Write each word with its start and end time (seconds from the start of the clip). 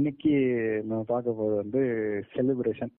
இன்னைக்கு 0.00 0.34
நம்ம 0.86 1.02
பார்க்க 1.02 1.30
போறது 1.30 1.56
வந்து 1.56 1.80
செலிப்ரேஷன் 2.34 2.92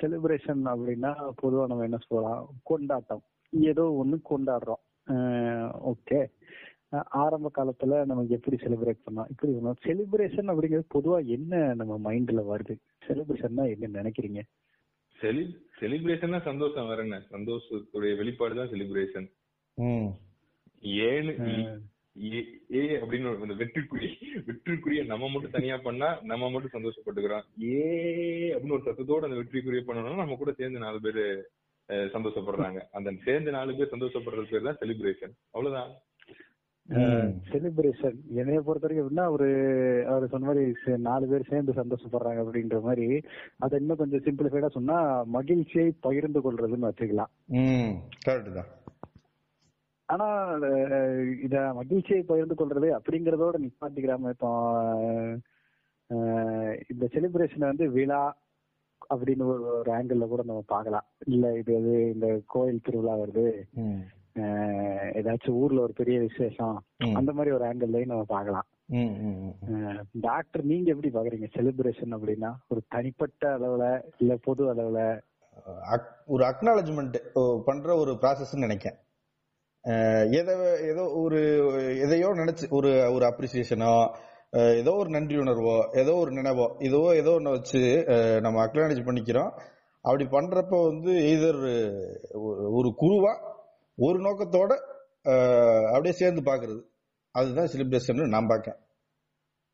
செலிப்ரேஷன் 0.00 0.62
அப்படின்னா 0.72 1.10
பொதுவாக 1.36 1.68
நம்ம 1.68 1.82
என்ன 1.82 1.98
சொல்லலாம்? 2.06 2.48
கொண்டாட்டம். 2.62 3.22
ஏதோ 3.50 3.92
ஒன்று 3.92 4.20
கொண்டாடுறோம். 4.30 4.82
ஓகே 5.92 6.20
ஆரம்ப 7.00 7.50
காலத்துல 7.54 8.04
நமக்கு 8.04 8.34
எப்படி 8.34 8.56
செலிப்ரேட் 8.56 9.00
பண்ணோம் 9.06 9.26
இப்படி 9.28 9.52
பண்ணோம். 9.52 9.76
செலிப்ரேஷன் 9.84 10.50
அப்படிங்கிறது 10.50 10.82
பொதுவா 10.94 11.26
என்ன 11.26 11.74
நம்ம 11.74 12.12
மைண்ட்ல 12.12 12.42
வருது? 12.50 12.76
செலிப்ரேஷன்னா 13.08 13.80
என்ன 13.80 14.02
நினைக்கிறீங்க? 14.02 14.40
செலி 15.20 15.56
செலிப்ரேஷன்னா 15.80 16.42
சந்தோஷம் 16.42 16.86
வேற 16.86 17.02
என்ன? 17.02 17.22
சந்தோஷத்துடைய 17.30 18.16
வெளிப்பாடு 18.16 18.54
தான் 18.54 18.68
செலிப்ரேஷன் 18.68 19.30
ம். 19.74 20.08
ஏன்னு 20.82 21.80
ஏ- 22.22 22.60
ஏ 22.72 22.96
அப்படின்னு 22.96 23.28
ஒரு 23.28 23.38
அந்த 23.40 23.54
வெற்றிக்குறி 23.54 24.08
வெற்றிக்குரிய 24.46 25.06
நம்ம 25.06 25.28
மட்டும் 25.28 25.50
தனியா 25.50 25.76
பண்ணா 25.76 26.18
நம்ம 26.22 26.50
மட்டும் 26.50 26.82
சந்தோஷப்பட்டுக்கிறோம். 26.82 27.42
ஏ 27.62 28.52
அப்படின்னு 28.54 28.72
ஒரு 28.72 28.82
சத்தத்தோட 28.82 29.24
அந்த 29.24 29.36
வெற்றிக்குரிய 29.36 29.82
பண்ணணும்னா 29.86 30.16
நம்ம 30.16 30.34
கூட 30.34 30.52
சேர்ந்து 30.52 30.78
நாலு 30.78 31.00
பேர் 31.00 31.50
சந்தோஷப்படுறாங்க. 31.88 32.80
அந்த 32.92 33.12
சேர்ந்து 33.24 33.50
நாலு 33.50 33.76
பேர் 33.76 33.88
சந்தோஷப்படுறது 33.90 34.50
பேர் 34.50 34.62
தான் 34.62 34.76
செலிப்ரேஷன் 34.80 35.32
அவ்வளவுதான். 35.50 35.90
செலிப்ரேஷன் 37.50 38.16
என்னைய 38.40 38.60
பொறுத்த 38.66 38.84
வரைக்கும் 38.86 39.04
எப்படின்னா 39.04 39.26
ஒரு 39.34 39.48
அவர் 40.12 40.32
சொன்ன 40.32 40.48
மாதிரி 40.48 40.96
நாலு 41.06 41.24
பேர் 41.30 41.50
சேர்ந்து 41.50 41.72
சந்தோஷப்படுறாங்க 41.78 42.42
அப்படின்ற 42.44 42.78
மாதிரி 42.86 43.06
அதை 43.64 43.80
இன்னும் 43.82 44.00
கொஞ்சம் 44.00 44.24
சிம்பிளிஃபைடா 44.26 44.70
சொன்னா 44.76 44.98
மகிழ்ச்சியை 45.36 45.88
பகிர்ந்து 46.06 46.42
கொள்றதுன்னு 46.44 46.90
வச்சுக்கலாம். 46.90 47.32
ஆனா 50.08 50.26
இத 51.46 51.56
மகிழ்ச்சியை 51.80 52.22
பகிர்ந்து 52.30 52.56
கொள்றது 52.60 52.88
அப்படிங்கறதோட 52.98 53.58
நிப்பாட்டிக்கிறாம 53.64 54.32
இப்போ 54.34 54.50
இந்த 56.92 57.04
செலிப்ரேஷனை 57.12 57.66
வந்து 57.70 57.86
விழா 57.98 58.22
அப்படின்னு 59.12 59.44
ஒரு 59.52 59.62
ஒரு 59.78 59.90
ஆங்கிள் 59.98 60.32
கூட 60.32 60.42
நம்ம 60.48 60.64
பார்க்கலாம். 60.74 61.06
இல்ல 61.34 61.46
இது 61.60 61.74
இந்த 62.14 62.28
கோயில் 62.54 62.84
திருவிழா 62.88 63.14
வருது. 63.22 63.46
ஏதாச்சும் 64.36 65.50
ஊர்ல 65.50 65.80
ஒரு 65.80 65.92
பெரிய 65.92 66.20
விசேஷம். 66.20 66.82
அந்த 67.14 67.32
மாதிரி 67.32 67.54
ஒரு 67.54 67.64
ஆங்கிள்லயும் 67.64 68.06
நம்ம 68.06 68.22
பார்க்கலாம். 68.22 68.66
ம் 68.86 68.96
ம் 68.96 69.54
ம். 69.60 70.04
டாக்டர் 70.12 70.64
நீங்க 70.64 70.94
எப்படி 70.94 71.10
பாக்குறீங்க 71.10 71.46
செலிப்ரேஷன் 71.56 72.10
அப்படின்னா 72.10 72.52
ஒரு 72.68 72.82
தனிப்பட்ட 72.88 73.58
அளவுல 73.58 74.02
இல்ல 74.18 74.36
பொது 74.42 74.74
அளவுல? 74.74 75.20
அக்- 75.90 76.16
ஒரு 76.26 76.44
அக்னாலஜ்மெண்ட் 76.44 77.14
பண்ற 77.64 77.94
ஒரு 77.96 78.12
ப்ராசஸ் 78.12 78.56
நினைக்கேன் 78.56 78.94
எதை 80.32 80.54
ஏதோ 80.82 81.12
ஒரு 81.14 81.56
எதையோ 82.00 82.28
நினைச்சு 82.28 82.68
ஒரு 82.70 83.12
ஒரு 83.12 83.26
அப்ரிசியேஷனோ 83.26 84.14
ஏதோ 84.50 84.92
ஒரு 84.92 85.10
நன்றி 85.10 85.36
உணர்வோ 85.36 85.96
ஏதோ 85.98 86.14
ஒரு 86.14 86.30
நினைவோ 86.30 86.74
ஏதோ 86.78 87.16
ஏதோ 87.16 87.30
ஒன்று 87.30 87.50
வச்சு 87.50 88.04
நம்ம 88.40 88.66
அக்னாலஜ் 88.66 89.04
பண்ணிக்கிறோம். 89.04 89.50
அப்படி 90.00 90.24
பண்றப்ப 90.24 90.86
வந்து 90.88 91.12
எய்தர் 91.12 91.60
ஒரு 92.70 92.94
குருவா 93.00 93.51
ஒரு 93.98 94.18
நோக்கத்தோட 94.18 94.72
அப்படியே 95.86 96.12
சேர்ந்து 96.12 96.40
பாக்குறது 96.40 96.80
அதுதான் 97.34 97.66
செலிப்ரேஷன் 97.66 98.28
நான் 98.28 98.46
பார்க்கேன் 98.46 98.78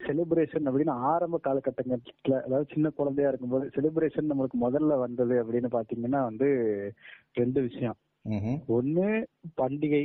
செலிப்ரேஷன் 0.01 0.67
அப்படின்னு 0.67 0.91
ஆரம்ப 0.91 1.41
காலகட்டங்கத்துல 1.45 2.43
அதாவது 2.43 2.67
சின்ன 2.73 2.91
குழந்தையா 2.91 3.31
இருக்கும்போது 3.31 3.71
செலிப்ரேஷன் 3.77 4.31
நம்மளுக்கு 4.31 4.57
முதல்ல 4.61 4.99
வந்தது 4.99 5.35
அப்படின்னு 5.45 5.69
பாத்தீங்கன்னா 5.71 6.23
வந்து 6.23 6.49
ரெண்டு 7.33 7.61
விஷயம். 7.61 7.97
ஒண்ணு 8.69 9.25
பண்டிகை. 9.63 10.05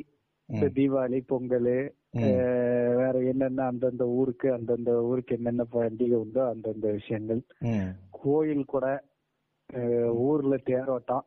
தீபாவளி 0.50 1.19
பொங்கல். 1.28 1.94
வேற 2.11 3.13
என்னென்ன 3.19 3.66
அந்தந்த 3.66 4.03
ஊருக்கு 4.07 4.53
அந்தந்த 4.53 4.91
ஊருக்கு 5.03 5.35
என்னென்ன 5.35 5.66
பண்டிகை 5.72 6.16
உண்டோ 6.16 6.47
அந்தந்த 6.47 6.91
விஷயங்கள். 6.91 7.41
கோயில் 8.09 8.66
கூட 8.66 9.03
ஊர்ல 10.28 10.56
தேரோட்டம். 10.56 11.25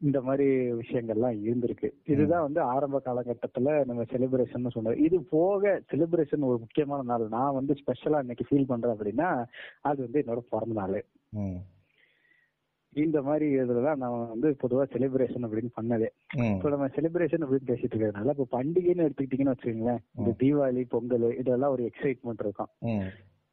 இந்த 0.00 0.20
மாதிரி 0.20 0.46
விஷயங்கள்லாம் 0.72 1.38
இருந்திருக்கு. 1.46 1.88
இதுதான் 2.04 2.42
வந்து 2.42 2.60
ஆரம்ப 2.60 3.02
காலகட்டத்துல 3.04 3.86
நம்ம 3.86 4.02
செலிப்ரேஷன் 4.02 4.68
சொன்னது. 4.68 5.02
இது 5.02 5.20
போக 5.20 5.82
செலிப்ரேஷன் 5.92 6.48
ஒரு 6.50 6.58
முக்கியமான 6.58 7.02
நாள். 7.02 7.28
நான் 7.28 7.54
வந்து 7.54 7.74
ஸ்பெஷலா 7.80 8.20
இன்னைக்கு 8.20 8.46
ஃபீல் 8.48 8.66
பண்றேன் 8.66 8.94
அப்படின்னா 8.96 9.44
அது 9.80 10.00
வந்து 10.02 10.22
என்னோட 10.22 10.42
பிறந்த 10.48 10.74
நாள். 10.80 10.98
இந்த 12.92 13.22
மாதிரி 13.22 13.46
இதுலதான் 13.56 13.96
நான் 13.96 14.28
வந்து 14.28 14.56
பொதுவா 14.62 14.84
செலிப்ரேஷன் 14.94 15.44
அப்படின்னு 15.46 15.70
பண்ணதே. 15.80 16.08
இப்போ 16.54 16.68
நம்ம 16.68 16.86
செலிப்ரேஷன் 16.86 17.44
அப்படின்னு 17.44 17.70
பேசிட்டு 17.72 17.94
இருக்கிறதுனால 17.94 18.34
இப்போ 18.36 18.46
பண்டிகைன்னு 18.56 19.06
எடுத்துக்கிட்டீங்கன்னு 19.06 19.54
வச்சுக்கோங்களேன். 19.54 20.00
இந்த 20.18 20.30
தீபாவளி 20.40 20.84
பொங்கல் 20.88 21.36
இதெல்லாம் 21.38 21.70
ஒரு 21.70 21.90
எக்ஸைட்மெண்ட் 21.90 22.44
இருக்கும். 22.46 22.72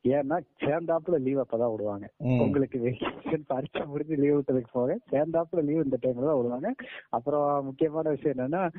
ஏன்னா 0.05 0.37
சேர்ந்தாப்புல 0.59 1.17
லீவ் 1.17 1.39
அப்பதான் 1.39 1.71
விடுவாங்க. 1.71 2.09
உங்களுக்கு 2.39 2.79
வெக்கேஷன் 2.79 3.43
பரீட்சை 3.47 3.85
முடிஞ்சு 3.85 4.15
லீவ் 4.15 4.37
விட்டதுக்கு 4.37 4.71
போக 4.71 4.97
சேர்ந்தாப்புல 5.11 5.63
லீவ் 5.63 5.83
இந்த 5.83 5.97
டைம்ல 6.01 6.25
தான் 6.25 6.37
விடுவாங்க. 6.37 6.73
அப்புறம் 7.09 7.65
முக்கியமான 7.65 8.09
விஷயம் 8.09 8.37
என்னன்னா 8.37 8.69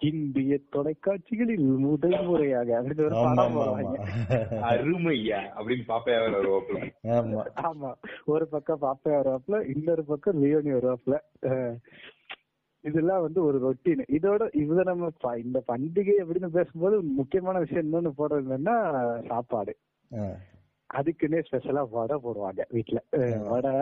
இந்திய 0.00 0.58
தொலைக்காட்சிகளில் 0.70 1.78
முதல் 1.78 2.26
முறையாக 2.26 2.82
அப்படின்னு 2.82 3.04
ஒரு 3.04 3.08
படம் 3.08 3.56
ஆமா. 3.56 3.74
அருமையா 4.64 5.40
அப்படின்னு 5.58 5.84
பாப்பையா 5.88 6.86
ஆமா. 7.02 7.42
ஆமா. 7.62 7.92
ஒரு 8.24 8.48
பக்கம் 8.48 8.80
பாப்பா 8.82 9.08
வருவாப்புல 9.08 9.76
இன்னொரு 9.76 10.04
பக்கம் 10.04 10.44
லியோனி 10.44 10.72
வருவாப்புல. 10.72 11.18
அஹ் 11.42 11.76
இதெல்லாம் 12.80 13.20
வந்து 13.20 13.44
ஒரு 13.44 13.58
ரொட்டீன். 13.58 14.02
இதோட 14.08 14.56
இத 14.56 14.82
நம்ம 14.82 15.10
இந்த 15.36 15.62
பண்டிகை 15.68 16.14
அப்படின்னு 16.18 16.46
பேசும்போது 16.46 17.02
முக்கியமான 17.02 17.58
விஷயம் 17.58 17.92
போடுறது 17.92 18.56
என்னன்னா 18.56 18.76
சாப்பாடு. 19.26 19.76
ஆ. 19.78 19.91
அதுக்குன்னே 20.90 21.42
ஸ்பெஷலா 21.46 21.82
வடை 21.90 22.16
போடுவாங்க 22.16 22.62
வீட்டுல 22.72 22.98
வடை 23.48 23.72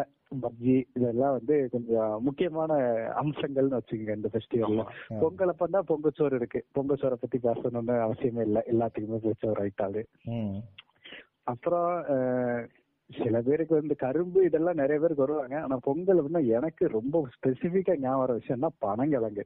பஜ்ஜி 0.42 0.86
இதெல்லாம் 0.96 1.32
வந்து 1.32 1.68
கொஞ்சம் 1.72 2.22
முக்கியமான 2.22 2.72
அம்சங்கள்னு 3.22 3.78
வச்சுக்கோங்க 3.78 4.16
இந்த 4.16 4.28
ஃபெஸ்டிவல்ல 4.32 4.82
பொங்கல் 5.20 5.54
அப்பதான் 5.54 5.88
பொங்கச்சோறு 5.88 6.34
இருக்கு. 6.34 6.64
பொங்கச்சோரை 6.74 7.12
பத்தி 7.12 7.38
பேசணும்னு 7.38 7.96
அவசியமே 8.06 8.40
இல்லை. 8.40 8.62
எல்லாத்துக்குமே 8.66 9.64
ஐட்டாது 9.64 10.02
ம். 10.24 10.60
அப்புறம் 11.42 11.90
சில 13.10 13.40
பேருக்கு 13.40 13.74
வந்து 13.74 13.96
கரும்பு 13.96 14.44
இதெல்லாம் 14.44 14.74
நிறைய 14.74 15.00
பேருக்கு 15.00 15.22
வருவாங்க. 15.22 15.60
ஆனா 15.60 15.76
பொங்கல் 15.82 16.20
அப்படின்னா 16.20 16.46
எனக்கு 16.46 16.86
ரொம்ப 16.88 17.28
ஸ்பெசிபிக்கா 17.36 17.98
ஞாபகம் 17.98 18.18
வர 18.18 18.36
விஷயம்னா 18.36 18.68
பனங்கிழங்கு. 18.86 19.44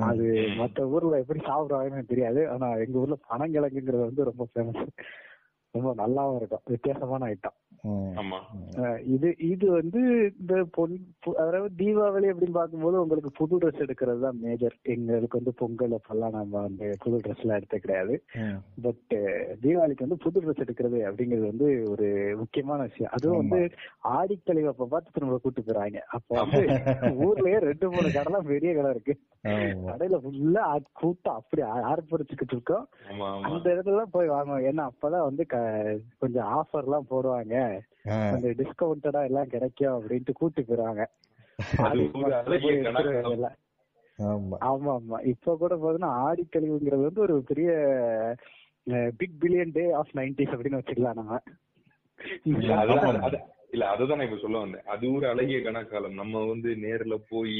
அது 0.00 0.24
மத்த 0.58 0.80
ஊர்ல 0.80 1.18
எப்படி 1.18 1.40
சாப்பிடுவாங்கன்னு 1.40 2.06
தெரியாது. 2.06 2.48
ஆனா 2.48 2.74
எங்க 2.76 2.98
ஊர்ல 2.98 3.18
பனங்கிழங்குங்கிறது 3.30 4.08
வந்து 4.08 4.24
ரொம்ப 4.24 4.46
ஃபேமஸ் 4.54 4.82
ரொம்ப 5.76 5.90
நல்லாவும் 6.02 6.38
இருக்கும். 6.40 6.64
வித்தியாசமான 6.74 7.28
ஐட்டம் 7.34 7.58
இது 9.14 9.28
இது 9.52 9.66
வந்து 9.78 10.00
இந்த 10.40 10.54
பொன் 10.74 10.92
அதாவது 11.42 11.70
தீபாவளி 11.80 12.26
அப்படின்னு 12.30 12.56
பார்க்கும்போது 12.58 12.96
உங்களுக்கு 13.02 13.30
புது 13.38 13.58
ட்ரெஸ் 13.62 13.82
எடுக்கிறது 13.84 14.20
தான் 14.24 14.38
மேஜர் 14.44 14.76
எங்களுக்கு 14.94 15.38
வந்து 15.40 15.52
பொங்கல் 15.60 15.96
அப்பெல்லாம் 15.96 16.36
நம்ம 16.36 16.62
வந்து 16.66 16.86
புது 17.02 17.16
ட்ரெஸ் 17.24 17.42
எல்லாம் 17.44 17.58
எடுத்த 17.60 17.78
கிடையாது. 17.84 18.14
பட் 18.84 19.14
தீபாவளிக்கு 19.64 20.06
வந்து 20.06 20.18
புது 20.24 20.42
ட்ரெஸ் 20.44 20.62
எடுக்கிறது 20.64 21.00
அப்படிங்கிறது 21.08 21.50
வந்து 21.52 21.68
ஒரு 21.94 22.08
முக்கியமான 22.42 22.86
விஷயம். 22.88 23.12
அதுவும் 23.18 23.40
வந்து 23.42 23.60
ஆடிக்கழிவு 24.18 24.72
அப்ப 24.72 24.88
பார்த்து 24.94 25.24
நம்மள 25.24 25.40
கூட்டு 25.46 25.66
போறாங்க. 25.68 26.00
அப்ப 26.18 26.40
வந்து 26.42 26.62
ஊர்லயே 27.26 27.60
ரெண்டு 27.68 27.92
மூணு 27.96 28.14
கடைலாம் 28.16 28.50
பெரிய 28.52 28.72
கடை 28.78 28.94
இருக்கு. 28.96 29.16
கடையில 29.90 30.22
ஃபுல்லா 30.24 30.64
கூட்டம் 31.02 31.38
அப்படி 31.42 31.62
ஆர்ப்பரிச்சுக்கிட்டு 31.92 32.56
இருக்கோம். 32.58 32.88
அந்த 33.50 33.66
இடத்துல 33.74 34.06
போய் 34.16 34.34
வாங்குவோம். 34.34 34.64
ஏன்னா 34.70 34.88
அப்பதான் 34.92 35.28
வந்து 35.28 35.44
கொஞ்சம் 36.18 36.48
ஆஃபர் 36.54 36.84
எல்லாம் 36.84 37.06
போடுவாங்க. 37.10 37.54
கொஞ்சம் 38.30 38.56
டிஸ்கவுண்டடா 38.58 39.24
எல்லாம் 39.24 39.46
கிடைக்கும் 39.46 39.96
அப்படின்ட்டு 39.96 40.32
கூட்டி 40.32 40.62
போயிருவாங்க. 40.62 41.04
ஆமா. 44.18 44.56
ஆமா 44.60 45.20
இப்ப 45.24 45.56
கூட 45.56 45.74
பாத்தீங்கன்னா 45.74 46.10
ஆடிக்கழிவுங்கிறது 46.24 47.02
வந்து 47.02 47.20
ஒரு 47.20 47.42
பெரிய 47.42 47.70
big 49.16 49.36
billion 49.40 49.72
day 49.72 49.92
of 49.92 50.14
nineties 50.14 50.54
அப்படின்னு 50.54 50.80
வச்சுக்கலாம் 50.80 51.14
நம்ம 51.14 51.40
இல்ல 53.70 53.86
அதுதான் 53.86 54.20
இப்ப 54.20 54.36
சொல்ல 54.36 54.58
வந்தேன். 54.58 54.84
அது 54.84 55.12
ஒரு 55.12 55.28
அழகிய 55.28 55.58
கணக்காலம் 55.58 56.14
நம்ம 56.14 56.44
வந்து 56.46 56.70
நேர்ல 56.74 57.14
போய் 57.28 57.58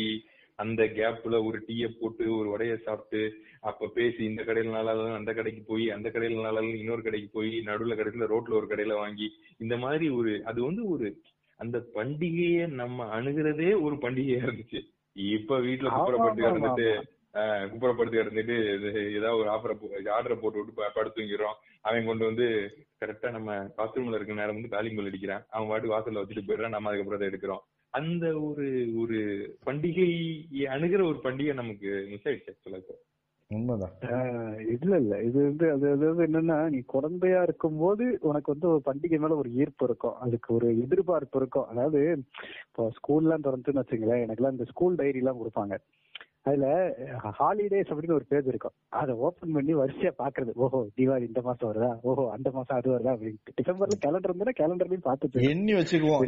அந்த 0.58 0.82
கேப்ல 0.96 1.46
ஒரு 1.46 1.64
டீய 1.68 1.88
போட்டு 1.92 2.36
ஒரு 2.36 2.48
வடைய 2.48 2.82
சாப்பிட்டு 2.82 3.20
அப்ப 3.60 3.90
பேசி 3.94 4.24
இந்த 4.24 4.42
கடையில 4.42 4.72
இல்லைன்னா 4.74 5.14
அந்த 5.14 5.34
கடைக்கு 5.34 5.62
போய் 5.66 5.90
அந்த 5.90 6.08
கடையில 6.08 6.38
இல்லைன்னா 6.38 6.76
இன்னொரு 6.76 7.02
கடைக்கு 7.02 7.30
போய் 7.32 7.60
நடுவுல 7.60 7.96
கடைசியில 7.96 8.28
ரோட்ல 8.32 8.52
ஒரு 8.52 8.66
கடையில 8.66 8.94
வாங்கி 8.94 9.28
இந்த 9.58 9.76
மாதிரி 9.76 10.08
ஒரு 10.10 10.42
அது 10.44 10.62
வந்து 10.64 10.88
ஒரு 10.88 11.08
அந்த 11.60 11.78
பண்டிகைய 11.94 12.66
நம்ம 12.72 13.20
அணுகிறதே 13.20 13.82
ஒரு 13.82 13.96
பண்டிகையா 13.96 14.38
இருந்துச்சு. 14.44 14.80
இப்ப 15.16 15.58
வீட்டுல 15.60 15.90
குப்புறப்பட்டு 15.90 16.88
ஆஹ் 17.34 17.64
குப்புறப்படுத்தி 17.70 18.16
கிடந்துட்டு 18.16 18.56
இது 18.74 18.88
ஏதாவது 19.12 19.36
ஒரு 19.36 19.48
ஆஃபரை 19.48 19.74
ஆர்டரை 20.08 20.34
போட்டு 20.34 20.58
விட்டு 20.58 20.90
படுத்து 20.94 21.20
தூங்கிறோம் 21.20 21.56
அவன் 21.82 22.06
கொண்டு 22.06 22.24
வந்து 22.24 22.46
கரெக்டா 23.00 23.30
நம்ம 23.30 23.54
பாத்ரூம்ல 23.78 24.14
இருக்க 24.14 24.34
நேரம் 24.34 24.54
வந்து 24.54 24.68
காலிங் 24.68 24.96
bell 24.96 25.08
அடிக்கிறான். 25.10 25.44
அவன் 25.48 25.70
வாட்டு 25.70 25.92
வாசல்ல 25.94 26.20
வச்சுட்டு 26.20 26.46
போயிடுறான். 26.46 26.68
நம்ம 26.68 26.90
அதுக்கப்புறம் 26.90 27.20
அதை 27.20 27.28
எடுக்கிறோம். 27.28 27.62
அந்த 27.94 28.40
ஒரு 28.40 28.66
ஒரு 28.96 29.18
பண்டிகை 29.66 30.08
அணுகிற 30.68 31.02
ஒரு 31.04 31.18
பண்டிகை 31.22 31.54
நமக்கு 31.54 31.90
மிஸ் 32.10 32.28
ஆயிடுச்சு 32.28 32.52
ஆக்சுவலா 32.52 32.80
உண்மைதான். 33.50 33.92
ஆஹ் 34.02 34.60
இல்ல 34.74 34.96
இல்ல. 34.96 35.22
இது 35.22 35.38
வந்து 35.42 35.66
அது 35.72 35.86
அதாவது 35.90 36.22
என்னன்னா 36.26 36.68
நீ 36.68 36.78
குழந்தையா 36.86 37.42
இருக்கும்போது 37.42 38.04
உனக்கு 38.20 38.52
வந்து 38.52 38.68
ஒரு 38.68 38.80
பண்டிகை 38.84 39.18
மேல 39.18 39.36
ஒரு 39.36 39.50
ஈர்ப்பு 39.54 39.84
இருக்கும். 39.84 40.16
அதுக்கு 40.16 40.54
ஒரு 40.54 40.68
எதிர்பார்ப்பு 40.78 41.38
இருக்கும். 41.38 41.66
அதாவது 41.66 42.00
இப்போ 42.64 42.84
ஸ்கூல்லாம் 42.96 43.44
திறந்துன்னு 43.46 43.82
வச்சுங்களேன் 43.82 44.24
எனக்குலாம் 44.24 44.50
இந்த 44.50 44.64
ஸ்கூல் 44.64 44.94
டைரி 44.94 45.18
எல்லாம் 45.18 45.40
கொடுப்பாங்க. 45.40 45.76
அதுல 46.46 46.66
ஹாலிடேஸ் 47.38 47.90
அப்படின்னு 47.90 48.18
ஒரு 48.18 48.26
பேஜ் 48.28 48.48
இருக்கும். 48.52 48.74
அதை 49.00 49.12
ஓபன் 49.26 49.54
பண்ணி 49.56 49.74
வரிசையா 49.74 50.12
பாக்குறது. 50.18 50.52
ஓஹோ 50.64 50.80
தீபாவளி 50.96 51.28
இந்த 51.30 51.42
மாசம் 51.42 51.68
வருதா? 51.70 51.90
ஓஹோ 52.02 52.24
அந்த 52.30 52.48
மாசம் 52.50 52.78
அது 52.78 52.94
வருதா? 52.94 53.14
அப்படின்ட்டு. 53.16 53.56
டிசம்பர்ல 53.60 53.98
கேலண்டர் 54.04 54.32
இருந்தா 54.32 54.56
கேலண்டர்லயும் 54.62 55.08
பார்த்துட்டு 55.08 55.48
எண்ணி 55.52 55.74
வச்சுக்குவோம். 55.74 56.24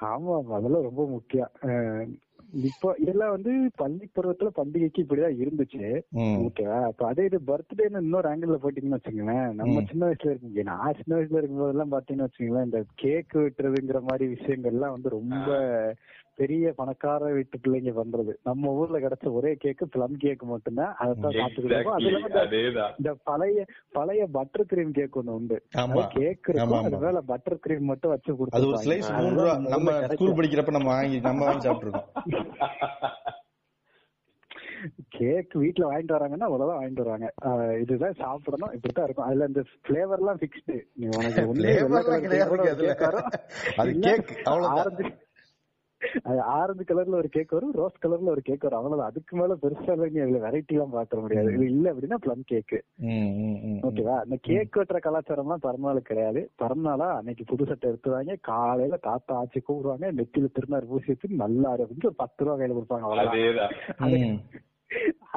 ஆமா 0.00 0.32
ஆமா 0.38 0.54
அதெல்லாம் 0.56 0.88
ரொம்ப 0.88 1.02
முக்கியம். 1.06 1.52
இப்போ 2.62 2.88
இதெல்லாம் 3.02 3.32
வந்து 3.36 3.52
பள்ளி 3.76 4.04
பருவத்துல 4.16 4.50
பண்டிகைக்கு 4.58 5.02
இப்படிதான் 5.04 5.38
இருந்துச்சு. 5.42 5.86
ஓகேவா 6.42 6.78
அப்ப 6.90 7.06
அதே 7.06 7.24
இது 7.24 7.38
பர்த்டேன்னு 7.48 8.02
இன்னொரு 8.04 8.28
ஆங்கிள் 8.32 8.62
போயிட்டீங்கன்னு 8.64 8.98
வச்சுக்கோங்களேன். 8.98 9.48
நம்ம. 9.60 9.82
சின்ன 9.90 10.06
வயசுல 10.06 10.32
இருக்கும் 10.32 10.70
நான் 10.70 10.98
சின்ன 11.00 11.16
வயசுல 11.18 11.40
இருக்கும்போது 11.40 11.74
எல்லாம் 11.74 11.94
பாத்தீங்கன்னு 11.94 12.26
வச்சுக்கோங்களேன் 12.26 12.68
இந்த 12.70 12.80
கேக் 13.04 13.34
வெட்டுறதுங்கிற 13.38 14.00
மாதிரி 14.10 14.26
விஷயங்கள்லாம் 14.36 14.94
வந்து 14.96 15.16
ரொம்ப 15.18 15.48
பெரிய 16.36 16.72
பணக்கார 16.76 17.32
வீட்டு 17.32 17.58
பிள்ளைங்க 17.58 18.00
பண்றது. 18.02 18.34
நம்ம 18.44 18.72
ஊர்ல 18.72 18.98
கிடைச்ச 18.98 19.32
ஒரே 19.32 19.56
கேக்கு 19.64 19.84
பிளம் 19.96 20.16
கேக் 20.18 20.42
மட்டும்தான். 20.42 20.94
அதைத்தான் 20.98 21.30
சாப்பிட்டுருக்கோம் 21.30 21.82
அது 21.82 22.04
இல்லாம 22.04 22.26
இந்த- 22.98 23.16
பழைய 23.24 23.64
பழைய 23.90 24.26
பட்டர் 24.32 24.64
கிரீம் 24.64 24.92
கேக் 24.92 25.18
ஒண்ணு 25.18 25.30
உண்டு. 25.30 25.62
கேக் 26.08 26.38
இருக்கும். 26.48 26.72
ஆமா. 26.72 26.84
அது 26.84 26.98
மேல 26.98 27.20
பட்டர் 27.20 27.58
கிரீம் 27.58 27.84
மட்டும் 27.84 28.10
வச்சு 28.10 28.32
அது 28.32 28.42
ஒரு 28.42 28.66
கொடுத்துருப்பாங்க. 28.66 28.74
ஸ்லைஸ் 28.74 29.02
அதுதான் 29.02 29.22
மூணு 29.22 29.42
ரூபா. 29.42 29.58
நம்ம. 29.58 30.06
ஸ்கூல் 30.06 30.32
படிக்கிறப்ப 30.32 30.70
நம்ம 30.70 30.88
வாங்கி 30.88 31.20
நம்ம 31.20 31.44
வாங்கி 31.44 31.68
சாப்பிட்டுருக்கோம். 31.68 32.04
கேக் 35.08 35.54
வீட்ல 35.54 35.90
வாங்கிட்டு 35.90 36.12
வராங்கன்னா 36.12 36.38
அவ்வளவுதான் 36.38 36.78
வாங்கிட்டு 36.78 36.94
வருவாங்க 36.94 37.32
ஆஹ் 37.44 37.80
இதுதான் 37.80 38.12
சாப்பிடணும். 38.12 38.74
இப்படித்தான் 38.74 39.04
இருக்கும். 39.04 39.26
அதுல 39.26 39.44
இந்த 39.44 39.62
பிளேவர் 39.88 40.18
எல்லாம் 40.18 40.38
பிக்ஸ்டு 40.38 40.82
நீ 40.94 41.08
உனக்கு 41.16 41.40
ஒண்ணு. 41.40 41.62
அது 43.76 43.98
கேக் 43.98 44.40
அவ்வளவுதான். 44.44 45.14
ஆரஞ்சு 46.40 46.84
கலர்ல 46.84 47.14
ஒரு 47.14 47.28
கேக் 47.28 47.50
வரும் 47.50 47.72
ரோஸ் 47.72 48.06
கலர்ல 48.06 48.24
ஒரு 48.24 48.42
கேக் 48.42 48.62
வரும். 48.62 48.78
அவ்வளவுதான். 48.78 49.10
அதுக்கு 49.10 49.36
மேல 49.36 49.54
பெருசா 49.54 49.90
எல்லாம் 49.90 50.12
நீ 50.12 50.20
அதுல 50.20 50.50
வெரைட்டி 50.50 50.66
எல்லாம் 50.66 50.90
பாத்திர 50.90 51.20
முடியாது. 51.20 51.52
இது 51.52 51.64
இல்ல 51.64 51.92
அப்படின்னா 51.92 52.16
பிளம் 52.26 52.44
கேக். 52.44 52.84
ஓகேவா 53.82 54.16
அந்த 54.20 54.36
கேக் 54.40 54.76
வெட்டுற 54.76 54.98
கலாச்சாரம் 54.98 55.44
எல்லாம் 55.44 55.58
பிறந்தநாள் 55.58 56.02
கிடையாது. 56.02 56.50
பிறந்தநாளா 56.62 57.08
அன்னைக்கு 57.16 57.44
புது 57.44 57.66
சட்டை 57.66 57.90
எடுத்துவாங்க 57.90 58.36
காலையில 58.40 58.96
தாத்தா 58.96 59.44
ஆச்சி 59.44 59.56
கூப்பிடுவாங்க. 59.56 60.12
நெத்தியில 60.12 60.52
திருநாறு 60.52 60.86
பூசி 60.86 61.04
வச்சு 61.06 61.28
நல்லா 61.28 61.74
அப்படின்னு 61.74 62.04
ஒரு 62.04 62.14
பத்து 62.16 62.44
ரூபா 62.44 62.56
கையில 62.56 62.76
கொடுப்பாங்க. 62.78 63.04
ம். 63.98 64.40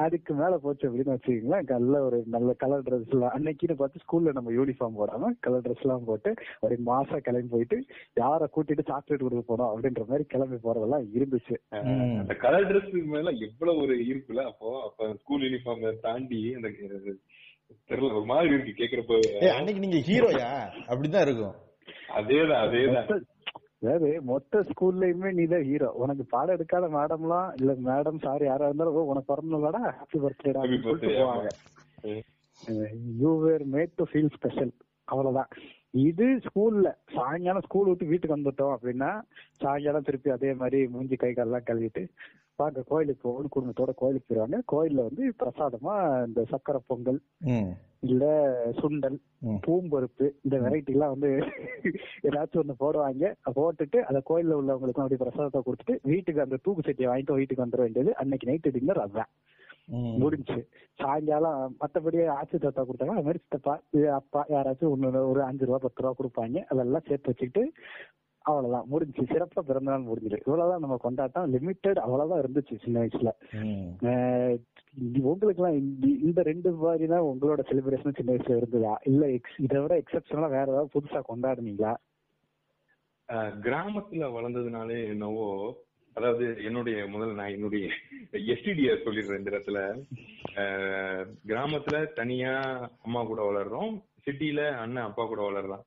அதுக்கு 0.02 0.32
மேல 0.34 0.54
போச்சு 0.56 0.84
அப்படின்னு 0.88 1.14
வச்சுக்கீங்களேன். 1.14 1.64
நல்ல 1.70 1.94
ஒரு 2.02 2.18
நல்ல 2.26 2.50
கலர் 2.52 2.84
ட்ரெஸ் 2.86 3.14
எல்லாம் 3.14 3.34
அன்னைக்குன்னு 3.36 3.76
பார்த்து 3.80 4.02
ஸ்கூல்ல 4.04 4.32
நம்ம 4.36 4.52
யூனிஃபார்ம் 4.58 4.98
போடாம 5.00 5.30
கலர் 5.40 5.64
ட்ரெஸ் 5.66 5.82
எல்லாம் 5.82 6.04
போட்டு 6.04 6.30
ஒரு 6.60 6.76
மாசா 6.86 7.16
கிளம்பி 7.18 7.48
போயிட்டு 7.48 7.78
யார 8.20 8.48
கூட்டிட்டு 8.54 8.84
சாக்லேட் 8.90 9.24
கொடுக்க 9.24 9.44
போனோம் 9.50 9.72
அப்படின்ற 9.72 10.04
மாதிரி 10.06 10.26
கிளம்பி 10.34 10.58
போறதெல்லாம் 10.66 11.06
இருந்துச்சு. 11.18 11.56
அந்த 12.20 12.36
கலர் 12.44 12.68
ட்ரெஸ் 12.70 12.94
மேல 13.14 13.34
எவ்வளவு 13.48 13.82
ஒரு 13.82 13.96
ஈர்ப்புல 14.10 14.44
அப்போ 14.52 14.70
அப்ப 14.84 15.10
ஸ்கூல் 15.22 15.44
யூனிஃபார்ம் 15.46 16.00
தாண்டி 16.00 16.42
அந்த 16.54 16.70
தெரியல 17.90 18.14
ஒரு 18.18 18.26
மாதிரி 18.32 18.54
இருக்கு 18.54 18.72
கேக்குறப்ப. 18.78 19.18
அன்னைக்கு 19.56 19.84
நீங்க 19.86 20.00
ஹீரோயா 20.08 20.48
அப்படிதான் 20.88 21.26
இருக்கும். 21.28 21.56
அதேதான் 22.18 22.62
அதேதான். 22.66 23.10
அதாவது 23.82 24.08
மொத்த 24.24 24.62
ஸ்கூல்லயுமே 24.68 25.30
நீ 25.32 25.44
தான் 25.46 25.66
ஹீரோ 25.68 25.88
உனக்கு 26.00 26.24
பாடம் 26.26 26.56
எடுக்காத 26.56 26.88
மேடம்லாம் 26.94 27.48
இல்ல 27.56 27.72
மேடம் 27.86 28.18
சார் 28.20 28.42
யாரா 28.44 28.66
இருந்தாலும் 28.66 28.96
"ஓ, 28.96 29.04
உனக்கு 29.10 29.30
பிறந்தநாளா 29.30 29.80
ஹாப்பி 29.90 30.18
பர்த்டேடா 30.18 30.62
சொல்லிட்டு 30.64 31.12
போவாங்க. 31.12 31.48
You 33.20 33.30
were 33.42 33.64
made 33.72 33.94
to 33.96 34.06
feel 34.10 34.32
special 34.36 34.72
அவ்வளவுதான். 35.08 35.50
இது 35.94 36.26
ஸ்கூல்ல 36.44 36.88
சாயங்காலம் 37.14 37.64
ஸ்கூல் 37.66 37.88
விட்டு 37.88 38.10
வீட்டுக்கு 38.10 38.36
வந்துட்டோம் 38.36 38.74
அப்படின்னா 38.74 39.10
சாயங்காலம் 39.60 40.06
திருப்பி 40.08 40.30
அதே 40.34 40.50
மாதிரி 40.60 40.80
மூஞ்சி 40.92 41.16
கை 41.16 41.30
காலெல்லாம் 41.32 41.68
கழுவிட்டு 41.68 42.02
வாங்க 42.58 42.80
கோயிலுக்கு 42.88 43.22
போகணும் 43.22 43.52
குடும்பத்தோட 43.52 43.90
கோயிலுக்கு 43.98 44.28
போயிருவாங்க 44.28 44.58
கோயில்ல 44.72 45.04
வந்து 45.06 45.24
பிரசாதமா 45.42 45.94
இந்த 46.26 46.40
சக்கரை 46.50 46.80
பொங்கல். 46.90 47.20
இல்ல 48.04 48.24
சுண்டல். 48.78 49.16
பூம்பருப்பு 49.64 50.26
இந்த 50.44 50.56
வெரைட்டி 50.64 50.94
எல்லாம் 50.94 51.14
வந்து 51.14 51.30
ஏதாச்சும் 52.28 52.60
ஒண்ணு 52.62 52.74
போடுவாங்க 52.82 53.24
போட்டுட்டு 53.56 53.98
அந்த 54.08 54.20
கோயில்ல 54.28 54.58
உள்ளவங்களுக்கு 54.60 55.02
அப்படி 55.02 55.20
பிரசாதத்தை 55.22 55.60
கொடுத்துட்டு 55.62 55.96
வீட்டுக்கு 56.10 56.44
அந்த 56.44 56.58
தூக்கு 56.64 56.86
சட்டியை 56.86 57.10
வாங்கிட்டு 57.10 57.38
வீட்டுக்கு 57.38 57.64
வந்துட 57.64 57.82
வேண்டியது 57.84 58.12
அன்னைக்கு 58.22 58.48
நைட்டு 58.50 58.74
டின்னர் 58.76 59.02
அதுதான். 59.04 59.30
முடிஞ்சு 60.22 60.58
சாயங்காலம் 61.00 61.76
மத்தபடி 61.80 62.18
ஆச்சி 62.36 62.56
தாத்தா 62.58 62.82
கொடுத்தாங்க. 62.82 63.14
அது 63.16 63.26
மாதிரி 63.26 63.42
சித்தப்பா 63.44 63.74
இது 63.90 64.12
அப்பா 64.12 64.44
யாராச்சும் 64.48 64.92
ஒண்ணு 64.94 65.28
ஒரு 65.30 65.42
அஞ்சு 65.42 65.66
ரூபா 65.66 65.78
பத்து 65.86 66.02
ரூபா 66.02 66.14
கொடுப்பாங்க. 66.20 66.58
அதெல்லாம் 66.72 67.06
சேர்த்து 67.08 67.32
வச்சுக்கிட்டு 67.32 67.62
அவ்வளவுதான். 68.44 68.86
முடிஞ்சு 68.92 69.22
சிறப்பா 69.22 69.60
பிறந்த 69.60 69.90
நாள் 69.90 70.06
முடிஞ்சிடு 70.10 70.38
இவ்வளவுதான் 70.46 70.84
நம்ம 70.84 70.96
கொண்டாட்டம். 70.96 71.52
லிமிட்டட் 71.54 71.98
அவ்வளவுதான் 72.04 72.42
இருந்துச்சு 72.42 72.76
சின்ன 72.84 73.00
வயசுல. 73.00 73.32
உங்களுக்கு 75.30 75.62
எல்லாம் 75.62 75.76
இந்த 76.28 76.42
ரெண்டு 76.42 76.70
மாதிரி 76.84 77.06
தான் 77.06 77.26
உங்களோட 77.30 77.60
செலிப்ரேஷன் 77.70 78.16
சின்ன 78.16 78.30
வயசுல 78.32 78.56
இருந்ததா? 78.56 78.94
இல்ல 79.04 79.26
ex- 79.26 79.58
இதை 79.58 79.80
விட 79.80 79.94
எக்ஸப்ஷனலா 80.02 80.48
வேற 80.56 80.66
ஏதாவது 80.72 80.94
புதுசா 80.94 81.20
கொண்டாடுனீங்களா? 81.30 81.92
கிராமத்துல 83.64 84.28
வளர்ந்ததுனாலே 84.36 84.96
என்னவோ 85.08 85.46
அதாவது 86.14 86.64
என்னுடைய 86.64 86.98
முதல்ல 87.04 87.34
நான் 87.34 87.54
என்னுடைய 87.56 87.86
எஸ்டிடிய 88.32 88.90
சொல்லிடுறேன் 89.04 89.38
இந்த 89.38 89.50
இடத்துல. 89.50 89.78
கிராமத்துல 91.46 92.12
தனியா 92.12 92.54
அம்மா 93.04 93.24
கூட 93.24 93.42
வளர்றோம். 93.50 93.92
சிட்டில 94.24 94.60
அண்ணன் 94.76 95.04
அப்பா 95.04 95.24
கூட 95.26 95.50
வளர்றான். 95.50 95.84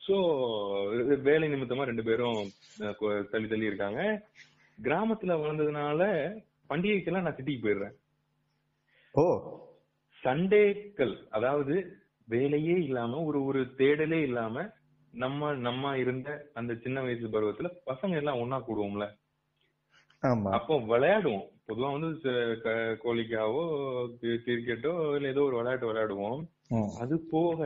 சோ 0.00 0.14
வேலை 1.22 1.48
நிமித்தமா 1.52 1.84
ரெண்டு 1.84 2.02
பேரும் 2.02 2.40
தள்ளி 3.30 3.48
தள்ளி 3.48 3.66
இருக்காங்க. 3.66 4.00
கிராமத்துல 4.78 5.36
வளர்ந்ததுனால 5.42 6.00
பண்டிகைக்கெல்லாம் 6.68 7.26
நான் 7.26 7.36
சிட்டிக்கு 7.36 7.64
போயிடுறேன். 7.64 7.96
ஓ. 9.12 9.24
சண்டேக்கள் 10.22 11.14
அதாவது 11.30 11.74
வேலையே 12.28 12.76
இல்லாம 12.86 13.22
ஒரு 13.24 13.44
ஒரு 13.44 13.60
தேடலே 13.78 14.20
இல்லாம 14.22 14.56
நம்ம 15.12 15.54
நம்ம 15.54 15.98
இருந்த 15.98 16.28
அந்த 16.54 16.74
சின்ன 16.74 17.00
வயசு 17.02 17.26
பருவத்துல 17.28 17.68
பசங்க 17.86 18.16
எல்லாம் 18.16 18.38
ஒன்னா 18.38 18.58
கூடுவோம்ல. 18.68 19.06
அப்போ 20.50 20.78
விளையாடுவோம். 20.78 21.50
பொதுவா 21.68 22.00
வந்து 22.00 22.08
கோலிக்காவோ 23.04 23.64
கிரிக்கெட்டோ 24.22 25.14
இல்ல 25.14 25.28
ஏதோ 25.28 25.42
ஒரு 25.42 25.56
விளையாட்டு 25.56 25.92
விளையாடுவோம். 25.92 26.40
அது 26.98 27.18
போக 27.30 27.64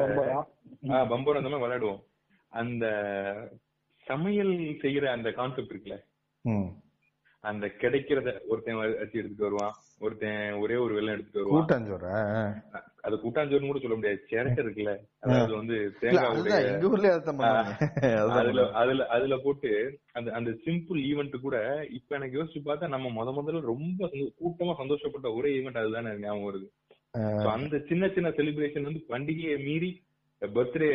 பம்பரம் 1.08 1.44
அந்த 1.44 1.56
மாதிரி 1.56 1.64
விளையாடுவோம். 1.64 2.02
அந்த 2.48 2.86
சமையல் 4.06 4.52
செய்யற 4.82 5.04
அந்த 5.04 5.30
கான்செப்ட் 5.30 5.72
இருக்குல்ல. 5.72 5.96
ம். 6.40 6.66
அந்த 7.46 7.66
கிடைக்கிறத 7.80 8.28
ஒருத்தன் 8.48 8.76
வ- 8.76 8.96
அரிசி 8.96 9.18
எடுத்துட்டு 9.18 9.42
வருவான் 9.42 9.74
ஒருத்தன் 10.00 10.52
ஒரே 10.54 10.76
ஒரு 10.76 10.94
வெள்ளம் 10.94 11.14
எடுத்துட்டு 11.14 11.40
வருவான். 11.40 11.58
கூட்டாஞ்சோற? 11.58 12.06
அது 13.00 13.16
கூட்டாஞ்சோறுன்னு 13.16 13.66
கூட 13.66 13.78
சொல்ல 13.78 13.96
முடியாது. 13.96 14.26
சிரட்டை 14.30 14.60
இருக்குல்ல. 14.60 14.92
அதாவது 15.20 15.54
வந்து 15.56 15.76
அதுதான். 18.12 18.38
அதுல. 18.38 18.64
அதுல 18.74 19.06
அதுல 19.08 19.36
போட்டு 19.36 19.70
அந்த 20.12 20.32
அந்த 20.32 20.50
சிம்பிள் 20.64 21.00
ஈவெண்ட் 21.06 21.40
கூட 21.40 21.58
இப்ப 21.90 22.16
எனக்கு 22.16 22.38
யோசிச்சு 22.38 22.60
பார்த்தா 22.64 22.88
நம்ம 22.88 23.14
முத 23.14 23.34
முதல்ல 23.36 23.60
ரொம்ப 23.66 24.10
கூட்டமா 24.40 24.74
சந்தோஷப்பட்ட 24.78 25.36
ஒரே 25.36 25.58
ஈவெண்ட் 25.58 25.78
அதுதானே 25.78 26.08
எனக்கு 26.08 26.22
ஞாபகம் 26.22 26.48
வருது. 26.48 26.68
அந்த 27.50 27.78
சின்ன 27.88 28.08
சின்ன 28.08 28.28
செலிப்ரேஷன் 28.30 28.88
வந்து 28.88 29.04
பண்டிகையை 29.08 29.64
மீறி 29.64 29.90
பர்த்டே 30.42 30.88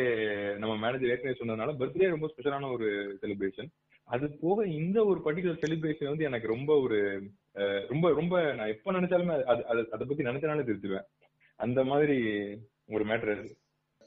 நம்ம 0.58 0.76
மேனேஜர் 0.76 1.10
ஏற்கனவே 1.10 1.38
சொன்னதுனால 1.38 1.76
பர்த்டே 1.76 2.08
ரொம்ப 2.08 2.26
ஸ்பெஷலான 2.28 2.72
ஒரு 2.72 2.88
செலிப்ரேஷன் 3.22 3.70
அது 4.04 4.38
போக 4.40 4.66
இந்த 4.66 5.04
ஒரு 5.04 5.20
பர்டிகுலர் 5.24 5.62
செலிப்ரேஷன் 5.66 6.08
வந்து 6.08 6.24
எனக்கு 6.24 6.46
ரொம்ப 6.46 6.80
ஒரு 6.80 7.22
ரொம்ப 7.88 8.12
ரொம்ப 8.12 8.52
நான் 8.52 8.68
எப்ப 8.68 8.92
நினைச்சாலுமே 8.92 9.34
அது- 9.34 9.42
அது 9.42 9.62
அது- 9.62 9.88
அதை 9.90 10.06
பத்தி 10.06 10.24
நினைச்சனாலே 10.24 10.62
திருத்துவேன் 10.62 11.06
அந்த 11.56 11.84
மாதிரி 11.84 12.16
ஒரு 12.88 13.04
மேட்டர் 13.04 13.32
இருக்கு 13.32 13.56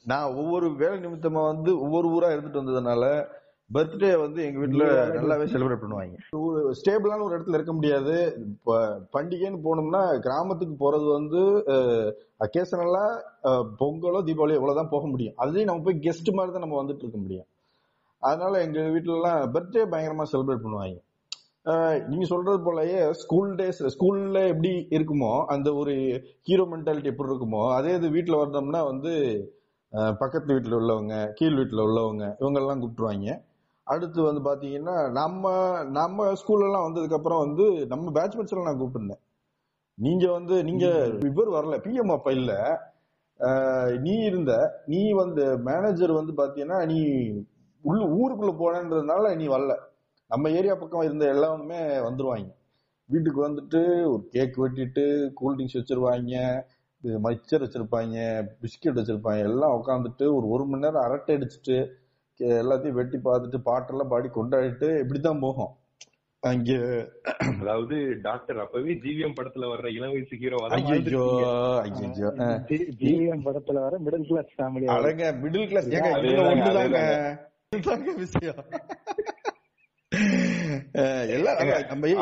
நான் 0.03 0.33
ஒவ்வொரு 0.33 0.75
வேலை 0.75 0.99
நிமித்தமா 0.99 1.45
வந்து 1.45 1.79
ஒவ்வொரு 1.79 2.07
ஊரா 2.09 2.37
இருந்துட்டு 2.37 2.61
வந்ததுனால 2.61 3.25
பர்த்டே 3.73 4.19
வந்து 4.19 4.43
எங்க 4.43 4.59
வீட்ல 4.59 5.07
நல்லாவே 5.07 5.45
செலிப்ரேட் 5.45 5.83
பண்ணுவாங்க. 5.83 6.15
ஒரு 6.31 6.75
ஸ்டேபிளான 6.81 7.21
ஒரு 7.21 7.39
இடத்துல 7.39 7.53
இருக்க 7.53 7.73
முடியாது. 7.73 8.15
பண்டிகைன்னு 9.13 9.59
போனோம்னா 9.63 10.19
கிராமத்துக்கு 10.19 10.75
போறது 10.75 11.11
வந்து 11.11 11.41
அக்கேஷனலா 12.39 13.05
பொங்கலோ 13.79 14.21
தீபாவளியோ 14.27 14.59
இவ்வளவுதான் 14.59 14.89
போக 14.89 15.07
முடியும். 15.07 15.33
அதுலயும் 15.37 15.63
நம்ம 15.63 15.81
போய் 15.81 15.99
கெஸ்ட் 15.99 16.33
மாதிரி 16.33 16.53
தான் 16.53 16.67
நம்ம 16.67 16.83
வந்துட்டு 16.83 16.97
இருக்க 16.97 17.17
முடியும். 17.17 17.45
அதனால 18.27 18.61
எங்க 18.65 18.79
வீட்ல 18.95 19.17
எல்லாம் 19.17 19.41
பர்த்டே 19.55 19.83
பயங்கரமா 19.93 20.25
செலிப்ரேட் 20.33 20.63
பண்ணுவாங்க. 20.65 20.97
நீங்க 22.09 22.25
சொல்றது 22.31 22.59
போலயே 22.65 22.99
ஸ்கூல் 23.21 23.51
டேஸ் 23.59 23.79
ஸ்கூல்ல 23.93 24.39
எப்படி 24.51 24.71
இருக்குமோ 24.97 25.31
அந்த 25.53 25.69
ஒரு 25.81 25.93
ஹீரோ 26.47 26.65
மென்டாலிட்டி 26.73 27.11
எப்படி 27.11 27.31
இருக்குமோ 27.31 27.61
அதே 27.77 27.93
இது 27.99 28.09
வீட்டுல 28.15 28.37
வந்தோம்னா 28.43 28.81
வந்து 28.91 29.13
பக்கத்து 30.21 30.55
வீட்டுல 30.55 30.77
உள்ளவங்க 30.81 31.15
கீழ் 31.39 31.57
வீட்டுல 31.59 31.85
உள்ளவங்க 31.87 32.23
இவங்க 32.41 32.59
எல்லாம் 32.61 32.81
கூப்பிட்டுருவாங்க. 32.81 33.29
அடுத்து 33.87 34.19
வந்து 34.27 34.41
பாத்தீங்கன்னா 34.47 34.95
நம்ம 35.19 35.43
நம்ம 35.97 36.27
ஸ்கூல்ல 36.41 36.67
எல்லாம் 36.69 36.85
வந்ததுக்கு 36.87 37.17
அப்புறம் 37.17 37.43
வந்து 37.45 37.65
நம்ம 37.91 38.13
பேட்ச்மெட்ஸ் 38.17 38.53
எல்லாம் 38.53 38.69
நான் 38.69 38.79
கூப்பிட்டுருந்தேன். 38.79 39.21
நீங்க 39.97 40.25
வந்து 40.37 40.55
நீங்க 40.69 40.85
இவர் 41.29 41.51
வரல 41.57 41.75
பிஎம் 41.85 42.15
அப்ப 42.17 42.29
இல்ல. 42.39 42.53
நீ 44.05 44.13
இருந்த 44.29 44.53
நீ 44.91 45.01
வந்து 45.21 45.43
மேனேஜர் 45.69 46.13
வந்து 46.19 46.33
பாத்தீங்கன்னா 46.39 46.79
நீ 46.91 46.99
உள்ள 47.85 48.01
ஊருக்குள்ள 48.17 48.53
போனன்றதுனால 48.59 49.33
நீ 49.39 49.47
வரல. 49.47 49.73
நம்ம 50.31 50.49
ஏரியா 50.59 50.75
பக்கம் 50.75 51.07
இருந்த 51.07 51.25
எல்லாருமே 51.33 51.79
வந்துருவாங்க. 52.07 52.49
வீட்டுக்கு 53.09 53.39
வந்துட்டு 53.47 53.79
ஒரு 54.11 54.23
கேக் 54.31 54.55
வெட்டிட்டு 54.61 55.03
கூல்ட்ரிங்க்ஸ் 55.39 55.77
வச்சிருவாங்க 55.79 56.33
இது 57.03 57.17
மிக்சர் 57.25 57.63
வச்சிருப்பாங்க 57.63 58.15
பிஸ்கெட் 58.61 58.99
வச்சிருப்பாங்க 58.99 59.41
எல்லாம் 59.49 59.75
உட்காந்துட்டு 59.79 60.25
ஒரு 60.37 60.45
ஒரு 60.53 60.63
மணி 60.69 60.85
நேரம் 60.85 61.05
அரட்டை 61.07 61.35
அடிச்சுட்டு 61.37 61.77
எல்லாத்தையும் 62.39 62.97
வெட்டி 62.99 63.17
பார்த்துட்டு 63.25 63.59
பாட்டெல்லாம் 63.67 64.11
பாடி 64.13 64.29
கொண்டாடிட்டு 64.37 64.87
இப்படித்தான் 65.01 65.43
போகும். 65.43 65.73
அங்க 66.43 66.71
அதாவது 67.51 67.95
டாக்டர் 68.25 68.59
அப்பவே 68.63 68.93
ஜிவிஎம் 69.03 69.37
படத்துல 69.37 69.69
வர்ற 69.71 69.87
இளம் 69.97 70.13
வயசு 70.15 70.35
ஹீரோ 70.41 70.57
ஐயோ 70.77 71.23
ஐயோ 71.85 72.29
ஜிவிஎம் 73.01 73.45
படத்துல 73.47 73.77
வர 73.85 73.97
மிடில் 74.05 74.27
கிளாஸ் 74.29 74.51
ஃபேமிலி 74.57 74.87
அடங்க 74.95 75.31
மிடில் 75.43 75.69
கிளாஸ் 75.71 75.89
ஏங்க 75.95 76.11
ஒண்ணுதாங்க? 76.45 76.99
அதே 77.75 77.81
இதுதாங்க 77.81 78.15
விஷயம் 78.25 78.61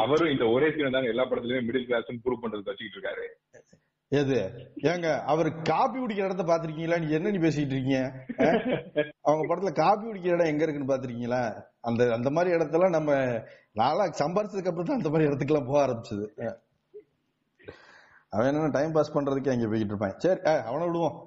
அவரும் 0.03 0.31
இந்த 0.33 0.45
ஒரே 0.55 0.67
சீன் 0.75 0.95
தாங்க 0.95 1.13
எல்லா 1.13 1.25
படத்துலயுமே 1.29 1.65
மிடில் 1.67 1.88
கிளாஸ் 1.89 2.12
ப்ரூவ் 2.25 2.43
பண்றது 2.43 2.69
வச்சுக்கிட்டு 2.69 2.98
இருக்காரு. 2.98 3.25
எது? 4.12 4.39
ஏங்க 4.91 5.07
அவர் 5.31 5.50
காபி 5.69 5.98
குடிக்கிற 6.00 6.27
இடத்த 6.29 6.43
பாத்திருக்கீங்களா 6.50 6.98
நீ 7.03 7.07
என்ன 7.17 7.31
நீ 7.36 7.39
பேசிட்டு 7.45 7.74
இருக்கீங்க? 7.75 8.01
அவங்க 9.27 9.43
படத்துல 9.50 9.72
காபி 9.81 10.03
குடிக்கிற 10.07 10.36
இடம் 10.38 10.51
எங்க 10.51 10.63
இருக்குன்னு 10.65 10.91
பாத்திருக்கீங்களா 10.91 11.41
அந்த 11.89 12.01
அந்த 12.17 12.29
மாதிரி 12.36 12.55
இடத்துல 12.57 12.89
நம்ம 12.98 13.12
நாளா 13.81 14.05
சம்பாரிச்சதுக்கு 14.22 14.72
அப்புறம் 14.72 14.89
தான் 14.89 15.01
அந்த 15.01 15.12
மாதிரி 15.13 15.27
இடத்துக்கு 15.29 15.53
எல்லாம் 15.53 15.69
போக 15.69 15.79
ஆரம்பிச்சது. 15.86 16.25
அவன் 18.33 18.50
என்ன 18.50 18.74
டைம் 18.77 18.95
பாஸ் 18.98 19.15
பண்றதுக்கு 19.15 19.53
அங்க 19.53 19.65
போய்கிட்டு 19.72 19.93
இருப்பான். 19.93 20.17
சரி 20.24 20.39
அவனை 20.69 20.86
விடுவோம். 20.89 21.17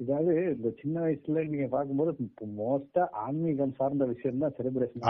இதாவது 0.00 0.32
இந்த 0.50 0.70
சின்ன 0.80 0.96
வயசுல 1.02 1.44
நீங்க 1.46 1.66
பாக்கும்போது 1.72 2.10
மோஸ்டா 2.58 3.04
ஆன்மீகம் 3.22 3.76
சார்ந்த 3.78 4.04
விஷயம் 4.10 4.42
தான் 4.42 4.56
செலிப்ரேஷன். 4.56 5.04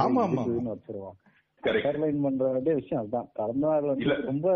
வச்சிருவோம் 0.69 1.17
கரெக்ட் 1.63 1.89
அண்டர்லைன் 1.89 2.25
பண்ற 2.25 2.47
வேண்டிய 2.53 2.75
விஷயம் 2.75 3.03
அதுதான். 3.03 3.29
பிறந்த 3.39 3.65
நாள் 3.67 3.91
வந்து. 3.91 4.17
ரொம்ப 4.25 4.49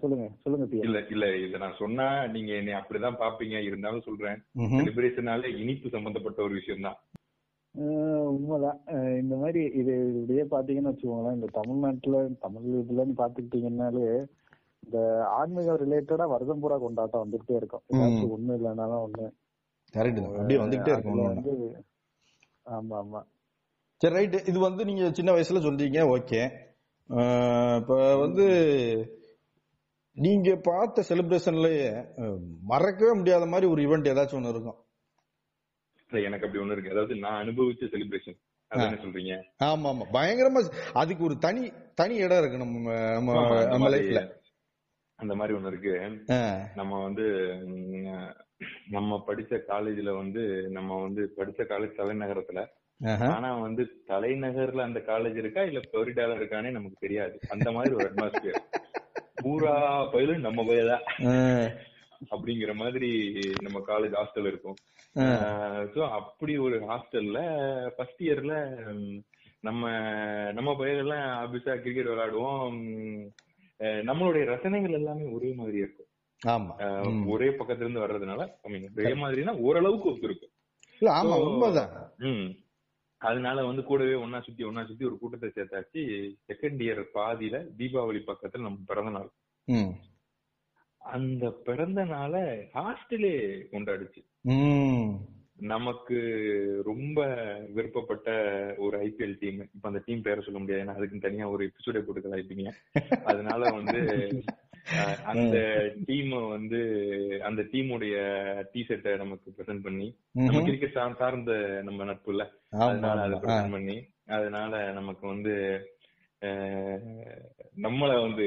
சொல்லுங்க 0.00 0.24
சொல்லுங்க 0.42 0.64
இல்ல 0.86 1.00
இல்ல 1.10 1.26
இத 1.42 1.58
நான் 1.58 1.80
சொன்னா 1.80 2.06
நீங்க 2.32 2.50
என்னை 2.54 2.72
அப்படிதான் 2.78 3.20
பாப்பீங்க 3.20 3.56
இருந்தாலும் 3.66 4.06
சொல்றேன். 4.08 4.38
செலிப்ரேஷனால 4.72 5.52
இனிப்பு 5.60 5.88
சம்பந்தப்பட்ட 5.90 6.40
ஒரு 6.42 6.54
விஷயம் 6.54 6.86
தான் 6.86 6.98
ஆஹ் 7.74 8.28
உண்மைதான் 8.30 8.78
இந்த 9.20 9.34
மாதிரி 9.36 9.60
இது 9.80 9.92
இப்படியே 10.14 10.44
பாத்தீங்கன்னு 10.50 10.92
வச்சுக்கோங்களேன். 10.92 11.36
இந்த 11.38 11.48
தமிழ்நாட்டுல 11.58 12.16
தமிழ் 12.40 12.66
இதுலன்னு 12.80 13.14
பாத்துக்கிட்டீங்கன்னாலே 13.20 14.06
இந்த 14.82 14.98
ஆன்மீகம் 15.38 15.80
ரிலேட்டடா 15.82 16.26
வருஷம் 16.32 16.60
பூரா 16.62 16.76
கொண்டாட்டம் 16.78 17.22
வந்துகிட்டே 17.24 17.56
இருக்கும். 17.60 17.84
ஒண்ணு 18.36 18.56
இல்லைனாலும் 18.58 19.04
ஒண்ணு. 19.06 19.26
கரெக்ட் 19.94 20.20
அப்படியே 20.32 20.60
வந்துகிட்டே 20.62 20.92
இருக்கும் 20.94 21.86
ஆமா 22.66 22.96
ஆமா. 23.02 23.20
சரி 24.00 24.14
ரைட் 24.14 24.36
இது 24.50 24.58
வந்து 24.58 24.82
நீங்க 24.84 25.04
சின்ன 25.12 25.30
வயசுல 25.32 25.62
சொல்றீங்க. 25.64 26.00
ஓகே 26.16 26.40
இப்ப 27.80 27.94
வந்து 28.16 28.44
நீங்க 30.16 30.50
பார்த்த 30.68 31.04
செலிப்ரேஷன்லயே 31.08 31.88
மறக்கவே 32.62 33.12
முடியாத 33.12 33.44
மாதிரி 33.46 33.66
ஒரு 33.66 33.80
ஈவெண்ட் 33.86 34.10
ஏதாச்சும் 34.12 34.38
ஒண்ணு 34.40 34.52
இருக்கும். 34.54 34.78
எனக்கு 36.12 36.46
அப்படி 36.46 36.62
ஒண்ணு 36.62 36.74
இருக்கு. 36.76 36.90
அதாவது 36.90 37.14
நான் 37.24 37.40
அனுபவிச்ச 37.42 37.90
செலிப்ரேஷன் 37.94 38.38
என்ன 38.70 38.98
சொல்றீங்க? 39.04 39.34
ஆமா 39.68 39.88
ஆமா. 39.92 40.04
பயங்கரமா 40.12 40.60
அதுக்கு 40.94 41.22
ஒரு 41.24 41.36
தனி 41.38 41.62
தனி 41.94 42.14
இடம் 42.16 42.38
இருக்கு 42.38 42.62
நம்ம 42.64 42.94
நம்ம 43.16 43.30
நம்ம 43.72 43.88
லைஃப்ல 43.94 44.22
அந்த 45.20 45.34
மாதிரி 45.38 45.56
ஒண்ணு 45.58 45.70
இருக்கு. 45.72 45.94
நம்ம 46.78 46.92
வந்து 47.06 47.26
நம்ம 48.94 49.18
படிச்ச 49.28 49.52
காலேஜ்ல 49.70 50.10
வந்து 50.16 50.42
நம்ம 50.76 51.00
வந்து 51.02 51.22
படிச்ச 51.38 51.66
காலேஜ் 51.72 51.98
தலைநகரத்துல. 52.00 52.62
ஆனா 53.34 53.50
வந்து 53.58 53.82
தலைநகர்ல 54.08 54.86
அந்த 54.88 55.00
காலேஜ் 55.10 55.36
இருக்கா? 55.42 55.62
இல்ல 55.68 55.80
புளோரிடால 55.90 56.36
இருக்கானே 56.38 56.70
நமக்கு 56.76 57.04
தெரியாது. 57.06 57.36
அந்த 57.54 57.68
மாதிரி 57.76 57.94
ஒரு 57.94 58.06
அட்மாஸ்பியர் 58.10 58.60
பூரா 59.42 59.74
பயிலும் 60.12 60.46
நம்ம 60.46 60.64
பயிலா 60.70 60.98
அப்படிங்கிற 62.32 62.72
மாதிரி 62.82 63.10
நம்ம 63.66 63.78
காலேஜ் 63.86 64.16
ஹாஸ்டல் 64.20 64.50
இருக்கும். 64.50 64.78
சோ 65.94 66.00
அப்படி 66.18 66.54
ஒரு 66.66 66.78
ஹாஸ்டல்ல 66.90 67.38
ஃபர்ஸ்ட் 67.96 68.20
இயர்ல 68.22 68.56
நம்ம 69.60 69.88
நம்ம 70.56 70.70
பயிரெல்லாம் 70.80 71.24
ஆபிஸா 71.40 71.72
கிரிக்கெட் 71.80 72.10
விளையாடுவோம். 72.10 72.76
நம்மளுடைய 73.80 74.44
ரசனைகள் 74.52 74.92
எல்லாமே 74.92 75.24
ஒரே 75.32 75.52
மாதிரி 75.54 75.76
இருக்கும். 75.76 76.06
ஆமா. 76.46 76.72
ஒரே 77.26 77.48
பக்கத்துல 77.48 77.84
இருந்து 77.86 78.00
வர்றதுனால 78.00 78.40
I 78.62 78.72
mean, 78.72 78.84
ஒரே 78.98 79.12
மாதிரினா 79.22 79.52
ஓரளவுக்கு 79.60 80.08
ஒத்து 80.10 80.26
இருக்கும் 80.28 80.54
இல்ல 81.00 81.14
ஆமா 81.14 81.36
உண்மைதான். 81.46 81.92
அதனால 83.18 83.64
வந்து 83.64 83.82
கூடவே 83.82 84.12
ஒன்னா 84.12 84.40
சுத்தி 84.42 84.64
ஒன்னா 84.64 84.86
சுத்தி 84.86 85.04
ஒரு 85.04 85.18
கூட்டத்தை 85.18 85.50
சேர்த்தாச்சு. 85.54 86.02
செகண்ட் 86.48 86.80
இயர் 86.86 87.02
பாதியில 87.14 87.56
தீபாவளி 87.78 88.20
பக்கத்துல 88.30 88.60
நம்ம 88.60 88.78
பிறந்த 88.86 89.10
நாள். 89.10 89.30
அந்த 90.98 91.50
பிறந்த 91.64 92.04
நாளை 92.04 92.42
ஹாஸ்டலே 92.74 93.34
கொண்டாடுச்சு. 93.72 94.22
நமக்கு 95.60 96.18
ரொம்ப 96.84 97.18
விருப்பப்பட்ட 97.74 98.28
ஒரு 98.78 98.96
ஐபிஎல் 99.02 99.36
டீம் 99.38 99.60
இப்ப 99.74 99.88
அந்த 99.88 100.02
டீம் 100.06 100.22
பேரை 100.22 100.42
சொல்ல 100.44 100.58
முடியாது. 100.58 100.84
ஏன்னா 100.84 100.94
அதுக்கு 100.94 101.18
தனியா 101.18 101.48
ஒரு 101.48 101.70
எபிசோடே 101.70 102.00
போட்டு 102.00 102.20
கலாய்ப்பீங்க 102.20 102.70
அதனால 103.24 103.70
வந்து 103.70 104.00
அந்த 105.24 105.56
டீம் 106.06 106.48
வந்து 106.48 106.80
அந்த 107.42 107.62
டீமுடைய 107.62 108.16
டி 108.72 108.86
ஷர்ட்டை 108.88 109.16
நமக்கு 109.16 109.54
பிரசன்ட் 109.56 109.82
பண்ணி 109.82 110.08
நம்ம. 110.34 110.62
கிரிக்கெட் 110.62 110.96
சார்ந்த 111.18 111.52
நம்ம 111.82 112.04
நட்பு 112.04 112.30
இல்ல. 112.30 112.44
அதனால 112.86 113.20
அதை. 113.20 113.38
பிரசன்ட் 113.38 113.70
பண்ணி 113.70 113.98
அதனால 114.26 114.92
நமக்கு 114.92 115.26
வந்து 115.26 115.54
நம்மள 117.82 118.20
வந்து 118.20 118.46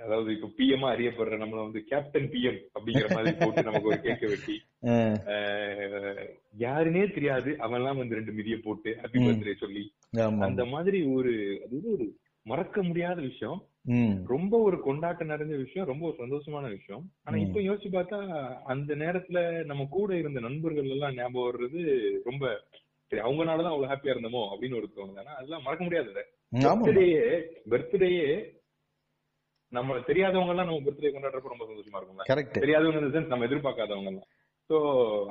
அதாவது 0.00 0.34
இப்ப 0.34 0.50
பிஎம்மா 0.58 0.94
அறியப்படுற 0.94 1.34
நம்மள 1.38 1.62
வந்து 1.62 1.84
கேப்டன் 1.84 2.30
பிஎம் 2.30 2.60
அப்படிங்கிற 2.74 3.14
மாதிரி 3.14 3.36
போட்டு 3.38 3.62
நமக்கு 3.62 3.88
ஒரு 3.88 4.00
கேக்க 4.00 4.26
வெட்டி 4.26 4.62
யாருன்னே 6.58 7.14
தெரியாது. 7.14 7.50
அவன்லாம் 7.52 7.96
வந்து 7.96 8.14
ரெண்டு 8.14 8.32
மிதிய 8.32 8.62
போட்டு 8.62 8.90
ஹாப்பி. 8.90 9.14
பர்த்டே 9.14 9.54
சொல்லி. 9.54 9.92
அந்த 10.40 10.64
மாதிரி 10.64 11.02
ஒரு 11.02 11.60
அது 11.66 11.80
ஒரு 11.92 12.16
மறக்க 12.42 12.82
முடியாத 12.82 13.20
விஷயம். 13.20 13.66
ரொம்ப 14.26 14.58
ஒரு 14.58 14.80
கொண்டாட்டம் 14.80 15.28
நிறைஞ்ச 15.28 15.56
விஷயம் 15.56 15.88
ரொம்ப 15.88 16.06
ஒரு 16.06 16.16
சந்தோஷமான 16.18 16.68
விஷயம். 16.68 17.10
ஆனா. 17.22 17.36
இப்ப 17.36 17.60
யோசிச்சு 17.60 17.94
பார்த்தா 17.94 18.18
அந்த 18.64 18.94
நேரத்துல 18.96 19.64
நம்ம 19.64 19.86
கூட 19.90 20.16
இருந்த 20.16 20.40
நண்பர்கள் 20.40 20.84
எல்லாம் 20.84 21.14
ஞாபகம் 21.14 21.50
வர்றது 21.50 22.10
ரொம்ப 22.24 22.64
சரி 23.06 23.22
அவங்கனாலதான் 23.22 23.70
அவ்வளவு 23.70 23.86
ஹாப்பியா 23.86 24.06
இருந்தோமோ 24.06 24.42
அப்படின்னு 24.52 24.76
ஒரு 24.76 24.88
தோணுது. 24.96 25.18
ஆனா 25.18 25.34
அதெல்லாம் 25.34 25.62
மறக்க 25.62 25.84
முடியாது 25.84 26.12
பர்த்டேயே 26.54 27.42
பர்த்டேயே 27.70 28.28
நம்ம 29.76 29.98
தெரியாதவங்க 30.08 30.52
எல்லாம் 30.54 30.68
நம்ம 30.70 30.82
பர்த்டே 30.86 31.12
கொண்டாடுறப்ப 31.14 31.52
ரொம்ப 31.52 31.66
சந்தோஷமா 31.70 31.98
இருக்கும்ல. 32.00 32.26
கரெக்ட் 32.30 32.58
தெரியாதவங்க 32.60 33.02
the 33.06 33.12
sense 33.16 33.32
நம்ம 33.32 33.46
எதிர்பார்க்காதவங்க 33.48 34.10
எல்லாம் 34.12 34.30
சோ 34.70 34.76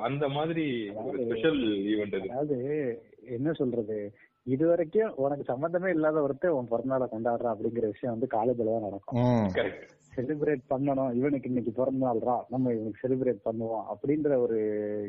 அந்த 0.08 0.24
மாதிரி 0.36 0.64
ஒரு 1.04 1.16
ஸ்பெஷல் 1.24 1.60
ஈவெண்ட் 1.92 2.16
அது. 2.18 2.28
அதாவது 2.32 2.58
என்ன 3.36 3.52
சொல்றது? 3.60 3.98
இது 4.46 4.64
வரைக்கும் 4.70 5.14
உனக்கு 5.24 5.44
சம்பந்தமே 5.50 5.90
இல்லாத 5.96 6.18
ஒருத்தர் 6.26 6.56
உன் 6.58 6.70
பிறந்தநாளை 6.72 7.06
கொண்டாடுறான் 7.12 7.54
அப்படிங்கிற 7.54 7.86
விஷயம் 7.92 8.14
வந்து 8.14 8.28
காலேஜ்ல 8.36 8.72
தான் 8.74 8.86
நடக்கும். 8.88 9.22
கரெக்ட் 9.58 9.84
செலிப்ரேட் 10.16 10.62
பண்ணணும் 10.70 11.12
இவனுக்கு 11.14 11.50
இன்னைக்கு 11.50 11.72
பிறந்த 11.72 12.00
நாள்ரா 12.04 12.36
நம்ம 12.50 12.72
இவனுக்கு 12.72 13.02
செலிப்ரேட் 13.02 13.40
பண்ணுவோம் 13.46 13.84
அப்படின்ற 13.92 14.38
ஒரு 14.38 14.58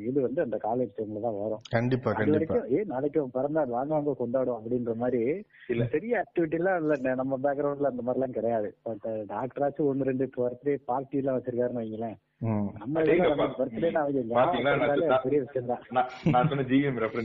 இது 0.06 0.18
வந்து 0.22 0.42
அந்த 0.42 0.58
காலேஜ் 0.64 0.96
டைம்ல 0.98 1.22
தான் 1.22 1.40
வரும். 1.40 1.62
கண்டிப்பா 1.72 2.12
கண்டிப்பா. 2.14 2.60
ஏ 2.74 2.82
நாளைக்கு 2.86 3.22
அவன் 3.22 3.36
பிறந்த 3.36 3.58
நாள் 3.60 3.76
வாங்க 3.76 3.94
வாங்க 3.96 4.16
கொண்டாடுவோம் 4.20 4.60
அப்படின்ற 4.60 4.96
மாதிரி 5.04 5.22
இல்ல. 5.70 5.86
பெரிய 5.96 6.22
ஆக்டிவிட்டி 6.24 6.60
எல்லாம் 6.60 6.80
இல்ல 6.84 7.16
நம்ம 7.16 7.40
பேக்ரவுண்ட்ல 7.46 7.92
அந்த 7.92 8.04
மாதிரி 8.04 8.20
எல்லாம் 8.20 8.38
கிடையாது 8.38 8.70
பட் 8.84 9.06
டாக்டராச்சும் 9.30 9.90
ஒன்னு 9.92 10.10
ரெண்டு 10.12 10.28
பர்த்டே 10.38 10.76
பார்ட்டி 10.86 11.18
எல்லாம் 11.18 11.38
வச்சிருக்காருன்னு 11.38 11.84
வைங்களேன். 11.84 12.18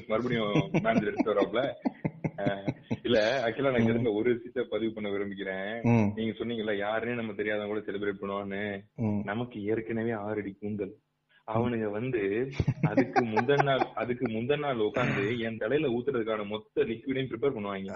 மறுபடியும் 0.08 0.56
இல்ல 3.06 3.18
ஆக்சுவலா 3.44 3.72
நான் 3.74 3.98
இந்த 3.98 4.12
ஒரு 4.20 4.30
விஷயத்த 4.34 4.62
பதிவு 4.72 4.92
பண்ண 4.94 5.10
விரும்புகிறேன். 5.10 5.70
நீங்க 6.16 6.32
சொன்னீங்கல்ல 6.38 6.74
யாருன்னே 6.86 7.20
நம்ம 7.20 7.36
தெரியாதவங்க 7.38 7.72
கூட 7.72 7.82
செலிப்ரேட் 7.86 8.22
பண்ணுவான்னு. 8.22 8.64
நமக்கு 9.30 9.58
ஏற்கனவே 9.72 10.12
ஆறு 10.24 10.42
அடி 10.42 10.52
கூந்தல். 10.54 10.96
அவனுங்க 11.48 11.86
வந்து 11.90 12.20
அதுக்கு 12.88 13.20
முந்தின 13.30 13.64
நாள் 13.68 13.84
அதுக்கு 14.02 14.24
முந்தின 14.34 14.62
நாள் 14.64 14.84
உட்காந்து 14.86 15.22
என் 15.46 15.58
தலையில 15.62 15.88
ஊத்துறதுக்கான 15.96 16.44
மொத்த 16.50 16.84
லிக்விடையும் 16.90 17.30
ப்ரிப்பேர் 17.30 17.56
பண்ணுவாங்க. 17.56 17.88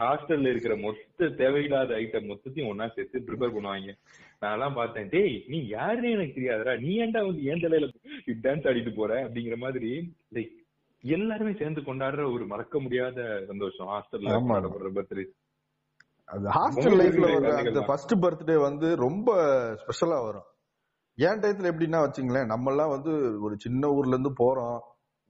ஹாஸ்டல்ல 0.00 0.50
இருக்கிற 0.52 0.74
மொத்த 0.86 1.28
தேவையில்லாத 1.40 1.94
ஐட்டம் 2.02 2.28
மொத்தத்தையும் 2.30 2.70
ஒன்னா 2.72 2.88
சேர்த்து 2.96 3.24
ப்ரிப்பேர் 3.28 3.54
பண்ணுவாங்க. 3.56 3.94
நான் 4.42 4.54
எல்லாம் 4.56 4.78
பார்த்தேன் 4.80 5.08
டேய் 5.14 5.36
நீ 5.52 5.60
யாருன்னு 5.76 6.14
எனக்கு 6.16 6.36
தெரியாதுடா. 6.38 6.74
நீ 6.84 6.92
ஏன்டா 7.04 7.22
வந்து 7.28 7.44
என் 7.52 7.64
தலையில 7.64 7.88
டான்ஸ் 8.46 8.68
ஆடிட்டு 8.70 8.94
போற? 9.00 9.12
அப்படிங்கிற 9.26 9.58
மாதிரி 9.66 9.90
லைக் 10.36 10.54
எல்லாருமே 11.04 11.52
சேர்ந்து 11.52 11.80
கொண்டாடுற 11.80 12.32
ஒரு 12.34 12.46
மறக்க 12.46 12.80
முடியாத 12.80 13.44
சந்தோஷம். 13.46 13.86
ஹாஸ்டல்ல 13.86 14.34
பர்த்டே 14.96 15.24
அது 16.28 16.46
ஹாஸ்டல் 16.48 16.96
லைஃப்ல 17.00 17.28
அந்த. 17.60 17.80
ஃபர்ஸ்ட் 17.80 18.14
பர்த்டே 18.14 18.60
வந்து 18.60 18.96
ரொம்ப 18.96 19.30
ஸ்பெஷலா 19.82 20.18
வரும். 20.24 20.48
ஏன் 21.18 21.40
டயத்துல 21.40 21.70
எப்படின்னா 21.72 22.00
வச்சுங்களேன் 22.04 22.46
நம்ம 22.46 22.70
எல்லாம் 22.70 22.88
வந்து 22.88 23.12
ஒரு 23.40 23.56
சின்ன 23.58 23.88
ஊர்ல 23.88 24.08
இருந்து 24.08 24.32
போறோம். 24.44 24.78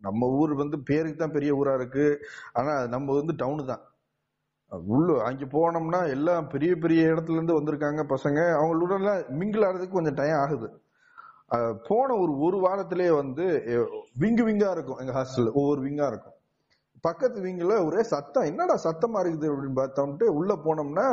நம்ம 0.03 0.27
ஊர் 0.27 0.53
வந்து 0.55 0.77
பேருக்கு 0.81 1.19
தான் 1.19 1.33
பெரிய 1.33 1.53
ஊரா 1.55 1.75
இருக்கு. 1.75 2.05
ஆனா 2.53 2.87
நம்ம 2.87 3.15
வந்து 3.17 3.33
டவுனு 3.33 3.65
தான். 3.65 3.85
உள்ள 4.87 5.25
அங்க 5.25 5.45
போனோம்னா 5.45 6.11
எல்லாம் 6.11 6.49
பெரிய 6.49 6.77
பெரிய 6.77 7.07
இடத்துல 7.13 7.39
இருந்து 7.39 7.59
வந்திருக்காங்க 7.61 8.03
பசங்க. 8.15 8.41
அவங்களோட 8.59 8.95
மிங்கிள் 9.41 9.67
ஆகிறதுக்கு 9.67 9.91
கொஞ்சம் 9.91 10.15
டைம் 10.15 10.39
ஆகுது. 10.39 10.69
போன 11.89 12.17
ஒரு 12.17 12.33
ஒரு 12.39 12.59
வாரத்திலேயே 12.67 13.13
வந்து 13.15 13.45
விங்கு 14.19 14.45
விங்கா 14.49 14.71
இருக்கும் 14.71 15.01
எங்க 15.01 15.13
ஹாஸ்டல்ல 15.13 15.53
ஒவ்வொரு 15.53 15.81
விங்கா 15.81 16.07
இருக்கும். 16.07 16.37
பக்கத்து 17.05 17.39
விங்கில் 17.41 17.85
ஒரே 17.85 18.03
சத்தம். 18.03 18.45
என்னடா 18.45 18.75
சத்தமா 18.85 19.19
இருக்குது? 19.23 19.51
அப்படின்னு 19.51 19.79
பார்த்தோம்ட்டு 19.79 20.27
உள்ள 20.39 20.53
போனோம்னா 20.65 21.07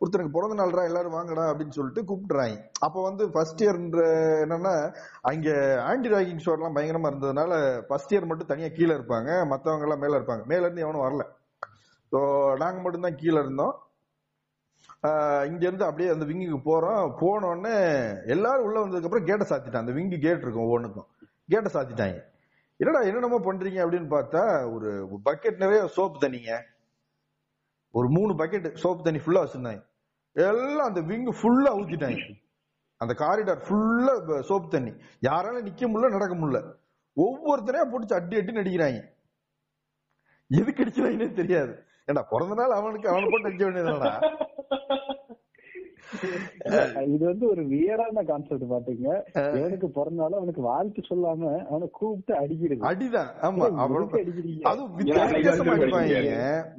ஒருத்தருக்கு 0.00 0.34
பிறந்த 0.36 0.56
நாள்ரா 0.60 0.84
எல்லாரும் 0.84 1.16
வாங்கடா 1.18 1.44
அப்படின்னு 1.50 1.76
சொல்லிட்டு 1.78 2.02
கூப்பிட்டுறாங்க. 2.02 2.56
அப்போ 2.80 3.02
வந்து 3.02 3.30
ஃபர்ஸ்ட் 3.30 3.62
இயர்ன்ற 3.64 4.02
என்னன்னா 4.44 4.74
அங்க 5.22 5.48
ஆன்டி 5.90 6.08
ராகிங் 6.08 6.42
ஷோர்லாம் 6.46 6.76
பயங்கரமா 6.78 7.12
இருந்ததுனால 7.12 7.52
ஃபர்ஸ்ட் 7.88 8.14
இயர் 8.14 8.26
மட்டும் 8.26 8.46
தனியா 8.46 8.68
கீழே 8.68 8.92
இருப்பாங்க. 8.94 9.30
மற்றவங்க 9.52 9.86
எல்லாம் 9.88 10.04
மேல 10.06 10.18
இருப்பாங்க. 10.18 10.44
மேல 10.44 10.60
இருந்து 10.60 10.84
எவனும் 10.86 11.06
வரல. 11.06 11.24
ஸோ 12.12 12.20
நாங்க 12.56 12.80
மட்டும்தான் 12.80 13.20
கீழே 13.22 13.38
இருந்தோம். 13.38 13.74
இங்கேருந்து 15.50 15.86
அப்படியே 15.86 16.10
அந்த 16.14 16.24
விங்குக்கு 16.24 16.58
போகிறோம் 16.68 17.06
போனோடனே 17.20 17.76
எல்லாரும் 18.34 18.66
உள்ளே 18.66 18.80
வந்ததுக்கப்புறம் 18.82 19.28
கேட்டை 19.30 19.46
சாத்திட்டான். 19.50 19.84
அந்த 19.84 19.92
விங்கு 19.92 20.18
கேட் 20.26 20.44
இருக்கும் 20.44 20.66
ஒவ்வொன்றுக்கும் 20.66 21.08
கேட்டை 21.52 21.70
சாத்திட்டாங்க. 21.76 22.18
என்னடா 22.80 23.00
என்னென்னமோ 23.08 23.38
பண்ணுறீங்க 23.46 23.80
அப்படின்னு 23.84 24.08
பார்த்தா 24.16 24.42
ஒரு 24.74 24.90
பக்கெட் 25.28 25.62
நிறைய 25.64 25.80
சோப்பு 25.96 26.18
தண்ணிங்க. 26.26 26.52
ஒரு 27.90 28.08
மூணு 28.16 28.32
பக்கெட் 28.42 28.68
சோப்பு 28.82 29.02
தண்ணி 29.06 29.20
ஃபுல்லாக 29.24 29.44
வச்சுருந்தாங்க. 29.44 29.82
எல்லாம் 30.36 30.88
அந்த 30.90 31.00
விங்கு 31.10 31.32
ஃபுல்லாக 31.40 31.78
ஊற்றிட்டாங்க 31.80 32.22
அந்த 33.00 33.12
காரிடார் 33.22 33.64
ஃபுல்லாக 33.66 34.40
சோப்பு 34.50 34.68
தண்ணி. 34.74 34.92
யாராலும் 35.28 35.66
நிற்க 35.68 35.86
முடியல 35.88 36.16
நடக்க 36.16 36.34
முடியல. 36.34 36.60
ஒவ்வொருத்தரையும் 37.16 37.92
பிடிச்சி 37.92 38.14
அடி 38.18 38.36
அடி 38.40 38.52
நடிக்கிறாங்க 38.58 39.00
எதுக்கு 40.50 40.82
அடிக்கிறாங்கன்னே 40.84 41.28
தெரியாது. 41.40 41.72
ஏண்டா 42.08 42.22
பிறந்த 42.32 42.54
நாள் 42.60 42.78
அவனுக்கு 42.80 43.08
அவனை 43.12 43.26
போட்டு 43.32 43.48
அடிக்க 43.50 43.64
வேண்டியதுடா 43.66 44.14
இது 47.12 47.24
வந்து 47.30 47.44
ஒரு 47.50 47.62
வியரான 47.70 48.22
கான்செப்ட் 48.30 48.64
பாத்தீங்க. 48.72 49.06
எவனுக்கு 49.60 49.88
பிறந்தாலும் 49.98 50.38
அவனுக்கு 50.40 50.62
வாழ்த்து 50.68 51.02
சொல்லாம 51.08 51.42
அவனை 51.70 51.86
கூப்பிட்டு 51.98 52.34
அடிக்கிறது. 52.40 52.82
அடிதான். 52.90 53.30
ஆமா 53.46 53.68
எதுக்கு 53.92 54.20
அடிக்கிறீங்க? 54.22 54.64
அதுவும் 54.70 54.92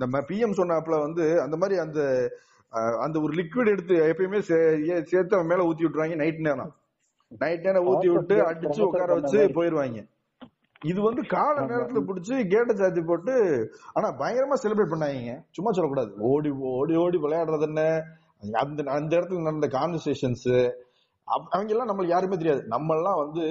நம்ம 0.04 0.22
பிஎம் 0.30 0.58
சொன்னாப்ல 0.60 1.00
வந்து 1.08 1.26
அந்த 1.46 1.58
மாதிரி 1.64 1.78
அந்த 1.86 2.02
அந்த 3.06 3.18
ஒரு 3.26 3.34
லிக்விட் 3.40 3.74
எடுத்து 3.74 3.96
எப்பயுமே 4.12 4.40
சேர்த்து 5.12 5.38
அவன் 5.38 5.52
மேல 5.52 5.66
ஊத்தி 5.70 5.86
விட்டுருவாங்க. 5.86 6.22
நைட் 6.24 6.46
நேரம். 6.48 6.74
நைட் 7.44 7.66
நேரம் 7.68 7.88
ஊத்தி 7.92 8.10
விட்டு 8.16 8.36
அடிச்சு 8.50 8.82
உட்கார 8.88 9.14
வச்சு. 9.20 9.42
போயிருவாங்க. 9.58 10.02
இது 10.92 11.00
வந்து 11.08 11.22
கால 11.34 11.56
நேரத்துல 11.70 12.02
புடிச்சு 12.08 12.36
கேட்டை 12.54 12.74
சாத்தி 12.80 13.02
போட்டு 13.10 13.34
ஆனா 13.98 14.08
பயங்கரமா 14.22 14.58
செலிப்ரேட் 14.64 14.94
பண்ணாங்க 14.94 15.36
சும்மா 15.58 15.72
சொல்லக்கூடாது. 15.76 16.12
ஓடி 16.32 16.50
ஓடி 16.74 16.96
ஓடி 17.04 17.20
விளையாடுறது 17.26 17.68
என்ன? 17.70 17.84
அந்த 18.64 18.84
அந்த 18.98 19.12
இடத்துல 19.18 19.48
நடந்த 19.48 19.68
கான்வர்சேஷன்ஸ் 19.78 20.50
அவங்க 21.28 21.72
எல்லாம் 21.74 21.90
நம்மளுக்கு 21.90 22.16
யாருமே 22.16 22.38
தெரியாது. 22.40 22.62
நம்ம 22.74 22.96
எல்லாம் 22.98 23.20
வந்து 23.24 23.44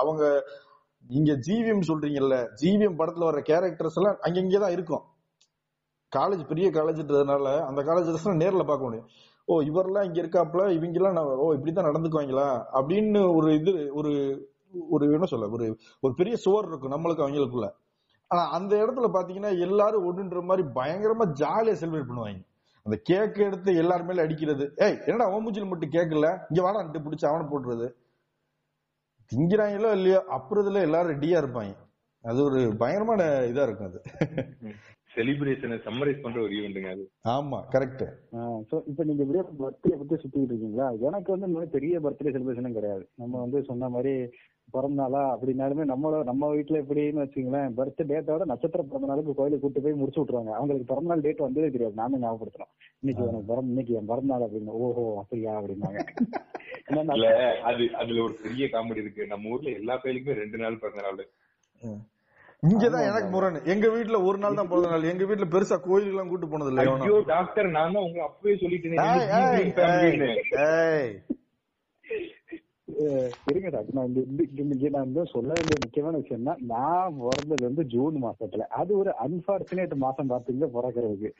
அவங்க 0.00 0.22
நீங்க 1.04 1.32
ஜிவிஎம் 1.46 1.86
சொல்றீங்கல்ல 1.88 2.36
ஜிவிஎம் 2.60 2.98
படத்துல 3.00 3.28
வர 3.30 3.40
கேரக்டர்ஸ் 3.50 3.98
எல்லாம் 4.00 4.18
அங்கங்கே 4.26 4.60
தான் 4.64 4.74
இருக்கும். 4.76 5.04
காலேஜ் 6.12 6.42
பெரிய 6.50 6.66
காலேஜ்ன்றதுனால 6.76 7.46
அந்த 7.68 7.80
காலேஜ் 7.88 8.42
நேர்ல 8.42 8.64
பார்க்க 8.68 8.88
முடியும். 8.88 9.08
ஓ 9.48 9.56
இவரெல்லாம் 9.70 10.06
இங்க 10.08 10.18
இருக்காப்ல 10.22 10.62
இவங்க 10.76 10.98
எல்லாம் 11.00 11.16
நான் 11.16 11.40
ஓ 11.44 11.46
இப்படித்தான் 11.56 11.88
நடந்துக்குவாங்களா? 11.88 12.46
அப்படின்னு 12.78 13.20
ஒரு 13.38 13.48
இது 13.58 13.72
ஒரு 13.98 14.12
ஒரு 14.94 15.04
என்ன 15.16 15.28
சொல்ல 15.32 15.48
ஒரு 15.56 15.66
ஒரு 16.04 16.12
பெரிய 16.20 16.36
சுவர் 16.44 16.68
இருக்கும் 16.70 16.94
நம்மளுக்கு 16.94 17.24
அவங்களுக்குள்ள. 17.24 17.68
ஆனா 18.30 18.42
அந்த 18.56 18.72
இடத்துல 18.82 19.08
பாத்தீங்கன்னா 19.16 19.52
எல்லாரும் 19.66 20.06
ஒண்ணுன்ற 20.08 20.40
மாதிரி 20.50 20.64
பயங்கரமா 20.78 21.26
ஜாலியா 21.42 21.74
செலிப்ரேட் 21.80 22.10
பண்ணுவாங்க. 22.10 22.42
அந்த 22.86 22.96
கேக் 23.08 23.38
எடுத்து 23.46 23.70
எல்லார் 23.82 24.06
மேல 24.08 24.24
அடிக்கிறது. 24.26 24.64
ஏய் 24.84 24.98
என்னடா 25.06 25.28
உன் 25.34 25.44
மூஞ்சில 25.44 25.68
மட்டும் 25.70 25.94
கேக்கல 25.94 26.28
இங்க 26.50 26.60
வாடான்ட்டு 26.66 27.04
பிடிச்சி 27.06 27.26
அவனை 27.30 27.46
போட்டுறது. 27.52 27.86
திங்கிறாங்களோ 29.32 29.88
இல்லையோ 29.98 30.18
அப்புறத்துல 30.36 30.82
எல்லாரும் 30.88 31.12
ரெடியா 31.14 31.38
இருப்பாங்க. 31.42 31.72
அது 32.24 32.38
ஒரு 32.48 32.60
பயங்கரமான 32.82 33.22
இதா 33.52 33.64
இருக்கும் 33.66 33.88
அது. 33.90 33.98
செலிப்ரேஷனை 35.14 35.76
சம்மரைஸ் 35.84 36.22
பண்ற 36.22 36.38
ஒரு 36.46 36.52
ஈவெண்ட்டுங்க 36.58 36.90
அது. 36.94 37.04
ஆமா 37.34 37.58
கரெக்ட் 37.74 38.04
சோ 38.70 38.76
இப்ப 38.90 39.04
நீங்க 39.08 39.22
இப்படியே 39.24 39.44
பர்த்டே 39.60 39.92
பத்தி 40.00 40.14
சுத்திட்டு 40.22 40.50
இருக்கீங்களா? 40.52 40.88
எனக்கு 41.08 41.30
வந்து 41.34 41.68
பெரிய 41.76 42.00
பர்த்டே 42.04 42.32
செலிப்ரேஷனும் 42.34 42.76
கிடையாது. 42.78 43.04
நம்ம 43.22 43.40
வந்து 43.44 43.60
சொன்ன 43.70 43.88
மாதிரி 43.94 44.14
பிறந்த 44.76 44.98
நாளா 45.00 45.22
அப்படின்னாலுமே 45.34 45.84
நம்மள 45.90 46.22
நம்ம 46.28 46.50
வீட்டுல 46.52 46.80
எப்படின்னு 46.82 47.22
வச்சுங்களேன் 47.22 47.74
பர்த் 47.76 48.02
டேட்டோட 48.10 48.44
நட்சத்திர 48.50 48.82
பிறந்த 48.84 49.10
நாளுக்கு 49.10 49.34
கோயிலுக்கு 49.34 49.64
கூட்டு 49.64 49.84
போய் 49.84 50.00
முடிச்சு 50.00 50.20
விட்டுருவாங்க. 50.20 50.52
அவங்களுக்கு 50.58 50.90
பிறந்த 50.90 51.10
நாள் 51.10 51.24
டேட் 51.26 51.44
வந்ததே 51.44 51.70
தெரியாது. 51.70 52.00
நானும் 52.00 52.22
ஞாபகப்படுத்துறோம் 52.22 52.72
இன்னைக்கு 53.02 53.22
எனக்கு 53.24 53.48
பிறந்த 53.48 53.70
இன்னைக்கு 53.72 53.94
என் 53.98 54.10
பிறந்த 54.10 54.30
நாள் 54.32 54.46
அப்படின்னு. 54.46 54.74
ஓஹோ 54.80 55.04
அப்படியா? 55.22 55.54
அப்படின்னாங்க. 55.58 56.00
அது 57.68 57.84
அதுல 58.00 58.20
ஒரு 58.24 58.34
பெரிய 58.42 58.64
காமெடி 58.72 59.02
இருக்கு. 59.02 59.22
நம்ம 59.26 59.52
ஊர்ல 59.52 59.70
எல்லா 59.78 59.94
பையலுக்குமே 59.96 60.36
ரெண்டு 60.40 60.58
நாள் 60.58 60.80
பிறந்த 60.80 61.02
நாள். 61.06 61.22
இங்கதான் 62.62 63.06
எனக்கு 63.08 63.28
முரண். 63.32 63.56
எங்க 63.72 63.86
வீட்டுல 63.88 64.18
ஒரு 64.28 64.38
நாள் 64.38 64.58
தான் 64.58 64.70
பிறந்த 64.70 64.90
நாள். 64.92 65.08
எங்க 65.10 65.24
வீட்டுல 65.24 65.46
பெருசா 65.52 65.76
கோயிலுக்கு 65.82 66.14
எல்லாம் 66.14 66.30
கூட்டு 66.30 66.46
போனது 66.48 66.70
இல்ல 66.72 66.84
டாக்டர் 67.30 67.68
நான் 67.70 67.94
தான் 67.94 68.04
உங்களை 68.04 68.24
அப்பவே 68.26 68.54
சொல்லிட்டேனே 68.62 68.98
ஏய், 68.98 69.10
நீங்க 69.10 69.36
ஏய், 69.38 69.46
evening 69.48 69.72
family-ன்னு. 69.78 70.28
ஏய், 70.28 70.44
ஏய். 70.68 71.12
அஹ் 72.04 72.62
இருங்க 73.50 73.68
டாக்டர் 73.70 73.96
நான் 73.98 74.12
இன்னைக்கு 74.60 74.90
நான் 74.94 75.06
வந்து 75.06 75.22
சொல்ல 75.32 75.48
வேண்டிய 75.54 75.76
முக்கியமான 75.84 76.18
விஷயம்னா 76.20 76.54
நான் 76.72 77.16
பிறந்தது 77.20 77.62
வந்து 77.68 77.82
ஜூன் 77.94 78.16
மாசத்துல. 78.24 78.66
அது 78.80 78.92
ஒரு 78.98 79.10
அன்பார்ச்சுனேட் 79.24 79.94
மாசம் 80.04 80.30
பாத்தீங்கன்னா 80.32 80.68
பிறக்கிறதுக்கு. 80.76 81.30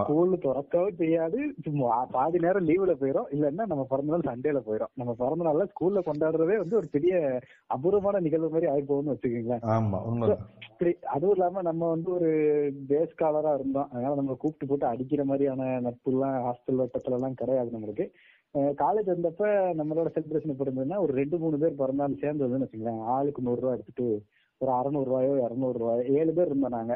ஸ்கூல் 0.00 0.34
திறக்கவும் 0.44 0.98
செய்யாது 1.02 1.38
சும்மா 1.66 2.00
பாதி 2.16 2.38
நேரம் 2.38 2.68
லீவுல 2.70 2.94
போயிரும். 3.02 3.30
இல்லன்னா 3.36 3.66
நம்ம 3.72 3.84
பிறந்த 3.92 4.12
நாள் 4.14 4.28
சண்டேல 4.30 4.62
போயிரும். 4.68 4.92
நம்ம 4.94 5.14
பிறந்த 5.22 5.46
நாள்ல 5.48 5.68
ஸ்கூல்ல 5.72 6.02
கொண்டாடுறதே 6.08 6.58
வந்து 6.62 6.80
ஒரு 6.80 6.90
பெரிய 6.96 7.14
அபூர்வமான 7.76 8.22
நிகழ்வு 8.26 8.52
மாதிரி 8.54 8.70
ஆகி 8.72 8.84
போகும்னு 8.90 9.14
வச்சுக்கோங்களேன். 9.14 9.64
அதுவும் 11.14 11.34
இல்லாம 11.36 11.62
நம்ம 11.62 11.88
வந்து 11.88 12.08
ஒரு 12.12 12.30
பேஸ் 12.90 13.18
காலரா 13.20 13.52
இருந்தோம். 13.58 13.90
அதனால 13.92 14.14
நம்ம 14.14 14.34
கூப்பிட்டு 14.34 14.70
போட்டு 14.70 14.86
அடிக்கிற 14.92 15.22
மாதிரியான 15.24 15.80
நட்பு 15.86 16.10
எல்லாம் 16.12 16.36
ஹாஸ்டல் 16.46 16.82
வட்டத்துல 16.82 17.18
எல்லாம் 17.20 17.40
கிடையாது 17.42 17.70
நம்மளுக்கு. 17.76 18.06
காலேஜ் 18.56 19.10
வந்தப்ப 19.12 19.48
நம்மளோட 19.78 20.08
செலிப்ரேஷன் 20.14 20.52
எப்படி 20.52 20.70
இருந்ததுன்னா 20.70 20.98
ஒரு 20.98 21.12
ரெண்டு 21.12 21.38
மூணு 21.38 21.58
பேர் 21.58 21.80
பிறந்தாலும் 21.80 22.20
சேர்ந்து 22.20 22.48
வச்சுக்கலாம் 22.48 23.02
ஆளுக்கு 23.16 23.42
நூறு 23.42 23.60
ரூபா 23.60 23.72
எடுத்துட்டு 23.72 24.06
ஒரு 24.60 24.72
அறநூறு 24.72 25.08
ரூபாயோ 25.10 25.32
இரநூறு 25.46 25.78
ரூபாயோ 25.80 26.02
ஏழு 26.18 26.32
பேர் 26.32 26.46
இருந்தோம் 26.46 26.76
நாங்க. 26.76 26.94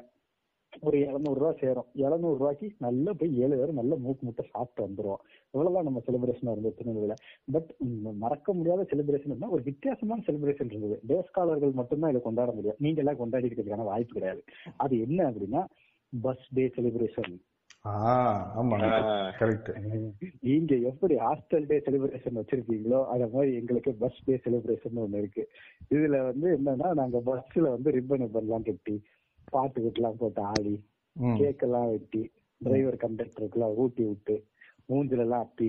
ஒரு 0.80 0.96
எழுநூறு 1.00 1.38
ரூபா 1.40 1.52
சேரும். 1.60 1.86
எழுநூறு 1.94 2.36
ரூபாய்க்கு 2.38 2.66
நல்லா 2.78 3.12
போய் 3.18 3.38
ஏழு 3.38 3.56
பேர் 3.56 3.72
நல்லா 3.72 3.94
மூக்கு 4.04 4.24
முட்டை 4.26 4.44
சாப்பிட்டு 4.50 4.82
வந்துருவோம். 4.88 5.22
இவ்வளவுதான் 5.50 5.86
நம்ம 5.88 6.02
செலிப்ரேஷன் 6.06 6.50
இருந்தது 6.52 6.74
திருநெல்வேலியில. 6.78 7.16
பட் 7.52 7.70
மறக்க 8.24 8.52
முடியாத 8.52 8.86
செலிப்ரேஷன் 8.92 9.48
ஒரு 9.48 9.62
வித்தியாசமான 9.62 10.22
செலிப்ரேஷன் 10.26 10.72
இருந்தது. 10.72 10.98
டேஸ்காலர்கள் 11.08 11.72
மட்டும்தான் 11.72 12.10
இதை 12.10 12.22
கொண்டாட 12.22 12.52
முடியும். 12.52 12.78
நீங்க 12.78 13.00
எல்லாம் 13.04 13.16
கொண்டாடி 13.16 13.48
இருக்கிறதுக்கான 13.48 13.88
வாய்ப்பு 13.92 14.12
கிடையாது. 14.12 14.42
அது 14.76 15.00
என்ன 15.00 15.30
அப்படின்னா 15.30 15.64
பஸ் 16.12 16.46
டே 16.54 16.66
செலிப்ரேஷன் 16.76 17.34
நீங்க 20.46 20.74
எப்படி 20.90 21.14
ஹாஸ்டல் 21.24 21.66
டே 21.70 21.76
செலிப்ரேஷன் 21.86 22.38
வச்சிருக்கீங்களோ 22.40 22.98
அத 23.12 23.28
மாதிரி 23.34 23.50
எங்களுக்கு 23.60 23.92
பஸ் 24.02 24.18
டே 24.26 24.34
செலிப்ரேஷன் 24.44 25.00
ஒண்ணு 25.04 25.20
இருக்கு. 25.22 25.42
இதுல 25.94 26.18
வந்து 26.26 26.48
என்னன்னா 26.56 26.88
நாங்க 27.00 27.18
பஸ்ல 27.28 27.66
வந்து 27.76 27.94
ரிப்பன் 27.96 28.24
எல்லாம் 28.42 28.66
கட்டி 28.68 28.96
பாட்டு 29.52 29.78
கிட்டலாம் 29.84 30.20
போட்டு 30.22 30.42
ஆடி 30.52 30.74
கேக் 31.40 31.64
எல்லாம் 31.66 31.88
வெட்டி 31.94 32.22
டிரைவர் 32.60 33.02
கண்டக்டருக்கு 33.04 33.58
எல்லாம் 33.58 33.76
ஊட்டி 33.82 34.04
விட்டு 34.08 34.36
மூஞ்சில 34.88 35.24
எல்லாம் 35.24 35.44
அப்பி 35.46 35.66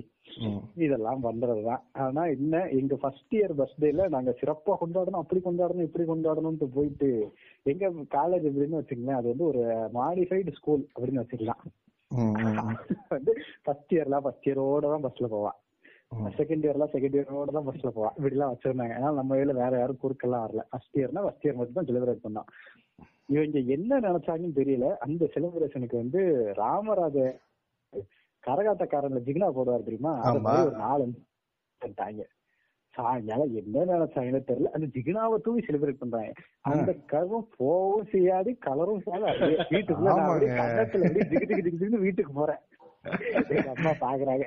இதெல்லாம் 0.85 1.23
பண்றதுதான். 1.25 1.81
ஆனா 2.03 2.21
என்ன 2.35 2.61
எங்க 2.79 2.95
ஃபர்ஸ்ட் 3.01 3.33
இயர் 3.37 3.53
பர்த்டேல 3.59 4.07
நாங்க 4.15 4.31
சிறப்பா 4.41 4.75
கொண்டாடணும் 4.81 5.21
அப்படி 5.23 5.41
கொண்டாடணும் 5.47 5.87
இப்படி 5.87 6.05
கொண்டாடணும்னு 6.11 6.69
போயிட்டு 6.77 7.09
எங்க 7.65 7.89
காலேஜ் 8.17 8.47
எப்படின்னு 8.49 8.81
வச்சுங்களேன் 8.81 9.19
அது 9.19 9.29
வந்து 9.33 9.47
ஒரு 9.51 9.63
மாடிஃபைடு 9.99 10.53
ஸ்கூல் 10.59 10.83
அப்படின்னு 10.93 11.23
வச்சுக்கலாம். 11.23 11.63
வந்து 13.15 13.33
ஃபர்ஸ்ட் 13.65 13.93
இயர்ல 13.95 14.19
ஃபர்ஸ்ட் 14.23 14.47
இயரோட 14.49 14.85
தான் 14.93 15.05
பஸ்ல 15.05 15.27
போவான். 15.33 15.57
செகண்ட் 16.39 16.65
இயர்ல 16.67 16.85
செகண்ட் 16.95 17.15
இயரோட 17.17 17.51
தான் 17.57 17.67
பஸ்ல 17.69 17.89
போவான். 17.97 18.15
இப்படி 18.17 18.35
எல்லாம் 18.37 18.53
வச்சிருந்தாங்க. 18.53 18.95
ஏன்னா 18.97 19.11
நம்ம 19.19 19.37
இதுல 19.39 19.53
வேற 19.61 19.73
யாரும் 19.81 20.01
குறுக்கெல்லாம் 20.03 20.43
வரல. 20.45 20.63
ஃபர்ஸ்ட் 20.71 20.97
இயர்னா 20.99 21.23
ஃபர்ஸ்ட் 21.25 21.45
இயர் 21.45 21.59
மட்டும் 21.59 21.77
தான் 21.79 21.89
செலிப்ரேட் 21.89 22.25
பண்ணோம். 22.25 22.49
இவங்க 23.35 23.59
என்ன 23.75 23.99
நினைச்சாங்கன்னு 24.07 24.59
தெரியல. 24.59 24.87
அந்த 25.05 25.29
செலிப்ரேஷனுக்கு 25.35 25.97
வந்து 26.03 26.21
ராமராஜ 26.61 27.17
கரகாட்டக்காரன்ல 28.43 29.19
ஜிகினா 29.25 29.49
போடுவார் 29.55 29.87
தெரியுமா? 29.87 30.13
அது 30.27 30.39
ஒரு 30.67 30.77
நாலு 30.85 31.03
சாயங்காலம் 31.81 32.37
என்ன 33.61 33.91
நினைச்சாங்கன்னு 33.91 34.47
தெரியல. 34.47 34.71
அந்த 34.73 34.87
ஜிகினாவை 34.95 35.41
தூவி 35.41 35.61
செலிப்ரேட் 35.61 35.97
பண்றாங்க. 35.97 36.31
அந்த 36.71 36.91
கருவம் 37.11 37.47
போகவும் 37.57 38.05
செய்யாது 38.05 38.57
கலரும் 38.67 39.01
செய்யாது. 39.01 39.39
வீட்டுக்குள்ள 39.71 41.99
வீட்டுக்கு 41.99 42.33
போறேன். 42.33 42.59
எங்க 43.51 43.69
அம்மா 43.75 43.91
பாக்குறாங்க. 44.01 44.43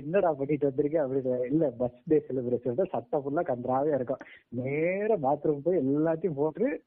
என்னடா 0.00 0.34
பண்ணிட்டு 0.40 0.68
வந்திருக்க 0.68 1.04
அப்படின்னு 1.04 1.48
இல்ல 1.50 1.70
பஸ் 1.80 2.04
டே 2.04 2.20
செலிப்ரேஷன் 2.26 2.92
சட்டை 2.92 3.22
ஃபுல்லா 3.22 3.42
கன்றாவே 3.48 3.94
இருக்கும். 3.94 4.18
நேரா 4.58 5.16
பாத்ரூம் 5.24 5.64
போய் 5.64 5.84
எல்லாத்தையும் 5.84 6.34
போட்டு 6.34 6.82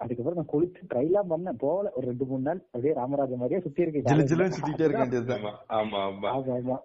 அதுக்கப்புறம் 0.00 0.40
நான் 0.40 0.52
குளிச்சு 0.52 0.80
ட்ரை 0.90 1.06
எல்லாம் 1.06 1.30
பண்ணேன். 1.30 1.56
போகல. 1.62 1.90
ஒரு 1.96 2.06
ரெண்டு 2.06 2.24
மூணு 2.24 2.42
நாள் 2.42 2.64
அப்படியே 2.64 2.94
ராமராஜ 2.94 3.36
மாதிரியே 3.36 3.60
சுத்தி 3.60 3.80
ஜிலு 3.80 4.84
இருக்கேன் 4.88 5.32
ஆமா 5.36 5.52
ஆமா 5.78 6.02
ஆமா 6.02 6.34
ஆமா 6.34 6.58
ஆமா 6.58 6.78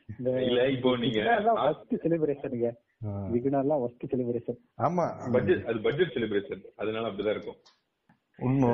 இந்த 0.00 0.01
இல்ல 0.42 0.60
இப்போ 0.68 0.90
நீங்க 0.96 1.20
ஃபர்ஸ்ட் 1.56 1.94
செலிப்ரேஷனுங்க 2.04 2.68
ஆ. 3.02 3.12
விகுணர்லாம் 3.32 3.82
ஃபர்ஸ்ட் 3.82 4.04
செலிப்ரேஷன் 4.12 4.58
ஆமா. 4.80 5.06
பட்ஜெட் 5.34 5.64
அது 5.66 5.78
பட்ஜெட் 5.80 6.14
செலிப்ரேஷன் 6.14 6.64
அதனால 6.76 7.08
அப்படிதான் 7.08 7.36
இருக்கும். 7.36 7.60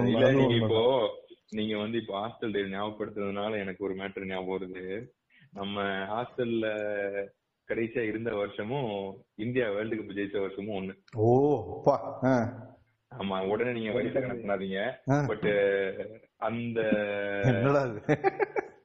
இல்ல 0.08 0.26
நீங்க 0.32 0.56
இப்போ 0.58 0.82
நீங்க 1.52 1.74
வந்து 1.78 1.98
இப்போ 1.98 2.14
ஹாஸ்டல் 2.20 2.54
டே 2.54 2.62
ஞாபகப்படுத்துறதுனால 2.72 3.58
எனக்கு 3.58 3.86
ஒரு 3.86 3.94
மேட்டர் 3.94 4.28
ஞாபகம் 4.28 4.56
வருது. 4.56 4.84
நம்ம 5.52 5.76
ஹாஸ்டல்ல 6.10 6.66
கடைசியா 7.68 8.02
இருந்த 8.02 8.30
வருஷமும் 8.34 8.92
இந்தியா 9.36 9.66
வேர்ல்டு 9.68 9.96
கப் 9.96 10.14
ஜெயிச்ச 10.16 10.38
வருஷமும் 10.40 10.76
ஒண்ணு. 10.78 10.94
ஓ. 11.22 11.28
ஆமா 13.12 13.36
உடனே 13.50 13.70
நீங்க 13.72 13.92
வயசை 13.92 14.18
கணக்கு 14.18 14.42
பண்ணாதீங்க. 14.42 14.80
பட் 15.30 15.46
அந்த 16.40 16.80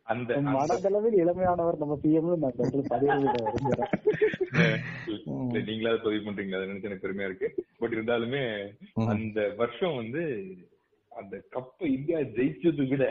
அந்த 0.07 0.31
மனதளவில் 0.55 1.17
இளமையானவர் 1.23 1.81
நம்ம 1.81 1.95
பிஎம் 2.03 2.31
பதிவு 2.93 3.13
நீங்களாவது 5.67 6.03
பதிவு 6.05 6.23
பண்றீங்களா 6.25 6.59
அதை 6.59 6.67
நினைச்சு 6.69 6.89
எனக்கு 6.89 7.05
பெருமையா 7.05 7.29
இருக்கு 7.29 7.47
பட் 7.81 7.95
இருந்தாலுமே. 7.95 8.43
அந்த 9.13 9.39
வருஷம் 9.61 9.97
வந்து 10.01 10.23
அந்த 11.11 11.35
கப்பை 11.55 11.87
இந்தியா 11.97 12.19
ஜெயிச்சதை 12.37 12.85
விட 12.91 13.05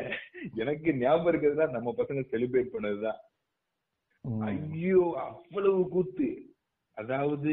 எனக்கு 0.63 0.91
ஞாபகம் 1.03 1.31
இருக்கிறது 1.33 1.61
தான் 1.61 1.77
நம்ம 1.77 1.95
பசங்க 2.01 2.23
செலிப்ரேட் 2.33 2.75
பண்ணதுதான். 2.75 3.21
ஐயோ 4.49 5.03
அவ்வளவு 5.27 5.83
கூத்து 5.95 6.29
அதாவது 6.97 7.53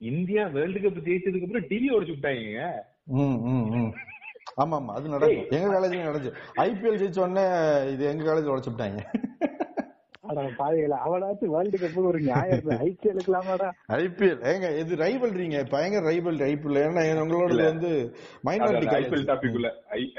இந்தியா 0.00 0.44
வேர்ல்டு 0.56 0.80
கப் 0.84 1.04
ஜெயிச்சதுக்கு 1.08 1.46
அப்புறம் 1.48 1.68
டிவி 1.70 1.90
உடைச்சு 1.96 2.14
விட்டாங்க. 2.14 2.62
ஆமா 4.56 4.76
ஆமா 4.80 4.94
அது 4.98 5.08
நடக்கும். 5.08 5.50
எங்க 5.56 5.66
காலேஜ்லயும் 5.74 6.08
நடந்துச்சு. 6.08 6.32
ஐபிஎல் 6.66 7.00
ஜெயிச்ச 7.02 7.20
உடனே 7.26 7.44
இது 7.94 8.04
எங்க 8.12 8.24
காலேஜ் 8.24 8.52
உடைச்சுட்டாங்க 8.52 9.02
அவனாச்சும் 11.04 11.52
வேர்ல்டு 11.54 11.78
கப்புக்கு 11.80 12.10
ஒரு 12.10 12.20
நியாயம் 12.20 12.68
ஐபிஎல் 12.84 13.16
இருக்கலாமாடா? 13.16 13.68
ஐபிஎல் 13.96 14.42
ஏங்க 14.50 14.68
இது 14.82 14.96
ரைவல்றீங்க 15.02 15.58
பயங்கர 15.74 16.02
ரைவல் 16.10 16.38
ஐபிஎல் 16.48 16.78
ஏன்னா 16.82 17.02
உங்களோட. 17.24 17.56
வந்து 17.70 17.90
மைனாரிட்டி 18.48 18.94
ஐபிஎல் 19.00 19.26
டாபிக் 19.30 19.56
உள்ள 19.58 19.70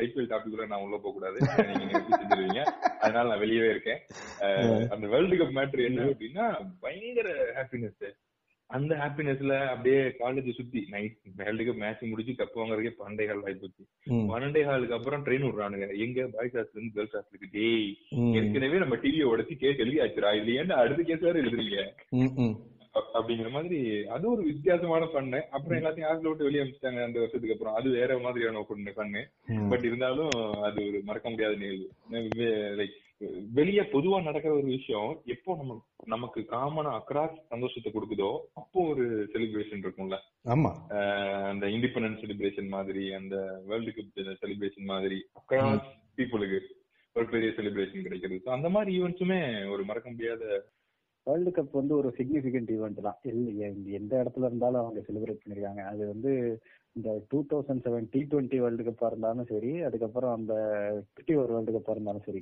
ஐபிஎல் 0.04 0.30
டாபிக் 0.34 0.54
உள்ள 0.56 0.67
நான் 0.74 0.84
உள்ள 0.86 0.98
போக 0.98 1.13
கூடாது. 1.15 1.38
நீங்க 1.69 1.86
நிறுத்தி 1.86 2.13
செஞ்சிருவீங்க? 2.19 2.63
அதனால 3.00 3.26
நான் 3.30 3.43
வெளியவே 3.46 3.69
இருக்கேன். 3.76 4.02
அந்த 4.96 5.08
வேர்ல்டு 5.13 5.39
கப் 5.41 5.58
மேட்ரு 5.60 5.88
என்ன 5.89 6.06
அப்படின்னா 6.12 6.46
பயங்கர 6.86 7.30
ஹாப்பினஸ் 7.60 8.06
அந்த 8.73 8.93
ஹாப்பினஸ்ல 8.95 9.53
அப்படியே 9.67 9.97
காலேஜ் 10.19 10.49
சுத்தி 10.53 10.81
நைட் 10.89 11.17
வேர்ல்டு 11.36 11.63
கப் 11.63 11.79
மேட்ச் 11.79 12.03
முடிச்சு 12.05 12.33
கப் 12.33 12.55
வாங்குறதுக்கே 12.55 12.93
பன்னெண்டே 12.99 13.25
கால் 13.27 13.43
ஆயிப்போச்சு 13.43 13.83
ம், 14.07 14.25
பன்னெண்டே 14.29 14.62
காலுக்கு 14.63 14.95
அப்புறம் 14.95 15.23
ட்ரெயின் 15.25 15.47
விடுறானுங்க. 15.47 15.88
எங்க 15.99 16.27
பாய்ஸ் 16.33 16.55
ஹாஸ்டல் 16.55 16.77
இருந்து 16.77 16.95
கேர்ள்ஸ் 16.95 17.15
ஹாஸ்டலுக்கு 17.15 17.49
டேய் 17.53 17.88
ஏற்கனவே 18.33 18.79
நம்ம 18.79 18.97
டிவியை 18.97 19.27
உடச்சி 19.31 19.55
கேஸ் 19.57 19.83
எழுதி 19.83 19.99
ஆச்சுரா 19.99 20.31
இது 20.39 20.57
ஏன்டா 20.59 20.77
அடுத்த 20.81 21.03
கேஸ் 21.03 21.27
வேற 21.27 21.38
எழுதுறீங்க? 21.41 21.79
அப்படிங்கிற 23.13 23.49
மாதிரி 23.51 23.77
அது 24.07 24.25
ஒரு 24.31 24.41
வித்தியாசமான 24.43 25.03
பண்ணு 25.07 25.39
அப்புறம் 25.51 25.79
எல்லாத்தையும் 25.79 26.09
ஹாஸ்டல் 26.09 26.29
விட்டு 26.29 26.43
வெளியே 26.43 26.63
அனுப்பிச்சிட்டாங்க 26.63 27.03
அந்த 27.03 27.19
வருஷத்துக்கு 27.19 27.55
அப்புறம். 27.55 27.75
அது 27.75 27.89
வேற 27.91 28.17
மாதிரியான 28.19 28.63
பண்ணு. 28.95 29.21
பட் 29.69 29.86
இருந்தாலும் 29.86 30.33
அது 30.63 30.79
ஒரு 30.89 30.99
மறக்க 31.03 31.29
முடியாத 31.29 31.55
நிகழ்வு. 31.55 31.88
லைக் 32.77 32.99
வெளியே 33.53 33.83
பொதுவா 33.93 34.17
நடக்கிற 34.23 34.51
ஒரு 34.53 34.67
விஷயம் 34.67 35.12
எப்போ 35.25 35.55
நம்ம 35.55 35.77
நமக்கு 36.05 36.39
காமனா 36.51 36.91
அக்ராஸ் 36.99 37.38
சந்தோஷத்தை 37.49 37.91
கொடுக்குதோ 37.91 38.29
அப்போ 38.53 38.79
ஒரு 38.89 39.05
செலிப்ரேஷன் 39.33 39.83
இருக்கும்ல. 39.83 40.17
ஆமா. 40.49 40.71
அந்த 41.51 41.65
இண்டிபெண்டன்ஸ் 41.67 42.21
செலிப்ரேஷன் 42.23 42.67
மாதிரி 42.67 43.03
அந்த 43.13 43.36
வேர்ல்டு 43.65 43.91
கப் 43.91 44.39
செலிப்ரேஷன் 44.43 44.91
மாதிரி 44.93 45.19
அக்ராஸ் 45.41 45.89
பீப்புளுக்கு 46.17 46.59
ஒரு 47.15 47.25
பெரிய 47.25 47.49
செலிப்ரேஷன் 47.57 48.05
கிடைக்கிறது. 48.05 48.39
So 48.45 48.51
அந்த 48.51 48.69
மாதிரி 48.69 48.91
ஈவெண்ட்ஸுமே 48.99 49.41
ஒரு 49.69 49.83
மறக்க 49.83 50.07
முடியாத 50.12 50.43
வேர்ல்டு 51.27 51.51
கப் 51.51 51.75
வந்து 51.79 51.93
ஒரு 51.95 52.09
சிக்னிபிகன்ட் 52.17 52.71
ஈவெண்ட் 52.75 53.01
தான். 53.01 53.19
எந்த 53.99 54.13
இடத்துல 54.23 54.47
இருந்தாலும் 54.49 54.81
அவங்க 54.81 55.01
செலிப்ரேட் 55.07 55.43
பண்ணிருக்காங்க. 55.43 55.83
அது 55.91 56.03
வந்து 56.07 56.31
இந்த 56.95 57.09
two 57.29 57.38
thousand 57.51 57.83
seven 57.86 58.09
T 58.12 58.21
twenty 58.31 58.57
world 58.63 58.83
கப்பா 58.83 59.07
இருந்தாலும் 59.07 59.47
சரி 59.51 59.71
அதுக்கப்புறம் 59.81 60.33
அந்த 60.33 60.53
பிடி 61.13 61.36
ஒரு 61.43 61.53
வேர்ல்டு 61.53 61.75
கப்பா 61.77 61.91
இருந்தாலும் 61.91 62.25
சரி. 62.25 62.41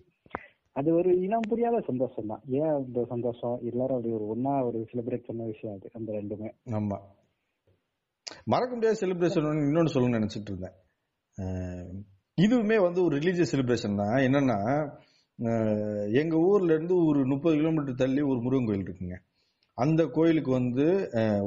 அது 0.75 0.89
ஒரு 0.99 1.11
இனம் 1.25 1.47
புரியாத 1.51 1.77
சந்தோஷம் 1.87 2.29
தான் 2.31 2.43
ஏன் 2.59 2.73
அந்த 2.77 2.99
சந்தோஷம்? 3.13 3.55
எல்லாரும் 3.69 3.97
அப்படி 3.97 4.13
ஒரு 4.17 4.25
ஒன்னா 4.33 4.53
ஒரு 4.67 4.79
செலிப்ரேட் 4.91 5.27
பண்ண 5.29 5.43
விஷயம் 5.51 5.75
அது 5.77 5.89
அந்த 5.99 6.09
ரெண்டுமே. 6.17 6.49
ஆமா. 6.79 6.97
மறக்க 8.51 8.71
முடியாத 8.75 8.97
செலிப்ரேஷன் 9.01 9.47
இன்னொன்னு 9.67 9.93
சொல்லணும்னு 9.93 10.19
நினைச்சிட்டு 10.19 10.51
இருந்தேன். 10.51 10.75
இதுவுமே 12.37 12.77
வந்து 12.85 12.99
ஒரு 13.07 13.13
ரிலீஜியஸ் 13.19 13.53
செலிப்ரேஷன் 13.53 13.99
தான். 14.01 14.15
என்னன்னா 14.27 14.59
எங்க 16.21 16.35
ஊர்ல 16.49 16.71
இருந்து 16.75 16.95
ஒரு 17.09 17.19
முப்பது 17.33 17.55
கிலோமீட்டர் 17.59 18.01
தள்ளி 18.01 18.21
ஒரு 18.31 18.39
முருகன் 18.45 18.67
கோயில் 18.69 18.85
இருக்குங்க. 18.87 19.17
அந்த 19.77 20.01
கோயிலுக்கு 20.15 20.51
வந்து 20.59 20.85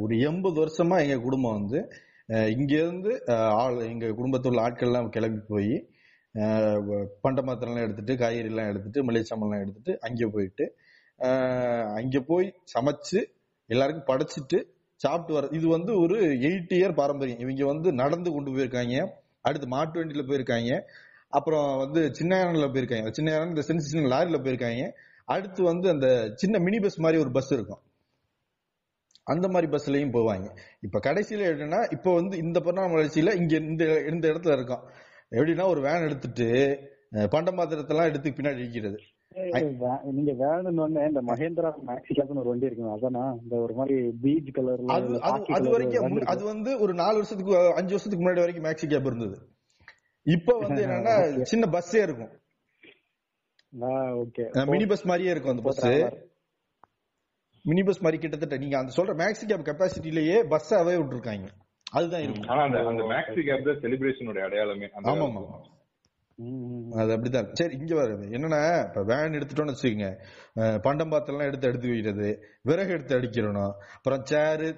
ஒரு 0.02 0.14
எண்பது 0.28 0.56
வருஷமா 0.62 0.96
எங்க 1.04 1.16
குடும்பம் 1.26 1.56
வந்து 1.58 1.78
இங்கேருந்து 2.54 2.54
இங்க 2.54 2.74
இருந்து 2.82 3.10
ஆள் 3.62 3.78
எங்க 3.92 4.06
குடும்பத்தில் 4.18 4.50
உள்ள 4.52 4.62
ஆட்கள்லாம் 4.66 5.10
கிளம்பி 5.16 5.40
போய் 5.52 5.74
பண்ட 7.24 7.40
மாத்திரம்லாம் 7.42 7.86
எடுத்துட்டு 7.86 8.14
காய்கறிலாம் 8.14 8.70
எடுத்துட்டு 8.72 9.04
மளிகை 9.04 9.26
சாமான்லாம் 9.30 9.62
எடுத்துட்டு 9.64 9.92
அங்கே 10.00 10.26
போயிட்டு 10.26 10.64
அங்கே 11.98 12.20
போய் 12.20 12.46
சமைச்சு 12.74 13.18
எல்லாருக்கும் 13.70 14.08
படைச்சிட்டு 14.10 14.58
சாப்பிட்டு 15.00 15.32
வர 15.34 15.48
இது 15.58 15.66
வந்து 15.68 15.92
ஒரு 16.00 16.16
எயிட் 16.48 16.72
இயர் 16.78 16.98
பாரம்பரியம். 17.00 17.40
இவங்க 17.44 17.64
வந்து 17.64 17.88
நடந்து 17.92 18.28
கொண்டு 18.32 18.50
போயிருக்காங்க. 18.50 18.96
அடுத்து 19.40 19.66
மாட்டு 19.68 19.98
வண்டியில 20.00 20.22
போயிருக்காங்க. 20.30 20.70
அப்புறம் 21.28 21.68
வந்து 21.76 22.00
சின்ன 22.14 22.42
போயிருக்காங்க. 22.74 23.10
சின்ன 23.10 23.30
யானை 23.30 23.48
இந்த 23.48 23.62
சின்ன 23.62 23.82
சின்ன 23.82 24.10
லாரியில் 24.14 24.44
போயிருக்காங்க. 24.44 24.84
அடுத்து 25.24 25.60
வந்து 25.62 25.86
அந்த 25.88 26.08
சின்ன 26.36 26.58
மினி 26.58 26.78
பஸ் 26.80 27.00
மாதிரி 27.00 27.18
ஒரு 27.22 27.30
பஸ் 27.30 27.52
இருக்கும். 27.52 27.82
அந்த 29.24 29.46
மாதிரி 29.48 29.68
பஸ்லயும் 29.74 30.14
போவாங்க. 30.16 30.46
இப்ப 30.80 31.00
கடைசியில 31.04 31.46
என்னன்னா 31.52 31.80
இப்ப 31.92 32.14
வந்து 32.14 32.34
இந்த 32.38 32.60
பரிணாம 32.60 32.92
வளர்ச்சியில 32.94 33.34
இங்க 33.40 33.54
இந்த 33.56 33.84
இந்த 34.12 34.24
இடத்துல 34.32 34.52
இருக்கோம். 34.52 34.84
எப்படின்னா 35.32 35.66
ஒரு 35.66 35.80
வேன் 35.80 36.02
எடுத்துட்டு 36.02 36.46
பண்ட 37.30 37.50
மாத்திரத்தெல்லாம் 37.50 38.08
எடுத்து 38.08 38.30
பின்னாடி 38.30 38.62
இருக்கிறது 38.62 38.98
வே- 39.80 40.02
நீங்க 40.12 40.32
வேணும்னு 40.40 40.84
இந்த 41.08 41.20
மகேந்திரா 41.22 41.70
மேக்ஸி 41.86 42.12
கேப்னு 42.12 42.40
ஒரு 42.40 42.50
வண்டி 42.50 42.66
இருக்குங்க 42.66 42.92
அதானா? 42.94 43.22
இந்த 43.42 43.54
ஒரு 43.56 43.74
மாதிரி 43.74 43.94
பீச் 44.22 44.50
கலர்ல 44.54 44.96
அது 45.56 45.70
வரைக்கும் 45.70 46.04
அது 46.26 46.44
வந்து 46.44 46.80
ஒரு 46.80 46.94
நாலு 46.94 47.14
வருஷத்துக்கு 47.14 47.54
அஞ்சு 47.72 47.92
வருஷத்துக்கு 47.94 48.24
முன்னாடி 48.24 48.42
வரைக்கும் 48.44 48.64
மேக்ஸி 48.64 48.86
கேப் 48.86 49.06
இருந்தது. 49.06 49.36
இப்ப 50.26 50.56
வந்து 50.58 50.82
என்னன்னா 50.86 51.14
சின்ன 51.44 51.66
பஸ்ஸே 51.68 52.02
இருக்கும். 52.02 52.32
ஓகே 54.18 54.44
மினி 54.68 54.86
பஸ் 54.86 55.04
மாதிரியே 55.04 55.30
இருக்கும் 55.30 55.52
அந்த 55.52 55.62
பஸ் 55.62 55.82
மினி 57.64 57.82
பஸ் 57.82 58.02
மாதிரி 58.02 58.18
கிட்டத்தட்ட 58.20 58.56
நீங்க 58.56 58.78
அந்த 58.78 58.92
சொல்ற 58.96 59.12
மேக்ஸி 59.20 59.44
கேப் 59.46 59.68
கெப்பாசிட்டிலேயே 59.68 60.38
பஸ்ஸாவே 60.50 60.94
விட்டுருக்காங்க. 60.96 61.46
அதுதான் 61.94 62.24
இருக்கும். 62.24 62.48
ஆனா 62.52 62.62
அந்த 62.66 62.78
அந்த 62.90 63.04
மேக்ஸி 63.10 63.42
கேப் 63.48 63.68
தான் 63.68 63.80
செலிப்ரேஷனோட 63.82 64.40
அடையாளமே. 64.46 64.88
ஆமா 65.10 65.26
ஆமா 65.28 65.42
அது 67.00 67.10
அப்படிதான் 67.14 67.48
சரி 67.58 67.74
இங்க 67.78 67.92
வருது 67.98 68.24
என்னன்னா 68.36 68.58
இப்ப 68.86 69.02
வேன் 69.10 69.36
எடுத்துட்டோம்னு 69.38 69.72
வச்சுக்கோங்க. 69.74 70.08
பண்டம் 70.86 71.12
பாத்திரம் 71.12 71.44
எடுத்து 71.46 71.68
எடுத்து 71.68 71.90
வைக்கிறது 71.90 72.28
விறகு 72.68 72.94
எடுத்து 72.96 73.16
அடிக்கிறணும் 73.18 73.72
அப்புறம் 73.96 74.22
சேரு 74.30 74.68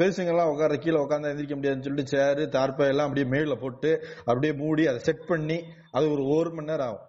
பெருசுங்க 0.00 0.32
எல்லாம் 0.34 0.50
உட்கார 0.52 0.76
கீழே 0.76 0.98
உட்காந்து 1.02 1.30
எந்திரிக்க 1.30 1.56
முடியாதுன்னு 1.56 1.86
சொல்லிட்டு 1.86 2.12
சேரு 2.14 2.44
தார்ப்பை 2.56 2.88
எல்லாம் 2.92 3.08
அப்படியே 3.08 3.26
மேல 3.34 3.56
போட்டு 3.62 3.90
அப்படியே 4.26 4.52
மூடி 4.62 4.84
அதை 4.92 5.00
செட் 5.08 5.24
பண்ணி 5.30 5.58
அது 5.92 6.06
ஒரு 6.14 6.24
ஒரு 6.36 6.52
மணி 6.56 6.70
நேரம் 6.72 6.88
ஆகும். 6.88 7.04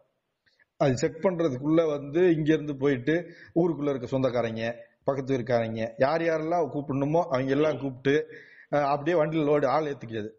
அது 0.80 0.93
செட் 1.04 1.19
பண்றதுக்குள்ள 1.25 1.82
வந்து 1.91 2.21
இங்க 2.38 2.49
இருந்து 2.54 2.75
போயிட்டு 2.82 3.15
ஊருக்குள்ள 3.56 3.91
இருக்க 3.91 4.10
சொந்தக்காரங்க 4.10 4.63
பக்கத்து 5.08 5.34
இருக்காரங்க 5.38 5.82
யார் 5.99 6.23
யாரெல்லாம் 6.23 6.71
கூப்பிடணுமோ 6.73 7.23
அவங்க 7.32 7.54
எல்லாம் 7.58 7.80
கூப்பிட்டு 7.80 8.15
அப்படியே 8.93 9.15
வண்டியில 9.21 9.45
லோடு 9.49 9.65
ஆள் 9.67 9.85
ஏத்துக்கிறது. 9.85 10.29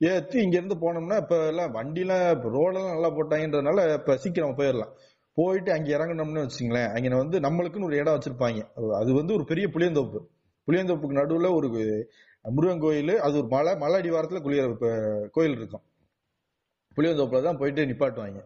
ஏத்தி 0.00 0.36
இங்க 0.42 0.56
இருந்து 0.56 0.76
போனோம்னா 0.76 1.16
இப்ப 1.16 1.36
எல்லாம் 1.46 1.72
வண்டிலாம் 1.74 2.30
இப்ப 2.36 2.50
ரோடெல்லாம் 2.56 2.94
நல்லா 2.94 3.10
போட்டாங்கன்றதுனால 3.10 3.84
இப்ப 3.94 4.16
சீக்கிரம் 4.16 4.58
போயிடலாம். 4.58 4.92
போயிட்டு 5.36 5.70
அங்க 5.72 5.88
இறங்கணும்னு 5.96 6.44
வச்சுங்களேன் 6.46 6.90
அங்க 6.94 7.16
வந்து 7.16 7.38
நம்மளுக்குன்னு 7.40 7.88
ஒரு 7.90 7.96
இடம் 7.96 8.16
வச்சிருப்பாங்க. 8.16 8.60
அது 9.00 9.10
வந்து 9.12 9.32
ஒரு 9.34 9.44
பெரிய 9.44 9.66
புளியந்தோப்பு. 9.68 10.20
புளியந்தோப்புக்கு 10.68 11.20
நடுவுல 11.20 11.50
ஒரு 11.54 11.68
முருகன் 12.44 12.82
கோயில் 12.84 13.14
அது 13.18 13.34
ஒரு 13.36 13.48
மலை 13.48 13.76
மலை 13.76 13.96
அடிவாரத்துல 14.02 14.40
குளிய 14.42 14.62
கோயில் 15.32 15.56
இருக்கும். 15.58 15.84
புளியந்தோப்புல 16.96 17.42
தான் 17.42 17.58
போயிட்டு 17.60 17.86
நிப்பாட்டுவாங்க. 17.86 18.40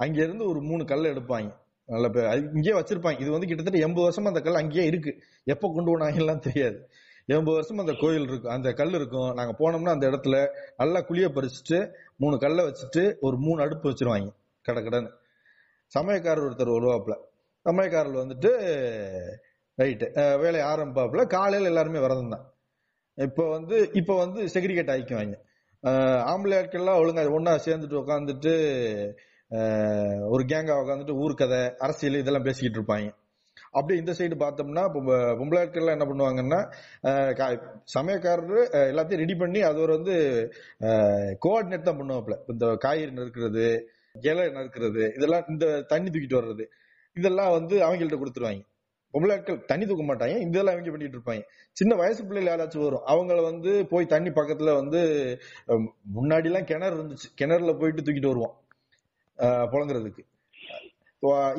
அங்க 0.00 0.18
இருந்து 0.22 0.44
ஒரு 0.48 0.60
மூணு 0.60 0.84
கல்லை 0.84 1.08
எடுப்பாங்க. 1.10 1.50
நல்ல 1.88 2.08
பேர் 2.08 2.26
அது 2.26 2.40
இங்கேயே 2.56 2.76
வச்சிருப்பாங்க. 2.78 3.20
இது 3.20 3.30
வந்து 3.30 3.46
கிட்டத்தட்ட 3.46 3.78
எண்பது 3.78 4.06
வருஷமா 4.06 4.30
அந்த 4.32 4.40
கல் 4.40 4.60
அங்கேயே 4.62 4.84
இருக்கு. 4.86 5.12
எப்ப 5.46 5.70
கொண்டு 5.74 5.90
போனாங்கலாம் 5.92 6.44
தெரியாது. 6.48 6.78
எண்பது 7.34 7.56
வருஷம் 7.56 7.82
அந்த 7.84 7.94
கோயில் 8.02 8.26
இருக்கும் 8.28 8.54
அந்த 8.56 8.68
கல் 8.80 8.94
இருக்கும். 8.98 9.30
நாங்க 9.38 9.52
போனோம்னா 9.60 9.94
அந்த 9.96 10.06
இடத்துல 10.10 10.36
நல்லா 10.80 11.00
குழிய 11.08 11.26
பறிச்சுட்டு 11.36 11.78
மூணு 12.22 12.36
கல்லை 12.44 12.62
வச்சுட்டு 12.68 13.02
ஒரு 13.26 13.36
மூணு 13.46 13.58
அடுப்பு 13.64 13.90
வச்சிருவாங்க 13.90 14.30
கடை 14.68 14.82
கடைன்னு. 14.86 15.10
சமயக்காரர் 15.92 16.46
ஒருத்தர் 16.46 16.76
வருவாப்புல. 16.76 17.14
சமயக்காரர் 17.66 18.22
வந்துட்டு 18.22 18.50
ரைட்டு 19.78 20.06
வேலையை 20.42 20.64
ஆரம்பிப்பாப்புல. 20.72 21.22
காலையில 21.36 21.70
எல்லாருமே 21.72 22.00
விரதம் 22.04 22.32
தான். 22.34 22.46
இப்போ 23.18 23.44
வந்து 23.56 23.76
இப்போ 24.00 24.14
வந்து 24.24 24.40
செக்ரிகேட் 24.54 24.92
ஆயிக்குவாங்க 24.94 25.36
ஆம்பளை 26.32 26.54
ஆட்கள்லாம் 26.60 27.00
ஒழுங்கா 27.02 27.22
ஒன்றா 27.36 27.52
சேர்ந்துட்டு 27.66 28.00
உட்காந்துட்டு 28.02 28.52
ஒரு 30.34 30.42
கேங்கா 30.50 30.74
உட்காந்துட்டு 30.82 31.20
ஊர்க்கதை 31.24 31.60
அரசியல் 31.84 32.20
இதெல்லாம் 32.22 32.46
பேசிக்கிட்டு 32.48 32.78
இருப்பாங்க. 32.80 33.08
அப்படியே 33.72 34.00
இந்த 34.00 34.12
சைடு 34.12 34.36
பார்த்தோம்னா 34.38 34.84
பொம்ப- 34.94 35.34
என்ன 35.92 36.06
பண்ணுவாங்கன்னா 36.06 36.60
சமயக்காரர் 37.94 38.54
கா- 38.72 38.86
எல்லாத்தையும் 38.90 39.22
ரெடி 39.24 39.34
பண்ணி 39.34 39.60
அது 39.60 39.80
ஒரு 39.80 39.92
வந்து 39.96 40.14
கோஆர்டினேட் 41.38 41.88
தான் 41.88 42.00
பண்ணுவாப்ல 42.00 42.36
இந்த 42.46 42.66
காய்கறி 42.76 43.12
நறுக்கிறது 43.12 43.66
இலை 44.22 44.46
நறுக்கிறது 44.48 45.02
இதெல்லாம் 45.16 45.46
இந்த 45.48 45.66
தண்ணி 45.92 46.08
தூக்கிட்டு 46.10 46.40
வர்றது 46.40 46.64
இதெல்லாம் 47.16 47.50
வந்து 47.50 47.76
அவங்கள்ட்ட 47.86 48.18
கொடுத்துருவாங்க. 48.18 48.62
பொம்பளைக்கள் 49.14 49.58
தண்ணி 49.64 49.84
தூக்க 49.86 50.02
மாட்டாங்க 50.04 50.34
இதெல்லாம் 50.46 50.74
அவங்க 50.74 50.90
பண்ணிட்டு 50.90 51.16
இருப்பாங்க. 51.18 51.42
சின்ன 51.76 51.92
வயசு 51.94 52.20
பிள்ளைகள் 52.24 52.50
யாராச்சும் 52.50 52.84
வரும் 52.84 53.06
அவங்கள 53.12 53.38
வந்து 53.42 53.70
போய் 53.86 54.06
தண்ணி 54.06 54.30
பக்கத்துல 54.30 54.74
வந்து 54.80 55.00
முன்னாடி 56.16 56.48
எல்லாம் 56.50 56.68
கிணறு 56.70 56.96
இருந்துச்சு. 56.98 57.28
கிணறுல 57.40 57.72
போயிட்டு 57.80 58.04
தூக்கிட்டு 58.06 58.32
வருவோம் 58.32 58.54
புழங்குறதுக்கு 59.72 60.22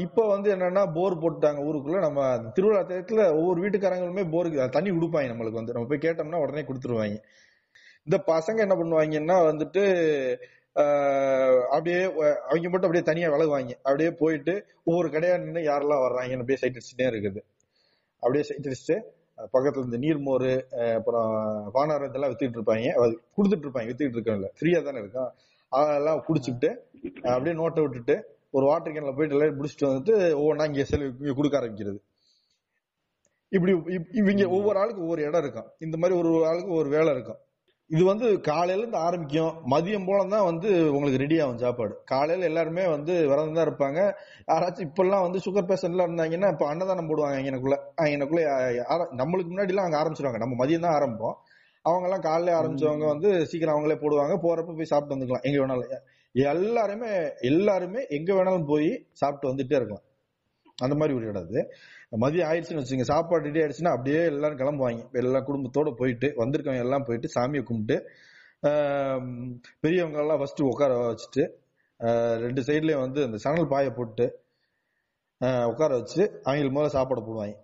இப்ப 0.04 0.26
வந்து 0.32 0.50
என்னன்னா 0.56 0.84
போர் 0.98 1.22
போட்டுட்டாங்க 1.22 1.60
ஊருக்குள்ள. 1.70 1.98
நம்ம 2.06 2.28
திருவிழா 2.56 2.82
டயத்துல 2.90 3.24
ஒவ்வொரு 3.40 3.60
வீட்டுக்காரங்களுமே 3.64 4.24
போருக்கு 4.34 4.68
தண்ணி 4.78 4.92
கொடுப்பாங்க 4.92 5.32
நம்மளுக்கு 5.32 5.62
வந்து. 5.62 5.76
நம்ம 5.76 5.90
போய் 5.92 6.06
கேட்டோம்னா 6.06 6.42
உடனே 6.46 6.64
கொடுத்துருவாங்க. 6.70 7.18
இந்த 8.08 8.18
பசங்க 8.32 8.60
என்ன 8.66 8.76
பண்ணுவாங்கன்னா 8.82 9.38
வந்துட்டு 9.50 9.84
அப்படியே 11.76 12.02
அவங்க 12.50 12.68
மட்டும் 12.72 12.88
அப்படியே 12.88 13.06
தனியா 13.10 13.28
விலகுவாங்க. 13.34 13.74
அப்படியே 13.88 14.12
போயிட்டு 14.22 14.54
ஒவ்வொரு 14.90 15.08
கடையா 15.16 15.36
நின்று 15.44 15.62
யாரெல்லாம் 15.70 16.04
வர்றாங்கன்னு 16.06 16.44
அப்படியே 16.44 16.62
சைட் 16.62 16.78
அடிச்சுட்டே 16.80 17.08
இருக்குது. 17.14 17.42
அப்படியே 18.24 18.44
சைட் 18.50 18.70
அடிச்சுட்டு 18.70 18.98
பக்கத்துல 19.56 19.88
இந்த 19.88 19.98
நீர்மோர் 20.06 20.50
அப்புறம் 21.00 21.30
வானாரம் 21.76 22.10
இதெல்லாம் 22.10 22.32
வித்துக்கிட்டு 22.32 22.60
இருப்பாங்க. 22.60 22.88
கொடுத்துட்டு 23.36 23.66
இருப்பாங்க 23.68 23.90
வித்துக்கிட்டு 23.92 24.20
இருக்கோம்ல 24.20 24.50
ஃப்ரீயா 24.60 24.82
தானே 24.88 25.02
இருக்கும். 25.04 25.30
அதெல்லாம் 25.72 26.24
குடிச்சுக்கிட்டு 26.28 26.70
அப்படியே 27.34 27.56
நோட்டை 27.62 27.82
விட்டுட்டு 27.86 28.18
ஒரு 28.50 28.66
வாட்டர் 28.66 28.94
கேன்ல 28.94 29.16
போயிட்டு 29.16 29.36
எல்லாரும் 29.36 29.64
முடிச்சுட்டு 29.64 29.86
வந்துட்டு 29.86 30.20
ஒவ்வொன்றா 30.40 30.66
இங்க 30.66 30.84
செலவு 30.84 31.14
இங்க 31.20 31.34
கொடுக்க 31.34 31.60
ஆரம்பிக்கிறது. 31.60 31.98
இப்படி 33.48 33.74
இப்- 33.74 34.18
இவங்க 34.18 34.50
ஒவ்வொரு 34.50 34.80
ஆளுக்கு 34.80 35.02
ஒவ்வொரு 35.02 35.24
இடம் 35.24 35.42
இருக்கும். 35.42 35.72
இந்த 35.80 35.98
மாதிரி 35.98 36.20
ஒரு 36.20 36.48
ஆளுக்கு 36.48 36.74
ஒரு 36.74 36.90
வேலை 36.90 37.14
இருக்கும். 37.14 37.38
இது 37.88 38.06
வந்து 38.06 38.42
காலையில 38.42 38.78
இருந்து 38.78 38.98
ஆரம்பிக்கும். 38.98 39.54
மதியம் 39.72 40.06
போல 40.06 40.28
தான் 40.28 40.44
வந்து 40.44 40.70
உங்களுக்கு 40.70 41.18
ரெடி 41.18 41.40
ஆகும் 41.40 41.58
சாப்பாடு. 41.58 42.02
காலையில 42.06 42.48
எல்லாருமே 42.48 42.88
வந்து 42.88 43.28
விரதம் 43.28 43.54
தான் 43.54 43.68
இருப்பாங்க. 43.68 44.14
யாராச்சும் 44.48 44.90
இப்பெல்லாம் 44.90 45.22
வந்து 45.22 45.40
சுகர் 45.40 45.66
பேஷண்ட்லாம் 45.66 46.10
இருந்தாங்கன்னா 46.10 46.52
இப்ப 46.52 46.68
அன்னதானம் 46.68 47.10
போடுவாங்க 47.10 47.46
எனக்குள்ள 47.46 47.92
எனக்குள்ள 47.96 48.66
நம்மளுக்கு 49.16 49.48
முன்னாடி 49.48 49.68
எல்லாம் 49.68 49.86
அங்க 49.86 49.98
ஆரம்பிச்சிருவாங்க. 49.98 50.38
நம்ம 50.38 50.66
மதியம் 50.66 50.80
தான் 50.80 51.02
ஆரம்பிப்போம். 51.02 51.34
அவங்க 51.90 52.08
எல்லாம் 52.08 52.26
காலையில 52.28 52.56
ஆரம்பிச்சவங்க 52.60 53.06
வந்து 53.14 53.30
சீக்கிரம் 53.52 53.76
அவங்களே 53.76 53.98
போடுவாங்க. 54.04 54.36
போறப்ப 54.46 54.76
போய் 54.80 54.92
சாப்பிட்டு 54.92 55.16
வந்துக்கலாம். 55.16 55.46
எங்க 55.50 55.58
வேணாலும். 55.62 56.04
எல்லாருமே 56.36 57.12
எல்லாருமே 57.50 58.02
எங்க 58.18 58.30
வேணாலும் 58.38 58.68
போய் 58.72 58.90
சாப்பிட்டு 59.22 59.50
வந்துட்டே 59.52 59.78
இருக்கலாம். 59.80 60.06
அந்த 60.78 60.96
மாதிரி 61.00 61.14
ஒரு 61.20 61.26
இடம் 61.30 61.46
அது. 61.46 61.62
மதியம் 62.24 62.48
ஆயிடுச்சுன்னு 62.50 62.82
வச்சுங்க 62.84 63.06
சாப்பாடு 63.12 63.48
ரெடி 63.48 63.60
ஆயிடுச்சுன்னா 63.62 63.94
அப்படியே 63.96 64.20
எல்லாரும் 64.34 64.60
கிளம்புவாங்க. 64.62 65.02
இப்ப 65.06 65.18
எல்லா 65.24 65.40
குடும்பத்தோட 65.50 65.90
போயிட்டு 66.02 66.28
வந்திருக்கவங்க 66.42 66.86
எல்லாம் 66.88 67.08
போயிட்டு 67.08 67.30
சாமியை 67.38 67.64
கும்பிட்டு 67.70 67.98
பெரியவங்க 69.84 70.20
எல்லாம் 70.24 70.40
ஃபர்ஸ்ட் 70.42 70.62
உட்கார 70.70 70.94
வச்சுட்டு 71.10 71.44
ரெண்டு 72.44 72.62
சைட்லயும் 72.68 73.04
வந்து 73.06 73.20
அந்த 73.28 73.38
சணல் 73.46 73.72
பாயை 73.74 73.92
போட்டு 73.98 74.26
உட்கார 75.72 75.92
வச்சு 76.00 76.22
அவங்களுக்கு 76.48 76.76
முதல்ல 76.78 76.96
சாப்பாடு 76.98 77.22
போடுவாங்க. 77.28 77.56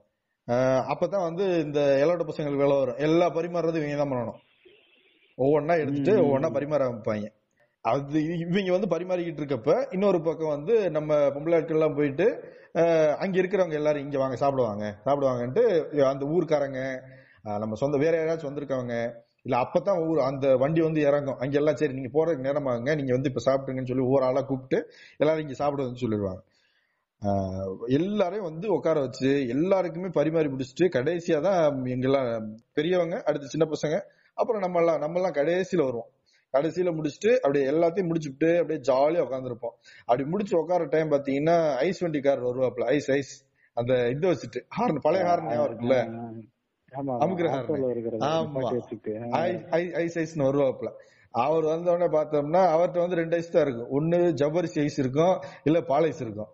அப்பதான் 0.92 1.28
வந்து 1.28 1.46
இந்த 1.64 1.80
இலவட்ட 2.02 2.24
பசங்களுக்கு 2.24 2.64
வேலை 2.64 2.76
வரும். 2.78 2.98
எல்லா 2.98 3.28
பரிமாறுறதும் 3.30 3.82
இவங்க 3.82 3.98
தான் 3.98 4.12
பண்ணணும். 4.12 4.40
ஒவ்வொன்னா 5.38 5.74
எடுத்துட்டு 5.80 6.14
ம். 6.16 6.24
ஒவ்வொன்னா 6.26 6.50
பரிமாற 6.58 6.82
ஆரம்பிப்பாங்க. 6.88 7.28
அது 7.86 8.20
இவங்க 8.44 8.72
வந்து 8.72 8.90
பரிமாறிக்கிட்டு 8.94 9.42
இருக்கப்ப 9.42 9.72
இன்னொரு 9.92 10.22
பக்கம் 10.22 10.48
வந்து 10.48 10.92
நம்ம 10.92 11.18
பொம்பளை 11.36 11.56
ஆட்கள் 11.56 11.78
எல்லாம் 11.78 11.96
போயிட்டு 11.96 12.26
அங்க 13.24 13.36
இருக்கிறவங்க 13.42 13.74
எல்லாரும் 13.74 14.06
இங்க 14.06 14.18
வாங்க 14.18 14.36
சாப்பிடுவாங்க. 14.36 14.86
சாப்பிடுவாங்கன்ட்டு 15.06 15.64
அந்த 16.04 16.26
ஊர்க்காரங்க 16.26 16.80
நம்ம 17.62 17.76
சொந்த 17.76 17.98
வேற 17.98 18.14
யாராச்சும் 18.18 18.50
வந்திருக்கவங்க 18.52 18.96
இல்ல 19.44 19.56
அப்பதான் 19.58 20.00
ஊர் 20.08 20.20
அந்த 20.20 20.58
வண்டி 20.58 20.82
வந்து 20.82 21.02
இறங்கும். 21.02 21.38
அங்க 21.38 21.56
எல்லாம் 21.58 21.76
சரி 21.76 21.94
நீங்க 21.94 22.10
போறதுக்கு 22.14 22.48
நேரமாங்க 22.48 22.96
நீங்க 22.96 23.12
வந்து 23.14 23.30
இப்ப 23.34 23.44
சாப்பிடுங்கன்னு 23.46 23.88
சொல்லி 23.88 24.04
ஒவ்வொரு 24.04 24.26
ஆளா 24.26 24.42
கூப்பிட்டு 24.42 24.78
எல்லாரும் 25.18 25.44
இங்க 25.46 25.58
சாப்பிடுன்னு 25.62 26.04
சொல்லிடுவாங்க. 26.04 26.42
எல்லாரையும் 27.98 28.48
வந்து 28.50 28.68
உட்கார 28.76 28.98
வச்சு 29.06 29.30
எல்லாருக்குமே 29.56 30.10
பரிமாறி 30.18 30.50
முடிச்சுட்டு 30.54 30.86
கடைசியா 30.96 31.38
தான் 31.42 31.60
எங்கெல்லாம் 31.96 32.30
பெரியவங்க 32.74 33.16
அடுத்து 33.28 33.54
சின்ன 33.54 33.68
பசங்க 33.74 33.96
அப்புறம் 34.38 34.64
நம்ம 34.66 34.80
எல்லாம் 34.82 35.02
நம்ம 35.04 35.18
எல்லாம் 35.20 35.38
கடைசியில 35.40 35.86
வருவோம். 35.88 36.10
கடைசியில 36.54 36.90
முடிச்சுட்டு 36.98 37.32
அப்படியே 37.44 37.64
எல்லாத்தையும் 37.72 38.10
முடிச்சுட்டு 38.10 38.50
அப்படியே 38.60 38.80
ஜாலியா 38.90 39.24
உட்காந்துருப்போம் 39.26 39.76
அப்படி 40.08 40.24
முடிச்சு 40.34 40.54
உட்கார 40.62 40.86
டைம் 40.94 41.12
பாத்தீங்கன்னா 41.14 41.58
ஐஸ் 41.88 42.02
வண்டிக்காரர் 42.06 42.48
வருவாப்ல 42.50 42.86
ஐஸ் 42.96 43.10
ஐஸ் 43.18 43.34
அந்த 43.78 43.94
இது 44.14 44.26
வச்சுட்டு 44.32 44.60
ஹார்ன் 44.78 45.02
பழைய 45.06 45.24
ஹார்ன் 45.30 45.50
ஞாபகம் 45.50 45.68
இருக்குல்ல? 45.70 45.98
ஆமா 46.92 47.14
அமுக்குற 47.24 47.48
ஹார்ன். 47.54 47.68
ஐஸ் 49.42 49.66
ஐஸ் 49.80 49.96
ஐஸ் 50.02 50.18
ஐஸ்னு 50.24 50.48
வருவாப்ல 50.50 50.92
அவர் 51.46 51.66
வந்த 51.72 51.88
உடனே 51.94 52.08
பார்த்தோம்னா 52.14 52.62
அவர்ட்ட 52.76 53.04
வந்து 53.04 53.20
ரெண்டு 53.22 53.36
ஐஸ் 53.40 53.54
தான் 53.56 53.66
இருக்கும். 53.66 53.90
ஒண்ணு 53.98 54.20
ஜவ்வரிசி 54.42 54.80
ஐஸ் 54.86 55.00
இருக்கும் 55.04 55.34
இல்ல 55.70 55.78
பால் 55.90 56.08
ஐஸ் 56.10 56.22
இருக்கும். 56.26 56.52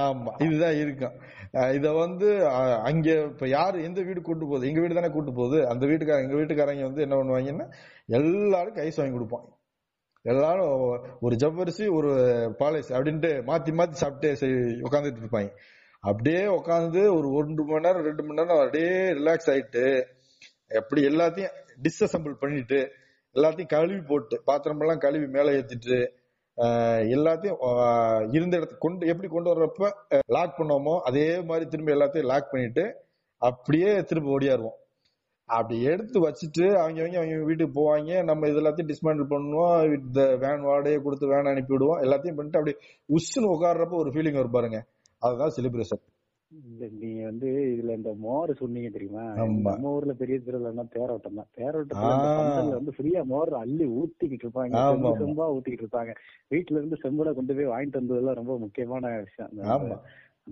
ஆமா 0.00 0.32
இதுதான் 0.46 0.76
இருக்கும். 0.82 1.14
இத 1.76 1.86
வந்து 2.02 2.28
அங்க 2.88 3.08
இப்ப 3.30 3.48
யாரு 3.48 3.78
எந்த 3.88 4.00
வீடு 4.08 4.20
கூட்டு 4.28 4.44
போகுது? 4.46 4.68
எங்க 4.70 4.80
வீடு 4.80 4.98
தானே 4.98 5.10
கூட்டு 5.16 5.32
போகுது? 5.32 5.58
அந்த 5.72 5.84
வீட்டுக்காரங்க 5.90 6.26
எங்க 6.28 6.38
வீட்டுக்காரங்க 6.40 6.84
வந்து 6.88 7.04
என்ன 7.06 7.16
பண்ணுவாங்கன்னா 7.20 7.66
எல்லாருக்கும் 8.18 8.84
ஐஸ் 8.86 9.00
வாங்கி 9.00 9.16
கொடுப்பாங்க 9.18 9.48
எல்லாரும் 10.24 10.72
ஒரு 11.26 11.34
ஜவ்வரிசி 11.42 11.84
ஒரு 11.98 12.10
பாலைஸ் 12.60 12.90
அப்படின்ட்டு 12.96 13.30
மாத்தி 13.48 13.70
மாத்தி 13.78 13.96
சாப்பிட்டே 14.02 14.30
உட்காந்துட்டு 14.86 15.22
இருப்பாங்க. 15.24 15.50
அப்படியே 16.04 16.42
உட்காந்து 16.58 17.00
ஒரு 17.16 17.28
ஒன்று 17.38 17.64
மணி 17.70 17.84
நேரம் 17.86 18.06
ரெண்டு 18.08 18.22
மணி 18.26 18.38
நேரம் 18.40 18.60
அப்படியே 18.64 18.92
ரிலாக்ஸ் 19.18 19.50
ஆயிட்டு 19.52 19.84
எப்படி 20.80 21.00
எல்லாத்தையும் 21.10 21.54
டிஸ்அசம்பிள் 21.86 22.34
பண்ணிட்டு 22.42 22.78
எல்லாத்தையும் 23.36 23.72
கழுவி 23.74 24.00
போட்டு 24.10 24.36
பாத்திரம் 24.48 24.82
எல்லாம் 24.84 25.02
கழுவி 25.04 25.28
மேல 25.36 25.52
ஏத்திட்டு 25.58 25.98
எல்லாத்தையும் 27.14 27.60
இருந்த 28.36 28.54
இடத்துக்கு 28.58 28.84
கொண்டு 28.86 29.10
எப்படி 29.12 29.28
கொண்டு 29.32 29.50
வர்றப்ப 29.52 29.90
லாக் 30.36 30.58
பண்ணோமோ 30.58 30.94
அதே 31.08 31.26
மாதிரி 31.50 31.66
திரும்ப 31.72 31.94
எல்லாத்தையும் 31.96 32.30
லாக் 32.32 32.52
பண்ணிட்டு 32.52 32.84
அப்படியே 33.42 33.90
திரும்ப 34.10 34.34
ஓடியாருவோம். 34.36 34.76
அப்படி 35.48 35.76
எடுத்து 35.92 36.18
வச்சுட்டு 36.26 36.64
அவங்க 36.82 36.98
அவங்க 37.02 37.18
அவங்க 37.20 37.46
வீட்டுக்கு 37.48 37.74
போவாங்க. 37.80 38.10
நம்ம 38.28 38.48
இது 38.50 38.60
எல்லாத்தையும் 38.62 38.90
டிஸ்மேண்டில் 38.92 39.32
பண்ணுவோம். 39.32 39.78
இந்த 39.98 40.20
வேன் 40.44 40.66
வாடகையை 40.68 41.00
கொடுத்து 41.06 41.32
வேன் 41.32 41.50
அனுப்பி 41.52 41.74
விடுவோம் 41.74 42.02
எல்லாத்தையும் 42.04 42.38
பண்ணிட்டு 42.38 42.60
அப்படியே 42.60 42.78
உஷுன்னு 43.16 43.52
உட்காடுறப்ப 43.54 43.96
ஒரு 44.02 44.12
ஃபீலிங் 44.14 44.38
வரும் 44.40 44.56
பாருங்க. 44.58 44.80
அதுதான் 45.26 45.54
செலிப்ரேஷன் 45.56 46.02
நீங்க 47.00 47.24
வந்து 47.24 47.48
இதுல 47.48 47.96
இந்த 47.96 48.14
மோர் 48.16 48.56
சொன்னீங்க 48.56 48.88
தெரியுமா. 48.88 49.22
நம்ம 49.70 49.90
ஊர்ல 49.90 50.12
பெரிய 50.12 50.38
திருவிழான்னா 50.38 50.86
தேரோட்டம் 50.94 51.34
தான். 51.34 51.46
தேரோட்டத்துல 51.56 52.70
வந்து 52.70 52.92
ஃப்ரீயா 52.96 53.22
மோர் 53.24 53.54
அள்ளி 53.54 53.86
ஊத்திக்கிட்டு 53.86 54.44
இருப்பாங்க. 54.44 54.72
செம்பு 54.90 55.58
ஊத்திக்கிட்டு 55.58 55.86
இருப்பாங்க. 55.86 56.14
வீட்டுல 56.50 56.72
இருந்து 56.72 56.96
செம்புல 57.02 57.34
கொண்டு 57.34 57.54
போய் 57.54 57.66
வாங்கிட்டு 57.66 57.92
வந்ததெல்லாம் 57.92 58.34
ரொம்ப 58.34 58.58
முக்கியமான 58.58 59.24
விஷயம். 59.24 59.50
அந்த- 59.80 60.00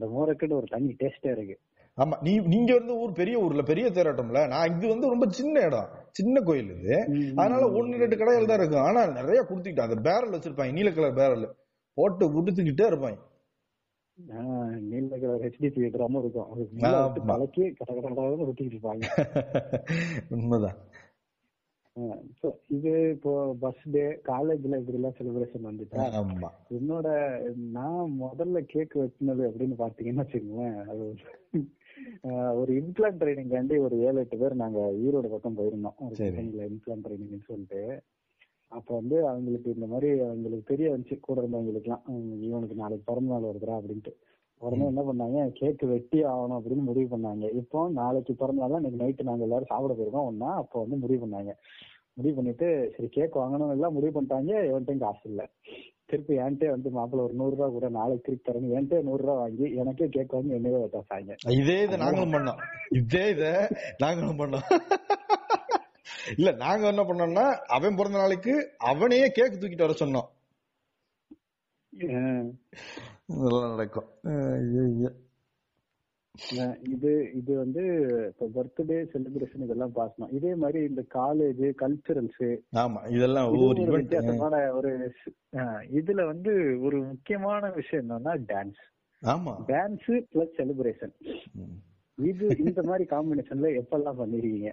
மோரக்குன்னு 0.00 0.52
ஒரு 0.52 0.64
தனி 0.68 0.96
டேஸ்டே 0.98 1.30
இருக்கு. 1.30 1.58
ஆமா. 1.96 2.22
நீ 2.22 2.38
நீங்க 2.38 2.74
வந்து 2.74 2.96
ஊர் 2.96 3.12
பெரிய 3.12 3.38
ஊர்ல 3.38 3.62
பெரிய 3.62 3.90
தேரோட்டம்ல 3.90 4.48
நான் 4.48 4.76
இது 4.76 4.88
வந்து 4.88 5.08
ரொம்ப 5.08 5.26
சின்ன 5.28 5.60
இடம். 5.60 5.88
சின்ன 6.10 6.40
கோயில் 6.40 6.78
இது. 6.78 7.04
அதனால 7.36 7.72
ஒன்னு 7.72 7.96
ரெண்டு 7.96 8.16
கடைகள் 8.16 8.46
தான் 8.46 8.58
இருக்கும் 8.58 8.82
ஆனா 8.82 9.06
நிறைய 9.06 9.42
குடுத்துக்கிட்டு 9.42 9.80
அந்த 9.80 10.00
பேரல் 10.00 10.30
வச்சிருப்பாங்க. 10.30 10.72
நீல 10.72 10.90
கலர் 10.90 11.14
பேரல் 11.14 11.54
போட்டு 11.94 12.28
குடுத்துக்கிட்டே 12.28 12.86
இருப்பாங்க. 12.86 13.16
நீல 14.80 15.18
கலர் 15.18 15.40
ஹெச்டிபி 15.40 15.88
ட்ராம 15.88 16.18
இருக்கும். 16.18 16.50
அதுக்கு. 16.50 17.22
கலக்கி 17.26 17.70
கட 17.70 18.00
கட 18.00 18.22
கடன்னு 18.22 18.48
ஊத்திக்கிட்டு 18.48 18.78
இருப்பாங்க. 18.78 19.02
உண்மைதான். 20.30 20.76
இது 22.68 23.10
இப்போ 23.10 23.56
பர்த்டே 23.62 24.18
காலேஜ்ல 24.24 24.78
இப்படி 24.78 24.92
எல்லாம் 24.92 25.14
செலிப்ரேஷன் 25.18 25.64
வந்துட்டா 25.64 26.02
என்னோட 26.70 27.08
நான் 27.70 28.16
முதல்ல 28.22 28.60
கேக் 28.60 28.96
வெட்டினது 28.96 29.42
அப்படின்னு 29.48 29.74
பாத்தீங்கன்னா 29.78 30.24
வச்சுக்கோங்களேன் 30.24 30.84
அது 30.84 31.14
ஒரு- 32.56 32.78
இம்ப்ளான் 32.82 33.18
ட்ரைனிங் 33.18 33.50
காண்டி 33.50 33.78
ஒரு 33.80 33.98
ஏழு 33.98 34.18
எட்டு 34.18 34.38
பேர் 34.38 34.54
நாங்க 34.54 34.78
ஈரோடு 34.78 35.30
பக்கம் 35.30 35.56
போயிருந்தோம். 35.56 35.94
ஒரு 35.98 36.14
இம்ப்ளான் 36.68 37.02
ட்ரைனிங்னு 37.08 37.44
சொல்லிட்டு. 37.46 38.02
அப்ப 38.72 38.88
வந்து 38.94 39.16
அவங்களுக்கு 39.28 39.68
இந்த 39.74 39.86
மாதிரி 39.86 40.08
அவங்களுக்கு 40.26 40.70
தெரிய 40.70 40.88
வந்துச்சு 40.92 41.16
கூட 41.20 41.36
இருந்தவங்களுக்குலாம் 41.40 42.04
ஹம், 42.08 42.18
இவனுக்கு 42.46 42.76
நாளைக்கு 42.76 43.08
பிறந்த 43.08 43.32
நாள் 43.32 43.48
வருதுடா 43.48 43.78
அப்படின்ட்டு. 43.78 44.12
உடனே 44.62 44.84
என்ன 44.88 45.02
பண்ணாங்க 45.06 45.38
கேக் 45.58 45.82
வெட்டி 45.92 46.18
ஆகணும் 46.30 46.58
அப்படின்னு 46.58 46.84
முடிவு 46.88 47.08
பண்ணாங்க. 47.12 47.44
இப்போ 47.60 47.80
நாளைக்கு 47.98 48.32
பிறந்த 48.40 48.60
நாள் 48.62 48.78
இன்னைக்கு 48.80 49.02
நைட்டு 49.02 49.28
நாங்க 49.28 49.46
எல்லாரும் 49.46 49.70
சாப்பிட 49.70 49.94
போயிருக்கோம் 49.94 50.28
ஒன்னா 50.30 50.50
அப்போ 50.62 50.76
வந்து 50.82 50.96
முடிவு 50.96 51.22
பண்ணாங்க. 51.24 51.52
முடிவு 52.16 52.34
பண்ணிட்டு 52.36 52.66
சரி 52.94 53.08
கேக் 53.10 53.40
வாங்கணும் 53.40 53.72
எல்லாம் 53.74 53.96
முடிவு 53.96 54.14
பண்ணிட்டாங்க 54.14 54.52
எவன்ட்டையும் 54.70 55.04
காசு 55.04 55.24
இல்ல. 55.30 55.42
திருப்பி 56.08 56.34
என்கிட்ட 56.40 56.70
வந்து 56.70 56.88
மாப்பிள்ள 56.90 57.24
ஒரு 57.26 57.34
நூறு 57.34 57.54
ரூபா 57.54 57.66
கூட 57.70 57.88
நாளைக்கு 57.96 58.24
திருப்பி 58.26 58.46
தரணும் 58.46 58.74
என்கிட்ட 58.76 59.02
நூறு 59.08 59.22
ரூபா 59.22 59.36
வாங்கி 59.40 59.66
எனக்கே 59.80 60.08
கேக் 60.08 60.34
வாங்கி 60.36 60.56
என்னவே 60.56 60.80
வச்சாங்க 60.86 61.36
இதே 61.56 61.78
இதை 61.84 61.98
நாங்களும் 62.02 62.34
பண்ணோம். 62.36 62.60
இதே 63.00 63.24
இத 63.30 63.44
நாங்களும் 64.00 64.40
பண்ணோம். 64.42 64.66
இல்ல 66.38 66.50
நாங்க 66.60 66.84
என்ன 66.88 67.02
பண்ணோம்னா 67.02 67.46
அவன் 67.76 67.96
பிறந்த 67.96 68.18
நாளைக்கு 68.18 68.54
அவனையே 68.90 69.26
கேக் 69.30 69.60
தூக்கிட்டு 69.60 69.86
வர 69.86 69.96
சொன்னோம். 70.00 70.28
இதெல்லாம் 73.34 73.72
நடக்கும். 73.72 74.08
இது 76.94 77.10
இது 77.38 77.52
வந்து 77.60 77.82
இப்போ 78.28 78.46
பர்த்டே 78.54 78.98
செலிப்ரேஷன் 79.12 79.64
இதெல்லாம் 79.64 79.94
பாசனம் 79.98 80.32
இதே 80.38 80.52
மாதிரி 80.54 80.80
இந்த 80.90 81.02
காலேஜ் 81.14 81.64
கல்ச்சுரல்ஸ் 81.82 82.44
ஆமா 82.82 83.00
இதெல்லாம் 83.16 83.48
இது 83.48 83.58
ஒவ்வொரு 83.58 83.82
ஒரு 83.84 83.98
வித்தியாசமான 83.98 84.60
ஒரு 84.78 84.90
இதுல 86.00 86.24
வந்து 86.32 86.52
ஒரு 86.80 86.98
முக்கியமான 87.10 87.70
விஷயம் 87.78 88.04
என்னன்னா 88.04 88.34
டான்ஸ் 88.52 88.82
ஆமா. 89.22 89.54
Dance 89.70 90.08
plus 90.32 90.54
celebration. 90.58 91.14
இது 92.18 92.46
இந்த 92.64 92.80
மாதிரி 92.82 93.04
காம்பினேஷன்ல 93.12 93.70
எப்பெல்லாம் 93.80 94.20
பண்ணிருக்கீங்க? 94.20 94.72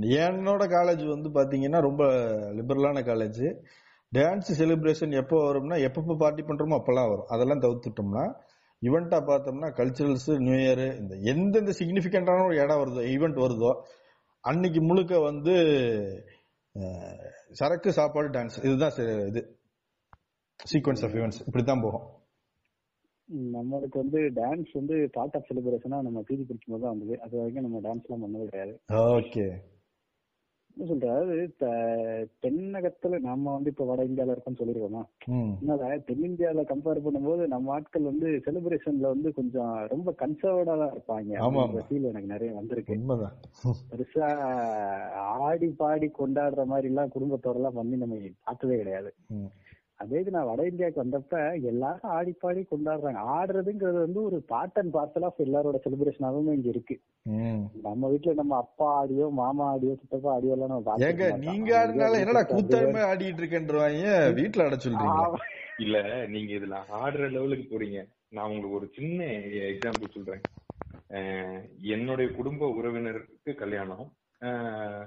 என்னோட 0.00 0.62
காலேஜ் 0.66 1.08
வந்து 1.08 1.30
பாத்தீங்கன்னா 1.30 1.80
ரொம்ப 1.80 2.04
லிபரலான 2.52 3.02
காலேஜ் 3.04 3.60
டான்ஸ் 4.14 4.52
செலிப்ரேஷன் 4.58 5.12
எப்போ 5.12 5.52
வரும்னா 5.52 5.80
எப்பப்போ 5.80 6.16
பார்ட்டி 6.18 6.42
பண்றோமோ 6.42 6.78
அப்பெல்லாம் 6.78 7.08
வரும். 7.08 7.26
அதெல்லாம் 7.26 7.60
தவிர்த்துட்டோம்னா 7.60 8.34
ஈவெண்ட்டாக 8.82 9.24
பார்த்தோம்னா 9.24 9.68
கல்ச்சுரல்ஸ் 9.72 10.38
நியூ 10.38 10.52
இயர் 10.52 10.98
இந்த 10.98 11.16
எந்தெந்த 11.16 11.72
சிக்னிபிகண்டான 11.78 12.46
ஒரு 12.46 12.56
இடம் 12.56 12.78
வருதோ 12.78 13.00
ஈவெண்ட் 13.00 13.40
வருதோ 13.40 13.82
அன்னைக்கு 14.40 14.82
முழுக்க 14.82 15.18
வந்து 15.18 15.54
சரக்கு 17.50 17.92
சாப்பாடு 17.92 18.28
டான்ஸ் 18.28 18.64
இதுதான் 18.64 18.90
சே- 18.90 19.26
இது. 19.26 19.58
சீக்வன்ஸ் 20.72 21.04
ஆஃப் 21.04 21.12
ஈவெண்ட்ஸ் 21.12 21.46
இப்படித்தான் 21.46 21.80
போகும். 21.80 22.23
நம்மளுக்கு 23.54 23.96
வந்து 23.98 24.20
டான்ஸ் 24.34 24.72
வந்து 24.72 24.96
பார்ட் 25.12 25.36
ஆஃப் 25.36 25.46
செலிப்ரேஷனா 25.50 26.00
நம்ம 26.02 26.22
பிஜி 26.28 26.42
படிக்கும் 26.42 26.74
போது 26.74 26.84
தான் 26.84 26.94
வந்தது. 26.94 27.14
அது 27.20 27.34
வரைக்கும் 27.38 27.66
நம்ம 27.66 27.80
டான்ஸ் 27.80 28.06
எல்லாம் 28.06 28.24
பண்ணது 28.24 28.48
கிடையாது. 28.48 28.74
ஓகே 29.12 29.46
என்ன 30.76 30.86
சொல்றது 30.86 31.10
அதாவது 31.10 31.34
தென்னகத்துல 32.44 33.18
நம்ம 33.22 33.52
வந்து 33.52 33.70
இப்ப 33.70 33.84
வட 33.84 34.02
இந்தியால 34.04 34.34
இருக்கோம்னு 34.34 34.60
சொல்லிருக்கோமா 34.60 35.02
அதனால 35.56 35.98
தென்னிந்தியால 36.08 36.62
கம்பேர் 36.70 37.04
பண்ணும்போது 37.04 37.42
நம்ம 37.46 37.72
ஆட்கள் 37.72 38.08
வந்து 38.08 38.28
செலிப்ரேஷன்ல 38.46 39.12
வந்து 39.14 39.30
கொஞ்சம் 39.32 39.74
ரொம்ப 39.86 40.14
கன்சர்வடா 40.22 40.74
தான் 40.76 40.92
இருப்பாங்க. 40.94 41.30
ஃபீல் 41.84 42.10
எனக்கு 42.10 42.32
நிறைய 42.32 42.52
வந்திருக்கு. 42.52 42.96
பெருசா 43.90 44.28
ஆடி 45.42 45.68
பாடி 45.80 46.08
கொண்டாடுற 46.18 46.64
மாதிரி 46.64 46.90
எல்லாம் 46.92 47.14
குடும்பத்தோட 47.14 47.56
எல்லாம் 47.56 47.78
பண்ணி 47.78 47.96
நம்ம 47.96 48.18
பார்த்ததே 48.42 48.78
கிடையாது. 48.78 49.12
அதே 50.04 50.20
இது 50.22 50.30
நான் 50.30 50.48
வட 50.48 50.62
இந்தியாவுக்கு 50.70 51.02
வந்தப்ப 51.02 51.34
எல்லாரும் 51.70 52.10
ஆடி 52.16 52.32
பாடி 52.42 52.62
கொண்டாடுறாங்க. 52.70 53.20
ஆடுறதுங்கிறது 53.36 53.98
வந்து 54.06 54.20
ஒரு 54.22 54.38
பார்ட் 54.52 54.78
அண்ட் 54.80 54.94
பார்சல் 54.96 55.26
ஆஃப் 55.28 55.42
எல்லாரோட 55.44 55.78
செலிப்ரேஷனாகவும் 55.84 56.56
இங்க 56.58 56.68
இருக்கு. 56.74 56.96
ம். 57.36 57.62
நம்ம 57.86 58.10
வீட்டுல 58.12 58.34
நம்ம 58.34 58.56
அப்பா 58.56 58.88
ஆடியோ 59.00 59.28
மாமா 59.40 59.66
ஆடியோ 59.74 59.94
சித்தப்பா 60.00 60.32
ஆடியோ 60.34 60.54
எல்லாம் 60.56 60.72
நம்ம 60.74 60.96
ஏங்க. 61.08 61.28
நீங்க 61.46 61.70
ஆடினால 61.80 62.20
என்னடா 62.24 62.44
கூத்தாடுமே 62.52 63.02
ஆடிட்டு 63.10 63.42
இருக்கேன்றவாங்க 63.42 64.08
வீட்டுல 64.40 64.66
அட 64.66 64.78
சொல்றீங்க. 64.86 65.40
இல்ல 65.84 65.96
நீங்க 66.26 66.52
இதுல 66.58 66.76
ஆடுற 67.00 67.30
லெவலுக்கு 67.36 67.66
போறீங்க. 67.70 68.00
நான் 68.36 68.50
உங்களுக்கு 68.50 68.78
ஒரு 68.80 68.88
சின்ன 68.98 69.18
எக்ஸாம்பிள் 69.72 70.14
சொல்றேன். 70.16 70.44
என்னுடைய 71.94 72.28
குடும்ப 72.36 72.68
உறவினருக்கு 72.78 73.52
கல்யாணம். 73.54 74.06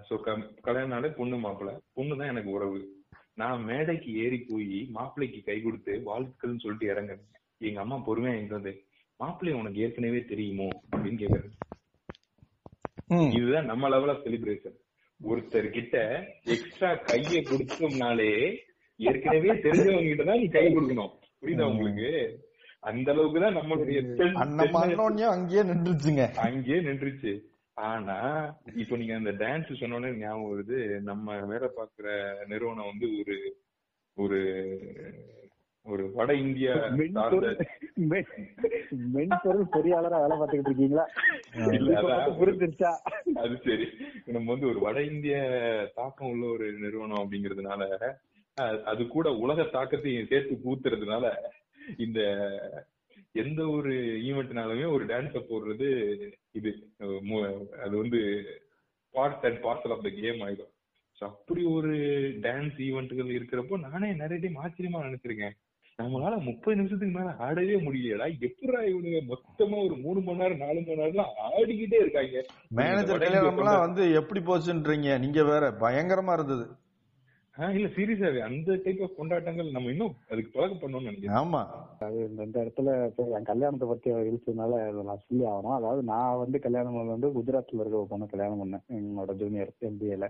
சோ 0.07 0.13
கல்யாணம்னாலே 0.67 1.09
பொண்ணு 1.17 1.37
மாப்பிள்ளை 1.37 1.73
பொண்ணு 1.93 2.17
தான் 2.19 2.31
எனக்கு 2.33 2.51
உறவு. 2.51 2.77
நான் 3.37 3.63
மேடைக்கு 3.63 4.11
ஏறி 4.17 4.39
போய் 4.43 4.67
மாப்பிள்ளைக்கு 4.91 5.39
கை 5.43 5.57
கொடுத்து 5.61 5.93
வாழ்த்துக்கள்னு 6.05 6.63
சொல்லிட்டு 6.63 6.87
இறங்குறேன் 6.93 7.25
எங்க 7.61 7.79
அம்மா 7.79 7.97
பொறுமையா 8.07 8.33
எங்க 8.39 8.53
வந்து 8.55 8.73
மாப்பிள்ளை 9.19 9.53
உனக்கு 9.59 9.79
ஏற்கனவே 9.79 10.19
தெரியுமோ? 10.25 10.67
அப்படின்னு 10.87 11.21
கேக்குறாரு 11.21 11.49
ம். 13.09 13.29
இதுதான் 13.37 13.69
நம்ம 13.71 13.89
லெவல் 13.89 14.11
ஆஃப் 14.13 14.23
செலிப்ரேஷன் 14.25 14.77
ஒருத்தர் 15.21 15.69
கிட்ட 15.69 15.95
எக்ஸ்ட்ரா 16.45 16.89
கைய 17.07 17.39
கொடுத்தோம்னாலே 17.43 18.31
ஏற்கனவே 18.99 19.53
தெரிஞ்சவங்க 19.63 20.09
கிட்ட 20.09 20.23
தான் 20.23 20.41
நீ 20.41 20.47
கை 20.49 20.65
கொடுக்கணும். 20.67 21.13
புரியுதா 21.41 21.65
உங்களுக்கு? 21.71 22.09
அந்த 22.83 23.07
அளவுக்கு 23.13 23.39
தான் 23.39 23.57
நம்மளுடைய 23.57 23.99
அங்கேயே 25.31 25.63
நின்றுச்சுங்க. 25.63 26.23
அங்கேயே 26.45 26.79
நின்றுச்சு. 26.81 27.31
ஆனா 27.77 28.17
இப்போ 28.75 28.95
நீங்க 28.97 29.15
அந்த 29.15 29.31
டான்ஸ் 29.37 29.71
சொன்னோன்னே 29.79 30.09
ஞாபகம் 30.17 30.51
வருது. 30.51 30.77
நம்ம 31.01 31.35
வேலை 31.45 31.69
பார்க்கிற 31.71 32.07
நிறுவனம் 32.47 32.89
வந்து 32.89 33.07
ஒரு 33.17 33.35
ஒரு 34.17 34.39
ஒரு 35.85 36.03
வட 36.13 36.31
இந்தியா 36.39 36.71
மென்பொருள் 36.95 37.45
மென்- 38.07 38.31
மென்பொருள் 39.13 39.67
பொறியாளரா 39.73 40.17
வேலை 40.19 40.35
பார்த்துக்கிட்டு 40.37 40.71
இருக்கீங்களா? 40.71 41.05
புரிஞ்சிருச்சா? 42.39 42.91
அது 43.37 43.55
சரி. 43.63 43.85
நம்ம 44.27 44.51
வந்து 44.51 44.67
ஒரு 44.67 44.79
வட 44.79 45.01
இந்திய 45.07 45.37
தாக்கம் 45.95 46.29
உள்ள 46.29 46.45
ஒரு 46.47 46.67
நிறுவனம் 46.77 47.21
அப்படிங்கறதுனால 47.21 47.83
அது 48.85 49.01
கூட 49.07 49.27
உலக 49.37 49.61
தாக்கத்தையும் 49.73 50.29
சேர்த்து 50.29 50.55
கூத்துறதுனால 50.57 51.25
இந்த 51.97 52.19
எந்த 53.37 53.67
ஒரு 53.67 53.93
ஈவெண்ட்னாலுமே 54.21 54.91
ஒரு 54.91 55.05
டான்ஸ 55.05 55.43
போடுறது 55.49 55.89
இது. 56.51 56.75
அது 57.83 57.97
வந்து 57.97 58.43
part 59.11 59.45
and 59.45 59.63
parcel 59.63 59.91
of 59.91 60.03
the 60.03 60.09
game 60.21 60.41
ஆயிடும். 60.41 60.75
So, 61.11 61.29
அப்படி 61.29 61.63
ஒரு 61.63 61.93
டான்ஸ் 62.41 62.77
ஈவெண்ட்கள் 62.77 63.37
இருக்கிறப்போ 63.37 63.79
நானே 63.89 64.13
நிறைய 64.13 64.49
டைம் 64.49 64.59
ஆச்சரியமா 64.63 64.97
நினைச்சிருக்கேன். 64.97 65.55
நம்மளால 66.03 66.39
முப்பது 66.41 66.77
நிமிஷத்துக்கு 66.77 67.19
மேல 67.19 67.29
ஆடவே 67.39 67.75
முடியலடா 67.83 68.27
எப்படா 68.39 68.81
இவனுங்க 68.89 69.21
மொத்தமா 69.27 69.85
ஒரு 69.85 69.95
மூணு 69.97 70.21
மணி 70.21 70.37
நேரம் 70.37 70.57
நாலு 70.57 70.81
மணி 70.81 70.99
நேரம்லாம் 70.99 71.31
ஆடிக்கிட்டே 71.59 71.99
இருக்காங்க. 71.99 72.45
மேனேஜர் 72.69 73.19
கல்யாணம்லாம் 73.19 73.79
வந்து 73.79 74.13
எப்படி 74.13 74.39
போச்சுன்றீங்க? 74.39 75.19
நீங்க 75.19 75.43
வேற 75.43 75.71
பயங்கரமா 75.71 76.33
இருந்தது. 76.33 76.67
இல்ல 77.57 77.87
சீரியஸாவே 77.87 78.39
அந்த 78.39 78.75
டைப் 78.83 79.01
ஆஃப் 79.01 79.17
கொண்டாட்டங்கள் 79.17 79.71
நம்ம 79.71 79.89
இன்னும் 79.89 80.15
அதுக்கு 80.29 80.51
பழக்கம் 80.53 80.81
பண்ணணும்னு 80.81 81.03
நினைக்கிறேன். 81.03 81.37
ஆமா. 81.37 81.61
அது 81.99 82.17
இந்த 82.29 82.63
இடத்துல 82.63 83.05
இப்போ 83.05 83.23
என் 83.37 83.43
கல்யாணத்தை 83.43 83.87
பத்தி 83.87 84.11
இழுச்சதுனால 84.11 85.03
நான் 85.03 85.23
சொல்லி 85.27 85.45
ஆகணும். 85.45 85.77
அதாவது 85.77 86.03
நான் 86.03 86.37
வந்து 86.37 86.59
கல்யாணம் 86.59 87.07
வந்து 87.07 87.27
குஜராத்ல 87.27 87.79
இருக்க 87.79 88.07
பொண்ணை 88.11 88.25
கல்யாணம் 88.25 88.61
பண்ணேன் 88.63 88.85
என்னோட 88.97 89.33
ஜூனியர் 89.33 89.71
எம்பிஏல 89.81 90.27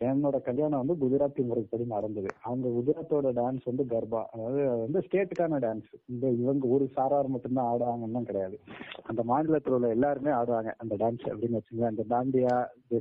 என்னோட 0.00 0.40
கல்யாணம் 0.40 0.86
வந்து 0.86 0.96
குஜராத்தி 1.02 1.42
முறைப்படி 1.46 1.84
நடந்தது. 1.84 2.28
அவங்க 2.42 2.68
குஜராத்தோட 2.68 3.28
டான்ஸ் 3.40 3.64
வந்து 3.64 3.84
கர்பா. 3.84 4.24
அதாவது 4.24 4.68
அது 4.68 4.80
வந்து 4.80 5.00
ஸ்டேட்டுக்கான 5.06 5.60
டான்ஸ் 5.66 5.90
இந்த 6.06 6.30
இவங்க 6.30 6.66
ஒரு 6.66 6.90
சாரார் 6.96 7.26
மட்டும்தான் 7.26 7.70
ஆடுவாங்கன்னு 7.72 8.22
கிடையாது. 8.22 8.58
அந்த 9.02 9.22
மாநிலத்தில் 9.22 9.72
உள்ள 9.72 9.88
எல்லாருமே 9.88 10.30
ஆடுவாங்க 10.30 10.72
அந்த 10.78 10.96
டான்ஸ் 10.96 11.24
அப்படின்னு 11.28 11.60
வச்சுங்களேன் 11.60 11.92
அந்த 11.94 12.04
தாண்டியா 12.08 12.56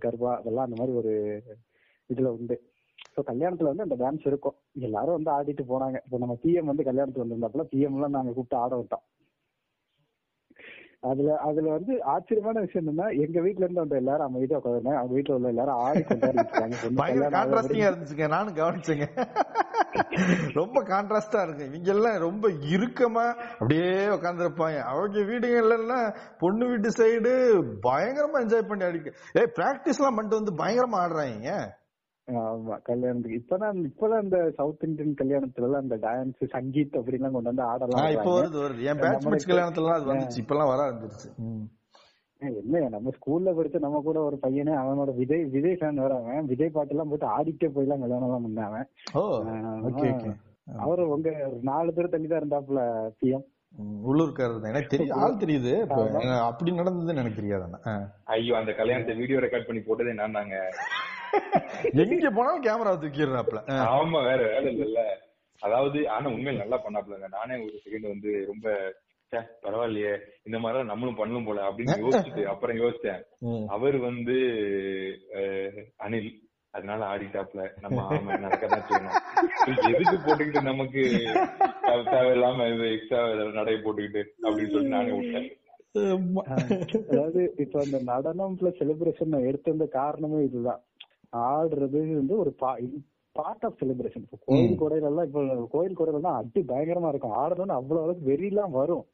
கர்பா 0.05 0.37
அதெல்லாம் 0.37 0.65
அந்த 0.65 0.77
மாதிரி 0.77 0.97
ஒரு 0.97 1.13
இதுல 2.09 2.25
உண்டு. 2.25 2.61
ஸோ 3.15 3.21
கல்யாணத்துல 3.31 3.71
வந்து 3.71 3.85
அந்த 3.87 3.97
டான்ஸ் 4.03 4.25
இருக்கும். 4.29 4.55
எல்லாரும் 4.87 5.17
வந்து 5.17 5.31
ஆடிட்டு 5.35 5.63
போனாங்க. 5.71 5.97
இப்போ 6.05 6.17
நம்ம 6.17 6.37
பிஎம் 6.43 6.71
வந்து 6.71 6.87
கல்யாணத்துக்கு 6.87 7.25
வந்திருந்தாப்புல 7.25 7.65
பிஎம் 7.73 7.97
எல்லாம் 7.97 8.15
நாங்க 8.17 8.31
கூப்பிட்டு 8.31 8.61
ஆட 8.63 8.73
விட்டோம். 8.79 9.05
அதுல 11.09 11.33
அதுல 11.47 11.71
வந்து 11.77 11.93
ஆச்சரியமான 12.11 12.61
விஷயம் 12.63 12.83
என்னன்னா 12.83 13.07
எங்க 13.23 13.39
வீட்ல 13.45 13.65
இருந்து 13.65 13.83
வந்த 13.83 13.95
எல்லாரும் 14.01 14.27
அமைதியா 14.27 14.59
உட்காந்துருந்தாங்க 14.59 14.99
அவங்க 15.01 15.15
வீட்டுல 15.17 15.35
உள்ள 15.37 15.51
எல்லாரும் 15.53 15.81
ஆடி 15.85 16.01
கொண்டாடிட்டு 16.01 16.45
இருக்காங்க. 16.45 16.77
பொண்ணு 16.83 16.99
பயங்கர 17.01 17.25
கல்யாணம் 17.25 17.37
ஆகுது 17.39 17.53
கான்ட்ராஸ்டிங்கா 17.57 17.89
இருந்துச்சுங்க. 17.91 18.27
நானும் 18.27 18.57
கவனிச்சேங்க. 18.61 19.07
ரொம்ப 20.53 20.81
கான்ட்ராஸ்டா 20.91 21.39
இருக்கு. 21.45 21.67
இவங்க 21.69 21.91
எல்லாம் 21.95 22.17
ரொம்ப 22.17 22.49
இறுக்கமா 22.73 23.25
அப்படியே 23.59 23.91
உட்காந்துருப்பாங்க 24.17 24.79
அவங்க 24.93 25.19
வீடுகள்ல 25.31 25.95
பொண்ணு 26.43 26.65
வீட்டு 26.71 26.91
சைடு 26.99 27.33
பயங்கரமா 27.87 28.41
என்ஜாய் 28.45 28.69
பண்ணி 28.71 28.89
அடிக்க 28.89 29.41
ஏய் 29.41 29.53
பிராக்டிஸ் 29.59 29.99
எல்லாம் 30.01 30.17
பண்ணிட்டு 30.17 30.41
வந்து 30.41 30.59
பயங்கரமா 30.63 31.01
ஆடுறாங்க. 31.05 31.51
ஆமா 32.27 32.75
கல்யாணத்துக்கு. 32.87 33.39
இப்பதான் 33.39 33.79
இப்பதான் 33.87 34.23
இந்த 34.25 34.37
சவுத் 34.57 34.85
இந்தியன் 34.87 35.17
கல்யாணத்துல 35.19 35.67
எல்லாம் 35.67 35.85
இந்த 35.85 35.97
டான்ஸ் 36.03 36.43
சங்கீத் 36.53 36.97
அப்படிலாம் 36.99 37.35
கொண்டு 37.35 37.51
வந்து 37.51 37.65
ஆடலாம் 37.67 38.13
இப்ப. 38.15 38.29
வருது 38.37 38.57
வருது. 38.63 38.85
என் 38.89 39.01
பேட்ச் 39.01 39.49
கல்யாணத்துல 39.49 39.95
அது 39.95 40.11
வந்துச்சு. 40.11 40.39
இப்ப 40.43 40.55
எல்லாம் 40.55 40.71
வர 40.71 40.85
ஆரம்பிச்சிருச்சு 40.85 41.31
என்ன 42.41 42.89
நம்ம 42.93 43.11
ஸ்கூல்ல 43.15 43.49
படிச்ச 43.57 43.77
நம்ம 43.83 43.99
கூட 44.03 44.17
ஒரு 44.23 44.37
பையனே 44.41 44.73
அவனோட 44.79 45.11
விஜய் 45.19 45.45
விஜய் 45.53 45.77
ஃபேன் 45.77 46.01
வேற 46.01 46.15
அவன் 46.21 46.49
விஜய் 46.49 46.73
பாட்டு 46.73 46.93
எல்லாம் 46.95 47.11
போட்டு 47.11 47.27
ஆடிட்டே 47.35 47.67
போயெல்லாம் 47.69 48.01
கல்யாணம் 48.03 48.27
எல்லாம் 48.29 48.45
பண்ண 48.45 48.65
அவன் 48.67 48.87
ஓ 49.15 49.21
ஆஹ் 49.51 49.79
ஓகே 49.89 50.07
ஓகே 50.11 50.31
அவரு 50.81 51.03
உங்க 51.13 51.29
நாலு 51.69 51.89
பேர் 51.95 52.13
தள்ளி 52.13 52.27
தான் 52.27 52.41
இருந்தாப்புல 52.41 52.81
பிஎம் 53.19 53.45
உள்ளூர்காரர் 54.05 54.57
தான். 54.57 54.71
எனக்கு 54.71 54.91
தெரியும் 54.91 55.17
ஆள் 55.21 55.39
தெரியுது. 55.39 55.71
அப்படி 56.45 56.69
நடந்ததுன்னு 56.77 57.15
எனக்கு 57.15 57.39
தெரியாது. 57.39 57.65
ஐயோ 58.35 58.53
அந்த 58.59 58.73
கல்யாணத்தை 58.77 59.15
வீடியோ 59.19 59.39
ரெக்கார்ட் 59.43 59.67
பண்ணி 59.69 59.81
போட்டதே 59.83 60.13
நான் 60.19 60.37
தாங்க 60.37 60.57
எங்க 61.93 62.29
போனாலும் 62.29 62.63
கேமரா 62.63 62.89
தூக்கிடுறாப்ல. 62.89 63.61
ஆமா 63.67 64.23
வேற 64.23 64.47
வேலை 64.47 64.79
இல்லல்ல. 64.79 64.99
அதாவது 65.59 66.09
ஆனா 66.09 66.29
உண்மையில 66.29 66.57
நல்லா 66.57 66.81
பண்ணாப்லங்க. 66.85 67.27
நானே 67.29 67.63
ஒரு 67.63 67.81
செகண்ட் 67.85 68.07
வந்து 68.07 68.45
ரொம்ப 68.45 68.93
பரவாயில்லையே. 69.63 70.17
இந்த 70.43 70.57
மாதிரிலாம் 70.57 70.85
நம்மளும் 70.85 71.17
பண்ணணும் 71.17 71.45
போல 71.45 71.69
அப்படின்னு 71.69 71.97
யோசிச்சுட்டு 71.97 72.43
அப்புறம் 72.43 72.75
யோசிச்சேன். 72.75 73.23
அவர் 73.67 73.97
வந்து 73.97 74.33
அனில். 75.97 76.43
அதனால 76.71 77.05
ஆடிட்டாப்ல. 77.05 77.69
நம்ம 77.81 78.07
ஆமா 78.09 78.37
நடக்கதான் 78.39 78.83
செய்யணும். 78.89 79.93
எதுக்கு 79.93 80.17
போட்டுக்கிட்டு 80.17 80.63
நமக்கு 80.63 80.99
தேவை- 81.81 82.05
தேவையில்லாம 82.05 82.75
இது 82.75 82.91
எக்ஸ்ட்ரா 82.93 83.27
நடைய 83.27 83.81
போட்டுக்கிட்டு 83.81 84.25
அப்படின்னு 84.41 84.71
சொல்லி 84.71 84.87
நானே 84.87 85.11
விட்டேன். 85.11 85.57
அதாவது 87.09 87.53
இப்ப 87.57 87.79
அந்த 87.79 88.01
நடனம் 88.03 88.57
பிளஸ் 88.61 88.81
செலிப்ரேஷன் 88.81 89.45
எடுத்த 89.45 89.71
இந்த 89.71 89.85
காரணமே 89.85 90.43
இதுதான். 90.43 90.84
ஆடுறது 91.49 91.99
வந்து 92.19 92.37
ஒரு 92.37 92.51
பார்ட் 93.35 93.65
ஆஃப் 93.67 93.79
செலிப்ரேஷன் 93.81 94.25
இப்போ 94.25 94.37
கோயில் 94.45 94.79
கொடையில 94.81 95.09
எல்லாம் 95.11 95.27
இப்போ 95.27 95.41
கோயில் 95.73 95.97
கொடையில 95.97 96.19
எல்லாம் 96.19 96.37
அடி 96.39 96.61
பயங்கரமா 96.71 97.09
இருக்கும். 97.11 97.37
ஆடணும்னு 97.41 97.77
அவ்வளவு 97.79 98.03
அளவுக்கு 98.03 98.29
வெறியெல்லாம் 98.31 98.75
வரும். 98.79 99.05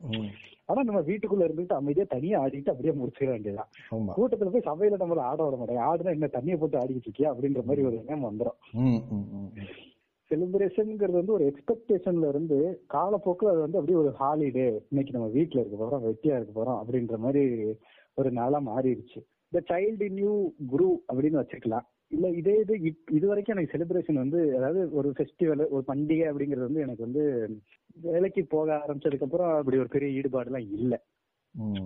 ஆனா 0.70 0.82
நம்ம 0.84 1.00
வீட்டுக்குள்ள 1.02 1.46
இருந்துட்டு 1.48 1.78
அமைதியா 1.78 2.06
தனியா 2.10 2.42
ஆடிட்டு 2.44 2.72
அப்படியே 2.74 2.94
முடிச்சிட 3.00 3.30
வேண்டியதுதான். 3.30 3.72
ஆமா. 3.96 4.12
கூட்டத்துல 4.18 4.52
போய் 4.54 4.68
சபையில 4.70 5.00
நம்மள 5.02 5.24
ஆட 5.30 5.40
விட 5.46 5.58
மாட்டாங்க 5.58 5.88
ஆடுனா 5.90 6.16
என்ன 6.18 6.30
தண்ணியை 6.36 6.58
போட்டு 6.60 6.80
ஆடிக்கிட்டு 6.82 7.10
இருக்கியா 7.10 7.32
அப்படின்ற 7.34 7.64
மாதிரி 7.70 7.86
ஒரு 7.88 7.98
எண்ணம் 8.02 8.28
வந்துடும். 8.30 8.58
செலிப்ரேஷன்ங்கிறது 10.32 11.18
வந்து 11.20 11.34
ஒரு 11.34 11.46
எக்ஸ்பெக்டேஷன்ல 11.52 12.28
இருந்து 12.28 12.58
காலப்போக்கில் 12.88 13.52
அது 13.54 13.62
வந்து 13.66 13.80
அப்படியே 13.80 13.98
ஒரு 14.04 14.12
ஹாலிடே 14.20 14.68
இன்னைக்கு 14.92 15.16
நம்ம 15.18 15.28
வீட்ல 15.28 15.62
இருக்க 15.62 15.78
போறோம் 15.78 16.06
வெட்டியா 16.08 16.36
இருக்க 16.36 16.54
போறோம் 16.60 16.80
அப்படின்ற 16.82 17.18
மாதிரி 17.18 17.44
ஒரு 18.18 18.32
நாளா 18.32 18.60
மாறிடுச்சு. 18.70 19.20
இந்த 19.54 19.62
சைல்டு 19.70 20.08
நியூ 20.10 20.36
குரு 20.68 20.90
அப்படின்னு 21.10 21.42
வச்சுக்கலாம். 21.42 21.88
இல்ல 22.12 22.28
இதே 22.38 22.54
இது 22.62 22.74
இது 23.12 23.26
வரைக்கும் 23.28 23.56
எனக்கு 23.56 23.74
செலிப்ரேஷன் 23.74 24.22
வந்து 24.22 24.40
அதாவது 24.58 24.82
ஒரு 25.00 25.10
ஃபெஸ்டிவல் 25.12 25.64
ஒரு 25.70 25.84
பண்டிகை 25.88 26.26
அப்படிங்கிறது 26.30 26.68
வந்து 26.68 26.84
எனக்கு 26.84 27.06
வந்து 27.08 27.24
வேலைக்கு 28.06 28.42
போக 28.52 28.68
ஆரம்பிச்சதுக்கு 28.78 29.28
அப்புறம் 29.28 29.52
அப்படி 29.58 29.78
ஒரு 29.78 29.94
பெரிய 29.94 30.18
ஈடுபாடு 30.18 30.50
எல்லாம் 30.52 30.68
இல்ல. 30.78 30.94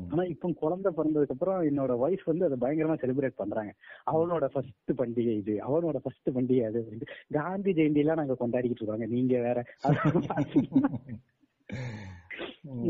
ஆனா 0.10 0.24
இப்போ 0.32 0.48
குழந்தை 0.60 0.90
பிறந்ததுக்கு 0.92 1.36
அப்புறம் 1.36 1.62
என்னோட 1.70 1.94
ஒய்ஃப் 2.02 2.26
வந்து 2.26 2.48
அதை 2.48 2.58
பயங்கரமா 2.60 2.96
செலிப்ரேட் 3.02 3.40
பண்றாங்க 3.40 3.72
அவனோட 4.08 4.46
ஃபர்ஸ்ட் 4.54 4.92
பண்டிகை 5.00 5.34
இது 5.40 5.56
அவனோட 5.68 5.98
ஃபர்ஸ்ட் 6.04 6.30
பண்டிகை 6.36 6.66
அது. 6.68 6.82
காந்தி 7.38 7.74
ஜெயந்தி 7.78 8.04
எல்லாம் 8.04 8.22
நாங்க 8.22 8.38
கொண்டாடிக்கிட்டு 8.38 8.84
இருக்காங்க 8.84 9.08
நீங்க 9.08 9.36
வேற 9.42 9.58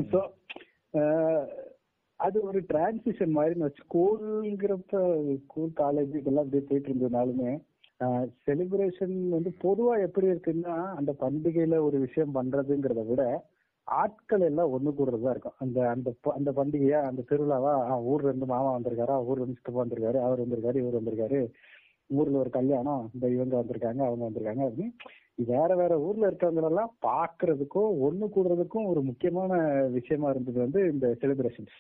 சோ 0.12 0.20
அது 2.20 2.38
ஒரு 2.48 2.60
டிரான்சிஷன் 2.70 3.34
மாதிரி 3.34 3.56
வச்சு 3.60 3.84
ஸ்கூல்ங்கிறப்ப 3.84 5.00
ஸ்கூல் 5.42 5.74
காலேஜ் 5.80 6.14
இதெல்லாம் 6.20 6.46
அப்படியே 6.46 6.66
போயிட்டு 6.66 6.90
இருந்ததுனாலுமே 6.90 7.52
செலிப்ரேஷன் 8.48 9.18
வந்து 9.34 9.52
பொதுவா 9.62 9.94
எப்படி 10.06 10.28
இருக்குன்னா 10.28 10.76
அந்த 10.98 11.12
பண்டிகையில 11.22 11.78
ஒரு 11.88 11.98
விஷயம் 12.06 12.36
பண்றதுங்கிறத 12.38 13.04
விட 13.08 13.24
ஆட்கள் 13.88 14.44
எல்லாம் 14.48 14.72
ஒண்ணு 14.76 14.92
கூடுறதா 14.92 15.32
இருக்கும். 15.32 15.58
அந்த 15.60 15.80
அந்த 15.90 16.10
அந்த 16.34 16.52
பண்டிகையா 16.58 17.00
அந்த 17.10 17.26
திருவிழாவா 17.30 17.74
ஊர்ல 18.06 18.30
இருந்து 18.30 18.48
மாமா 18.48 18.70
வந்திருக்காரா 18.72 19.18
ஊர்ல 19.28 19.44
இருந்து 19.44 19.60
சித்தப்பா 19.60 19.82
வந்திருக்காரு 19.82 20.20
அவர் 20.24 20.44
வந்திருக்காரு 20.44 20.82
இவர் 20.82 21.00
வந்திருக்காரு 21.00 21.40
ஊர்ல 22.10 22.42
ஒரு 22.42 22.52
கல்யாணம் 22.52 23.04
இந்த 23.14 23.28
இவங்க 23.36 23.56
வந்திருக்காங்க 23.58 24.02
அவங்க 24.08 24.24
வந்திருக்காங்க 24.26 24.64
அப்படின்னு 24.68 24.94
வேற 25.48 25.70
வேற 25.76 25.94
ஊர்ல 26.08 26.30
இருக்கவங்களெல்லாம் 26.30 26.92
பாக்குறதுக்கும் 27.08 27.92
ஒண்ணு 28.08 28.28
கூடுறதுக்கும் 28.36 28.90
ஒரு 28.92 29.04
முக்கியமான 29.10 29.54
விஷயமா 29.96 30.30
இருந்தது 30.30 30.60
வந்து 30.60 30.82
இந்த 30.94 31.08
செலிப்ரேஷன்ஸ் 31.22 31.78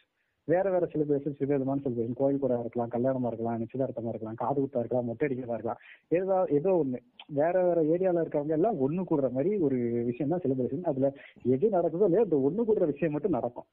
வேற 0.47 0.65
வேற 0.73 0.85
செலிப்ரேஷன்ஸ் 0.91 1.39
விதமான 1.41 1.81
செலிப்ரேஷன் 1.83 2.17
கோயில் 2.19 2.41
கூட 2.41 2.53
இருக்கலாம் 2.63 2.91
கல்யாணமா 2.95 3.29
இருக்கலாம் 3.31 3.61
நிச்சயதார்த்தமா 3.61 4.11
இருக்கலாம் 4.11 4.39
காது 4.41 4.59
குத்தா 4.63 4.81
இருக்கலாம் 4.81 5.07
மொட்டை 5.09 5.25
அடிக்கிறதா 5.27 5.57
இருக்கலாம். 5.57 5.79
ஏதோ 6.17 6.35
ஏதோ 6.57 6.71
ஒண்ணு. 6.81 6.99
வேற 7.39 7.55
வேற 7.67 7.79
ஏரியால 7.93 8.23
இருக்கவங்க 8.23 8.55
எல்லாம் 8.57 8.81
ஒண்ணு 8.85 9.03
கூடுற 9.09 9.29
மாதிரி 9.35 9.51
ஒரு 9.67 9.77
விஷயம் 10.09 10.31
தான் 10.33 10.43
செலிப்ரேஷன் 10.43 10.89
அதுல 10.91 11.09
எது 11.55 11.73
நடக்குதோ 11.77 12.07
இல்லையோ 12.09 12.27
இந்த 12.27 12.39
ஒண்ணு 12.47 12.67
கூடுற 12.67 12.85
விஷயம் 12.91 13.15
மட்டும் 13.15 13.37
நடக்கும். 13.37 13.67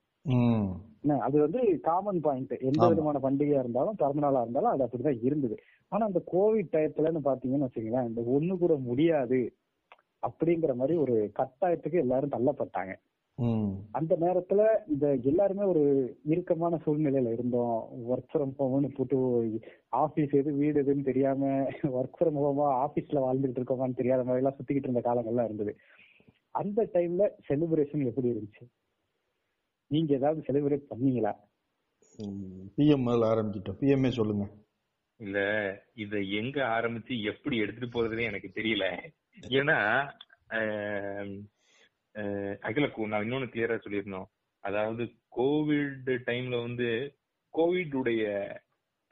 அது 1.27 1.37
வந்து 1.45 1.61
காமன் 1.89 2.23
பாயிண்ட் 2.27 2.55
எந்த. 2.68 2.83
விதமான 2.93 3.20
பண்டிகையா 3.27 3.62
இருந்தாலும் 3.64 3.99
பிறந்த 4.03 4.25
நாளா 4.27 4.43
இருந்தாலும் 4.45 4.73
அது 4.75 4.85
அப்படிதான் 4.87 5.23
இருந்தது. 5.29 5.57
ஆனா 5.93 6.03
அந்த 6.11 6.23
கோவிட் 6.35 6.73
டயத்துலன்னு 6.75 7.27
பாத்தீங்கன்னு 7.29 7.68
வச்சுங்களேன் 7.68 8.09
இந்த 8.11 8.23
ஒண்ணு 8.37 8.57
கூட 8.59 8.75
முடியாது 8.89 9.41
அப்படிங்கிற 10.23 10.73
மாதிரி 10.81 10.97
ஒரு 11.05 11.14
கட்டாயத்துக்கு 11.39 12.05
எல்லாரும் 12.05 12.35
தள்ளப்பட்டாங்க. 12.35 12.93
அந்த 13.90 14.16
நேரத்துல 14.16 14.62
இந்த 14.88 15.07
எல்லாருமே 15.30 15.64
ஒரு 15.64 15.82
இறுக்கமான 16.24 16.78
சூழ்நிலையில 16.84 17.32
இருந்தோம். 17.32 17.76
ஒர்க் 18.12 18.30
ஃப்ரம் 18.32 18.53
ஹோம்னு 18.59 18.90
போட்டு 18.97 19.18
ஆபீஸ் 19.88 20.34
எது 20.40 20.53
வீடு 20.53 20.82
எதுன்னு 20.82 21.05
தெரியாம 21.05 21.51
ஒர்க் 21.99 22.18
ஃப்ரம் 22.20 22.38
ஹோமா 22.45 22.68
ஆபீஸ்ல 22.84 23.22
வாழ்ந்துகிட்டு 23.26 23.61
இருக்கோமான்னு 23.61 24.01
தெரியாத 24.01 24.24
மாதிரி 24.24 24.43
எல்லாம் 24.43 24.59
சுத்திக்கிட்டு 24.59 24.88
இருந்த 24.88 25.03
காலங்கள்லாம் 25.05 25.45
இருந்தது. 25.45 25.74
அந்த 26.51 26.88
டைம்ல 26.93 27.26
செலிப்ரேஷன் 27.49 28.07
எப்படி 28.07 28.28
இருந்துச்சு? 28.30 28.64
நீங்க 29.90 30.14
ஏதாவது 30.14 30.43
செலிப்ரேட் 30.49 30.90
பண்ணீங்களா? 30.90 31.32
பிஎம் 32.76 33.09
ஆரம்பிச்சிட்டோம். 33.30 33.78
பிஎம்ஏ 33.80 34.09
சொல்லுங்க. 34.09 34.45
இல்ல 35.20 35.38
இத 35.95 36.18
எங்க 36.40 36.59
ஆரம்பிச்சு 36.76 37.14
எப்படி 37.22 37.57
எடுத்துட்டு 37.57 37.95
போறதுன்னு 37.95 38.28
எனக்கு 38.30 38.49
தெரியல. 38.55 38.86
ஏன்னா 39.59 39.78
ஆம், 42.15 42.25
அஹ், 42.25 42.59
அகில 42.61 42.87
கு- 42.87 43.07
நான் 43.07 43.25
இன்னொன்னு 43.25 43.51
கிளியரா 43.51 43.81
சொல்லியிருந்தோம். 43.85 44.29
அதாவது 44.65 45.03
கோவிட் 45.37 45.97
டைம்ல 46.27 46.61
வந்து 46.61 46.89
கோவிட் 47.55 47.95
உடைய 47.95 48.25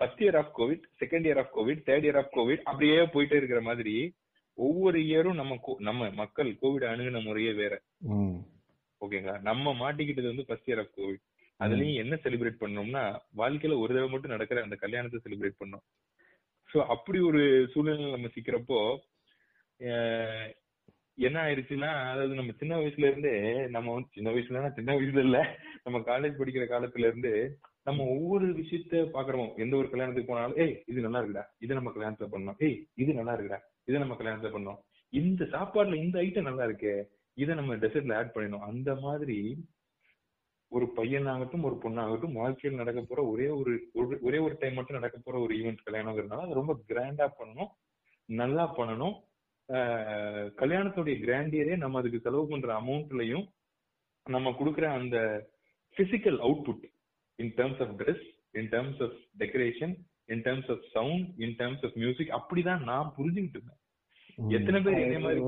first 0.01 0.23
year 0.23 0.37
of 0.37 0.59
covid 0.59 0.85
second 1.01 1.27
year 1.27 1.39
of 1.39 1.57
covid 1.57 1.83
third 1.87 2.07
year 2.07 2.17
of 2.17 2.33
covid 2.33 2.63
அப்படியே 2.63 2.99
போயிட்டே 3.07 3.35
இருக்கிற 3.35 3.61
மாதிரி 3.61 4.15
ஒவ்வொரு 4.59 4.99
இயரும் 4.99 5.35
நம்ம 5.35 5.59
நம்ம 5.79 6.11
மக்கள் 6.11 6.59
கோவிட் 6.63 6.85
அணுகுன 6.85 7.25
முறையே 7.25 7.53
வேற. 7.53 7.75
ஓகேங்களா 9.01 9.41
நம்ம 9.41 9.75
மாட்டிக்கிட்டது 9.75 10.27
வந்து 10.27 10.45
ஃபர்ஸ்ட் 10.45 10.71
இயர் 10.71 10.79
ஆஃப் 10.79 10.99
கோவிட் 10.99 11.23
அதுலயும் 11.61 11.95
என்ன 11.95 12.15
செலிப்ரேட் 12.15 12.61
பண்ணோம்னா 12.61 13.03
வாழ்க்கையில 13.37 13.79
ஒரு 13.79 13.93
தடவை 13.95 14.09
மட்டும் 14.09 14.31
நடக்கிற 14.31 14.63
அந்த 14.63 14.77
கல்யாணத்தை 14.77 15.21
செலிப்ரேட் 15.25 15.61
பண்ணோம். 15.65 15.85
சோ 16.71 16.87
அப்படி 16.87 17.19
ஒரு 17.21 17.69
சூழ்நிலை 17.73 18.11
நம்ம 18.11 18.27
சிக்கிறப்போ 18.27 18.81
என்ன 21.19 21.39
ஆயிடுச்சுன்னா 21.43 21.89
அதாவது 22.05 22.35
நம்ம 22.35 22.53
சின்ன 22.59 22.77
வயசுல 22.77 23.09
இருந்தே 23.09 23.33
நம்ம 23.69 23.93
வந்து 23.93 24.11
சின்ன 24.13 24.31
வயசுல 24.31 24.71
சின்ன 24.75 24.95
வயசுல 24.95 25.25
இல்ல 25.25 25.39
நம்ம 25.85 25.99
காலேஜ் 26.07 26.39
படிக்கிற 26.39 26.67
காலத்துல 26.67 27.07
இருந்து 27.07 27.33
நம்ம 27.85 28.05
ஒவ்வொரு 28.07 28.47
விஷயத்த 28.57 29.03
பாக்குறோம் 29.13 29.51
எந்த 29.57 29.77
ஒரு 29.77 29.89
கல்யாணத்துக்கு 29.91 30.33
போனாலும் 30.33 30.59
ஏய் 30.59 30.75
இது 30.87 31.01
நல்லா 31.01 31.21
இருக்குடா 31.21 31.45
இது 31.59 31.75
நம்ம 31.75 31.91
கல்யாணத்துல 31.91 32.29
பண்ணோம் 32.31 32.59
ஏய் 32.59 32.79
இது 32.95 33.15
நல்லா 33.15 33.35
இருக்குடா 33.37 33.59
இதை 33.85 33.99
நம்ம 34.01 34.15
கல்யாணத்துல 34.15 34.51
பண்ணோம் 34.51 34.81
இந்த 35.13 35.45
சாப்பாடுல 35.53 35.95
இந்த 35.97 36.17
ஐட்டம் 36.21 36.43
நல்லா 36.43 36.65
இருக்கே 36.65 36.95
இதை 37.37 37.55
நம்ம 37.55 37.75
டெசர்ட்ல 37.75 38.17
ஆட் 38.17 38.35
பண்ணிடணும். 38.35 38.67
அந்த 38.67 38.95
மாதிரி 38.97 39.39
ஒரு 40.73 40.87
பையனாகட்டும் 40.97 41.63
ஒரு 41.63 41.77
பொண்ணாகட்டும் 41.83 42.33
வாழ்க்கையில் 42.33 42.79
நடக்க 42.79 43.01
போற 43.03 43.21
ஒரே 43.25 43.49
ஒரு 43.51 43.73
ஒரு- 43.95 44.19
ஒரே 44.21 44.39
ஒரு 44.39 44.55
டைம் 44.61 44.75
மட்டும் 44.75 44.99
நடக்க 44.99 45.19
போற 45.19 45.39
ஒரு 45.39 45.55
ஈவெண்ட் 45.57 45.85
கல்யாணங்கிறதுனால 45.87 46.45
அது 46.45 46.55
ரொம்ப 46.55 46.75
கிராண்டா 46.89 47.27
பண்ணணும் 47.39 47.71
நல்லா 48.29 48.65
பண்ணணும் 48.77 49.17
கல்யாணத்துடைய 50.61 51.17
கிராண்டியரே 51.25 51.77
நம்ம 51.77 51.99
அதுக்கு 51.99 52.21
செலவு 52.21 52.47
பண்ற 52.49 52.81
அமௌண்ட்லயும் 52.81 53.47
நம்ம 54.27 54.51
கொடுக்குற 54.51 54.87
அந்த 54.91 55.17
physical 55.97 56.39
output 56.39 56.85
in 57.39 57.53
terms 57.57 57.81
of 57.81 57.95
dress 58.01 58.25
in 58.53 58.69
terms 58.69 59.03
of 59.03 59.17
decoration 59.39 59.95
in 60.27 60.43
terms 60.43 60.71
of 60.71 60.85
sound 60.93 61.29
in 61.39 61.57
terms 61.59 61.85
of 61.85 61.97
music 61.97 62.33
அப்படிதான் 62.39 62.83
நான் 62.83 63.15
புரிஞ்சுக்கிட்டு 63.19 63.59
இருந்தேன். 63.59 63.81
எத்தனை 64.59 64.81
பேர் 64.83 65.01
இதே 65.07 65.19
மாதிரி 65.19 65.41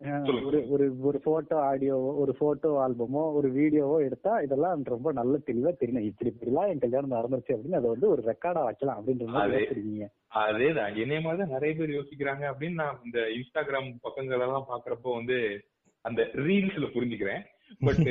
ஒரு-. 0.00 0.98
ஒரு 0.98 1.20
போட்டோ 1.24 1.56
ஆடியோவோ 1.56 2.16
ஒரு 2.16 2.34
போட்டோ 2.38 2.88
ஆல்பமோ 2.88 3.32
ஒரு 3.32 3.52
வீடியோவோ 3.52 3.98
எடுத்தா 3.98 4.40
இதெல்லாம் 4.40 4.82
ரொம்ப 4.84 5.12
நல்ல 5.12 5.38
தெளிவா 5.46 5.72
தெரியணும் 5.80 6.00
இப்படி 6.00 6.30
இப்படிலாம் 6.30 6.68
என் 6.68 6.78
கல்யாணம் 6.78 7.10
நடந்துருச்சு 7.10 7.50
அப்படின்னு 7.50 7.74
அதை 7.74 7.90
வந்து 7.90 8.08
ஒரு 8.08 8.22
ரெக்கார்டா 8.22 8.64
வைக்கலாம் 8.64 9.04
அப்படின்ற 9.06 9.24
மாதிரி. 9.24 9.64
யோசிக்கிறீங்க. 9.64 10.06
அதேதான். 10.34 10.96
என்னைய 10.96 11.20
மாதிரி 11.20 11.50
நிறைய 11.50 11.74
பேர் 11.74 11.90
யோசிக்கிறாங்க 11.90 12.52
அப்படின்னு 12.52 12.72
நான் 12.72 13.00
இந்த 13.04 13.18
இன்ஸ்டாகிராம் 13.18 13.94
பக்கங்கள் 14.00 14.40
எல்லாம் 14.40 14.66
பாக்குறப்போ 14.68 15.14
வந்து 15.14 15.64
அந்த 16.00 16.22
ரீல்ஸ்ல 16.22 16.86
புரிஞ்சுக்கிறேன். 16.90 17.40
பட் 17.80 18.06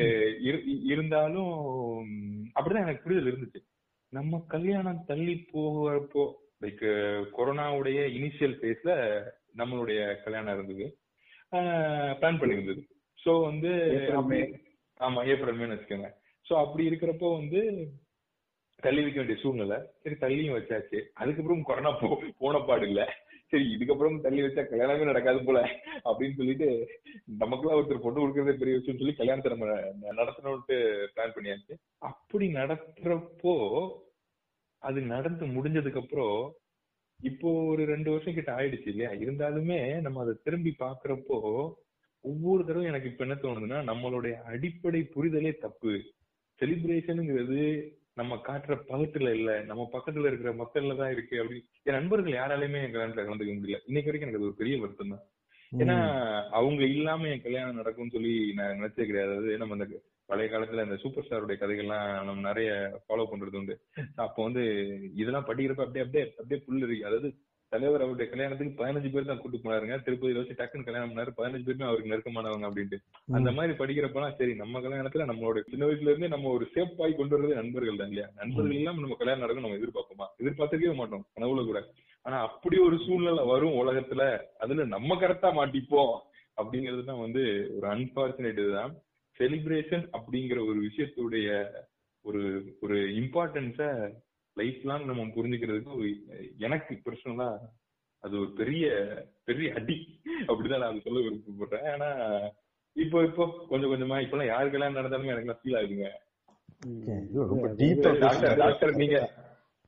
இருந்தாலும் 0.83 1.53
அப்படிதான் 2.59 2.81
எனக்கு 2.81 3.03
புரிதல் 3.03 3.33
இருந்துச்சு. 3.33 3.69
நம்ம 4.09 4.43
கல்யாணம் 4.47 5.03
தள்ளி 5.05 5.47
போகிறப்போ 5.53 6.31
லைக் 6.61 7.23
கொரோனாவுடைய 7.37 7.99
இனிஷியல் 8.09 8.57
ஃபேஸ்ல 8.61 9.21
நம்மளுடைய 9.57 10.23
கல்யாணம் 10.23 10.53
இருந்தது 10.53 10.95
பிளான் 11.51 12.39
பண்ணியிருந்தது. 12.41 12.81
சோ 13.19 13.31
வந்து. 13.47 13.71
ஆமா 14.99 15.21
ஏப்ரல் 15.31 15.59
மேன்னு 15.59 15.75
வச்சுக்கோங்க. 15.75 16.09
சோ 16.45 16.53
அப்படி 16.63 16.83
இருக்கிறப்போ 16.89 17.27
வந்து 17.39 17.59
தள்ளி 18.83 19.01
வைக்க 19.03 19.17
வேண்டிய 19.19 19.39
சூழ்நிலை. 19.41 19.77
சரி 20.03 20.15
தள்ளியும் 20.21 20.57
வச்சாச்சு. 20.57 20.99
அதுக்கப்புறம் 21.21 21.67
கொரோனா 21.69 21.91
போ 21.99 22.07
போன 22.43 22.59
பாடு 22.69 22.85
இல்ல. 22.89 23.01
சரி 23.51 23.65
இதுக்கப்புறம் 23.75 24.21
தள்ளி 24.25 24.41
வச்சா 24.43 24.63
கல்யாணமே 24.67 25.07
நடக்காது 25.09 25.39
போல 25.47 25.59
அப்படின்னு 26.09 26.37
சொல்லிட்டு 26.39 26.67
நமக்குலாம் 27.41 27.77
ஒருத்தர் 27.77 28.05
பொண்ணு 28.05 28.21
கொடுக்கறதே 28.21 28.53
பெரிய 28.61 28.75
விஷயம் 28.77 28.99
சொல்லி 29.01 29.13
கல்யாணத்தை 29.17 29.51
நம்ம 29.53 29.67
நடத்தணும்ட்டு 30.19 30.77
பிளான் 31.15 31.35
பண்ணியாச்சு. 31.35 31.75
அப்படி 32.09 32.47
நடத்துறப்போ 32.59 33.55
அது 34.89 34.99
நடந்து 35.13 35.45
முடிஞ்சதுக்கு 35.55 36.01
அப்புறம் 36.03 36.37
இப்போ 37.21 37.49
ஒரு 37.65 37.85
ரெண்டு 37.85 38.11
வருஷம் 38.11 38.33
கிட்ட 38.33 38.51
ஆயிடுச்சு 38.55 38.87
இல்லையா? 38.87 39.11
இருந்தாலுமே 39.23 40.01
நம்ம 40.01 40.21
அதை 40.21 40.33
திரும்பி 40.43 40.75
பாக்குறப்போ 40.79 41.37
ஒவ்வொரு 42.25 42.65
தடவை 42.65 42.85
எனக்கு 42.85 43.09
இப்ப 43.09 43.23
என்ன 43.23 43.35
தோணுதுன்னா 43.35 43.79
நம்மளுடைய 43.83 44.33
அடிப்படை 44.43 45.01
புரிதலே 45.15 45.57
தப்பு. 45.57 45.93
செலிப்ரேஷனுங்கிறது 46.59 47.59
நம்ம 48.13 48.35
காட்டுற 48.47 48.73
பகத்துல 48.87 49.29
இல்ல. 49.33 49.63
நம்ம 49.63 49.89
பக்கத்துல 49.93 50.25
இருக்கிற 50.25 50.51
மக்கள்ல 50.53 50.95
தான் 50.95 51.11
இருக்கு 51.11 51.39
அப்படி. 51.39 51.59
என் 51.83 51.93
நண்பர்கள் 51.93 52.33
யாராலையுமே 52.33 52.81
என் 52.83 52.93
கல்யாணத்துல 52.93 53.25
கலந்துக்க 53.25 53.53
முடியல. 53.55 53.79
இன்னைக்கு 53.85 54.09
வரைக்கும் 54.09 54.27
எனக்கு 54.27 54.41
அது 54.41 54.49
ஒரு 54.49 54.55
பெரிய 54.55 54.77
வருத்தம் 54.79 55.09
தான். 55.09 55.23
ஏன்னா 55.71 55.97
அவங்க 56.49 56.83
இல்லாம 56.87 57.27
என் 57.27 57.41
கல்யாணம் 57.41 57.75
நடக்கும்னு 57.75 58.11
சொல்லி 58.11 58.53
நான் 58.53 58.75
நினைச்சே 58.77 59.05
கிடையாது. 59.05 59.31
அதாவது 59.31 59.57
நம்ம 59.57 59.75
இந்த 59.75 59.87
பழைய 60.29 60.49
காலத்துல 60.49 60.83
இந்த 60.83 60.97
சூப்பர் 60.97 61.25
ஸ்டாருடைய 61.25 61.57
கதைகள்லாம் 61.59 62.09
நம்ம 62.27 62.41
நிறைய 62.41 62.69
ஃபாலோ 63.05 63.23
பண்றது 63.31 63.57
உண்டு. 63.57 63.75
அப்போ 64.25 64.39
வந்து 64.43 64.63
இதெல்லாம் 65.15 65.47
படிக்கிறப்ப 65.47 65.85
அப்படியே 65.85 66.05
அப்படியே 66.05 66.25
அப்படியே 66.37 66.59
புல் 66.65 66.83
இருக்கு. 66.83 67.05
அதாவது 67.05 67.29
தலைவர் 67.71 68.03
அவருடைய 68.03 68.27
கல்யாணத்துக்கு 68.31 68.79
பதினஞ்சு 68.79 69.09
பேர் 69.11 69.27
தான் 69.27 69.41
கூட்டு 69.41 69.57
போனாருங்க. 69.57 69.95
திருப்பதியில 70.05 70.41
வச்சு 70.41 70.57
டக்குன்னு 70.57 70.87
கல்யாணம் 70.87 71.11
பண்ணாரு. 71.11 71.31
பதினஞ்சு 71.37 71.65
பேருமே 71.67 71.85
அவருக்கு 71.85 72.11
நெருக்கமானவங்க 72.11 72.67
அப்படின்ட்டு. 72.69 72.97
அந்த 73.35 73.51
மாதிரி 73.51 73.73
படிக்கிறப்பலாம் 73.77 74.35
சரி 74.39 74.53
நம்ம 74.53 74.81
கல்யாணத்துல 74.81 75.25
நம்மளோட 75.25 75.61
சின்ன 75.69 75.85
வயசுல 75.85 76.11
இருந்தே 76.11 76.27
நம்ம 76.27 76.49
ஒரு 76.49 76.65
சேஃப் 76.75 77.01
ஆகி 77.01 77.13
கொண்டு 77.13 77.35
வரது 77.37 77.59
நண்பர்கள் 77.61 77.97
தான் 77.97 78.07
இல்லையா? 78.07 78.27
நண்பர்கள் 78.35 78.77
இல்லாம 78.77 79.01
நம்ம 79.01 79.15
கல்யாணம் 79.15 79.39
நடக்கும் 79.39 79.65
நம்ம 79.65 79.79
எதிர்பார்ப்போமா? 79.79 80.27
எதிர்பார்த்துக்கவே 80.39 80.95
மாட்டோம். 80.95 81.25
கனவுல 81.35 81.63
கூட. 81.65 81.81
ஆனா 82.25 82.39
அப்படி 82.41 82.77
ஒரு 82.79 82.97
சூழ்நிலை 83.05 83.45
வரும் 83.45 83.77
உலகத்துல 83.81 84.23
அதுல 84.59 84.83
நம்ம 84.87 85.15
கரெக்டா 85.15 85.51
மாட்டிப்போம் 85.55 86.13
அப்படிங்கிறது 86.57 87.03
தான் 87.03 87.19
வந்து 87.19 87.43
ஒரு 87.77 87.87
அன்பார்ச்சுனேட் 87.87 88.61
இதுதான். 88.61 88.91
செலிப்ரேஷன் 89.41 90.05
அப்படிங்கிற 90.17 90.59
ஒரு 90.69 90.79
விஷயத்துடைய 90.87 91.49
ஒரு 92.25 92.41
ஒரு 92.81 92.97
இம்பார்ட்டன்ஸ 93.21 93.79
லைஃப் 94.57 94.81
லாங் 94.89 95.05
நம்ம 95.09 95.29
புரிஞ்சுக்கிறதுக்கு 95.35 95.93
ஒரு 95.97 96.09
எனக்கு 96.59 96.93
பர்சனலா 97.05 97.47
அது 98.23 98.33
ஒரு 98.39 98.49
பெரிய 98.53 98.85
பெரிய 99.47 99.67
அடி. 99.77 99.95
அப்படிதான் 100.47 100.83
நான் 100.83 101.05
சொல்ல 101.05 101.21
விருப்பப்படுறேன். 101.25 101.87
ஆனா 101.93 102.09
இப்போ 102.95 103.17
இப்போ 103.23 103.43
கொஞ்சம் 103.69 103.91
கொஞ்சமா 103.91 104.17
இப்பெல்லாம் 104.23 104.51
யாரு 104.51 104.67
கல்யாணம் 104.73 104.99
நடந்தாலுமே 104.99 105.33
எனக்கு 105.35 105.61
ஃபீல் 105.61 105.79
ஆகுதுங்க. 105.79 106.09
Okay, 106.91 107.15
இது 107.25 107.47
ரொம்ப 107.51 107.67
டீப்பா 107.79 108.11
டாக்டர் 108.23 108.59
டாக்டர் 108.61 108.93
நீங்க 109.01 109.17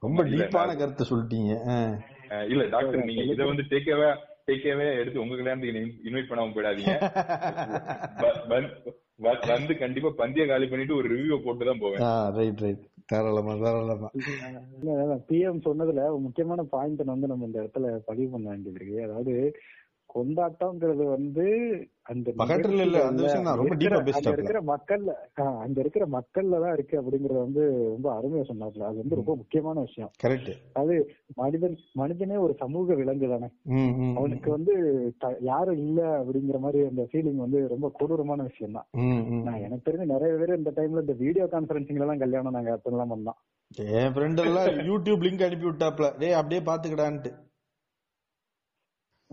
ரொம்ப 0.04 0.24
டீப்பான 0.32 0.76
கருத்தை 0.82 1.06
சொல்லிட்டீங்க. 1.12 1.54
இல்ல 2.52 2.64
டாக்டர் 2.76 3.08
நீங்க 3.10 3.24
இதை 3.34 3.46
வந்து 3.52 3.64
டேக்கவே 3.72 4.10
டேக்கவே 4.48 4.88
எடுத்து 5.02 5.24
உங்க 5.24 5.36
கல்யாணத்துக்கு 5.36 6.08
இன்வைட் 6.10 6.30
பண்ணாம 6.32 6.54
போயிடாதீங்க. 6.56 6.94
வந்து- 9.20 9.78
கண்டிப்பா 9.78 10.10
பந்திய 10.18 10.48
காலி 10.48 10.68
பண்ணிட்டு 10.68 10.96
ஒரு 10.96 11.08
ரிவ்யூ 11.10 11.44
போட்டு 11.44 11.66
தான் 11.66 11.80
போவேன் 11.80 12.04
ரைட் 12.36 12.60
ரைட் 12.60 12.84
தாராளமா 13.06 13.54
தாராளமா. 13.56 14.10
பிஎம் 15.30 15.64
சொன்னதுல 15.64 16.20
முக்கியமான 16.20 16.64
பாயிண்ட் 16.70 17.04
வந்து 17.06 17.28
நம்ம 17.28 17.46
இந்த 17.46 17.62
இடத்துல 17.62 17.98
பதிவு 18.06 18.30
பண்ண 18.30 18.50
வேண்டியது 18.50 18.80
இருக்கு. 18.80 19.04
அதாவது 19.04 19.34
கொண்டாட்டம்ங்கிறது 20.16 21.04
வந்து 21.08 21.46
அந்த 22.06 22.32
பகட்டுல 22.32 22.82
இல்ல, 22.82 22.98
அந்த 23.06 23.22
விஷயம் 23.22 23.44
தான். 23.44 23.58
ரொம்ப 23.58 23.76
இருக்கிற- 24.32 24.64
மக்கள்ல 24.64 25.12
அங்க 25.58 25.80
இருக்கிற 25.80 26.08
மக்கள்ல 26.08 26.60
தான் 26.60 26.74
இருக்கு 26.74 27.02
அப்படிங்கறது 27.02 27.40
வந்து 27.40 27.64
ரொம்ப 27.88 28.08
அருமையா 28.14 28.44
சொன்னாப்ல. 28.44 28.84
அது 28.84 28.98
வந்து 28.98 29.16
ரொம்ப 29.16 29.36
முக்கியமான 29.36 29.80
விஷயம். 29.80 30.12
கரெக்ட் 30.24 30.52
அது 30.74 30.96
மனிதன் 31.36 31.78
மனிதனே 31.94 32.36
ஒரு 32.38 32.54
சமூக 32.54 32.94
விலங்கு 32.94 33.30
தானே. 33.30 33.50
அவனுக்கு 34.16 34.52
வந்து 34.52 34.74
யாரும் 35.42 35.78
இல்ல 35.78 36.24
அப்படிங்கிற 36.24 36.60
மாதிரி 36.60 36.86
அந்த 36.86 37.08
ஃபீலிங் 37.12 37.36
வந்து 37.36 37.68
ரொம்ப 37.68 37.92
கொடூரமான 37.94 38.44
விஷயம் 38.44 38.72
தான். 38.72 38.88
நான் 39.44 39.62
எனக்கு 39.62 39.88
தெரிஞ்சு 39.88 40.06
நிறைய 40.06 40.36
பேர் 40.36 40.58
இந்த 40.58 40.72
டைம்ல 40.76 41.02
இந்த 41.02 41.14
வீடியோ 41.18 41.46
கான்பரன்சிங்ல 41.46 42.06
தான் 42.06 42.18
கல்யாணம் 42.18 42.52
நாங்க 42.52 42.78
அப்படிலாம் 42.78 43.14
பண்ணோம். 43.14 43.40
என் 43.96 44.14
ஃப்ரெண்ட் 44.14 44.44
எல்லாம் 44.44 44.66
யூடியூப் 44.90 45.26
லிங்க் 45.26 45.46
அனுப்பி 45.46 45.66
விட்டாப்ல. 45.66 46.10
டேய் 46.18 46.32
அப்படியே 46.34 46.62
பாத்துக்கடான்ட்டு. 46.62 47.32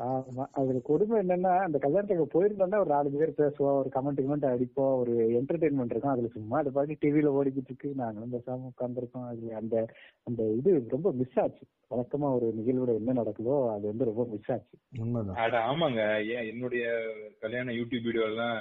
ஆமா. 0.01 0.45
அதுல 0.53 0.79
கொடுமை 0.83 1.17
என்னன்னா 1.21 1.53
அந்த 1.59 1.79
கல்யாணத்துக்கு 1.79 2.27
போயிருந்தோம்னா 2.35 2.79
ஒரு 2.79 2.91
நாலு 2.91 3.11
பேர் 3.11 3.39
பேசுவோம் 3.39 3.79
ஒரு 3.81 3.91
கமெண்ட் 3.95 4.21
கமெண்ட் 4.21 4.47
அடிப்போம் 4.51 4.95
ஒரு 4.97 5.13
என்டர்டைன்மெண்ட் 5.39 5.93
இருக்கும். 5.93 6.13
அதுல 6.13 6.29
சும்மா 6.29 6.59
அதை 6.59 6.73
பாட்டி 6.73 6.97
டிவில 7.01 7.33
ஓடிக்கிட்டு 7.39 7.71
இருக்கு. 7.71 7.93
நாங்களும் 7.95 8.33
பேசாம 8.33 8.71
உட்காந்துருக்கோம் 8.71 9.27
அது 9.27 9.55
அந்த 9.55 9.75
அந்த 10.23 10.43
இது 10.53 10.87
ரொம்ப 10.89 11.13
மிஸ் 11.13 11.39
ஆச்சு. 11.39 11.65
வழக்கமா 11.91 12.29
ஒரு 12.35 12.55
நிகழ்வுல 12.59 12.95
என்ன 12.95 13.23
நடக்குதோ 13.23 13.71
அது 13.73 13.87
வந்து 13.87 14.05
ரொம்ப 14.05 14.27
மிஸ் 14.31 14.51
ஆச்சு. 14.51 14.75
உண்மைதான். 14.99 15.37
அட 15.37 15.59
ஆமாங்க. 15.71 16.03
ஏன் 16.29 16.49
என்னுடைய 16.49 16.85
கல்யாண 17.41 17.73
யூடியூப் 17.73 18.03
வீடியோ 18.03 18.25
எல்லாம் 18.25 18.59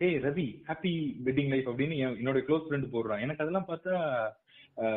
ஏய் 0.00 0.18
ரவி 0.18 0.46
ஹாப்பி 0.68 0.92
வெட்டிங் 1.24 1.48
லைஃப் 1.48 1.68
அப்படின்னு 1.68 1.96
என் 1.96 2.16
என்னோட 2.20 2.38
க்ளோஸ் 2.46 2.66
ஃப்ரெண்ட் 2.66 2.92
போடுறான். 2.92 3.20
எனக்கு 3.20 3.42
அதெல்லாம் 3.42 3.68
பார்த்தா 3.68 3.94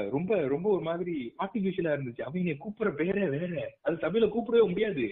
ரொம்ப 0.10 0.48
ரொம்ப 0.48 0.70
ஒரு 0.70 0.82
மாதிரி 0.82 1.14
ஆர்டிபிஷியலா 1.44 1.94
இருந்துச்சு. 1.96 2.22
அவங்க 2.22 2.52
கூப்பிடுற 2.64 2.92
பேரே 3.00 3.30
வேற. 3.30 3.54
அது 3.82 3.96
சபையில 3.96 4.28
கூப்பிடவே 4.30 4.70
முடியாது. 4.70 5.06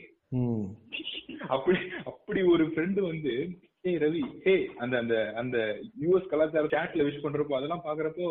அப்படி 1.47 1.79
அப்படி 2.05 2.41
ஒரு 2.53 2.63
ஃப்ரெண்டு 2.65 3.01
வந்து 3.09 3.33
ஏய் 3.81 3.99
ரவி 4.03 4.21
ஏய் 4.51 4.65
அந்த 4.83 4.95
அந்த 4.97 5.15
அந்த 5.35 5.57
யூஎஸ் 6.03 6.29
கலாச்சார 6.31 6.67
சாட்ல 6.73 7.05
விஷ் 7.07 7.23
பண்றப்போ 7.25 7.57
அதெல்லாம் 7.57 7.85
பாக்குறப்போ 7.87 8.27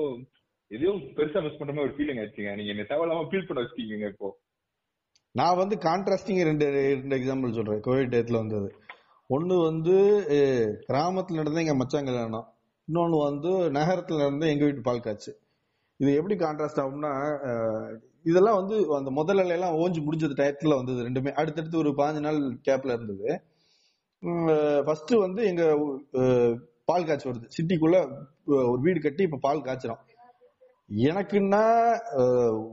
எதையோ 0.71 0.93
பெருசா 1.17 1.41
மிஸ் 1.45 1.59
பண்ற 1.59 1.73
மாதிரி 1.73 1.87
ஒரு 1.89 1.97
ஃபீலிங் 1.97 2.21
ஆச்சுங்க 2.23 2.53
நீங்க 2.59 2.73
என்ன 2.75 2.87
தேவையில்லாம 2.91 3.27
ஃபீல் 3.31 3.47
பண்ண 3.49 3.63
வச்சிருக்கீங்க 3.63 4.09
இப்போ. 4.13 4.29
நான் 5.35 5.59
வந்து 5.61 5.77
கான்ட்ராஸ்டிங் 5.89 6.41
ரெண்டு 6.49 6.67
ரெண்டு 6.77 7.17
எக்ஸாம்பிள் 7.19 7.57
சொல்றேன். 7.59 7.83
கோவிட் 7.87 8.13
டயத்துல 8.15 8.41
வந்தது. 8.43 8.69
ஒன்னு 9.31 9.55
வந்து 9.61 9.95
கிராமத்துல 10.89 11.41
நடந்த 11.41 11.65
எங்க 11.65 11.75
மச்சான் 11.75 12.09
கல்யாணம். 12.09 12.47
இன்னொன்னு 12.89 13.19
வந்து 13.29 13.51
நகரத்துல 13.79 14.23
நடந்த 14.25 14.47
எங்க 14.47 14.65
வீட்டு 14.65 14.89
பால் 14.89 15.05
காய்ச்சு. 15.05 15.33
இது 16.01 16.11
எப்படி 16.21 16.37
கான்ட்ராஸ்ட் 16.45 16.83
ஆகும்னா 16.83 17.13
இதெல்லாம் 18.25 18.59
வந்து 18.61 18.77
அந்த 18.99 19.11
முதல்ல 19.19 19.55
எல்லாம் 19.57 19.77
ஓஞ்சு 19.83 20.01
முடிஞ்சது 20.07 20.35
டயத்துல 20.41 20.77
வந்தது 20.81 21.07
ரெண்டுமே. 21.07 21.31
அடுத்தடுத்து 21.41 21.83
ஒரு 21.83 21.91
பாஞ்சு 22.01 22.21
நாள் 22.27 22.41
கேப்ல 22.69 22.97
இருந்தது. 22.97 23.29
ஃபர்ஸ்ட் 24.87 25.13
வந்து 25.27 25.43
எங்க 25.51 25.65
பால் 26.91 27.07
காய்ச்சி 27.09 27.29
வருது. 27.29 27.47
சிட்டிக்குள்ள 27.57 27.97
ஒரு 28.73 28.81
வீடு 28.87 29.01
கட்டி 29.01 29.23
இப்ப 29.29 29.41
பால் 29.47 29.67
காய்ச்சிரும் 29.67 30.03
எனக்குன்னா 31.07 31.61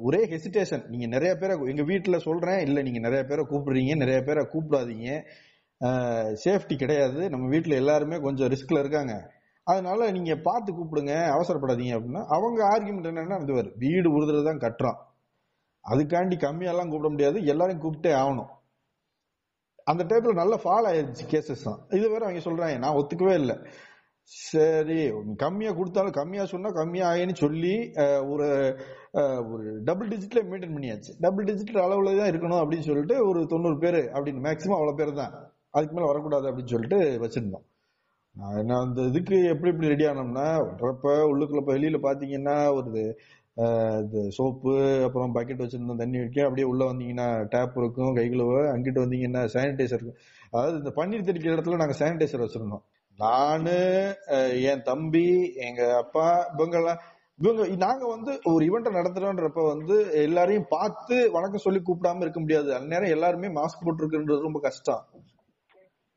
ஒரே 0.08 0.22
ஹெசிடேஷன் 0.32 0.84
நீங்க 0.92 1.08
நிறைய 1.14 1.32
பேரை 1.42 1.54
எங்க 1.74 1.84
வீட்டுல 1.92 2.18
சொல்றேன் 2.28 2.62
இல்ல 2.68 2.80
நீங்க 2.88 3.00
நிறைய 3.06 3.22
பேரை 3.30 3.44
கூப்பிடுறீங்க 3.52 3.94
நிறைய 4.04 4.20
பேரை 4.28 4.42
கூப்பிடாதீங்க. 4.54 5.10
சேஃப்டி 6.44 6.76
கிடையாது. 6.82 7.22
நம்ம 7.34 7.46
வீட்டுல 7.54 7.76
எல்லாருமே 7.82 8.18
கொஞ்சம் 8.26 8.50
ரிஸ்க்ல 8.54 8.82
இருக்காங்க. 8.84 9.14
அதனால 9.68 10.10
நீங்க 10.18 10.34
பார்த்து 10.48 10.70
கூப்பிடுங்க 10.78 11.14
அவசரப்படாதீங்க 11.36 11.94
அப்படின்னா 11.98 12.24
அவங்க 12.38 12.60
ஆர்குமெண்ட் 12.74 13.10
என்னன்னா 13.12 13.38
இது 13.44 13.74
வீடு 13.86 14.08
உறுதுறது 14.16 14.44
தான் 14.50 14.64
கட்டுறோம். 14.66 15.00
அதுக்காண்டி 15.86 16.36
கம்மியெல்லாம் 16.46 16.90
கூப்பிட 16.92 17.10
முடியாது. 17.14 17.38
எல்லாரையும் 17.54 17.84
கூப்பிட்டே 17.84 18.12
ஆகணும். 18.22 18.50
அந்த 19.92 20.02
டைப்ல 20.10 20.34
நல்ல 20.40 20.56
ஃபால் 20.64 20.88
ஆயிருச்சு 20.90 21.24
கேசஸ் 21.34 21.68
தான். 21.68 21.80
இது 21.98 22.06
வேற 22.14 22.24
அவங்க 22.28 22.42
சொல்றாங்க. 22.48 22.80
நான் 22.86 22.98
ஒத்துக்கவே 23.00 23.36
இல்லை. 23.42 23.56
சரி 24.32 24.98
கம்மியா 25.44 25.72
கொடுத்தாலும் 25.78 26.18
கம்மியா 26.18 26.44
சொன்னா 26.52 26.70
கம்மியா 26.80 27.06
ஆயின்னு 27.12 27.36
சொல்லி 27.44 27.72
ஒரு 28.32 28.48
ஒரு 29.52 29.64
டபுள் 29.88 30.12
டிஜிட்ல 30.12 30.42
மெயின்டைன் 30.50 30.76
பண்ணியாச்சு. 30.76 31.12
டபுள் 31.26 31.48
டிஜிட்டல் 31.50 31.84
அளவுல 31.86 32.14
தான் 32.20 32.30
இருக்கணும் 32.32 32.62
அப்படின்னு 32.64 32.88
சொல்லிட்டு 32.90 33.16
ஒரு 33.30 33.40
தொண்ணூறு 33.54 33.78
பேர் 33.84 34.00
அப்படின்னு 34.16 34.46
மேக்சிமம் 34.48 34.78
அவ்வளவு 34.80 35.00
பேர் 35.00 35.20
தான். 35.22 35.34
அதுக்கு 35.76 35.96
மேல 35.96 36.10
வரக்கூடாது 36.12 36.48
அப்படின்னு 36.50 36.74
சொல்லிட்டு 36.76 37.00
வச்சிருந்தோம். 37.24 37.66
நான் 38.36 38.60
என்ன 38.62 38.78
அந்த 38.86 39.02
இதுக்கு 39.12 39.38
எப்படி 39.54 39.72
எப்படி 39.72 39.92
ரெடி 39.94 40.06
ஆனோம்னா 40.12 40.46
வர்றப்ப 40.82 41.16
உள்ளுக்குள்ள 41.32 41.62
இப்போ 41.64 41.74
வெளியில 41.78 42.00
பாத்தீங்கன்னா 42.08 42.58
ஒரு 42.80 43.02
இந்த 44.02 44.30
சோப்பு 44.30 44.74
அப்புறம் 45.04 45.34
பக்கெட் 45.36 45.64
வச்சிருந்த 45.64 45.96
தண்ணி 45.96 46.18
வைக்க 46.18 46.44
அப்படியே 46.44 46.68
உள்ள 46.68 46.84
வந்தீங்கன்னா 46.92 47.28
டேப் 47.48 47.78
இருக்கும் 47.78 48.14
கை 48.14 48.26
கழுவ 48.30 48.60
அங்கிட்டு 48.74 49.04
வந்தீங்கன்னா 49.04 49.42
சானிடைசர் 49.54 50.00
இருக்கும் 50.00 50.20
அதாவது 50.52 50.78
இந்த 50.78 50.92
பன்னீர் 50.96 51.28
தெளிக்கிற 51.30 51.56
இடத்துல 51.56 51.76
நாங்க 51.76 51.96
சானிடைசர் 52.00 52.46
வச்சிருந்தோம். 52.46 52.84
நானு 53.20 53.78
என் 54.72 54.82
தம்பி 54.82 55.26
எங்க 55.68 55.82
அப்பா 55.98 56.26
இவங்கெல்லாம் 56.58 57.02
இவங்க 57.40 57.64
நாங்க 57.76 58.06
வந்து 58.08 58.32
ஒரு 58.44 58.64
இவெண்ட் 58.66 58.98
நடத்துறோன்றப்ப 58.98 59.62
வந்து 59.68 59.96
எல்லாரையும் 60.24 60.70
பார்த்து 60.70 61.16
வணக்கம் 61.32 61.66
சொல்லி 61.66 61.80
கூப்பிடாம 61.80 62.22
இருக்க 62.22 62.40
முடியாது. 62.40 62.70
அந்நேரம் 62.74 63.10
எல்லாருமே 63.10 63.48
மாஸ்க் 63.48 63.86
போட்டுருக்குன்றது 63.86 64.48
ரொம்ப 64.48 64.60
கஷ்டம். 64.60 65.04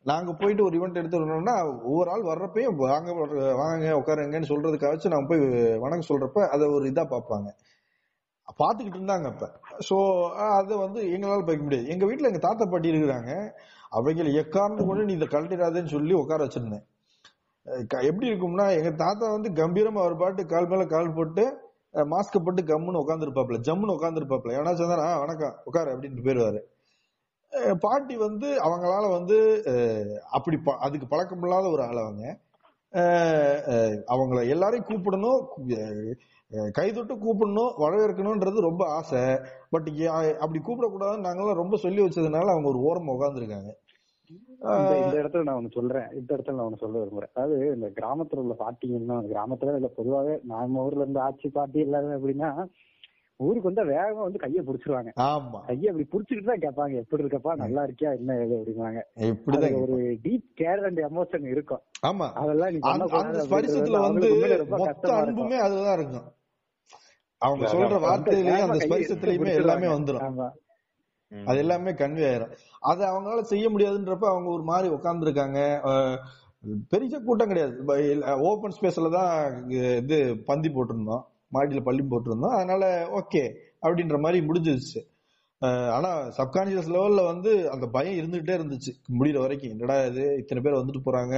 நாங்க 0.05 0.33
போயிட்டு 0.33 0.65
ஒரு 0.65 0.79
ஈவெண்ட் 0.79 0.95
எடுத்து 0.95 1.21
வரணும்னா 1.21 1.67
ஒவ்வொரு 1.67 2.11
ஆள் 2.11 2.23
வர்றப்பையும் 2.23 2.77
வாங்க 2.77 3.13
வாங்க 3.55 3.93
உட்காருங்கன்னு 4.01 4.51
சொல்றதுக்காச்சும் 4.53 5.09
நாங்க 5.09 5.27
போய் 5.29 5.43
வணக்கம் 5.79 6.09
சொல்றப்ப 6.09 6.49
அதை 6.49 6.69
ஒரு 6.69 6.91
இதா 6.91 7.05
பார்ப்பாங்க. 7.15 7.51
பாத்துக்கிட்டு 8.59 8.99
இருந்தாங்க 9.01 9.27
அப்ப. 9.27 9.45
சோ 9.91 9.97
அதை 10.31 10.77
வந்து 10.77 11.03
எங்களால 11.03 11.47
பார்க்க 11.47 11.63
முடியாது. 11.63 11.89
எங்க 11.89 12.07
வீட்டுல 12.07 12.27
எங்க 12.27 12.39
தாத்தா 12.39 12.65
பாட்டி 12.65 12.93
இருக்கிறாங்க. 12.93 13.53
அவைகளை 13.91 14.35
எக்காரணத்து 14.35 14.87
கொண்டு 14.87 15.05
நீ 15.05 15.13
இதை 15.13 15.29
கழட்டிடாதேன்னு 15.29 15.87
சொல்லி 15.87 16.15
உட்கார 16.15 16.45
வச்சிருந்தேன். 16.45 16.85
க- 17.89 18.03
எப்படி 18.03 18.31
இருக்கும்னா 18.31 18.77
எங்க 18.79 18.91
தாத்தா 18.91 19.33
வந்து 19.33 19.51
கம்பீரமா 19.51 20.01
அவர் 20.05 20.17
பாட்டு 20.17 20.47
கால் 20.47 20.69
மேல 20.69 20.87
கால் 20.87 21.15
போட்டு 21.15 21.45
மாஸ்க் 21.95 22.45
போட்டு 22.45 22.63
கம்முன்னு 22.63 23.03
உட்காந்துருப்பாப்ல 23.05 23.59
ஜம்முன்னு 23.69 23.97
உட்காந்துருப்பாப்ல 23.99 24.57
ஏன்னா 24.59 24.75
சொன்னா 24.75 25.19
வணக்கம் 25.19 25.57
உட்காரு 25.65 25.91
அப்படின்ட்டு 25.95 26.25
போயிருவாரு 26.25 26.61
பாட்டி 27.81 28.15
வந்து 28.17 28.49
அவங்களால 28.67 29.05
வந்து 29.17 29.37
அப்படி 30.31 30.57
அதுக்கு 30.87 31.07
பழக்கம் 31.07 31.45
இல்லாத 31.47 31.67
ஒரு 31.75 31.83
ஆள் 31.83 32.03
அவங்க. 32.05 32.25
அவங்கள 34.15 34.41
எல்லாரையும் 34.55 34.89
கூப்பிடணும் 34.89 35.41
கைதொட்டு 36.79 37.15
கூப்பிடணும் 37.17 37.77
வரவேற்கணும்ன்றது 37.83 38.67
ரொம்ப 38.69 38.83
ஆசை. 38.97 39.23
பட் 39.75 39.89
அப்படி 40.43 40.61
கூப்பிடக்கூடாதுன்னு 40.61 41.27
நாங்கெல்லாம் 41.27 41.63
ரொம்ப 41.63 41.77
சொல்லி 41.85 42.01
வச்சதுனால 42.03 42.53
அவங்க 42.55 42.69
ஒரு 42.75 42.83
ஓரமா 42.89 43.15
உட்காந்துருக்காங்க 43.17 43.73
இந்த 44.99 45.15
இடத்துல 45.21 45.45
நான் 45.47 45.59
ஒண்ணு 45.61 45.77
சொல்றேன். 45.77 46.07
இந்த 46.19 46.29
இடத்துல 46.35 46.55
நான் 46.57 46.67
ஒண்ணு 46.69 46.83
சொல்ல 46.83 47.01
விரும்புறேன். 47.01 47.33
அதாவது 47.35 47.57
இந்த 47.77 47.89
கிராமத்துல 47.97 48.43
உள்ள 48.45 48.55
பாட்டிங்கன்னா 48.61 49.17
கிராமத்துல 49.33 49.75
இல்ல 49.79 49.89
பொதுவாவே 49.99 50.35
நம்ம 50.53 50.85
ஊர்ல 50.87 51.05
இருந்து 51.05 51.21
ஆட்சி 51.27 51.49
பாட்டி 51.57 51.81
எல்லாரும் 51.87 52.17
எப்படின்னா 52.19 52.51
ஊருக்கு 53.43 53.73
வந்தா 53.73 53.83
வேகமா 53.83 54.23
வந்து 54.23 54.41
கைய 54.43 54.61
புடிச்சிருவாங்க. 54.69 55.11
ஆமா. 55.27 55.59
கைய 55.67 55.91
அப்படி 55.91 56.07
புடிச்சிட்டு 56.13 56.45
தான் 56.45 56.63
கேட்பாங்க. 56.65 56.95
எப்படி 56.95 57.23
இருக்கப்பா 57.23 57.55
நல்லா 57.55 57.85
இருக்கியா 57.85 58.17
என்ன 58.17 58.37
ஏது 58.39 58.55
அப்படிம்பாங்க. 58.57 59.01
இப்படிதான் 59.21 59.83
ஒரு. 59.83 59.97
டீப் 60.25 60.49
கேர் 60.61 60.85
அண்ட் 60.85 60.99
எமோஷன் 60.99 61.47
இருக்கும். 61.47 61.83
ஆமா. 62.07 62.33
அதெல்லாம் 62.33 62.73
நீ 62.73 62.79
அந்த 62.81 63.07
ஸ்பரிசத்துல 63.45 64.01
வந்து 64.01 64.31
மொத்த. 64.69 65.15
அன்புமே 65.15 65.61
அதுலதான் 65.61 65.99
இருக்கும். 65.99 66.29
அவங்க 67.39 67.67
சொல்ற 67.73 67.97
வார்த்தையிலயும் 68.09 68.67
அந்த 68.69 68.87
ஸ்பரிசத்திலயுமே 68.87 69.55
எல்லாமே. 69.55 69.87
வந்துரும். 69.87 70.27
ஆமா. 70.27 70.49
அது 71.45 71.59
எல்லாமே 71.59 71.91
கன்வே 71.91 72.25
ஆயிரும். 72.31 72.53
அது 72.81 73.05
அவங்களால 73.05 73.41
செய்ய 73.41 73.71
முடியாதுன்றப்ப 73.71 74.25
அவங்க 74.25 74.51
ஒரு 74.51 74.63
மாதிரி 74.63 74.95
உட்கார்ந்துருக்காங்க. 74.95 75.59
பெரிய 76.89 77.19
கூட்டம் 77.19 77.49
கிடையாது. 77.49 77.75
ஓபன் 78.41 78.75
ஸ்பேஸ்ல 78.81 79.11
தான் 79.11 79.69
இது 79.71 80.39
பந்தி 80.47 80.69
போட்டிருந்தோம். 80.69 81.25
மாடியில் 81.57 81.87
பள்ளி 81.89 82.03
போட்டிருந்தோம். 82.13 82.57
அதனால 82.59 82.85
ஓகே 83.21 83.43
அப்படின்ற 83.85 84.19
மாதிரி 84.25 84.41
முடிஞ்சிருச்சு. 84.49 85.01
ஆனால் 85.63 85.91
ஆனா 85.97 86.11
சப்கான்சியஸ் 86.39 86.89
லெவலில் 86.95 87.29
வந்து 87.31 87.51
அந்த 87.75 87.87
பயம் 87.97 88.17
இருந்துகிட்டே 88.21 88.55
இருந்துச்சு. 88.59 88.93
முடிகிற 89.19 89.39
வரைக்கும் 89.45 89.73
என்னடா 89.75 89.97
இது? 90.11 90.25
இத்தனை 90.41 90.61
பேர் 90.65 90.79
வந்துட்டு 90.81 91.03
போகிறாங்க 91.07 91.35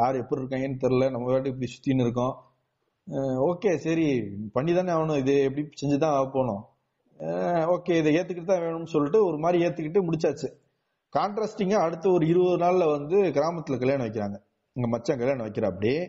யார் 0.00 0.20
எப்படி 0.22 0.40
இருக்காங்கன்னு 0.42 0.82
தெரில 0.84 1.08
நம்ம 1.14 1.30
வாட்டி 1.32 1.52
இப்படி 1.52 1.68
சுற்றின்னு 1.74 2.04
இருக்கோம். 2.06 2.34
ஓகே 3.48 3.72
சரி. 3.86 4.06
பண்ணி 4.56 4.72
தானே 4.78 4.92
ஆகணும். 4.96 5.20
இது 5.22 5.34
எப்படி 5.48 5.64
செஞ்சு 5.82 5.98
தான் 6.04 6.16
ஆக 6.18 6.26
போகணும் 6.36 6.62
ஓகே 7.74 7.92
இதை 8.00 8.10
ஏற்றுக்கிட்டு 8.18 8.50
தான் 8.52 8.64
வேணும்னு 8.64 8.92
சொல்லிட்டு 8.94 9.18
ஒரு 9.26 9.38
மாதிரி 9.44 9.58
ஏற்றுக்கிட்டு 9.66 10.00
முடிச்சாச்சு. 10.06 10.48
கான்ட்ராஸ்டிங்காக 11.12 11.84
அடுத்த 11.86 12.06
ஒரு 12.16 12.24
இருபது 12.32 12.58
நாளில் 12.64 12.92
வந்து 12.96 13.18
கிராமத்தில் 13.36 13.80
கல்யாணம் 13.82 14.06
வைக்கிறாங்க. 14.06 14.38
இங்கே 14.76 14.88
மச்சான் 14.94 15.20
கல்யாணம் 15.20 15.46
வைக்கிற 15.46 15.66
அப்படியே 15.72 16.00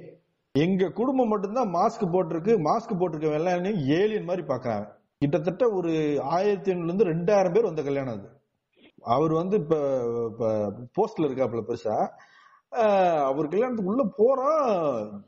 எங்க 0.61 0.89
குடும்பம் 0.99 1.31
மட்டும்தான் 1.33 1.73
மாஸ்க் 1.77 2.11
போட்டிருக்கு 2.13 2.53
மாஸ்க் 2.67 2.99
போட்டிருக்க 2.99 3.37
எல்லாரையும் 3.39 3.81
ஏலியன் 3.99 4.29
மாதிரி 4.29 4.43
பாக்குறாங்க 4.51 4.85
கிட்டத்தட்ட 5.21 5.63
ஒரு 5.77 5.91
ஆயிரத்தி 6.37 6.69
ஐநூறுல 6.71 6.91
இருந்து 6.91 7.07
ரெண்டாயிரம் 7.11 7.55
பேர் 7.55 7.69
வந்த 7.69 7.83
கல்யாணம் 7.87 8.15
அது. 8.17 8.27
அவர் 9.15 9.33
வந்து 9.39 9.55
இப்ப 9.61 9.77
போஸ்ட்ல 10.97 11.27
இருக்காப்புல 11.27 11.61
பெருசா. 11.69 11.95
அவர் 13.29 13.51
கல்யாணத்துக்கு 13.51 13.91
உள்ள 13.91 14.03
போறா 14.19 14.51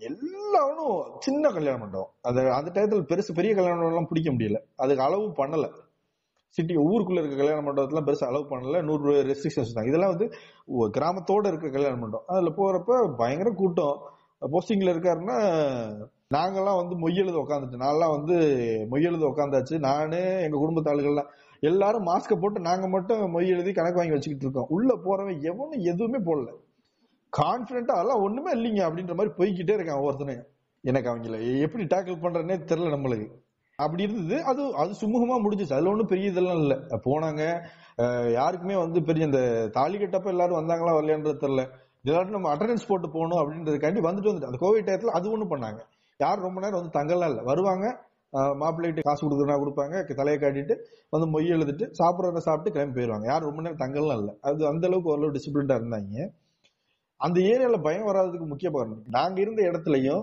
எல்லாரும் 0.09 0.95
சின்ன 1.25 1.51
கல்யாண 1.57 1.77
மண்டபம். 1.83 2.11
அது 2.29 2.39
அந்த 2.57 2.69
டயத்துல 2.75 3.03
பெருசு 3.11 3.37
பெரிய 3.39 3.51
கல்யாணம் 3.59 3.89
எல்லாம் 3.91 4.09
பிடிக்க 4.11 4.29
முடியல. 4.35 4.59
அதுக்கு 4.83 5.05
அளவு 5.07 5.25
பண்ணல. 5.41 5.67
சிட்டி 6.55 6.75
ஊருக்குள்ள 6.89 7.19
இருக்க 7.21 7.41
கல்யாண 7.41 7.59
மண்டபத்தெல்லாம் 7.65 8.07
பெருசா 8.09 8.29
அளவு 8.31 8.45
பண்ணல. 8.51 8.83
நூறு 8.89 9.15
ரெஸ்ட்ரிக்ஷன்ஸ் 9.31 9.75
தான். 9.77 9.89
இதெல்லாம் 9.89 10.13
வந்து 10.13 10.27
கிராமத்தோட 10.97 11.45
இருக்க 11.51 11.75
கல்யாண 11.77 11.95
மண்டபம். 12.03 12.27
அதுல 12.35 12.53
போறப்ப 12.59 13.01
பயங்கர 13.23 13.51
கூட்டம். 13.61 13.97
போஸ்டிங்ல 14.41 14.93
இருக்காருன்னா 14.93 15.37
நாங்கெல்லாம் 16.33 16.79
வந்து 16.81 16.95
மொய்யெழுத 16.95 17.37
உட்காந்துச்சு 17.43 17.83
நான்லாம் 17.83 18.15
வந்து 18.15 18.35
மொய்யெழுத 18.91 19.23
உட்காந்தாச்சு 19.29 19.79
நானு 19.79 20.19
எங்க 20.41 20.57
குடும்பத்து 20.57 20.91
ஆளுகள்லாம் 20.91 21.29
எல்லாரும் 21.63 22.05
மாஸ்க 22.05 22.35
போட்டு 22.41 22.59
நாங்க 22.59 22.87
மட்டும் 22.87 23.21
மொய் 23.35 23.47
எழுதி 23.47 23.71
கணக்கு 23.71 23.99
வாங்கி 23.99 24.13
வச்சுக்கிட்டு 24.13 24.45
இருக்கோம். 24.45 24.69
உள்ள 24.69 24.93
போறவன் 25.05 25.41
எவனும் 25.41 25.85
எதுவுமே 25.91 26.19
போடல. 26.19 26.49
கான்பிடண்டா 27.33 27.95
அதெல்லாம் 27.97 28.21
ஒண்ணுமே 28.21 28.51
இல்லைங்க 28.53 28.83
அப்படின்ற 28.87 29.15
மாதிரி 29.15 29.33
போய்கிட்டே 29.39 29.75
இருக்கான் 29.77 29.99
ஒவ்வொருத்தனையும் 30.01 30.47
எனக்கு 30.83 31.09
அவங்கள 31.09 31.59
எப்படி 31.61 31.83
டேக்கிள் 31.83 32.21
பண்றேன்னே 32.21 32.57
தெரியல 32.71 32.93
நம்மளுக்கு. 32.95 33.27
அப்படி 33.79 34.03
இருந்தது. 34.03 34.43
அது 34.43 34.61
அது 34.75 34.91
சுமூகமா 35.01 35.35
முடிஞ்சிச்சு. 35.43 35.75
அதுல 35.77 35.89
ஒன்றும் 35.89 36.07
பெரிய 36.07 36.29
இதெல்லாம் 36.29 36.61
இல்லை. 36.61 36.77
போனாங்க. 37.07 37.43
யாருக்குமே 38.31 38.75
வந்து 38.75 39.03
பெரிய 39.03 39.25
இந்த 39.25 39.41
தாலி 39.71 39.97
கட்டப்ப 39.97 40.25
எல்லாரும் 40.25 40.59
வந்தாங்களா 40.59 40.95
வரலையான்றது 40.97 41.43
தெரியல. 41.43 41.65
இதெல்லாம் 42.03 42.35
நம்ம 42.35 42.49
அட்டண்டன்ஸ் 42.53 42.89
போட்டு 42.89 43.07
போகணும் 43.15 43.39
அப்படின்றதுக்காண்டி 43.41 44.01
வந்துட்டு 44.07 44.29
வந்துட்டு 44.29 44.49
அந்த 44.49 44.59
கோவிட் 44.65 44.87
டயத்துல 44.89 45.15
அது 45.17 45.31
ஒன்றும் 45.35 45.51
பண்ணாங்க. 45.53 45.79
யாரும் 46.19 46.45
ரொம்ப 46.47 46.59
நேரம் 46.63 46.79
வந்து 46.79 46.95
தங்கலாம் 46.99 47.31
இல்லை. 47.31 47.43
வருவாங்க. 47.51 47.85
மாப்பிள்ளைகிட்ட 48.61 49.03
காசு 49.07 49.21
கொடுக்குறனா 49.25 49.55
கொடுப்பாங்க. 49.61 49.95
தலையை 50.19 50.37
காட்டிட்டு 50.41 50.75
வந்து 51.13 51.27
மொய் 51.35 51.53
எழுதிட்டு 51.55 51.85
சாப்பிட்றத 51.99 52.41
சாப்பிட்டு 52.47 52.73
கிளம்பி 52.75 52.95
போயிடுவாங்க 52.97 53.27
யாரும் 53.31 53.49
ரொம்ப 53.49 53.61
நேரம் 53.65 53.81
தங்கலாம் 53.83 54.19
இல்லை. 54.21 54.33
அது 54.49 54.61
அந்த 54.71 54.83
அளவுக்கு 54.89 55.11
ஓரளவு 55.13 55.35
டிசிப்ளின்டா 55.37 55.77
இருந்தாங்க. 55.79 56.27
அந்த 57.19 57.37
ஏரியால 57.51 57.77
பயம் 57.85 58.07
வராததுக்கு 58.09 58.45
முக்கிய 58.51 58.69
காரணம் 58.75 59.01
நாங்க 59.15 59.37
இருந்த 59.45 59.61
இடத்துலயும் 59.69 60.21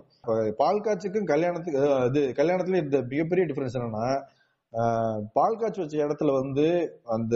பால் 0.61 0.85
காய்ச்சுக்கும் 0.85 1.31
கல்யாணத்துக்கு 1.33 1.81
இது 2.11 2.21
கல்யாணத்துல 2.39 2.81
இந்த 2.85 2.99
மிகப்பெரிய 3.11 3.47
டிஃபரன்ஸ் 3.51 3.77
என்னன்னா 3.79 4.07
பால் 5.37 5.59
காய்ச்சி 5.61 5.83
வச்ச 5.83 5.97
இடத்துல 6.07 6.33
வந்து 6.41 6.65
அந்த 7.17 7.35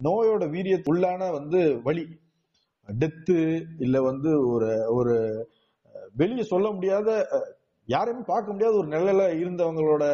நோயோட 0.00 0.46
வீரியத்துள்ளான 0.54 1.30
வந்து 1.38 1.60
வழி 1.88 2.04
டெத்து 2.88 3.36
இல்ல 3.78 3.96
வந்து 4.02 4.30
ஒரு 4.48 4.70
ஒரு 4.88 5.14
வெளியே 6.14 6.44
சொல்ல 6.44 6.66
முடியாத 6.70 7.08
யாரையும் 7.08 7.52
யாரையுமே 7.88 8.24
பார்க்க 8.26 8.52
முடியாத 8.52 8.74
ஒரு 8.76 8.88
நிலையில 8.88 9.22
இருந்தவங்களோட 9.34 10.04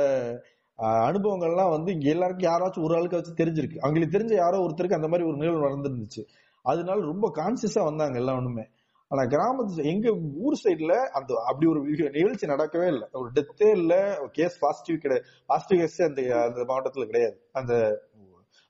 அனுபவங்கள்லாம் 1.09 1.71
வந்து 1.71 1.91
இங்க 1.93 2.09
எல்லாருக்கும் 2.11 2.49
யாராச்சும் 2.51 2.85
ஒரு 2.85 2.95
ஆளுக்கு 2.97 3.19
வச்சு 3.19 3.41
தெரிஞ்சிருக்கு. 3.41 3.81
அவங்களுக்கு 3.83 4.15
தெரிஞ்ச 4.17 4.35
யாரோ 4.35 4.59
ஒருத்தருக்கு 4.59 4.99
அந்த 4.99 5.09
மாதிரி 5.09 5.29
ஒரு 5.29 5.37
நிகழ்வு 5.37 5.67
நடந்துருந்துச்சு. 5.67 6.23
அதனால 6.65 6.99
ரொம்ப 7.05 7.27
கான்சியஸா 7.37 7.83
வந்தாங்க 7.85 8.19
எல்லாம் 8.19 8.39
ஒண்ணுமே 8.39 8.65
ஆனா 9.11 9.23
கிராமத்து 9.25 9.85
எங்க 9.85 10.09
ஊர் 10.45 10.57
சைடுல 10.65 10.95
அந்த 11.19 11.31
அப்படி 11.49 11.67
ஒரு 11.67 11.81
நிகழ்ச்சி 12.19 12.47
நடக்கவே 12.47 12.87
இல்லை. 12.87 13.07
ஒரு 13.13 13.31
டெத்தே 13.35 13.71
இல்ல 13.71 13.95
கேஸ் 14.33 14.57
பாசிட்டிவ் 14.61 14.99
கிடையாது 14.99 15.25
பாசிட்டிவ் 15.47 15.81
கேஸ் 15.81 15.99
அந்த 16.01 16.23
அந்த 16.49 16.61
மாவட்டத்துல 16.71 17.07
கிடையாது. 17.07 17.37
அந்த 17.53 17.73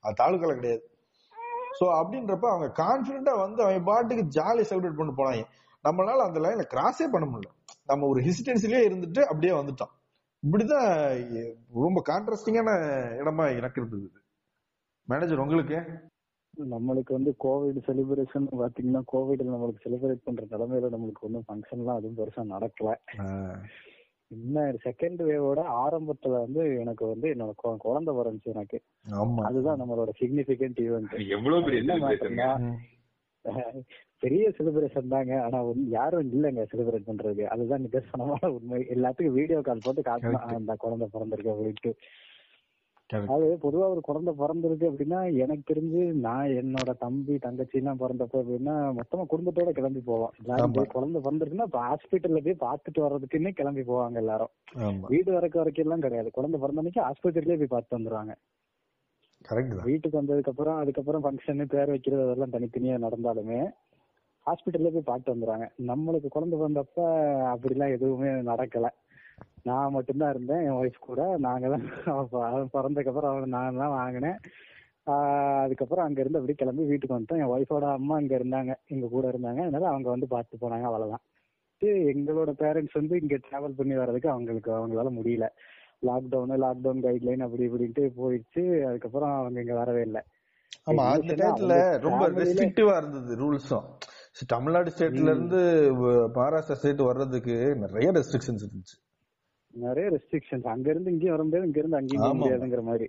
அந்த 0.05 0.15
தாலுக்கால 0.19 0.55
கிடையாது. 0.55 0.83
சோ 1.81 1.87
அப்படின்றப்ப 1.99 2.47
அவங்க 2.51 2.67
கான்பிடண்டா 2.83 3.35
வந்து 3.41 3.63
அவங்க 3.63 3.81
பாட்டுக்கு 3.81 4.25
ஜாலியா 4.41 4.67
செலிப்ரேட் 4.71 4.97
பண்ணி 4.97 5.13
போனாங்க. 5.13 5.45
நம்மளால 5.85 6.25
அந்த 6.25 6.41
லைன்ல 6.41 6.65
கிராஸே 6.75 7.07
பண்ண 7.13 7.27
முடியல. 7.27 7.51
நம்ம 7.87 8.07
ஒரு 8.07 8.21
ஹெசிடென்சிலே 8.21 8.81
இருந்துட்டு 8.89 9.23
அப்படியே 9.23 9.53
வந்துட்டோம். 9.53 9.93
இப்படிதான் 10.43 10.89
ரொம்ப 11.75 12.03
கான்ட்ராஸ்டிங்கான 12.07 12.71
இடமா 13.21 13.57
எனக்கு 13.57 13.81
இருந்தது. 13.81 14.09
மேனேஜர் 15.09 15.39
உங்களுக்கு? 15.39 15.79
நம்மளுக்கு 16.71 17.13
வந்து 17.13 17.35
கோவிட் 17.45 17.81
செலிப்ரேஷன் 17.87 18.47
பாத்தீங்கன்னா 18.61 19.03
கோவிட்ல 19.13 19.53
நம்மளுக்கு 19.55 19.85
செலிப்ரேட் 19.85 20.25
பண்ற 20.25 20.45
நிலைமையில 20.45 20.91
நம்மளுக்கு 20.95 21.21
ஒன்றும் 21.21 21.45
ஃபங்க்ஷன்லாம் 21.49 21.99
அதுவும் 21.99 22.19
பெருசா 22.19 22.45
நடக்கல. 22.55 22.91
இன்னும் 24.31 24.77
செகண்ட் 24.85 25.21
வேவோட 25.25 25.61
ஆரம்பத்துல 25.81 26.35
வந்து 26.41 26.63
எனக்கு 26.81 27.05
வந்து 27.07 27.27
என்னோட 27.33 27.53
குழந்தை 27.79 28.15
பிறந்துச்சு 28.15 28.53
எனக்கு 28.53 28.79
ஆமா 29.17 29.43
அதுதான் 29.49 29.81
நம்மளோட 29.81 30.11
சிக்னிபிகன்ட் 30.21 30.81
ஈவெண்ட் 30.85 31.15
எவ்வளவு 31.31 31.65
பெரிய. 31.67 32.47
பெரிய 34.23 34.47
செலிப்ரேஷன் 34.51 35.07
தாங்க 35.09 35.35
ஆனா 35.43 35.59
ஒண்ணு- 35.65 35.91
யாரும் 35.91 36.27
இல்லைங்க 36.29 36.65
செலிப்ரேட் 36.71 37.07
பண்றதுக்கு 37.07 37.45
அதுதான் 37.49 37.85
நிதர்சனமான 37.85 38.51
உண்மை 38.57 38.81
எல்லாத்துக்கும் 38.95 39.37
வீடியோ 39.39 39.61
கால் 39.61 39.85
போட்டு 39.85 40.03
காட்டணும் 40.03 40.37
Correct. 40.39 40.57
அந்த 40.57 40.75
குழந்தை 40.77 41.07
பிறந்திருக்கு 41.15 41.53
அப்படின்ட்டு. 41.53 41.93
அது 43.31 43.47
பொதுவா 43.63 43.87
ஒரு 43.93 44.01
குழந்தை 44.01 44.33
பிறந்திருக்கு 44.35 44.87
அப்படின்னா 44.89 45.21
எனக்கு 45.43 45.65
தெரிஞ்சு 45.71 46.03
நான் 46.21 46.53
என்னோட 46.61 46.91
தம்பி 46.99 47.35
தங்கச்சி 47.39 47.79
எல்லாம் 47.79 48.01
பிறந்தப்ப 48.01 48.41
அப்படின்னா 48.43 48.75
மொத்தமா 48.99 49.25
குடும்பத்தோட 49.33 49.71
கிளம்பி 49.71 50.03
போவோம். 50.03 50.33
எல்லாரும். 50.41 50.75
போய் 50.77 50.95
குழந்தை 50.95 51.21
பிறந்திருக்குன்னா 51.21 51.69
இப்ப 51.71 51.83
ஹாஸ்பிட்டல்ல 51.87 52.41
போய் 52.41 52.63
பாத்துட்டு 52.65 53.05
வர்றதுக்குன்னே 53.05 53.53
கிளம்பி 53.53 53.85
போவாங்க 53.89 54.17
எல்லாரும். 54.17 54.53
வீடு 55.09 55.31
வரைக்கும் 55.33 55.63
வரைக்கும் 55.63 55.87
எல்லாம் 55.87 56.05
கிடையாது. 56.07 56.31
குழந்தை 56.31 56.61
பிறந்த 56.61 56.83
அன்னைக்கு 56.83 57.03
ஆஸ்பத்திரியிலே 57.09 57.59
போய் 57.59 57.75
பார்த்து 57.75 57.99
வந்துருவாங்க. 57.99 58.35
வீட்டுக்கு 59.85 60.19
வந்ததுக்கு 60.19 60.53
அப்புறம் 60.53 60.81
அதுக்கப்புறம் 60.81 61.23
ஃபங்க்ஷன் 61.25 61.63
பேர் 61.75 61.93
வைக்கிறது 61.93 62.27
அதெல்லாம் 62.27 62.55
தனித்தனியா 62.57 62.97
நடந்தாலுமே 63.05 63.61
ஹாஸ்பிட்டல்ல 64.47 64.91
போய் 64.93 65.09
பார்த்து 65.09 65.33
வந்துருவாங்க. 65.33 65.67
நம்மளுக்கு 65.89 66.29
குழந்தை 66.29 66.57
பிறந்தப்ப 66.59 66.99
அப்படிலாம் 67.53 67.95
எதுவுமே 67.97 68.31
நடக்கல. 68.51 68.87
நான் 69.63 69.93
மட்டும்தான் 69.93 70.31
இருந்தேன் 70.31 70.63
என் 70.63 70.79
ஒய்ஃப் 70.81 70.99
கூட. 70.99 71.39
நாங்க 71.39 71.69
தான் 71.69 71.85
அவன் 72.51 72.71
பிறந்ததுக்கு 72.73 73.09
அப்புறம் 73.09 73.31
அவன் 73.31 73.49
நான் 73.49 73.77
தான் 73.77 73.91
வாங்கினேன். 73.91 74.39
அதுக்கப்புறம் 75.63 76.05
அங்க 76.05 76.21
இருந்து 76.21 76.39
அப்படியே 76.39 76.55
கிளம்பி 76.55 76.85
வீட்டுக்கு 76.85 77.17
வந்துட்டோம். 77.17 77.39
என் 77.39 77.53
ஒய்ஃபோட 77.55 77.85
அம்மா 77.93 78.19
இங்க 78.19 78.39
இருந்தாங்க. 78.39 78.73
எங்க 78.87 79.07
கூட 79.07 79.29
இருந்தாங்க. 79.29 79.61
அதனால 79.61 79.89
அவங்க 79.89 80.09
வந்து 80.11 80.27
பார்த்து 80.27 80.63
போனாங்க 80.63 80.83
அவ்வளவுதான். 80.83 81.25
எங்களோட 81.83 82.51
பேரண்ட்ஸ் 82.53 82.93
வந்து 82.93 83.21
இங்க 83.21 83.37
டிராவல் 83.37 83.77
பண்ணி 83.77 83.95
வர்றதுக்கு 83.95 84.29
அவங்களுக்கு 84.29 84.71
அவங்களால 84.73 85.11
முடியல. 85.11 85.47
லாக்டவுன் 86.03 86.61
லாக்டவுன் 86.61 87.05
கைட்லைன் 87.05 87.41
அப்படி 87.41 87.69
இப்படின்ட்டு 87.69 88.13
போயிடுச்சு. 88.17 88.85
அதுக்கப்புறம் 88.85 89.35
அவங்க 89.37 89.61
இங்க 89.61 89.75
வரவே 89.75 90.01
இல்லை. 90.01 90.23
ஆமா 90.87 91.05
அந்த 91.11 91.35
டயத்துல 91.35 91.75
ரொம்ப 91.99 92.29
ரெஸ்ட்ரிக்டிவா 92.29 92.97
இருந்தது 92.97 93.37
ரூல்ஸும் 93.37 93.87
தமிழ்நாடு 94.47 94.91
ஸ்டேட்ல 94.91 95.31
இருந்து 95.31 95.61
மகாராஷ்டிரா 96.37 96.73
ஸ்டேட் 96.73 97.03
வர்றதுக்கு 97.03 97.75
நிறைய 97.77 98.13
ரெஸ்ட்ரிக்ஷன்ஸ் 98.13 98.65
இருந்துச்சு. 98.67 98.97
நிறைய 99.75 100.07
ரெஸ்ட்ரிக்ஷன்ஸ் 100.11 100.67
அங்க 100.67 100.91
இருந்து 100.91 101.11
இங்கேயும் 101.11 101.35
வர 101.35 101.45
முடியாது 101.45 101.67
இங்க 101.67 101.79
இருந்து 101.79 101.97
அங்கேயும். 101.97 102.41
முடியாதுங்கிற 102.41 102.83
மாதிரி. 102.83 103.07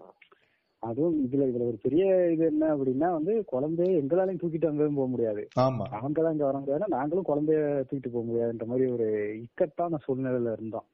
அதுவும் 0.84 1.18
இதுல 1.26 1.47
இதுல 1.47 1.66
ஒரு 1.68 1.78
பெரிய 1.82 2.03
இது 2.32 2.45
என்ன 2.45 2.76
அப்படின்னா 2.76 3.09
வந்து 3.12 3.34
குழந்தைய 3.51 3.99
எங்களாலையும் 4.01 4.41
தூக்கிட்டு 4.41 4.70
அங்கேயும் 4.70 4.95
போக 4.95 5.07
முடியாது. 5.07 5.41
தான் 5.55 6.32
இங்க 6.32 6.45
வர 6.45 6.57
முடியாது 6.57 6.88
நாங்களும் 6.88 7.28
குழந்தைய 7.28 7.59
தூக்கிட்டு 7.82 8.14
போக 8.14 8.26
முடியாதுன்ற 8.26 8.66
மாதிரி 8.66 8.91
ஒரு 8.91 9.07
இக்கட்டான 9.41 9.99
சூழ்நிலையில 10.05 10.51
இருந்தோம். 10.51 10.88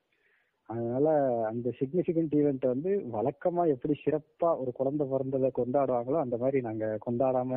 அதனால 0.70 1.08
அந்த 1.46 1.74
சிக்னிபிகண்ட் 1.80 2.34
ஈவெண்ட் 2.40 2.66
வந்து 2.68 2.92
வழக்கமா 3.14 3.64
எப்படி 3.68 3.94
சிறப்பா 4.06 4.50
ஒரு 4.60 4.72
குழந்தை 4.72 5.08
பிறந்ததை 5.08 5.50
கொண்டாடுவாங்களோ 5.56 6.18
அந்த 6.18 6.38
மாதிரி 6.38 6.62
நாங்க 6.62 6.98
கொண்டாடாம 7.06 7.52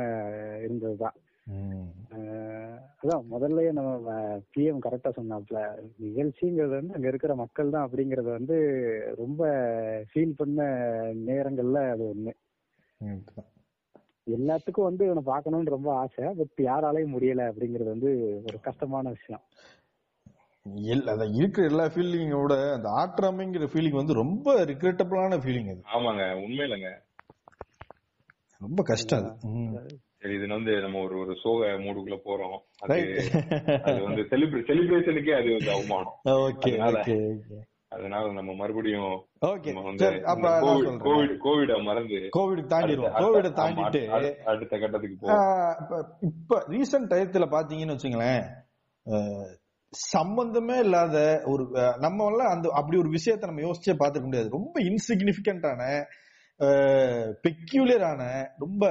இருந்ததுதான். 0.62 1.16
அதான் 3.03 3.24
முதல்லயே 3.30 3.72
நம்ம 3.72 4.12
பிஎம் 4.57 4.78
கரெக்டா 4.84 5.12
சொன்னாப்ல. 5.16 5.88
நிகழ்ச்சிங்கிறது 6.03 6.68
வந்து 6.68 6.94
அங்க 6.94 7.09
இருக்கிற 7.09 7.34
மக்கள் 7.34 7.70
தான் 7.70 7.90
அப்படிங்கறத 7.90 8.30
வந்து 8.30 8.57
ரொம்ப 9.16 9.46
ஃபீல் 10.14 10.32
பண்ண 10.36 10.62
நேரங்கள்ல 11.26 11.90
அது 11.90 12.14
ஒண்ணு. 12.14 12.32
எல்லாத்துக்கும் 14.26 14.82
வந்து 14.82 15.05
இவனை 15.05 15.22
பார்க்கணும்னு 15.24 15.70
ரொம்ப 15.70 15.94
ஆசை. 15.94 16.34
பட் 16.34 16.51
யாராலையும் 16.57 17.14
முடியல 17.14 17.53
அப்படிங்கறது 17.53 17.84
வந்து 17.84 18.42
ஒரு 18.46 18.61
கஷ்டமான 18.61 19.09
விஷயம். 19.09 19.42
எல்- 20.74 21.09
அத 21.09 21.24
இருக்கிற 21.24 21.68
எல்லா 21.68 21.84
ஃபீலிங்கோட 21.84 22.72
அந்த 22.72 22.88
ஆற்றாமைங்கிற 22.88 23.66
ஃபீலிங் 23.66 23.96
வந்து 23.96 24.12
ரொம்ப 24.12 24.64
ரிக்ரெட்டபிளான 24.64 25.38
ஃபீலிங் 25.38 25.70
அது. 25.70 25.82
ஆமாங்க 25.94 26.22
உண்மையிலங்க. 26.22 26.98
ரொம்ப 28.59 28.82
கஷ்டம் 28.82 29.18
அது. 29.18 29.38
சரி 30.20 30.34
இது 30.34 30.48
வந்து 30.48 30.80
நம்ம 30.80 31.02
ஒரு 31.02 31.18
ஒரு 31.18 31.34
சோக 31.42 31.64
மூடுக்குள்ள 31.66 32.18
போறோம். 32.24 32.58
அது. 32.78 33.00
அது 33.82 34.02
வந்து 34.02 34.22
செலிப்ரே 34.22 34.62
செலிப்ரேஷனுக்கே 34.68 35.40
அது 35.40 35.50
வந்து 35.50 35.70
அவமானம். 35.70 36.12
ஓகே 36.28 36.78
அதனால- 36.78 37.00
ஓகே 37.00 37.34
ஓகே 37.34 37.58
அதனால 37.88 38.32
நம்ம 38.32 38.54
மறுபடியும் 38.54 39.26
கோவிட் 41.00 41.36
கோவிட் 41.44 41.82
மறந்து 41.82 42.14
கோவிட் 42.14 42.66
தாண்டிடுவோம். 42.66 43.12
கோவிட 43.12 43.50
தாண்டிட்டு 43.50 44.08
அடுத்த- 44.44 44.78
கட்டத்துக்கு 44.78 45.16
போவோம். 45.20 46.18
இப்ப- 46.20 46.64
ரீசன்ட் 46.68 47.10
டயத்துல 47.10 47.46
பாத்தீங்கன்னு 47.50 47.96
வச்சுங்களேன் 47.96 48.44
சம்பந்தமே 49.88 50.78
இல்லாத 50.78 51.42
ஒரு 51.44 51.70
நம்ம 51.98 52.26
எல்லாம் 52.26 52.46
அந்த 52.46 52.68
அப்படி 52.72 52.98
ஒரு 52.98 53.10
விஷயத்த 53.10 53.38
நம்ம 53.38 53.60
யோசிச்சே 53.60 53.94
பார்த்துக்க 53.98 54.22
முடியாது. 54.22 54.48
ரொம்ப 54.48 54.80
இன்சிக்னிபிகண்டான 54.80 56.04
பெக்யூலியரான 57.42 58.46
ரொம்ப 58.58 58.88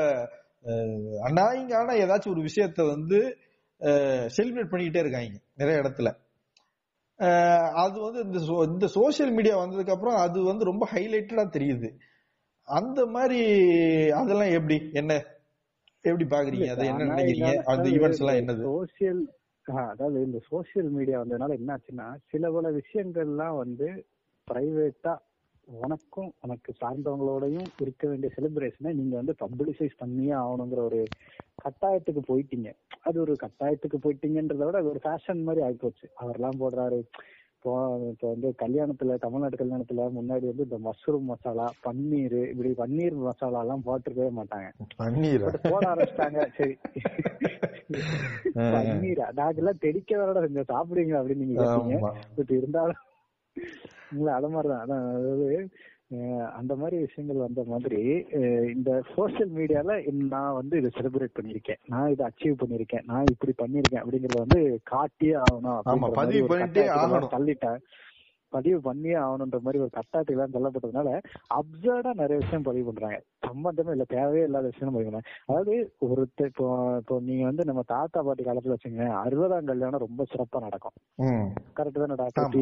அநாயிங்கான 1.27 1.95
ஏதாச்சும் 2.03 2.33
ஒரு 2.33 2.41
விஷயத்த 2.41 2.85
வந்து 2.89 3.19
செலிப்ரேட் 4.37 4.71
பண்ணிக்கிட்டே 4.71 5.03
இருக்காங்க 5.03 5.39
நிறைய 5.55 5.81
இடத்துல. 5.83 6.09
அது 7.83 7.97
வந்து 8.01 8.19
இந்த 8.25 8.39
இந்த 8.73 8.87
சோசியல் 8.95 9.33
மீடியா 9.37 9.55
வந்ததுக்கு 9.57 9.95
அப்புறம் 9.95 10.15
அது 10.15 10.39
வந்து 10.43 10.63
ரொம்ப 10.63 10.83
ஹைலைட்டடா 10.91 11.45
தெரியுது. 11.57 11.89
அந்த 12.67 13.05
மாதிரி 13.05 13.39
அதெல்லாம் 14.11 14.51
எப்படி? 14.51 14.77
என்ன? 14.93 15.13
எப்படி 16.05 16.25
பாக்குறீங்க? 16.29 16.67
அதை 16.69 16.87
என்ன 16.87 17.07
நினைக்கிறீங்க? 17.13 17.53
அந்த 17.65 17.85
ஈவெண்ட்ஸ் 17.89 18.21
எல்லாம் 18.23 18.39
என்னது? 18.41 18.63
சோசியல் 18.69 19.21
அதாவது 19.87 20.19
இந்த 20.27 20.39
சோசியல் 20.51 20.89
மீடியா 20.89 21.17
வந்ததுனால 21.21 21.57
என்ன 21.59 21.73
ஆச்சுன்னா 21.75 22.05
சில 22.31 22.51
பல 22.51 22.69
விஷயங்கள்லாம் 22.77 23.57
வந்து 23.57 23.87
பிரைவேட்டா 24.47 25.13
உனக்கும் 25.69 26.33
உனக்கு 26.41 26.73
சார்ந்தவங்களோடையும் 26.81 27.67
இருக்க 27.79 28.07
வேண்டிய 28.07 28.31
செலிப்ரேஷனை 28.35 28.93
நீங்க 28.93 29.15
வந்து 29.15 29.35
பப்ளிசைஸ் 29.39 29.91
பண்ணியே 29.97 30.31
ஆகணுங்கிற 30.31 30.77
ஒரு 30.77 31.03
கட்டாயத்துக்கு 31.63 32.21
போயிட்டீங்க. 32.27 32.69
அது 33.01 33.21
ஒரு 33.21 33.35
கட்டாயத்துக்கு 33.43 33.97
போயிட்டீங்கன்றத 34.03 34.65
விட 34.65 34.77
அது 34.77 34.89
ஒரு 34.89 35.01
ஃபேஷன் 35.03 35.43
மாதிரி 35.43 35.65
ஆயிப்போச்சு. 35.65 36.05
அவர்லாம் 36.21 36.59
போடுறாரு. 36.59 36.99
இப்போ 37.55 37.99
இப்போ 38.09 38.29
வந்து 38.29 38.55
கல்யாணத்துல 38.57 39.15
தமிழ்நாட்டு 39.15 39.57
கல்யாணத்துல 39.57 40.03
முன்னாடி 40.17 40.45
வந்து 40.51 40.63
இந்த 40.63 40.77
மஷ்ரூம் 40.77 41.25
மசாலா 41.31 41.65
பன்னீர் 41.85 42.49
இப்படி 42.51 42.69
பன்னீர் 42.77 43.15
மசாலா 43.15 43.61
எல்லாம் 43.61 43.83
போட்டிருக்கவே 43.85 44.31
மாட்டாங்க. 44.39 44.69
பன்னீர்? 44.97 45.45
பட் 45.71 45.87
ஆரம்பிச்சிட்டாங்க. 45.91 46.47
சரி. 46.57 46.77
பன்னீரா. 48.55 49.27
நாங்கெல்லாம் 49.39 49.79
தெடிக்க 49.79 50.17
வரட 50.17 50.39
செஞ்சோம் 50.45 50.71
சாப்பிடுங்க 50.73 51.15
அப்படின்னு 51.19 51.45
நீங்க 51.45 51.63
கேட்டீங்க. 51.63 52.11
பட் 52.35 52.49
இருந்தாலும் 52.49 53.03
இல்ல 54.11 54.33
அத 54.33 54.47
மாதிரிதான். 54.47 54.81
அதான் 54.81 55.05
அதாவது 55.09 55.47
அந்த 56.53 56.75
மாதிரி 56.75 56.97
விஷயங்கள் 56.97 57.37
வந்த 57.37 57.63
மாதிரி 57.67 57.99
இந்த 58.73 59.03
சோசியல் 59.15 59.51
மீடியால 59.57 59.95
நான் 60.29 60.53
வந்து 60.53 60.77
இதை 60.77 60.89
செலிப்ரேட் 60.95 61.37
பண்ணிருக்கேன் 61.39 61.81
நான் 61.87 62.09
இதை 62.09 62.23
அச்சீவ் 62.27 62.61
பண்ணிருக்கேன் 62.61 63.05
நான் 63.05 63.29
இப்படி 63.29 63.53
பண்ணிருக்கேன் 63.57 64.01
அப்படிங்கறத 64.03 64.41
வந்து 64.43 64.61
காட்டியே 64.91 65.35
ஆகணும். 65.43 65.83
தள்ளிட்டேன். 67.35 67.79
பதிவு 68.51 68.79
பண்ணியே 68.81 69.17
ஆகணுன்ற 69.23 69.59
மாதிரி 69.65 69.81
ஒரு 69.85 69.91
கட்டாயத்துக்கு 69.95 70.37
எல்லாம் 70.37 70.55
தள்ளப்பட்டதுனால 70.55 71.09
அப்சர்டா 71.57 72.11
நிறைய 72.21 72.37
விஷயம் 72.43 72.67
பதிவு 72.67 72.85
பண்றாங்க. 72.87 73.17
சம்பந்தமே 73.47 73.93
இல்ல 73.95 74.05
தேவையே 74.13 74.45
இல்லாத 74.47 74.65
விஷயம் 74.71 74.93
பதிவு 74.93 75.07
பண்றாங்க. 75.07 75.29
அதாவது 75.49 75.73
ஒருத்தர் 76.07 76.49
இப்போ 76.51 76.67
இப்போ 77.01 77.15
நீங்க 77.27 77.43
வந்து 77.45 77.63
நம்ம 77.65 77.83
தாத்தா 77.93 78.21
பாட்டி 78.27 78.43
காலத்துல 78.43 78.75
வச்சுங்க 78.75 79.05
அறுபதாம் 79.23 79.69
கல்யாணம் 79.71 80.03
ரொம்ப 80.05 80.25
சிறப்பா 80.31 80.59
நடக்கும். 80.65 80.95
கரெக்ட் 81.77 82.01
தானே 82.03 82.17
டாக்டர். 82.21 82.57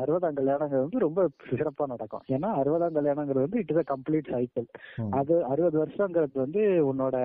அறுபதாம் 0.00 0.38
கல்யாணங்கிறது 0.40 0.84
வந்து 0.86 1.04
ரொம்ப 1.06 1.20
சிறப்பா 1.50 1.86
நடக்கும். 1.94 2.24
ஏன்னா 2.36 2.50
அறுபதாம் 2.60 2.96
கல்யாணங்கிறது 2.98 3.46
வந்து 3.46 3.60
இட் 3.62 3.72
இஸ் 3.72 3.90
கம்ப்ளீட் 3.92 4.32
சைக்கிள். 4.34 4.66
அது 5.20 5.34
அறுபது 5.52 5.76
வருஷங்கிறது 5.82 6.36
வந்து 6.44 6.62
உன்னோட 6.90 7.16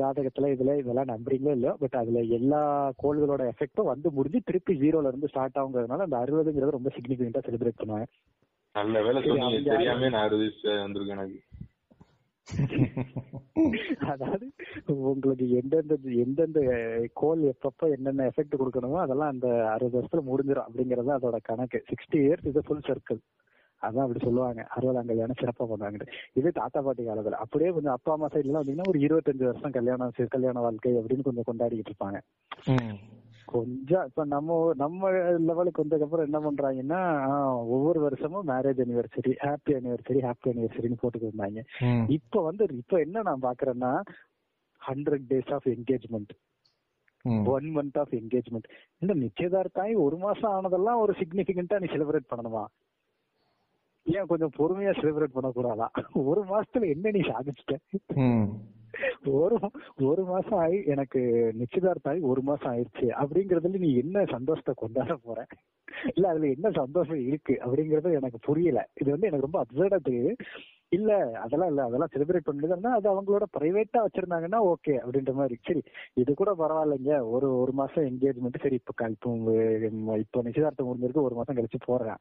ஜாதகத்துல 0.00 0.52
இதுல 0.54 0.76
இதெல்லாம் 0.82 1.12
நம்புறீங்களோ 1.12 1.54
இல்லையோ 1.56 1.74
பட் 1.82 1.98
அதுல 2.02 2.20
எல்லா 2.38 2.62
கோள்களோட 3.02 3.42
எஃபெக்டும் 3.52 3.90
வந்து 3.92 4.10
முடிஞ்சு 4.12 4.40
திருப்பி 4.48 4.74
ஜீரோல 4.82 5.10
இருந்து 5.12 5.30
ஸ்டார்ட் 5.32 5.58
ஆகுங்கிறதுனால 5.60 6.06
அந்த 6.08 6.18
அறுபதுங்கிறது 6.52 6.70
ரொம்ப 6.70 6.90
சிக்னிபிகண்டா 6.94 7.42
செலிப்ரேட் 7.46 7.80
பண்ணுவாங்க. 7.84 8.06
நல்ல 8.72 9.02
வேலை 9.02 9.22
சொன்னீங்க. 9.26 9.70
தெரியாம 9.70 10.08
நான் 10.08 10.26
அறுபது 10.26 10.36
வயசு 10.36 10.80
வந்திருக்கு 10.80 11.12
எனக்கு. 11.12 11.40
அதாவது 14.06 14.52
உங்களுக்கு 14.86 15.50
எந்தெந்த 15.50 15.96
எந்தெந்த 16.02 16.60
கோல் 17.12 17.40
எப்பப்ப 17.40 17.90
என்னென்ன 17.90 18.26
எஃபெக்ட் 18.26 18.58
கொடுக்கணுமோ 18.58 18.96
அதெல்லாம் 18.96 19.30
அந்த 19.30 19.68
அறுபது 19.68 20.06
வருஷத்துல 20.06 20.20
முடிஞ்சிடும் 20.20 20.64
அப்படிங்கறது 20.66 21.16
அதோட 21.20 21.36
கணக்கு. 21.42 21.84
சிக்ஸ்டி 21.90 22.18
இயர்ஸ் 22.18 22.46
இது 22.46 22.62
ஃபுல் 22.62 22.80
சர்க்கிள் 22.86 23.18
அதான் 23.82 24.00
அப்படி 24.00 24.18
சொல்லுவாங்க. 24.18 24.68
அறுபதாம் 24.76 25.06
கல்யாணம் 25.06 25.34
சிறப்பா 25.40 25.62
பண்ணுவாங்க 25.62 26.06
இது 26.32 26.52
தாத்தா 26.52 26.80
பாட்டி 26.80 27.08
காலத்துல. 27.08 27.30
அப்படியே 27.30 27.70
கொஞ்சம் 27.70 27.92
அப்பா 27.92 28.12
அம்மா 28.12 28.26
சைட்ல 28.26 28.62
வந்தீங்கன்னா 28.62 28.88
ஒரு 28.88 28.98
இருபத்தஞ்சு 28.98 29.44
வருஷம் 29.44 29.70
கல்யாணம் 29.70 30.12
சி- 30.18 30.26
கல்யாண 30.28 30.60
வாழ்க்கை 30.60 30.92
அப்படின்னு 30.92 31.22
கொஞ்சம் 31.22 31.44
கொண்டாடிக்கிட்டு 31.52 31.90
இருப்பாங்க. 31.90 32.20
கொஞ்சம் 33.44 34.04
இப்ப 34.04 34.24
நம்ம 34.24 34.72
நம்ம 34.74 35.10
லெவலுக்கு 35.38 35.82
வந்ததுக்கப்புறம் 35.84 36.26
என்ன 36.28 36.38
பண்றாங்கன்னா 36.40 37.00
ஒவ்வொரு 37.66 38.00
வருஷமும் 38.00 38.48
marriage 38.48 38.82
anniversary 38.84 39.32
happy 39.42 39.72
anniversary 39.78 40.20
happy 40.20 40.50
அனிவர்சரின்னு 40.52 41.00
போட்டுட்டு 41.02 41.28
இருந்தாங்க. 41.30 41.62
இப்ப 42.08 42.42
வந்து 42.42 42.66
இப்ப 42.72 43.00
என்ன 43.00 43.22
நான் 43.22 43.42
பாக்குறேன்னா 43.42 43.92
hundred 44.82 45.26
days 45.28 45.52
of 45.52 45.68
engagement. 45.68 46.32
One 47.46 47.66
month 47.76 47.98
of 47.98 48.12
engagement 48.12 48.68
இந்த 48.98 49.14
நிச்சயதார்த்தம் 49.14 49.84
ஆகி 49.84 49.94
ஒரு 49.94 50.16
மாசம் 50.16 50.52
ஆனதெல்லாம் 50.52 51.00
ஒரு 51.00 51.14
சிக்னிபிகண்டா 51.18 51.78
நீ 51.78 51.88
செலிப்ரேட் 51.92 52.30
பண்ணணுமா 52.30 52.64
ஏன் 54.06 54.26
கொஞ்சம் 54.26 54.54
பொறுமையா 54.58 54.92
செலிப்ரேட் 55.00 55.36
பண்ணக்கூடாதா 55.36 55.88
ஒரு 56.12 56.44
மாசத்துல 56.44 56.88
என்ன 56.88 57.10
நீ 57.10 57.20
சாதிச்சிட்ட. 57.20 57.76
ஒரு 59.36 59.56
ஒரு 60.04 60.22
மாசம் 60.24 60.58
ஆகி 60.58 60.78
எனக்கு 60.86 61.20
நிச்சயதார்த்தம் 61.54 62.12
ஆகி 62.12 62.22
ஒரு 62.26 62.42
மாசம் 62.42 62.70
ஆயிருச்சு 62.72 63.08
அப்படிங்கறதுல 63.22 63.78
நீ 63.78 63.90
என்ன 63.96 64.24
சந்தோஷத்தை 64.26 64.74
கொண்டாட 64.76 65.14
போற? 65.24 65.38
இல்ல 66.12 66.28
அதுல 66.28 66.48
என்ன 66.48 66.68
சந்தோஷம் 66.72 67.20
இருக்கு? 67.26 67.54
அப்படிங்கறது 67.64 68.12
எனக்கு 68.12 68.38
புரியல. 68.40 68.80
இது 68.94 69.08
வந்து 69.10 69.26
எனக்கு 69.26 69.46
ரொம்ப 69.46 69.60
அப்சர்டா 69.62 69.98
தெரியுது. 70.08 70.32
இல்ல 70.92 71.10
அதெல்லாம் 71.36 71.68
இல்ல. 71.68 71.82
அதெல்லாம் 71.84 72.12
செலிப்ரேட் 72.14 72.48
பண்ணதுன்னா 72.48 72.90
அது 72.92 73.08
அவங்களோட 73.12 73.44
பிரைவேட்டா 73.56 74.00
வச்சிருந்தாங்கன்னா 74.04 74.60
ஓகே 74.72 74.94
அப்படின்ற 74.98 75.32
மாதிரி. 75.32 75.56
சரி 75.66 75.82
இது 76.16 76.34
கூட 76.34 76.52
பரவாயில்லைங்க. 76.58 77.14
ஒரு 77.30 77.48
ஒரு 77.58 77.72
மாசம் 77.72 78.06
என்கேஜ்மெண்ட் 78.06 78.62
சரி 78.62 78.74
இப்ப 78.74 78.94
இப்போ 79.08 79.30
இப்ப 79.36 80.16
இப்போ 80.16 80.42
நிச்சயதார்த்தம் 80.42 80.88
முடிஞ்சிருக்கு. 80.90 81.22
ஒரு 81.22 81.34
மாசம் 81.34 81.56
கழிச்சு 81.56 81.80
போறேன். 81.86 82.20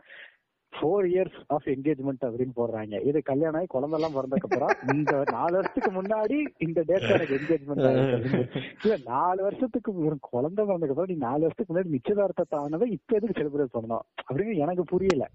ஃபோர் 0.74 1.06
இயர்ஸ் 1.10 1.38
ஆஃப் 1.48 1.68
என்கேஜ்மெண்ட் 1.68 2.24
அப்படின்னு 2.28 2.54
போடுறாங்க. 2.56 2.96
இது 3.02 3.22
கல்யாணம் 3.22 3.60
ஆகி 3.60 3.68
குழந்தை 3.68 3.98
எல்லாம் 3.98 4.16
பிறந்ததுக்கு 4.16 4.50
அப்புறம் 4.50 4.74
இந்த 4.96 5.14
நாலு 5.32 5.54
வருஷத்துக்கு 5.58 5.92
முன்னாடி 5.92 6.38
இந்த 6.60 6.80
டேட்ல 6.90 7.16
எனக்கு 7.18 7.38
என்கேஜ்மெண்ட் 7.40 7.86
இல்ல 8.84 8.98
நாலு 9.12 9.42
வருஷத்துக்கு 9.44 9.92
குழந்தை 10.30 10.62
பிறந்ததுக்கு 10.64 10.96
அப்புறம் 10.96 11.14
நீ 11.14 11.20
நாலு 11.28 11.44
வருஷத்துக்கு 11.44 11.74
முன்னாடி 11.74 11.96
நிச்சயதார்த்தத்தை 11.98 12.58
ஆனதை 12.64 12.90
இப்ப 12.98 13.18
எதுக்கு 13.18 13.40
செலிப்ரேட் 13.40 13.76
பண்ணணும்? 13.76 14.06
அப்படின்னு 14.28 14.62
எனக்கு 14.66 14.86
புரியல. 14.86 15.26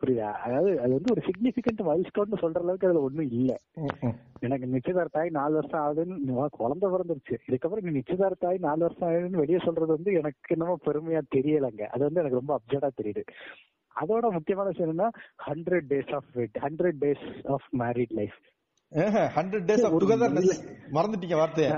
புரியுதா? 0.00 0.30
அதாவது 0.44 0.70
அது 0.80 0.92
வந்து 0.96 1.12
ஒரு 1.12 1.22
சிக்னிபிகண்ட் 1.26 1.80
மைல்ஸ்டோன் 1.82 2.40
சொல்ற 2.42 2.60
அளவுக்கு 2.62 2.88
அதுல 2.88 3.00
ஒண்ணும் 3.00 3.30
இல்ல. 3.30 3.52
எனக்கு 4.42 4.66
நிச்சயதார்த்தம் 4.66 5.20
ஆகி 5.22 5.30
நாலு 5.30 5.54
வருஷம் 5.54 5.82
ஆகுதுன்னு 5.82 6.48
குழந்தை 6.58 6.86
பிறந்துருச்சு. 6.90 7.36
இதுக்கப்புறம் 7.48 7.86
நீ 7.86 7.92
நிச்சயதார்த்தம் 7.92 8.50
ஆகி 8.50 8.60
நாலு 8.66 8.82
வருஷம் 8.86 9.08
ஆகுதுன்னு 9.08 9.42
வெளியே 9.44 9.60
சொல்றது 9.64 9.90
வந்து 9.96 10.12
எனக்கு 10.20 10.54
என்னமோ 10.56 10.76
பெருமையா 10.86 11.22
தெரியலங்க. 11.36 11.82
அது 11.94 12.02
வந்து 12.04 12.20
எனக்கு 12.20 12.40
ரொம்ப 12.40 12.54
அப்செட்டா 12.58 12.90
தெரியுது. 13.00 13.24
அதோட 13.96 14.30
முக்கியமான 14.32 14.68
விஷயம் 14.68 14.90
என்னன்னா 14.90 15.08
hundred 15.46 15.88
days 15.88 16.12
of 16.14 16.28
wed 16.32 16.58
hundred 16.60 17.00
days 17.00 17.24
of 17.48 17.66
married 17.78 18.14
life 18.14 18.38
hundred 19.36 19.66
days 19.68 19.84
of 19.84 19.94
இல்ல. 20.40 20.54
மறந்துட்டீங்க 20.92 21.36
வார்த்தைய. 21.38 21.68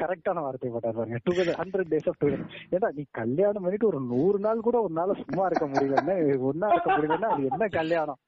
கரெக்டான 0.00 0.42
வார்த்தை 0.42 0.70
போட்டார் 0.70 0.96
பாருங்க. 0.96 1.18
Together 1.26 1.58
hundred 1.60 1.90
days 1.92 2.08
of 2.08 2.18
together 2.22 2.42
ஏடா 2.70 2.90
நீ 2.90 3.04
கல்யாணம் 3.12 3.62
பண்ணிட்டு 3.62 3.86
ஒரு 3.86 4.00
நூறு 4.08 4.38
நாள் 4.38 4.60
கூட 4.60 4.78
ஒரு 4.80 4.92
நாள் 4.92 5.20
சும்மா 5.22 5.46
இருக்க 5.46 5.66
முடியலன்னா 5.66 6.16
ஒன்னா 6.48 6.70
இருக்க 6.72 6.90
முடியலன்னா 6.96 7.30
அது 7.30 7.48
என்ன 7.50 7.68
கல்யாணம்? 7.72 8.20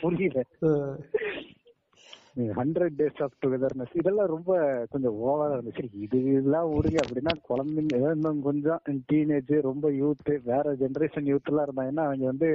புரியல. 0.00 0.40
ஹண்ட்ரட் 2.58 2.96
டேஸ் 3.00 3.20
ஆஃப் 3.24 3.36
டுகெதர்னஸ் 3.44 3.92
இதெல்லாம் 4.00 4.30
ரொம்ப 4.34 4.50
கொஞ்சம் 4.92 5.16
ஓவரா 5.26 5.46
இருந்துச்சு. 5.54 5.84
இது 6.06 6.18
இதெல்லாம் 6.30 6.70
விடுங்க 6.72 6.98
அப்படின்னா 7.04 7.32
குழந்தைங்க 7.50 8.12
இன்னும் 8.16 8.40
கொஞ்சம் 8.48 8.80
டீனேஜ் 9.12 9.52
ரொம்ப 9.68 9.90
யூத் 10.00 10.32
வேற 10.50 10.74
ஜெனரேஷன் 10.82 11.30
யூத் 11.32 11.50
எல்லாம் 11.52 11.66
இருந்தாங்கன்னா 11.68 12.06
அவங்க 12.08 12.26
வந்து 12.32 12.50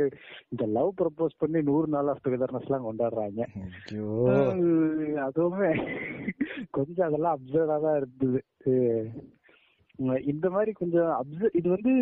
இந்த 0.53 0.65
லவ் 0.77 0.91
ப்ரப்போஸ் 1.01 1.39
பண்ணி 1.43 1.61
நூறு 1.69 1.89
நாள் 1.95 2.11
ஆஃப் 2.13 2.23
டுகெதர்னஸ் 2.27 2.67
எல்லாம் 2.69 2.87
கொண்டாடுறாங்க. 2.87 3.41
அதுவுமே 5.27 5.71
கொஞ்சம் 6.77 7.07
அதெல்லாம் 7.07 7.37
அப்சர்வா 7.37 7.77
தான் 7.87 7.97
இருந்தது. 8.01 8.41
இந்த 10.33 10.45
மாதிரி 10.49 10.71
கொஞ்சம் 10.81 11.11
அப்சர்வ் 11.19 11.57
இது 11.61 11.69
வந்து 11.77 11.95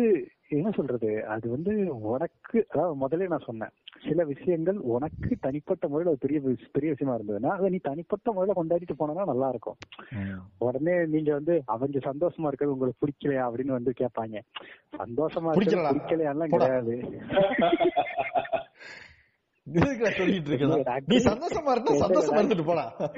என்ன 0.50 0.70
சொல்றது? 0.70 1.08
அது 1.26 1.46
வந்து 1.50 1.72
உனக்கு 2.06 2.58
அதாவது 2.68 2.94
முதல்ல 3.00 3.28
நான் 3.28 3.44
சொன்னேன். 3.44 3.72
சில 4.04 4.24
விஷயங்கள் 4.24 4.78
உனக்கு 4.90 5.30
தனிப்பட்ட 5.40 5.88
முறையில 5.88 6.10
ஒரு 6.10 6.18
பெரிய 6.18 6.38
பெரிய 6.72 6.90
விஷயமா 6.90 7.14
இருந்ததுன்னா 7.14 7.50
அதை 7.50 7.70
நீ 7.70 7.78
தனிப்பட்ட 7.82 8.32
முறையில 8.32 8.56
கொண்டாடிட்டு 8.56 8.96
போனா 8.96 9.24
நல்லா 9.24 9.48
இருக்கும். 9.48 9.78
உடனே 10.60 10.94
நீங்க 11.06 11.30
வந்து 11.32 11.56
அவங்க 11.66 12.02
சந்தோஷமா 12.04 12.48
இருக்கிறது 12.48 12.74
உங்களுக்கு 12.74 13.02
பிடிக்கலையா 13.02 13.44
அப்படின்னு 13.48 13.76
வந்து 13.76 13.94
கேட்பாங்க. 14.00 14.36
சந்தோஷமா 14.98 15.50
இருக்கிறது 15.50 15.60
பிடிக்கலடா. 15.60 15.92
பிடிக்கலையாலாம் 15.92 16.52
போடா. 16.52 16.66
கிடையாது. 16.66 16.96
சொல்லிட்டு 20.16 20.50
இருக்கேன் 20.50 21.06
நீ 21.06 21.16
சந்தோஷமா 21.24 21.70
இருந்தா 21.70 21.94
சந்தோஷமா 22.02 22.40
இருந்துட்டு 22.40 22.66
அஹ், 22.70 23.12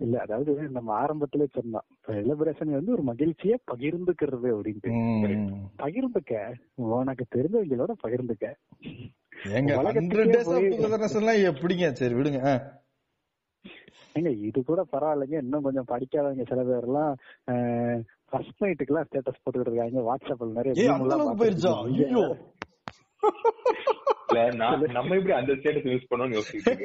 இல்ல 0.00 0.16
அதாவது 0.20 0.50
நம்ம 0.70 0.90
ஆரம்பத்திலே 0.98 1.46
சொன்னோம் 1.54 1.86
செலிப்ரேஷன் 2.08 2.74
வந்து 2.74 2.92
ஒரு 2.92 3.02
மகிழ்ச்சியை 3.02 3.56
பகிர்ந்துக்கிறது 3.70 4.48
அப்படின்ட்டு. 4.52 4.90
ம். 4.98 5.48
பகிர்ந்துக்க 5.78 6.34
உனக்கு 6.92 7.24
தெரிஞ்சவங்களோட 7.34 7.94
பகிர்ந்துக்க. 8.04 8.46
எப்படிங்க? 11.46 11.86
சரி 11.94 12.14
விடுங்க. 12.14 12.40
ஏங்க 14.14 14.30
இது 14.46 14.58
கூட 14.62 14.80
பரவாயில்லைங்க. 14.92 15.36
இன்னும் 15.38 15.62
கொஞ்சம் 15.62 15.88
படிக்காதவங்க 15.88 16.44
சில 16.48 16.62
பேர் 16.64 16.86
எல்லாம் 16.86 17.12
ஃபர்ஸ்ட் 18.32 18.62
நைட்டுக்கு 18.62 18.92
எல்லாம் 18.92 19.06
ஸ்டேட்டஸ் 19.08 19.40
போட்டுக்கிட்டு 19.40 19.70
இருக்காங்க. 19.70 20.02
வாட்ஸ்அப்ல 20.08 20.50
நிறைய 20.52 20.74
போயிருச்சா. 21.40 21.72
ஐயோ. 22.04 22.24
நம்ம 24.92 25.14
எப்படி 25.16 25.32
அந்த 25.32 25.52
ஸ்டேட்டஸ் 25.54 25.90
யூஸ் 25.90 26.08
பண்ணோம்னு 26.10 26.38
அஹ், 26.38 26.84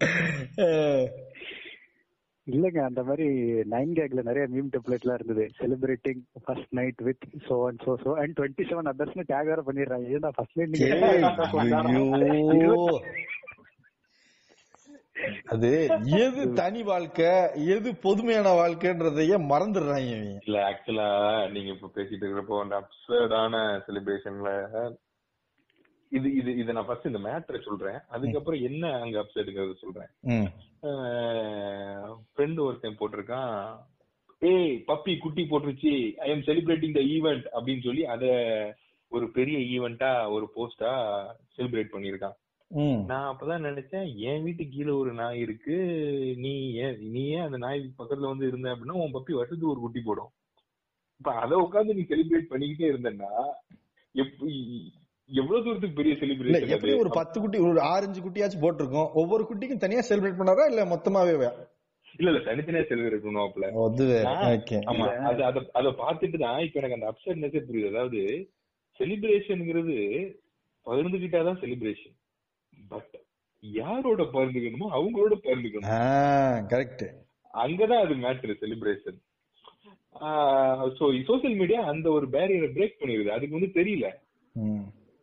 இல்லங்க 2.46 2.78
அந்த 2.84 3.00
மாதிரி 3.04 3.26
நைன் 3.72 3.90
கேக்ல 3.96 4.20
நிறைய 4.22 4.44
மீம் 4.48 4.70
எல்லாம் 4.96 5.18
இருந்தது. 5.18 5.44
Celebrating 5.58 6.22
first 6.44 6.70
night 6.70 7.02
with 7.02 7.24
so 7.48 7.56
and 7.68 7.82
so 7.84 7.94
so 8.04 8.10
and 8.20 8.34
twenty 8.38 8.64
seven 8.68 8.90
அதர்ஸ்னு 8.92 9.24
tag 9.28 9.50
வேற 9.52 9.62
பண்ணிடுறாங்க. 9.62 10.06
ஏன்னா 10.08 10.30
ஃபர்ஸ்ட் 10.30 10.56
நைட் 10.56 10.76
அது 15.48 15.70
எது 16.18 16.42
தனி 16.54 16.82
வாழ்க்கை 16.82 17.30
எது 17.66 17.90
பொதுமையான 18.02 18.48
வாழ்க்கைன்றதையே 18.54 19.36
மறந்துடுறாங்க 19.52 20.10
இவங்க. 20.14 20.38
இல்ல 20.44 20.58
ஆக்சுவலா 20.70 21.08
நீங்க 21.50 21.70
இப்ப 21.72 21.90
பேசிட்டு 21.94 22.24
இருக்கிறப்போ 22.24 22.62
அந்த 22.62 22.76
அப்சர்டான 22.82 23.54
செலிப்ரேஷன்ல 23.86 24.52
இது 26.16 26.28
இது 26.40 26.50
இத 26.60 26.74
நான் 26.76 26.86
ஃபர்ஸ்ட் 26.88 27.10
இந்த 27.10 27.20
மேட்ரை 27.26 27.58
சொல்றேன். 27.66 27.98
அதுக்கப்புறம் 28.14 28.62
என்ன 28.68 28.92
அங்க 29.02 29.16
அப்செட்டுங்கிறது 29.22 29.74
சொல்றேன். 29.84 30.10
ஃப்ரெண்ட் 32.32 32.60
ஒருத்தன் 32.66 32.98
போட்டிருக்கான். 33.00 33.54
ஏய் 34.50 34.74
பப்பி 34.90 35.12
குட்டி 35.18 35.42
போட்டுருச்சு. 35.50 35.92
I 36.24 36.28
am 36.34 36.44
celebrating 36.48 36.96
the 36.98 37.02
event 37.14 37.46
அப்படின்னு 37.54 37.86
சொல்லி 37.86 38.02
அத 38.14 38.24
ஒரு 39.12 39.26
பெரிய 39.36 39.58
ஈவெண்டா 39.74 40.10
ஒரு 40.34 40.46
போஸ்டா 40.54 40.92
செலிப்ரேட் 41.56 41.94
பண்ணிருக்கான். 41.94 42.36
நான் 43.10 43.28
அப்பதான் 43.30 43.66
நினைச்சேன் 43.66 44.06
என் 44.30 44.42
வீட்டு 44.46 44.64
கீழே 44.72 44.92
ஒரு 45.02 45.12
நாய் 45.20 45.38
இருக்கு. 45.44 45.76
நீ 46.44 46.52
ஏன் 46.84 46.98
நீ 47.14 47.22
ஏன் 47.36 47.46
அந்த 47.46 47.58
நாய் 47.64 47.80
பக்கத்துல 48.00 48.30
வந்து 48.32 48.48
இருந்த 48.50 48.72
அப்படின்னா 48.72 49.00
உன் 49.04 49.14
பப்பி 49.16 49.32
வருஷத்துக்கு 49.38 49.72
ஒரு 49.74 49.82
குட்டி 49.84 50.00
போடும். 50.00 50.32
இப்ப 51.20 51.32
அத 51.44 51.52
உட்காந்து 51.66 51.96
நீ 51.98 52.04
செலிப்ரேட் 52.10 52.50
பண்ணிக்கிட்டே 52.52 52.90
இருந்தேன்னா 52.92 53.32
எப்படி 54.14 54.56
எவ்வளவு 55.30 55.64
தூரத்துக்கு 55.64 55.96
பெரிய 55.96 56.12
இல்ல 56.12 56.20
செலிப்ரேஷன் 56.22 56.74
எப்படி 56.74 56.92
ஒரு 57.00 57.10
பத்து 57.10 57.36
குட்டி 57.40 57.58
ஒரு 57.70 57.80
ஆரஞ்சு 57.94 58.20
குட்டியாச்சும் 58.20 58.62
போட்டிருக்கோம். 58.64 59.08
ஒவ்வொரு 59.14 59.42
குட்டிக்கும் 59.44 59.82
தனியா 59.84 60.02
செலிப்ரேட் 60.08 60.40
பண்ணாரா 60.40 60.64
இல்ல 60.70 60.84
மொத்தமாவே 60.92 61.32
இல்ல 61.34 61.48
இல்ல 62.28 62.40
தனித்தனியா 62.46 62.84
செலிப்ரேட் 62.90 63.26
பண்ணுவாப்ல 63.26 63.66
ஆமா 64.90 65.06
அது 65.30 65.42
அத 65.44 65.60
அத 65.72 65.90
பாத்துட்டு 66.00 66.38
தான் 66.38 66.62
இப்ப 66.66 66.80
எனக்கு 66.80 66.98
அந்த 66.98 67.08
அப்செட்னஸே 67.12 67.62
புரியுது. 67.66 67.92
அதாவது 67.92 68.20
செலிப்ரேஷன்ங்கிறது 69.00 69.96
பகிர்ந்துகிட்டாதான் 70.86 71.60
செலிப்ரேஷன் 71.62 72.16
பட் 72.72 73.14
யாரோட 73.62 74.22
பகிர்ந்துக்கணுமோ 74.34 74.88
அவங்களோட 74.96 75.34
பகிர்ந்துக்கணும். 75.44 75.90
கரெக்ட் 76.72 77.04
அங்கதான் 77.54 78.04
அது 78.04 78.14
matter 78.24 78.54
celebration 78.62 79.18
so 80.98 81.04
social 81.28 81.58
media 81.60 81.80
அந்த 81.92 82.06
ஒரு 82.10 82.26
பேரியரை 82.34 82.70
பிரேக் 82.76 83.00
பண்ணிருது. 83.00 83.30
அதுக்கு 83.36 83.58
வந்து 83.58 83.70
தெரியல. 83.78 84.06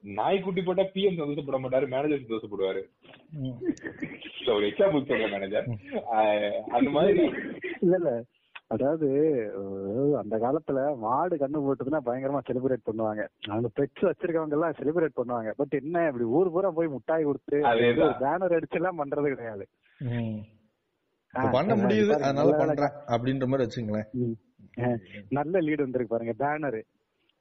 நாய் 0.05 0.37
குட்டி 0.41 0.61
போட்டா 0.61 0.83
பிஎம் 0.93 1.19
சந்தோஷப்பட 1.19 1.57
மாட்டாரு 1.61 1.85
மேனேஜர் 1.93 2.23
சந்தோஷப்படுவாரு 2.23 2.81
இல்ல 4.39 4.49
ஒரு 4.57 4.65
எக்ஸாம்பிள் 4.69 5.07
சொல்றேன் 5.09 5.33
மேனேஜர் 5.35 5.67
அந்த 6.77 6.89
மாதிரி. 6.97 7.23
இல்ல 7.83 7.95
இல்ல 8.01 8.11
அதாவது 8.73 9.07
அந்த 10.21 10.35
காலத்துல 10.43 10.79
மாடு 11.03 11.35
கண்ணு 11.41 11.63
போட்டதுன்னா 11.65 11.99
பயங்கரமா 12.07 12.41
செலிப்ரேட் 12.47 12.87
பண்ணுவாங்க. 12.87 13.23
அவங்க 13.49 13.69
பெட்ஸ் 13.79 14.07
வச்சிருக்கவங்க 14.07 14.57
எல்லாம் 14.57 14.77
செலிப்ரேட் 14.79 15.19
பண்ணுவாங்க. 15.19 15.51
பட் 15.59 15.75
என்ன 15.81 16.05
இப்படி 16.09 16.27
ஊர் 16.37 16.53
பூரா 16.55 16.71
போய் 16.77 16.93
முட்டாய் 16.95 17.27
கொடுத்து. 17.29 17.57
பேனர் 18.23 18.55
அடிச்சு 18.57 18.79
எல்லாம் 18.81 18.99
பண்றது 19.01 19.33
கிடையாது. 19.33 19.65
இப்ப 21.33 21.47
பண்ண 21.57 21.75
முடியுது 21.75 22.13
அதனால. 22.19 22.57
பண்றேன் 22.61 22.97
அப்படின்ற 23.13 23.47
மாதிரி 23.51 23.67
வச்சுங்களேன் 23.67 24.09
நல்ல 25.37 25.59
லீடு 25.65 25.85
வந்திருக்கு 25.85 26.13
பாருங்க 26.13 26.35
பேனரு 26.43 26.81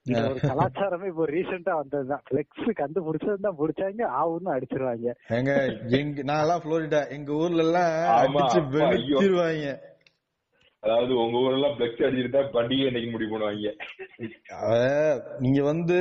ஒரு 0.06 0.40
கலாச்சாரமே 0.42 1.06
இப்போ 1.08 1.24
ரீசெண்டா 1.26 1.74
வந்ததுதான். 1.78 2.22
பிளெக்ஸ் 2.30 2.66
கண்டுபிடிச்சது 2.76 3.36
தான் 3.38 3.56
பிடிச்சாங்க 3.58 4.02
ஆவுன்னு 4.18 4.50
அடிச்சிருவாங்க. 4.54 5.06
எங்க 5.30 5.52
எங்க 5.98 6.22
நான் 6.22 6.42
எல்லாம் 6.42 6.62
புளோரிடா 6.64 7.00
எங்க 7.08 7.32
ஊர்ல 7.34 7.62
எல்லாம் 7.62 7.92
அடிச்சு. 8.16 8.60
வெளுத்திருவாங்க. 8.74 9.68
அதாவது 10.82 11.12
உங்க 11.16 11.36
ஊரெல்லாம் 11.38 11.76
பிளக்ஸ் 11.76 12.02
அடிச்சுட்டு 12.02 12.30
தான் 12.30 12.50
பண்டிகை 12.52 12.86
இன்னைக்கு 12.86 13.10
முடிவு 13.10 13.30
பண்ணுவாங்க 13.32 13.70
நீங்க 15.38 15.60
வந்து 15.62 15.98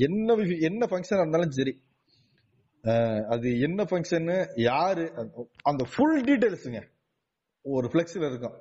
என்ன 0.00 0.34
விஷயம் 0.34 0.64
என்ன 0.64 0.86
ஃபங்க்ஷன் 0.86 1.20
இருந்தாலும் 1.20 1.50
சரி. 1.50 1.74
அது 3.28 3.48
என்ன 3.60 3.84
ஃபங்க்ஷன் 3.84 4.28
யாரு 4.64 5.04
அந்த 5.62 5.84
ஃபுல் 5.84 6.18
டீடைல்ஸுங்க 6.24 6.80
ஒரு 7.64 7.86
ஃபிளெக்ஸ்ல 7.88 8.26
இருக்கும். 8.26 8.56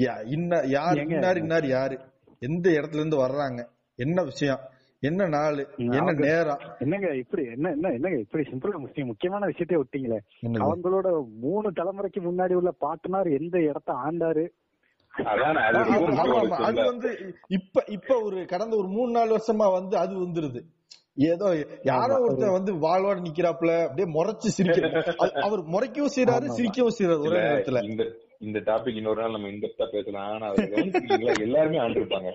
யா- 0.00 0.22
இன்ன 0.28 0.62
யார்? 0.68 0.98
இன்னார் 1.04 1.38
இன்னார் 1.38 1.66
யாரு? 1.68 1.96
எந்த 2.42 2.70
இடத்துல 2.70 2.94
இருந்து 2.94 3.18
வர்றாங்க? 3.24 3.60
என்ன 3.98 4.22
விஷயம்? 4.22 4.62
என்ன 5.02 5.26
நாள்? 5.26 5.58
என்ன 5.78 6.12
நேரம்? 6.12 6.62
என்னங்க 6.78 7.08
இப்படி 7.14 7.42
என்ன 7.44 7.70
என்ன 7.70 7.88
என்னங்க 7.88 8.18
இப்படி 8.18 8.42
சிம்பிளா 8.50 8.78
முக்கியம் 8.78 9.06
முக்கியமான 9.06 9.46
விஷயத்தையே 9.46 9.80
விட்டீங்களே? 9.80 10.18
அவங்களோட 10.64 11.08
மூணு 11.40 11.68
தலைமுறைக்கு 11.70 12.20
முன்னாடி 12.20 12.52
உள்ள 12.52 12.70
பாட்டனார் 12.78 13.28
எந்த 13.30 13.58
இடத்த 13.60 13.92
ஆண்டாரு? 14.06 14.44
அதான் 15.14 15.56
அது 16.64 16.80
வந்து 16.84 17.10
இப்ப 17.48 17.84
இப்ப 17.88 18.18
ஒரு 18.20 18.46
கடந்த 18.46 18.76
ஒரு 18.76 18.88
மூணு 18.88 19.10
நாலு 19.10 19.30
வருஷமா 19.36 19.72
வந்து 19.72 19.96
அது 19.96 20.14
வந்துருது. 20.26 20.60
ஏதோ 21.14 21.46
யாரோ 21.82 22.14
ஆமா, 22.14 22.20
ஒருத்தன் 22.20 22.52
வந்து 22.52 22.72
வாழ்வாட 22.74 23.18
நிக்கிறாப்புல 23.20 23.72
அப்படியே 23.84 24.08
முறைச்சு 24.12 24.48
சிரிக்க 24.48 25.14
அவர் 25.40 25.62
முறைக்கவும் 25.66 26.14
செய்யறாரு 26.16 26.46
சிரிக்கவும் 26.48 26.96
செய்யறாரு 26.98 27.24
ஒரே 27.28 27.40
நேரத்துல. 27.40 27.80
இந்த 28.40 28.58
டாபிக் 28.68 28.98
இன்னொரு 28.98 29.20
நாள் 29.22 29.34
நம்ம 29.36 29.48
இந்த 29.54 29.66
பேசலாம். 29.94 30.28
ஆனா 30.34 30.46
அதை 30.50 31.40
எல்லாருமே 31.46 31.78
ஆண்டிருப்பாங்க. 31.84 32.30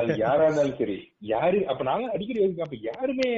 அது 0.00 0.10
யாரா 0.22 0.42
இருந்தாலும் 0.46 0.78
சரி. 0.80 0.96
யாரு 1.32 1.58
அப்ப 1.72 1.84
நாங்க 1.88 2.06
அடிக்கடி 2.14 2.40
யோசிப்போம், 2.42 2.68
அப்ப 2.68 2.78
யாருமே 2.88 3.28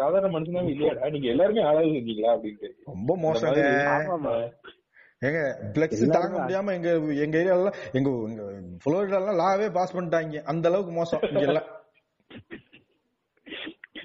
சாதாரண 0.00 0.30
மனுஷனாவே 0.34 0.72
இல்லையாடா? 0.74 1.10
நீங்க 1.14 1.28
எல்லாருமே 1.34 1.62
ஆளாவது 1.68 1.96
செஞ்சீங்களா 1.96 2.34
அப்படின்ட்டு 2.36 2.70
ரொம்ப 2.92 3.16
மோசங்க. 3.24 3.62
ஆமாமா. 3.94 4.34
ஏங்க 5.28 5.40
பிளக்ஸ் 5.74 6.04
தாங்க 6.16 6.36
முடியாம 6.38 6.72
எங்க 6.78 6.90
எங்க 7.24 7.36
ஏரியால 7.42 7.72
எங்க 7.98 8.10
எங்க 8.28 8.44
புளோரிடா 8.84 9.18
எல்லாம் 9.20 9.40
லாவே 9.42 9.68
பாஸ் 9.76 9.96
பண்ணிட்டாங்க. 9.96 10.42
அந்த 10.52 10.68
அளவுக்கு 10.70 10.94
மோசம். 11.00 11.22
இங்க 11.32 11.46
எல்லாம் 11.52 11.68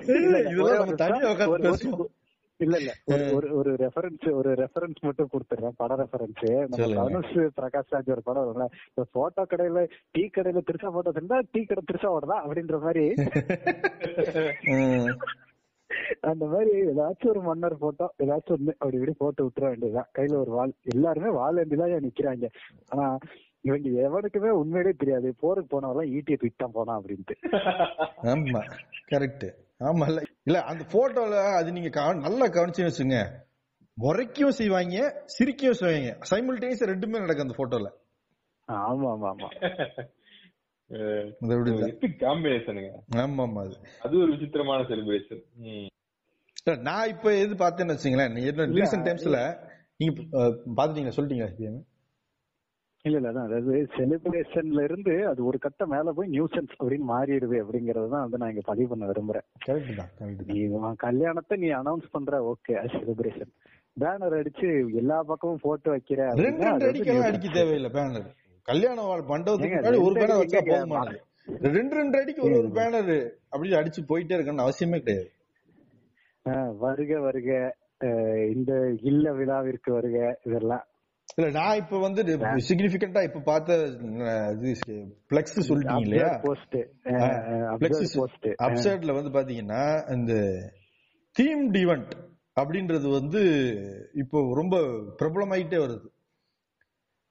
இல்ல, 0.00 0.38
இல்ல, 0.38 0.62
ஒரே 0.62 0.72
நம்ம 0.72 0.86
ஒரு 0.86 0.94
தனியா 0.94 1.22
நிமிஷம், 1.22 1.48
உட்கார்ந்து 1.48 1.58
ஒரு- 1.58 1.72
ஒரு- 1.72 2.00
பேசுவோம் 2.00 2.22
இல்ல 2.56 2.76
இல்ல. 2.76 2.92
ஒரு- 3.10 3.34
ஒரு 3.34 3.56
ஒரு 3.56 3.72
ரெஃபரன்ஸ் 3.72 4.32
ஒரு 4.32 4.52
ரெஃபரன்ஸ் 4.52 4.94
மட்டும் 5.00 5.28
கொடுத்துறேன். 5.32 5.70
பட 5.76 5.96
ரெஃபரன்ஸ். 5.96 6.66
தனுஷ் 6.94 7.52
பிரகாஷ் 7.60 7.94
ராஜ் 7.94 8.10
ஒரு 8.10 8.22
படம் 8.24 8.46
வரும்ல. 8.46 8.66
இப்ப 8.88 9.06
போட்டோ 9.12 9.46
கடையில 9.50 9.88
டீ 10.10 10.30
கடையில 10.36 10.60
திருசா 10.66 10.90
போட்டோ 10.90 11.12
இருந்தா 11.14 11.38
டீ 11.52 11.64
கடை 11.64 11.84
திருசாவோடதா 11.92 12.40
அப்படின்ற 12.46 12.80
மாதிரி. 12.80 13.14
ம். 14.64 15.18
அந்த 16.22 16.46
மாதிரி 16.46 16.70
ஏதாச்சும் 16.84 17.26
ஒரு 17.26 17.40
மன்னர் 17.40 17.78
போட்டோ 17.78 18.14
ஏதாச்சும் 18.18 18.56
ஒண்ணு 18.56 18.72
அப்படி 18.74 18.96
இப்படி 18.96 19.14
போட்டு 19.18 19.46
விட்டுற 19.46 19.64
வேண்டியதுதான் 19.64 20.10
கையில 20.16 20.38
ஒரு 20.38 20.50
வால் 20.50 20.74
எல்லாருமே 20.92 21.30
வால் 21.30 21.56
ஏந்திதான் 21.56 22.06
நிக்கிறாங்க. 22.06 22.48
ஆனா 22.88 23.06
இவங்க 23.60 23.88
எவனுக்குமே 24.00 24.50
உண்மையிலே 24.54 24.92
தெரியாது. 24.92 25.34
போருக்கு 25.40 25.70
போனவெல்லாம் 25.74 26.10
ஈட்டியை 26.10 26.36
தூக்கிட்டான் 26.36 26.72
போனான் 26.72 26.98
அப்படின்ட்டு. 27.00 27.34
ஆமா 28.32 28.62
கரெக்ட் 29.10 29.46
ஆமா 29.80 30.04
இல்ல 30.08 30.20
இல்ல 30.42 30.62
அந்த 30.62 30.84
போட்டோல 30.92 31.38
அது 31.54 31.72
நீங்க 31.72 31.90
நல்லா 32.20 32.46
கவனிச்சு 32.48 32.82
வச்சுங்க. 32.84 33.18
முறைக்கவும் 33.96 34.58
செய்வாங்க 34.58 34.96
சிரிக்கவும் 35.34 35.80
செய்வாங்க. 35.80 36.10
சைமில்டேனியஸ் 36.30 36.90
ரெண்டுமே 36.92 37.20
நடக்கும் 37.20 37.46
அந்த 37.48 37.56
போட்டோல 37.56 37.90
ஆமா 38.68 39.08
ஆமா 39.10 39.28
ஆமா 39.30 39.48
அஹ் 39.60 40.83
அது 40.83 40.83
அப்படிதான் 40.83 40.83
epic 40.83 40.83
காம்பினேஷனுங்க 40.83 40.83
ஆமா 43.20 43.42
ஆமா 43.44 43.62
அது. 43.62 43.76
அது 44.00 44.14
ஒரு 44.18 44.30
விசித்திரமான 44.32 44.82
செலிப்ரேஷன் 44.90 45.42
நான் 46.84 47.08
இப்ப 47.08 47.32
எது 47.36 47.54
பார்த்தேன்னு 47.56 47.94
வச்சுங்களேன் 47.94 48.36
ரீசெண்ட் 48.76 49.08
டைம்ஸ்ல 49.08 49.40
நீங்க 50.00 50.12
பாத்துட்டீங்களா 50.76 51.16
சொல்லிட்டீங்களா? 51.16 51.50
இல்ல 53.04 53.18
இல்ல 53.18 53.30
அதான் 53.30 53.48
அதாவது 53.48 53.72
செலிப்ரேஷன்ல 53.96 54.82
இருந்து 54.82 55.14
அது 55.30 55.40
ஒரு 55.44 55.58
கட்ட 55.58 55.86
மேல 55.86 56.12
போய் 56.12 56.30
நியூசன்ஸ் 56.30 56.74
அப்படின்னு 56.78 57.06
மாறிடுது 57.10 57.56
அப்படிங்கறது 57.62 58.08
தான் 58.08 58.24
வந்து 58.24 58.40
நான் 58.42 58.52
இங்க 58.52 58.64
பதிவு 58.64 58.88
பண்ண 58.88 59.04
விரும்புறேன். 59.06 59.46
நீ 60.50 60.60
கல்யாணத்தை 61.02 61.56
நீ 61.56 61.68
அனௌன்ஸ் 61.80 62.08
பண்ற 62.10 62.40
ஓகே 62.52 62.76
செலிப்ரேஷன் 62.94 63.52
பேனர் 63.96 64.38
அடிச்சு 64.38 64.68
எல்லா 65.00 65.18
பக்கமும் 65.22 65.62
போட்டோ 65.62 65.90
வைக்கிற. 65.90 66.20
அடிக்க 67.26 67.48
தேவையில்லை 67.58 67.90
பேனர் 67.90 68.26
கல்யாண 68.68 68.98
வாழ் 69.02 69.22
மண்டபத்துக்கு 69.28 69.76
முன்னாடி 69.76 70.04
ஒரு 70.04 70.14
பேனர் 70.16 70.40
வச்சா? 70.42 70.60
போதுமானது 70.68 71.18
ரெண்டு 71.74 71.94
ரெண்டு 71.96 72.16
அடிக்கு 72.20 72.42
ஒரு 72.42 72.54
ஒரு 72.60 72.68
பேனர் 72.76 73.10
அப்படி 73.52 73.74
அடிச்சு 73.80 74.00
போயிட்டே 74.10 74.36
இருக்கணும்னு 74.36 74.66
அவசியமே 74.66 74.98
கிடையாது. 75.00 75.28
ஆஹ் 76.46 76.72
வருக 76.80 77.20
வருக 77.20 77.48
இந்த 78.52 78.72
இல்ல 79.02 79.26
விழாவிற்கு 79.32 79.90
வருக 79.92 80.16
இதெல்லாம். 80.46 80.84
இல்ல 81.36 81.46
நான் 81.50 81.78
இப்ப 81.82 81.98
வந்து 81.98 82.22
சிக்னிபிகண்டா 82.66 83.20
இப்ப 83.22 83.42
பார்த்த 83.44 83.76
பிளெக்ஸ் 85.30 85.56
சொல்லிட்டீங்க 85.68 86.06
இல்லையா 86.06 86.30
போஸ்ட் 86.44 86.76
பிளெக்ஸ் 87.80 88.16
போஸ்ட் 88.18 88.48
அப்சைட்ல 88.66 89.14
வந்து 89.18 89.32
பாத்தீங்கன்னா 89.36 89.82
இந்த 90.16 90.34
தீம் 91.36 91.64
ஈவெண்ட் 91.82 92.12
அப்படின்றது 92.56 93.08
வந்து 93.10 93.40
இப்போ 94.14 94.40
ரொம்ப 94.54 94.74
பிரபலமாயிட்டே 95.20 95.78
வருது. 95.84 96.06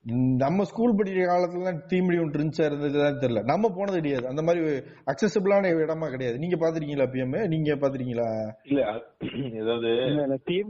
நம்ம 0.06 0.64
ஸ்கூல் 0.64 0.96
படிக்கிற 0.96 1.26
காலத்துல 1.28 1.86
தீம் 1.88 2.10
ஈவெண்ட் 2.10 2.36
இருந்துச்சா 2.38 2.66
இருந்ததுதான் 2.66 3.20
தெரியல. 3.20 3.44
நம்ம 3.44 3.70
போனது 3.76 3.96
கிடையாது. 3.96 4.28
அந்த 4.28 4.42
மாதிரி 4.42 4.66
அக்சசபிளான 5.12 5.70
இடமா 5.84 6.10
கிடையாது. 6.10 6.38
நீங்க 6.38 6.56
பாத்திருக்கீங்களா 6.56 7.06
பிஎம் 7.14 7.48
நீங்க 7.48 7.76
பாத்திருக்கீங்களா 7.76 8.28
இல்ல 8.64 8.82
ஏதாவது 9.62 10.40
டீம் 10.44 10.70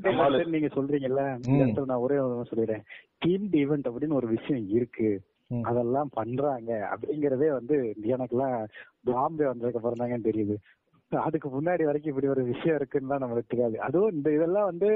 நீங்க 0.50 0.68
சொல்றீங்கல்ல 0.76 1.86
நான் 1.86 2.04
ஒரே 2.06 2.18
ஒரு 2.18 2.46
சொல்லிடுறேன். 2.52 2.84
டீம் 3.20 3.50
ஈவெண்ட் 3.52 3.90
அப்படின்னு 3.90 4.14
ஒரு 4.14 4.28
விஷயம் 4.28 4.68
இருக்கு. 4.68 5.22
அதெல்லாம் 5.62 6.10
பண்றாங்க. 6.12 6.72
அப்படிங்கறதே 6.94 7.50
வந்து 7.50 7.96
எனக்கெல்லாம் 8.04 8.68
பாம்பே 9.04 9.46
வந்ததுக்கு 9.46 9.80
அப்புறம் 9.82 10.02
தாங்க 10.02 10.18
தெரியுது. 10.18 10.56
அதுக்கு 11.18 11.49
முன்னாடி 11.49 11.84
வரைக்கும் 11.86 12.11
இப்படி 12.11 12.28
ஒரு 12.28 12.43
விஷயம் 12.43 12.76
இருக்குன்னு 12.76 13.11
தான் 13.11 13.24
நம்மளுக்கு 13.24 13.53
தெரியாது. 13.53 13.78
அதுவும் 13.80 14.16
இந்த 14.18 14.30
இதெல்லாம் 14.32 14.70
வந்து 14.72 14.89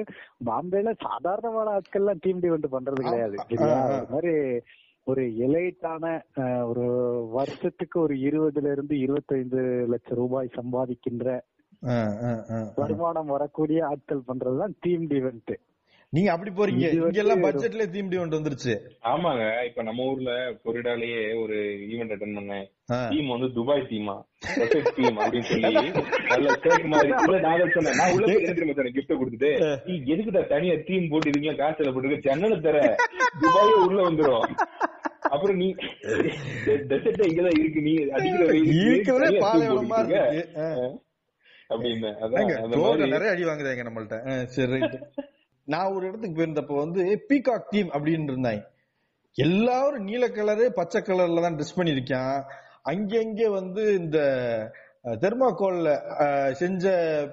பாம்பேல 0.45 0.93
சாதாரணமான 1.07 1.73
ஆட்கள் 1.77 2.01
எல்லாம் 2.01 2.21
டீம் 2.21 2.43
ஈவெண்ட் 2.49 2.73
பண்றது 2.75 3.07
கிடையாது. 3.07 3.37
ஒரு 3.93 4.07
மாதிரி 4.13 4.33
ஒரு 5.07 5.23
எலைட்டான 5.45 6.05
ஒரு 6.69 6.85
வருஷத்துக்கு 7.31 7.97
ஒரு 7.99 8.15
இருபதுல 8.29 8.71
இருந்து 8.71 8.95
இருபத்தைந்து 8.99 9.61
லட்சம் 9.93 10.19
ரூபாய் 10.21 10.57
சம்பாதிக்கின்ற. 10.57 11.37
வருமானம் 12.75 13.33
வரக்கூடிய 13.35 13.79
ஆட்கள் 13.87 14.27
பண்றதுதான் 14.27 14.75
டீம் 14.79 15.07
ஈவெண்ட் 15.09 15.53
நீங்க 16.09 16.31
அப்படி 16.31 16.51
போறீங்க. 16.51 16.93
இங்க 16.93 17.09
எல்லாம் 17.13 17.43
பட்ஜெட்ல 17.43 17.89
தீம் 17.89 18.11
ஈவெண்ட் 18.11 18.13
வந்துருச்சு. 18.13 18.79
ஆமாங்க. 19.03 19.65
இப்ப 19.65 19.83
நம்ம 19.83 20.03
ஊர்ல 20.03 20.59
கொரிடாலேயே 20.65 21.43
ஒரு 21.43 21.53
ஈவெண்ட் 21.93 22.15
அட்டன் 22.15 22.37
பண்ணேன். 22.37 22.65
டீம் 23.09 23.27
வந்து 23.27 23.53
துபாய் 23.53 23.81
டீமா 23.81 24.23
டீம் 24.95 25.17
அப்படின்னு 25.17 25.41
சொல்லி 25.41 25.91
நல்ல 26.31 26.55
கேக் 26.55 26.85
மாதிரி. 26.85 27.11
நான் 27.11 27.71
சொன்னேன். 27.73 27.95
நான் 27.95 28.13
உள்ள 28.13 28.25
தெரியுமா 28.25 28.73
சொன்னேன் 28.73 28.93
கிஃப்ட் 28.93 29.21
கொடுத்துட்டு 29.21 29.79
நீ 29.85 30.13
எதுக்குடா 30.13 30.47
தனியா 30.47 30.73
டீம் 30.85 31.09
போட்டு 31.09 31.29
இருக்கீங்க 31.29 31.63
காசுல 31.63 31.93
போட்டுருக்க 31.93 32.29
சென்னையில 32.29 32.61
தர. 32.61 32.95
துபாயே 33.41 33.85
உள்ள 33.85 34.09
வந்துரும். 34.09 34.55
அப்புறம் 35.19 35.55
நீ 35.55 35.73
டெசர்ட் 35.73 37.27
இங்கதான் 37.27 37.59
இருக்கு. 37.59 37.81
நீ 37.81 38.07
அடிக்கிற. 38.07 38.47
அப்படின்னு. 41.69 43.07
நிறைய 43.07 43.31
அடி 43.31 43.43
வாங்குதாங்க 43.43 43.87
நம்மள்ட்ட. 43.87 44.45
சரி 44.45 44.79
நான் 45.67 45.93
ஒரு 45.93 46.03
இடத்துக்கு 46.07 46.37
போயிருந்தப்ப 46.37 46.75
வந்து 46.77 47.01
பீகாக் 47.29 47.69
டீம் 47.69 47.89
அப்படின்னு 47.89 48.31
இருந்தாங்க 48.31 48.63
எல்லாரும் 49.35 50.05
நீல 50.05 50.25
கலரு 50.29 50.65
பச்சை 50.73 51.01
கலர்ல 51.01 51.41
தான் 51.41 51.57
ட்ரெஸ் 51.57 51.77
பண்ணிருக்கான் 51.77 52.37
அங்கங்க 52.85 53.49
வந்து 53.51 53.83
இந்த 53.95 54.19
தெர்மாக்கோல்ல 55.21 55.89
செஞ்ச 56.53 56.85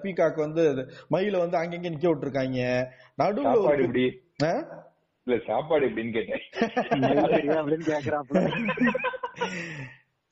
பீகாக் 0.03 0.37
வந்து 0.39 0.65
மயில 1.11 1.39
வந்து 1.39 1.57
அங்கங்க 1.57 1.89
நிக்க 1.89 2.07
விட்டுருக்காங்க. 2.09 2.59
நடுவுல 3.19 3.55
அஹ்? 4.45 4.63
இல்ல 5.27 5.37
சாப்பாடு 5.47 5.85
எப்படின்னு 5.89 6.13
கேட்டேன். 6.13 6.43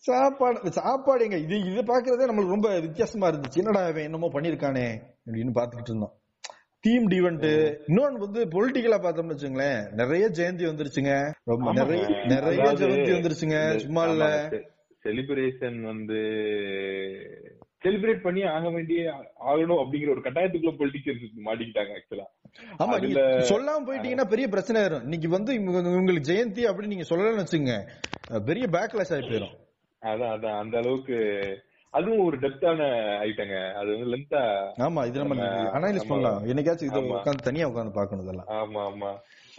சாப்பாடு 0.04 0.70
சாப்பாடு 0.72 1.24
எங்க 1.24 1.38
இது 1.38 1.56
இது 1.70 1.82
பாக்குறதே 1.84 2.28
நம்மளுக்கு 2.28 2.56
ரொம்ப 2.56 2.70
வித்தியாசமா 2.78 3.28
இருந்துச்சு. 3.28 3.60
என்னடா 3.62 3.82
இவன் 3.88 4.04
என்னமோ 4.04 4.30
பண்ணிருக்கானே 4.34 4.86
அப்படின்னு 5.26 5.56
பாத்துக்கிட்டு 5.58 5.92
இருந்தோம். 5.92 6.14
டீம் 6.84 7.04
ஈவெண்ட் 7.08 7.44
இன்னொன்னு 7.88 8.22
வந்து 8.24 8.40
பொலிட்டிக்கலா 8.54 8.98
பார்த்தோம்னு 9.02 9.34
வச்சுங்களேன் 9.34 9.80
நிறைய 9.92 10.24
ஜெயந்தி 10.38 10.64
வந்துருச்சுங்க. 10.68 11.12
ரொம்ப. 11.44 11.72
நிறைய 11.72 12.02
நிறைய 12.26 12.62
ஜெயந்தி 12.80 13.12
வந்துருச்சுங்க. 13.16 13.58
சும்மா 13.76 14.04
இல்ல. 14.06 14.26
செலிப்ரேஷன் 15.04 15.78
வந்து 15.82 16.18
செலிப்ரேட் 17.84 18.20
பண்ணி 18.22 18.42
ஆக 18.46 18.70
வேண்டிய 18.70 19.00
ஆகணும் 19.46 19.80
அப்படிங்கிற 19.82 20.10
ஒரு 20.10 20.22
கட்டாயத்துக்குள்ள 20.26 20.74
பொலிட்டிக்கல்ஸ் 20.80 21.24
மாட்டிக்கிட்டாங்க 21.46 21.92
ஆக்சுவலா 21.98 22.26
ஆமா 22.78 22.96
நீங்க 23.00 23.22
சொல்லாம 23.50 23.84
போயிட்டீங்கன்னா 23.88 24.26
பெரிய 24.28 24.48
பிரச்சனை 24.48 24.78
ஆயிரும். 24.82 25.02
இன்னைக்கு 25.02 25.28
வந்து 25.28 25.52
உங்களுக்கு 25.96 26.28
ஜெயந்தி 26.32 26.64
அப்படின்னு 26.68 26.92
நீங்க 26.94 27.06
சொல்லலன்னு 27.10 27.44
வச்சுங்க 27.44 27.74
பெரிய 28.44 28.66
பேக்லாஸ் 28.72 29.12
ஆகி 29.14 29.26
போயிரும். 29.28 29.56
அதான் 30.02 30.32
அதான். 30.36 30.58
அந்த 30.58 30.76
அளவுக்கு 30.78 31.16
அதுவும் 31.94 32.24
ஒரு 32.24 32.36
டெப்தான 32.38 32.82
ஐட்டங்க 33.24 33.56
அது 33.78 33.88
வந்து 33.94 34.06
லென்த்தா 34.12 34.42
ஆமா 34.86 35.00
இது 35.08 35.22
நம்ம 35.22 35.46
அனலைஸ் 35.76 36.08
பண்ணலாம் 36.08 36.38
என்னைக்காச்சும் 36.50 36.90
இது. 36.90 37.00
உட்காந்து 37.10 37.48
தனியா 37.48 37.68
உட்காந்து 37.70 37.92
பார்க்கணும் 37.92 38.24
இதெல்லாம். 38.24 38.48
ஆமா 38.58 38.82
ஆமா. 38.90 39.10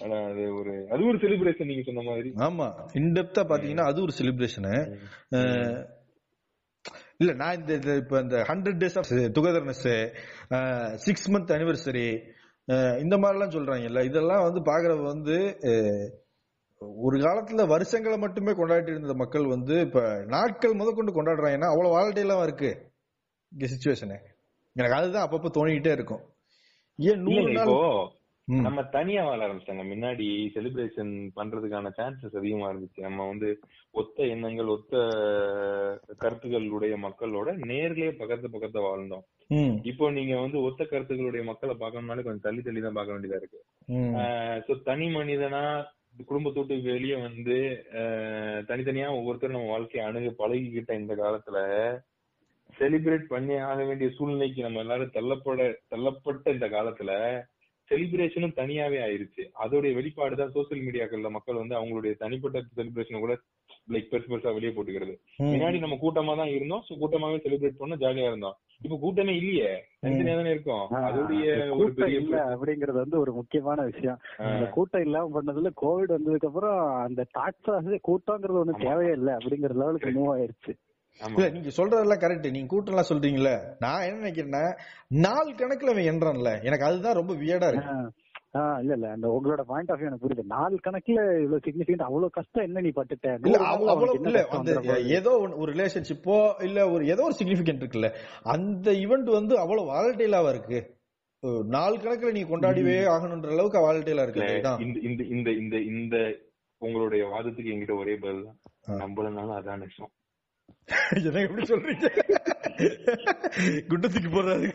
ஆனா 0.04 0.18
அது 0.30 0.44
ஒரு 0.56 0.74
அது 0.92 1.02
ஒரு 1.06 1.18
செலிப்ரேஷன் 1.18 1.70
நீங்க 1.72 1.84
சொன்ன 1.84 2.04
மாதிரி. 2.08 2.30
ஆமா. 2.48 2.68
இன்டெப்தா 3.02 3.44
பாத்தீங்கன்னா 3.52 3.88
அது 3.92 4.02
ஒரு 4.02 4.16
செலிப்ரேஷனு 4.20 4.74
இல்ல 7.20 7.32
நான் 7.34 7.58
இந்த 7.60 7.74
இப்ப 7.96 8.20
இந்த 8.22 8.38
hundred 8.50 8.80
days 8.82 8.98
of 9.00 9.12
togetherness 9.36 9.86
six 11.06 11.30
month 11.32 11.54
anniversary 11.58 12.08
இந்த 13.02 13.16
மாதிரிலாம் 13.18 13.56
சொல்றாங்கல்ல. 13.56 14.02
இதெல்லாம் 14.04 14.44
வந்து 14.44 14.62
பாக்குறவ 14.70 15.02
வந்து 15.08 15.38
ஒரு 17.06 17.18
காலத்துல 17.26 17.66
வருஷங்களை 17.74 18.18
மட்டுமே 18.24 18.52
கொண்டாடிட்டு 18.52 18.94
இருந்த 18.96 19.16
மக்கள் 19.22 19.54
வந்து 19.54 19.76
இப்ப 19.88 20.02
நாட்கள் 20.36 20.80
முதற்கொண்டு 20.80 21.14
கொண்டாடுறாங்கன்னா 21.16 21.70
அவ்வளவு 21.72 21.96
வாலண்டைலாம் 21.96 22.44
இருக்கு 22.48 22.72
இங்க 23.52 23.68
சுச்சுவேஷனு 23.74 24.18
எனக்கு 24.76 24.98
அதுதான் 24.98 25.26
அப்பப்ப 25.26 25.50
தோணிக்கிட்டே 25.58 25.92
இருக்கும். 25.98 26.22
ஏன் 27.00 27.24
நூறு 27.26 27.50
நாள். 27.58 27.72
நம்ம 28.48 28.80
தனியா 28.96 29.22
வாழ 29.26 29.40
ஆரம்பிச்சிட்டாங்க. 29.46 29.84
முன்னாடி 29.92 30.26
செலிப்ரேஷன் 30.56 31.12
பண்றதுக்கான 31.36 31.92
சான்சஸ் 31.98 32.38
அதிகமா 32.40 32.66
இருந்துச்சு. 32.72 33.00
நம்ம 33.06 33.28
வந்து 33.30 33.50
ஒத்த 34.02 34.26
எண்ணங்கள் 34.34 34.74
ஒத்த 34.76 34.94
கருத்துக்களுடைய 36.24 36.96
மக்களோட 37.06 37.50
நேர்லயே 37.70 38.12
பக்கத்து 38.22 38.54
பக்கத்துல 38.56 38.84
வாழ்ந்தோம். 38.88 39.24
இப்போ 39.92 40.12
நீங்க 40.18 40.34
வந்து 40.42 40.60
ஒத்த 40.68 40.88
கருத்துக்களுடைய 40.92 41.44
மக்களை 41.52 41.76
பார்க்கணும்னாலே 41.80 42.26
கொஞ்சம் 42.26 42.46
தள்ளி 42.48 42.64
தள்ளி 42.68 42.82
தான் 42.82 42.98
பார்க்க 43.00 43.16
வேண்டியதா 43.16 43.42
இருக்கு. 43.42 43.62
சோ 44.68 44.76
தனி 44.90 45.08
மனிதனா 45.20 45.64
குடும்பத்தை 46.20 46.60
விட்டு 46.62 46.76
வெளியே 46.92 47.16
வந்து 47.28 47.56
தனித்தனியா 48.70 49.08
ஒவ்வொருத்தரும் 49.20 49.56
நம்ம 49.58 49.72
வாழ்க்கையை 49.74 50.04
அணுக 50.08 50.32
பழகிக்கிட்ட 50.42 50.94
இந்த 51.02 51.14
காலத்துல 51.22 51.58
செலிப்ரேட் 52.80 53.26
பண்ணி 53.32 53.56
ஆக 53.70 53.80
வேண்டிய 53.88 54.10
சூழ்நிலைக்கு 54.18 54.62
நம்ம 54.66 54.84
எல்லாரும் 54.84 55.16
தள்ளப்பட 55.18 55.66
தள்ளப்பட்ட 55.94 56.54
இந்த 56.56 56.68
காலத்துல 56.76 57.12
செலிப்ரேஷனும் 57.92 58.58
தனியாவே 58.60 59.00
ஆயிருச்சு. 59.06 59.44
அதோடைய 59.64 59.92
வெளிப்பாடு 59.98 60.36
தான் 60.40 60.54
சோசியல் 60.56 60.84
மீடியாக்கள்ல 60.86 61.30
மக்கள் 61.36 61.60
வந்து 61.62 61.76
அவங்களுடைய 61.80 62.14
தனிப்பட்ட 62.22 62.62
செலிப்ரேஷனை 62.78 63.20
கூட 63.24 63.34
லைக் 63.94 64.10
பெருசு 64.12 64.30
பெருசா 64.32 64.54
வெளியே 64.58 64.72
போட்டுக்கிறது. 64.76 65.14
முன்னாடி 65.52 65.80
நம்ம 65.84 65.98
கூட்டமா 66.04 66.34
தான் 66.42 66.54
இருந்தோம். 66.58 66.86
கூட்டமாவே 67.02 67.40
செலிப்ரேட் 67.46 67.82
பண்ண 67.82 67.96
ஜாலியா 68.04 68.30
இருந்தோம். 68.32 68.58
இப்ப 68.84 68.96
கூட்டமே 69.02 69.34
இல்லையே. 69.36 69.70
தனித்தனியா 70.02 70.36
தானே 70.36 70.50
இருக்கும். 70.50 70.86
அதோடைய 71.02 71.44
கூட்டம் 71.70 72.00
பெரிய 72.00 72.20
இல்ல 72.20 72.38
அப்படிங்கறது 72.54 72.98
வந்து 73.04 73.20
ஒரு 73.20 73.34
முக்கியமான 73.34 73.82
விஷயம். 73.84 74.18
அந்த 74.50 74.66
கூட்டம் 74.70 75.02
இல்லாம 75.02 75.30
பண்ணதுல 75.36 75.72
கோவிட் 75.82 76.16
வந்ததுக்கு 76.16 76.46
அப்புறம் 76.46 76.80
அந்த 77.04 77.22
டாக்ஸ் 77.32 77.70
கூட்டங்கிறது 78.10 78.62
ஒண்ணு. 78.64 78.82
தேவையே 78.82 79.12
இல்ல 79.12 79.32
அப்படிங்கிற 79.38 79.74
லெவலுக்கு 79.74 80.12
மூவ் 80.12 80.34
ஆயிருச்சு. 80.36 80.74
இல்ல 81.22 81.48
நீங்க 81.50 81.72
சொல்றதெல்லாம் 81.78 82.22
கரெக்ட் 82.22 82.52
நீங்க 82.52 82.68
கூட்டம் 82.68 82.94
எல்லாம் 82.94 83.10
சொல்றீங்கல்ல. 83.10 83.52
நான் 83.80 84.06
என்ன 84.06 84.22
நினைக்கிறேன்னா 84.24 84.64
நாள் 85.24 85.58
கணக்குல 85.58 85.94
அவன் 85.94 86.10
என்றான்ல. 86.12 86.52
எனக்கு 86.64 86.86
அதுதான் 86.86 87.20
ரொம்ப 87.22 87.34
வியடா 87.34 87.70
இருக்கு. 87.72 87.96
இல்ல 88.80 88.94
இல்ல. 88.94 89.08
அந்த 89.12 89.28
உங்களோட 89.28 89.62
பாயிண்ட் 89.64 89.92
ஆஃப் 89.92 90.00
வியூ 90.00 90.08
எனக்கு 90.08 90.26
புரியுது. 90.26 90.44
நாலு 90.52 90.76
கணக்குல 90.84 91.20
இவ்வளவு 91.38 91.64
சிக்னிபிகன்ட் 91.66 92.04
அவ்வளவு 92.04 92.30
கஷ்டம் 92.30 92.64
என்ன 92.64 92.82
நீ 92.82 92.92
பட்டுட்ட? 92.96 93.30
இல்ல 94.24 94.42
அந்த? 94.56 94.74
ஏதோ 95.18 95.32
ஒரு 95.56 95.70
ரிலேஷன்ஷிப்போ 95.74 96.36
இல்ல 96.64 96.90
ஒரு 96.92 97.04
ஏதோ 97.08 97.24
ஒரு 97.24 97.36
சிக்னிபிகன்ட் 97.40 97.82
இருக்குல்ல. 97.84 98.10
அந்த 98.48 98.92
ஈவெண்ட் 99.02 99.30
வந்து 99.32 99.56
அவ்வளவு 99.60 99.90
வாலட்டைலாவா 99.92 100.50
இருக்கு? 100.50 100.82
நாள் 101.72 101.98
கணக்குல 101.98 102.32
நீ 102.32 102.44
கொண்டாடிவே 102.44 102.98
ஆகணுன்ற 103.14 103.50
அளவுக்கு 103.50 103.86
வாலட்டைலா 103.86 104.24
இருக்கு. 104.24 104.46
இந்த 104.86 105.00
இந்த 105.08 105.24
இந்த 105.36 105.50
இந்த 105.62 105.78
இந்த 105.94 106.16
உங்களுடைய 106.82 107.24
வாதத்துக்கு 107.28 107.74
என்கிட்ட 107.74 107.96
ஒரே 107.98 108.16
பதில் 108.18 108.46
தான். 108.46 108.60
நம்பலனாலும் 109.02 109.58
அதான் 109.58 109.82
நஷ்டம். 109.84 110.14
என்ன 111.28 111.42
எப்படி 111.44 111.66
சொல்றீங்க? 111.66 112.08
குண்டத்துக்கு 113.90 114.30
போறாரு 114.30 114.68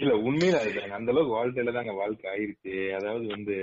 இல்ல 0.00 0.12
உண்மையில 0.28 0.60
அதுதாங்க 0.62 0.96
அந்த 0.98 1.12
அளவுக்கு 1.12 1.38
வாழ்க்கையில 1.38 1.72
தாங்க 1.72 1.92
வாழ்க்கை 1.92 2.26
ஆயிருச்சு 2.30 2.94
அதாவது 2.94 3.26
வந்து 3.26 3.56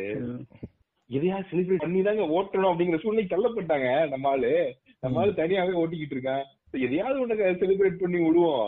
எதையாவது 1.09 1.47
செலிப்ரேட் 1.51 1.83
பண்ணி 1.83 2.01
தாங்க 2.01 2.23
ஓட்டணும் 2.38 2.71
அப்படிங்கிற 2.71 2.99
சூழ்நிலை 3.01 3.25
தள்ளப்பட்டாங்க 3.29 4.07
நம்ம 4.09 4.29
ஆளு. 4.29 4.51
நம்ம 4.99 5.19
ஆளு 5.19 5.31
தனியாவே 5.31 5.73
ஓட்டிக்கிட்டு 5.81 6.15
இருக்கான். 6.17 6.43
எதையாவது 6.86 7.19
ஒண்ணு 7.21 7.36
செலிப்ரேட் 7.61 8.01
பண்ணி 8.01 8.19
விடுவோம். 8.27 8.65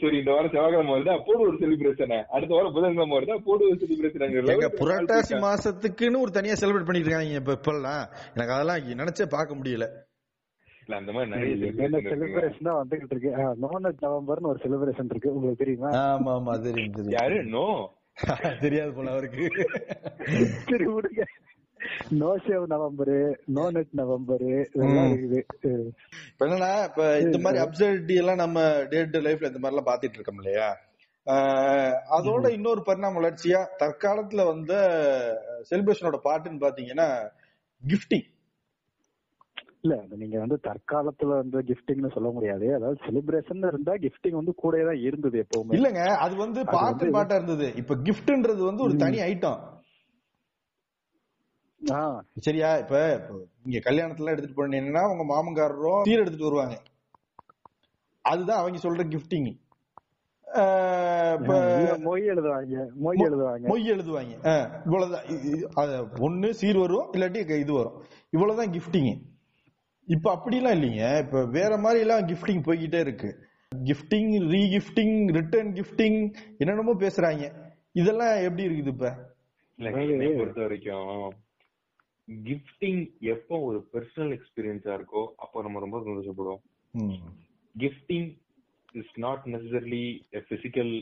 சரி 0.00 0.16
இந்த 0.18 0.30
வாரம் 0.32 0.50
செவ்வாய்க்கிழமை 0.50 0.92
வருதா? 0.94 1.14
போடு 1.26 1.40
ஒரு 1.40 1.56
செலிப்ரேஷன் 1.56 2.24
அடுத்த 2.28 2.54
வாரம் 2.54 2.72
புதன்கிழமை 2.72 3.16
வருதா? 3.18 3.36
போடு 3.44 3.68
ஒரு 3.68 3.78
செலிப்ரேஷன் 3.82 4.78
புரட்டாசி 4.82 5.34
மாசத்துக்குன்னு 5.46 6.20
ஒரு 6.20 6.30
தனியா 6.30 6.54
செலிப்ரேட் 6.54 6.88
பண்ணிட்டு 6.88 7.10
இருக்காங்க 7.10 7.40
இப்ப 7.42 7.56
இப்பெல்லாம். 7.60 8.04
எனக்கு 8.34 8.52
அதெல்லாம் 8.52 9.02
நினைச்சே 9.02 9.26
பார்க்க 9.28 9.54
முடியல. 9.54 9.88
இல்ல 10.84 10.96
அந்த 11.00 11.12
மாதிரி 11.12 11.30
நிறைய. 11.30 11.54
செலிப்ரேஷன் 12.10 12.68
தான் 12.68 12.80
வந்துகிட்டு 12.80 13.14
இருக்கு. 13.14 13.30
நோனட் 13.64 14.02
நவம்பர்னு 14.02 14.50
ஒரு 14.52 14.60
செலிப்ரேஷன் 14.64 15.10
இருக்கு. 15.10 15.34
உங்களுக்கு 15.34 15.62
தெரியுமா? 15.64 15.90
ஆமா 16.04 16.32
ஆமா 16.34 16.54
தெரியும் 16.62 16.96
தெரியும். 16.96 17.16
யாரு? 17.18 17.38
நோ. 17.54 17.66
தெரியாது 18.64 18.92
போல 18.92 19.10
அவருக்கு. 19.10 19.44
சரி 20.68 20.86
விடுங்க. 20.88 21.22
No 22.20 22.28
shave 22.44 22.66
November 22.66 23.14
no 23.46 23.64
net 23.70 23.90
November 23.92 24.44
என்னன்னா 26.38 26.70
இப்ப 26.88 27.02
இந்த 27.18 27.38
மாதிரி 27.38 27.58
அப்சர்டி 27.64 28.14
எல்லாம் 28.14 28.36
நம்ம 28.36 28.58
டே 28.90 29.00
டு 29.06 29.20
லைஃப்ல 29.20 29.50
இந்த 29.50 29.60
மாதிரி 29.60 29.74
எல்லாம் 29.74 29.90
பாத்துட்டு 29.90 30.16
இருக்கோம் 30.16 30.38
இல்லையா? 30.38 30.68
ஆஹ் 31.26 31.96
அதோட 32.16 32.46
இன்னொரு 32.52 32.80
பரிணாம 32.82 33.18
வளர்ச்சியா 33.20 33.60
தற்காலத்துல 33.78 34.44
வந்த 34.46 34.72
செலிப்ரேஷனோட 35.70 36.18
பாட்டுன்னு 36.24 36.64
பாத்தீங்கன்னா 36.64 37.08
கிஃப்டிங் 37.82 38.26
இல்ல 39.84 39.96
அது 40.02 40.16
நீங்க 40.16 40.36
வந்து 40.38 40.56
தற்காலத்துல 40.66 41.32
வந்து 41.40 41.58
கிஃப்டிங்னு 41.60 42.10
சொல்ல 42.12 42.28
முடியாது. 42.30 42.66
அதாவது 42.74 42.98
செலிப்ரேஷன் 43.06 43.68
இருந்தா 43.68 43.94
கிஃப்டிங் 43.96 44.38
வந்து 44.38 44.52
கூடயே 44.62 44.84
தான் 44.84 45.00
இருந்தது 45.00 45.44
எப்பவுமே. 45.44 45.74
இல்லங்க 45.78 46.02
அது 46.16 46.34
வந்து 46.36 46.60
பாட்டு 46.66 47.10
பாட்டா 47.10 47.34
இருந்தது. 47.34 47.66
இப்ப 47.76 47.96
கிஃப்ட்ன்றது 48.06 48.62
வந்து 48.64 48.82
ஒரு. 48.82 48.96
தனி 48.96 49.20
ஐட்டம் 49.22 49.60
ஆ, 51.80 52.00
சரியா? 52.40 52.78
இப்ப 52.78 52.96
இங்க 53.64 53.78
கல்யாணத்துல 53.84 54.30
எடுத்துட்டு 54.30 54.58
போனீங்கன்னா 54.60 55.02
உங்க 55.10 55.24
மாமன்காரரும் 55.24 56.04
சீர் 56.04 56.22
எடுத்துட்டு 56.22 56.48
வருவாங்க. 56.48 56.76
அதுதான் 58.24 58.56
அவங்க 58.56 58.78
சொல்ற 58.78 59.04
கிஃப்டிங் 59.08 59.50
மொய் 62.06 62.24
எழுதுவாங்க 62.32 62.74
மொய் 63.04 63.22
எழுதுவாங்க. 63.26 63.66
மொய் 63.70 63.84
எழுதுவாங்க. 63.84 64.34
இவ்வளவுதான். 64.86 66.08
ஒண்ணு 66.20 66.50
சீர் 66.50 66.78
வரும் 66.78 67.08
இல்லாட்டி 67.12 67.58
இது 67.58 67.72
வரும். 67.72 67.96
இவ்வளவுதான் 68.30 68.72
கிஃப்டிங் 68.72 69.12
இப்ப 70.06 70.26
அப்படிலாம் 70.36 70.74
இல்லைங்க. 70.76 71.26
இப்ப 71.26 71.46
வேற 71.46 71.76
மாதிரி 71.76 72.00
எல்லாம் 72.00 72.26
கிஃப்டிங் 72.28 72.62
போய்கிட்டே 72.66 73.00
இருக்கு. 73.00 73.30
கிஃப்டிங் 73.84 74.32
ரீகிஃப்டிங் 74.54 75.32
ரிட்டர்ன் 75.32 75.72
கிஃப்டிங் 75.72 76.18
என்னென்னமோ 76.58 76.92
பேசுறாங்க. 76.92 77.44
இதெல்லாம் 77.92 78.34
எப்படி 78.42 78.66
இருக்குது 78.66 78.92
இப்ப? 78.94 79.32
இல்ல 79.76 80.36
பொறுத்த 80.36 80.60
வரைக்கும் 80.60 81.34
கிஃப்டிங் 82.44 83.00
எப்போ 83.20 83.60
ஒரு 83.60 83.88
பர்சனல் 83.92 84.32
எக்ஸ்பீரியன்ஸா 84.36 84.92
இருக்கோ 84.98 85.22
அப்போ 85.36 85.62
நம்ம 85.62 85.78
ரொம்ப 85.78 85.98
சந்தோஷப்படுவோம். 86.00 86.62
Gifting 87.78 88.30
is 88.92 89.14
not 89.14 89.42
necessarily 89.46 90.20
physical 90.50 90.94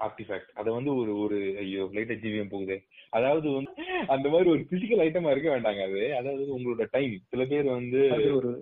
artifact 0.00 0.50
அத 0.54 0.66
வந்து 0.72 0.90
ஒரு 0.96 1.12
ஒரு 1.18 1.38
ஐயோ 1.58 1.84
லைட்டா 1.92 2.16
ஜீவியம் 2.22 2.50
போகுது. 2.50 2.76
அதாவது 3.10 3.48
வந்து 3.50 3.72
அந்த 4.06 4.26
மாதிரி 4.28 4.50
ஒரு 4.50 4.62
பிசிக்கல் 4.70 5.02
ஐட்டமா 5.04 5.30
இருக்க 5.30 5.48
வேண்டாங்க 5.54 5.82
அது. 5.88 6.02
அதாவது 6.16 6.44
உங்களோட 6.58 6.86
டைம் 6.90 7.14
சில 7.28 7.44
பேர் 7.44 7.68
வந்து 7.70 8.02
அது 8.10 8.28
ஒரு 8.34 8.52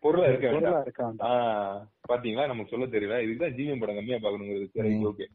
பொருளா 0.00 0.26
இருக்க 0.26 0.50
வேண்டாம். 0.52 1.88
பாத்தீங்களா? 2.04 2.46
நமக்கு 2.46 2.72
சொல்ல 2.72 2.86
தெரியல. 2.86 3.16
இதுதான் 3.24 3.56
ஜீவன் 3.56 3.78
படம் 3.78 3.98
கம்மியா 3.98 4.18
பாக்கணுங்கிறது 4.18 4.68
சரி. 4.74 4.92
ஓகே 5.06 5.26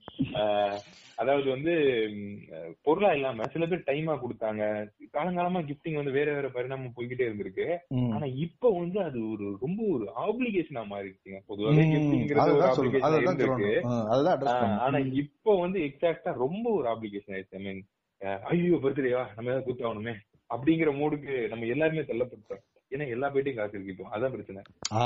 அதாவது 1.17 1.47
வந்து 1.49 1.71
பொருளா 2.81 3.09
இல்லாம 3.13 3.47
சில 3.53 3.65
பேர் 3.65 3.87
டைமா 3.87 4.13
கொடுத்தாங்க. 4.19 4.61
காலங்காலமா 5.13 5.61
கிஃப்டிங் 5.61 5.95
வந்து 5.95 6.11
வேற 6.11 6.29
வேற 6.33 6.47
பரிணாமம் 6.49 6.93
போய்கிட்டே 6.97 7.27
இருந்திருக்கு. 7.27 7.65
ஆனா 8.13 8.25
இப்ப 8.37 8.71
வந்து 8.77 8.99
அது 9.03 9.19
ஒரு 9.31 9.45
ரொம்ப 9.61 9.79
ஒரு 9.89 10.05
ஆப்ளிகேஷனா 10.25 10.83
மாறிடுச்சுங்க. 10.91 11.39
பொதுவாவே 11.49 11.83
ம். 11.83 11.91
கிஃப்டிங்கிறது 11.91 12.53
ஆனா 14.85 14.99
இப்ப 15.15 15.55
வந்து 15.59 15.79
எக்ஸாக்டா 15.79 16.33
ரொம்ப 16.37 16.65
ஒரு 16.71 16.87
ஆப்ளிகேஷன் 16.89 17.35
ஆயிடுச்சு. 17.35 17.57
ஐ 17.57 17.63
மீன் 17.63 17.81
ஐயோ 18.47 18.79
பர்த்டேவா 18.83 19.25
நம்ம 19.35 19.51
ஏதாவது 19.51 19.67
கூத்தாகணுமே 19.67 20.15
அப்படிங்கிற 20.49 20.91
மூடுக்கு 20.95 21.33
நம்ம 21.49 21.65
எல்லாருமே 21.65 22.03
தள்ளப்பட்டோம் 22.03 22.63
ஏன்னா 22.91 23.05
எல்லா 23.13 23.27
பேட்டையும் 23.29 23.57
காசு 23.57 23.75
இருக்கு 23.75 23.93
இப்போ. 23.93 24.05
அதான் 24.15 24.33
பிரச்சனை. 24.35 24.61
ஆ 24.93 25.01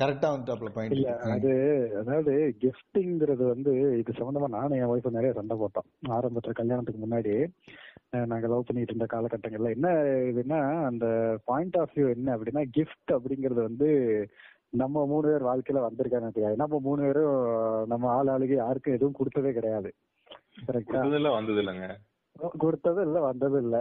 கரெக்டா 0.00 0.28
இல்ல 0.56 0.70
பாயிண்ட் 0.76 1.04
அது 1.34 1.52
அதாவது 2.00 2.32
கிஃப்டிங்கிறது 2.62 3.44
வந்து 3.52 3.72
இது 4.00 4.18
சம்பந்தமா 4.20 4.48
நானும் 4.56 4.78
என் 4.78 4.90
ஒய்ஃப் 4.92 5.16
நிறைய 5.18 5.32
சண்டை 5.32 5.56
போட்டோம். 5.60 5.86
ஆரம்பத்துல 6.16 6.56
கல்யாணத்துக்கு 6.60 7.04
முன்னாடி 7.04 7.34
நாங்க 8.28 8.46
லவ் 8.46 8.66
பண்ணிட்டு 8.66 8.92
இருந்த 8.92 9.08
காலகட்டங்கள்ல. 9.14 9.70
என்ன 9.76 9.88
இதுன்னா 10.30 10.60
அந்த 10.86 11.06
பாயிண்ட் 11.44 11.76
ஆஃப் 11.76 11.94
வியூ 11.96 12.08
என்ன 12.16 12.36
அப்படின்னா 12.36 12.64
கிஃப்ட் 12.76 13.14
அப்படிங்கறது 13.16 13.60
வந்து 13.62 13.88
நம்ம 14.74 15.04
மூணு 15.06 15.26
பேர் 15.28 15.48
வாழ்க்கையில 15.48 15.82
வந்திருக்காங்க 15.84 16.30
தெரியாது 16.30 16.56
நம்ம 16.56 16.78
மூணு 16.86 17.02
பேரும் 17.02 17.36
நம்ம 17.86 18.10
ஆள் 18.16 18.30
ஆளுக்கு 18.34 18.56
யாருக்கும் 18.56 18.96
எதுவும் 18.96 19.18
கொடுத்ததே 19.18 19.52
கிடையாது. 19.52 19.90
கரெக்டா 20.68 21.00
வந்தது 21.32 21.60
இல்லைங்க 21.62 21.88
கொடுத்தது 22.58 23.00
இல்ல 23.02 23.20
வந்தது 23.20 23.58
இல்ல 23.62 23.76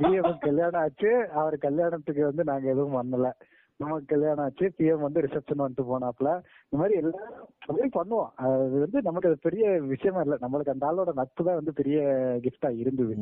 பிஎம் 0.00 0.38
கல்யாணம் 0.38 0.80
ஆச்சு. 0.80 1.10
அவர் 1.32 1.56
கல்யாணத்துக்கு 1.58 2.22
வந்து 2.24 2.44
நாங்க 2.44 2.66
எதுவும் 2.70 2.96
பண்ணல. 2.98 3.28
நமக்கு 3.80 4.06
கல்யாணம் 4.10 4.44
ஆச்சு 4.44 4.66
பிஎம் 4.76 5.04
வந்து 5.04 5.22
ரிசப்ஷன் 5.24 5.62
வந்துட்டு 5.62 5.84
போனாப்ல 5.88 6.28
இந்த 6.64 6.76
மாதிரி 6.80 6.98
எல்லாரும் 7.00 7.94
பண்ணுவோம். 7.96 8.28
அது 8.42 8.78
வந்து 8.84 8.98
நமக்கு 9.06 9.28
அது 9.30 9.38
பெரிய 9.46 9.64
விஷயமா 9.92 10.20
இல்ல. 10.24 10.36
நம்மளுக்கு 10.42 10.72
அந்த 10.74 10.84
ஆளோட 10.88 11.12
நட்பு 11.20 11.46
தான் 11.48 11.58
வந்து 11.60 11.72
பெரிய 11.80 11.98
கிஃப்டா 12.44 12.70
இருந்தது. 12.82 13.14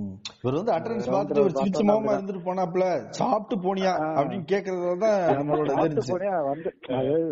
இவர் 0.42 0.58
வந்து 0.58 0.74
அட்டண்டன்ஸ் 0.74 1.08
பார்த்துட்டு 1.14 1.44
ஒரு 1.44 1.52
round 1.52 1.60
சிரிச்ச 1.60 1.78
பார்த்தோம்னா 1.78 1.96
முகமா 1.98 2.16
இருந்துட்டு 2.16 2.44
போனாப்ல 2.48 2.86
சாப்பிட்டு 3.20 3.56
போனியா. 3.66 3.94
அப்படின்னு 4.18 4.46
கேக்குறதுல 4.52 4.98
தான் 5.04 5.18
நம்மளோட 5.38 5.66
இது 5.66 5.72
சாப்பிட்டு 5.72 5.88
இருந்துச்சு. 5.88 6.14
போனே 6.14 6.30
வந்து 6.50 6.70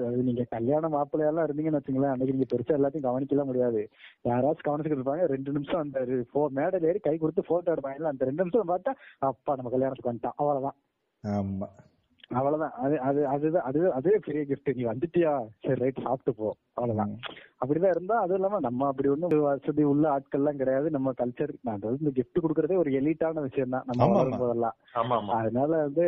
அது 0.09 0.25
நீங்க 0.29 0.47
கல்யாண 0.57 0.91
மாப்பிள்ளையெல்லாம் 0.97 1.47
இருந்தீங்கன்னு 1.49 1.81
வச்சுங்களேன் 1.81 2.15
அன்னைக்கு 2.15 2.37
நீங்க 2.37 2.49
பெருசா 2.55 2.79
எல்லாத்தையும் 2.79 3.09
கவனிக்கலாம் 3.09 3.51
முடியாது. 3.53 3.83
யாராச்சும் 4.31 4.69
கவனிச்சுட்டு 4.69 5.01
இருப்பாங்க 5.01 5.27
ரெண்டு 5.35 5.55
நிமிஷம் 5.59 5.85
அந்த 5.85 5.99
மேடையில 6.59 6.91
ஏறி 6.93 7.03
கை 7.09 7.17
கொடுத்து 7.19 7.45
போட்டோ 7.51 7.75
எடுப்பாங்க. 7.75 8.13
அந்த 8.15 8.31
ரெண்டு 8.31 8.43
நிமிஷம் 8.45 8.73
பார்த்தா 8.75 8.95
அப்பா 9.33 9.55
நம்ம 9.61 9.73
கல்யாணத்துக்கு 9.77 10.13
வந்துட்டான் 10.13 10.39
அவ்வளவுதான். 10.41 10.79
ஆமா. 11.25 11.69
அவ்வளவுதான். 12.31 12.75
அது 12.79 12.97
அது 13.01 13.21
அதுதான் 13.27 13.65
அது 13.65 13.93
அதுவே 13.93 14.19
பெரிய 14.19 14.43
கிஃப்ட் 14.45 14.77
நீ 14.77 14.85
வந்துட்டியா? 14.85 15.33
சரி 15.65 15.81
ரைட் 15.81 16.03
சாப்பிட்டு 16.03 16.35
போ. 16.35 16.49
அவ்வளவுதான். 16.77 17.13
அப்படிதான் 17.61 17.91
இருந்தா 17.91 18.17
அதுவும் 18.19 18.39
இல்லாம 18.39 18.61
நம்ம 18.61 18.87
அப்படி 18.87 19.09
ஒண்ணும் 19.09 19.35
வசதி 19.45 19.85
உள்ள 19.85 20.05
ஆட்கள்லாம் 20.11 20.57
கிடையாது. 20.57 20.91
நம்ம 20.91 21.13
கல்ச்சர் 21.13 21.53
அதாவது 21.67 22.03
இந்த 22.03 22.13
கிஃப்ட் 22.21 22.43
கொடுக்கறதே 22.43 22.77
ஒரு 22.77 22.93
எலிட்டான 22.93 23.43
விஷயம் 23.43 23.69
தான். 23.69 23.87
நம்ம 23.87 24.03
ஆமா, 24.03 24.11
ஆமா. 24.11 24.21
வளரும் 24.21 24.39
போதெல்லாம். 24.39 24.77
ஆமா 24.95 25.17
ஆமா 25.17 25.35
அதனால 25.35 25.71
வந்து 25.83 26.07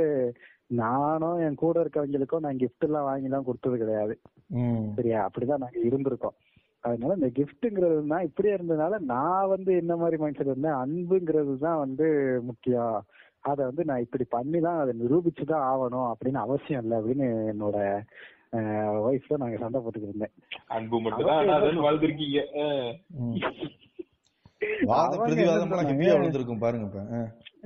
நானும் 0.74 1.40
என் 1.40 1.54
கூட 1.54 1.80
இருக்கவங்களுக்கும் 1.80 2.40
நான் 2.40 2.56
gift 2.56 2.86
எல்லாம் 2.86 3.04
வாங்கி 3.04 3.24
எல்லாம் 3.24 3.44
கொடுத்தது 3.44 3.78
கிடையாது. 3.78 4.14
சரியா? 4.94 5.20
அப்படிதான் 5.24 5.60
நாங்க 5.60 5.80
இருந்திருக்கோம். 5.84 6.36
அதனால 6.84 7.14
இந்த 7.14 7.28
கிஃப்ட்ங்கிறதுனா 7.34 8.20
இப்படியே 8.22 8.54
இருந்ததுனால 8.54 8.98
நான் 9.06 9.48
வந்து 9.48 9.72
என்ன 9.76 9.96
மாதிரி 9.96 10.16
மைண்ட் 10.16 10.36
செட் 10.36 10.46
இருந்தேன்? 10.46 10.78
அன்புங்கிறது 10.82 11.58
தான் 11.58 11.78
வந்து 11.78 12.06
முக்கியம். 12.42 12.96
அத 13.44 13.58
வந்து 13.64 13.84
நான் 13.84 14.04
இப்படி 14.04 14.24
பண்ணி 14.30 14.58
தான் 14.60 14.80
அதை 14.80 14.92
நிரூபிச்சு 14.98 15.44
தான் 15.46 15.66
ஆகணும் 15.70 16.08
அப்படின்னு 16.10 16.40
அவசியம் 16.42 16.82
இல்லை 16.82 16.96
அப்படின்னு 16.98 17.26
என்னோட 17.52 17.78
ஒய்ஃப்ல 19.06 19.38
நாங்க 19.38 19.58
சண்டை 19.60 19.80
போட்டுக்கிட்டு 19.80 20.10
இருந்தேன். 20.10 20.34
அன்பு 20.70 20.96
மட்டும் 21.04 21.28
தான். 21.30 21.50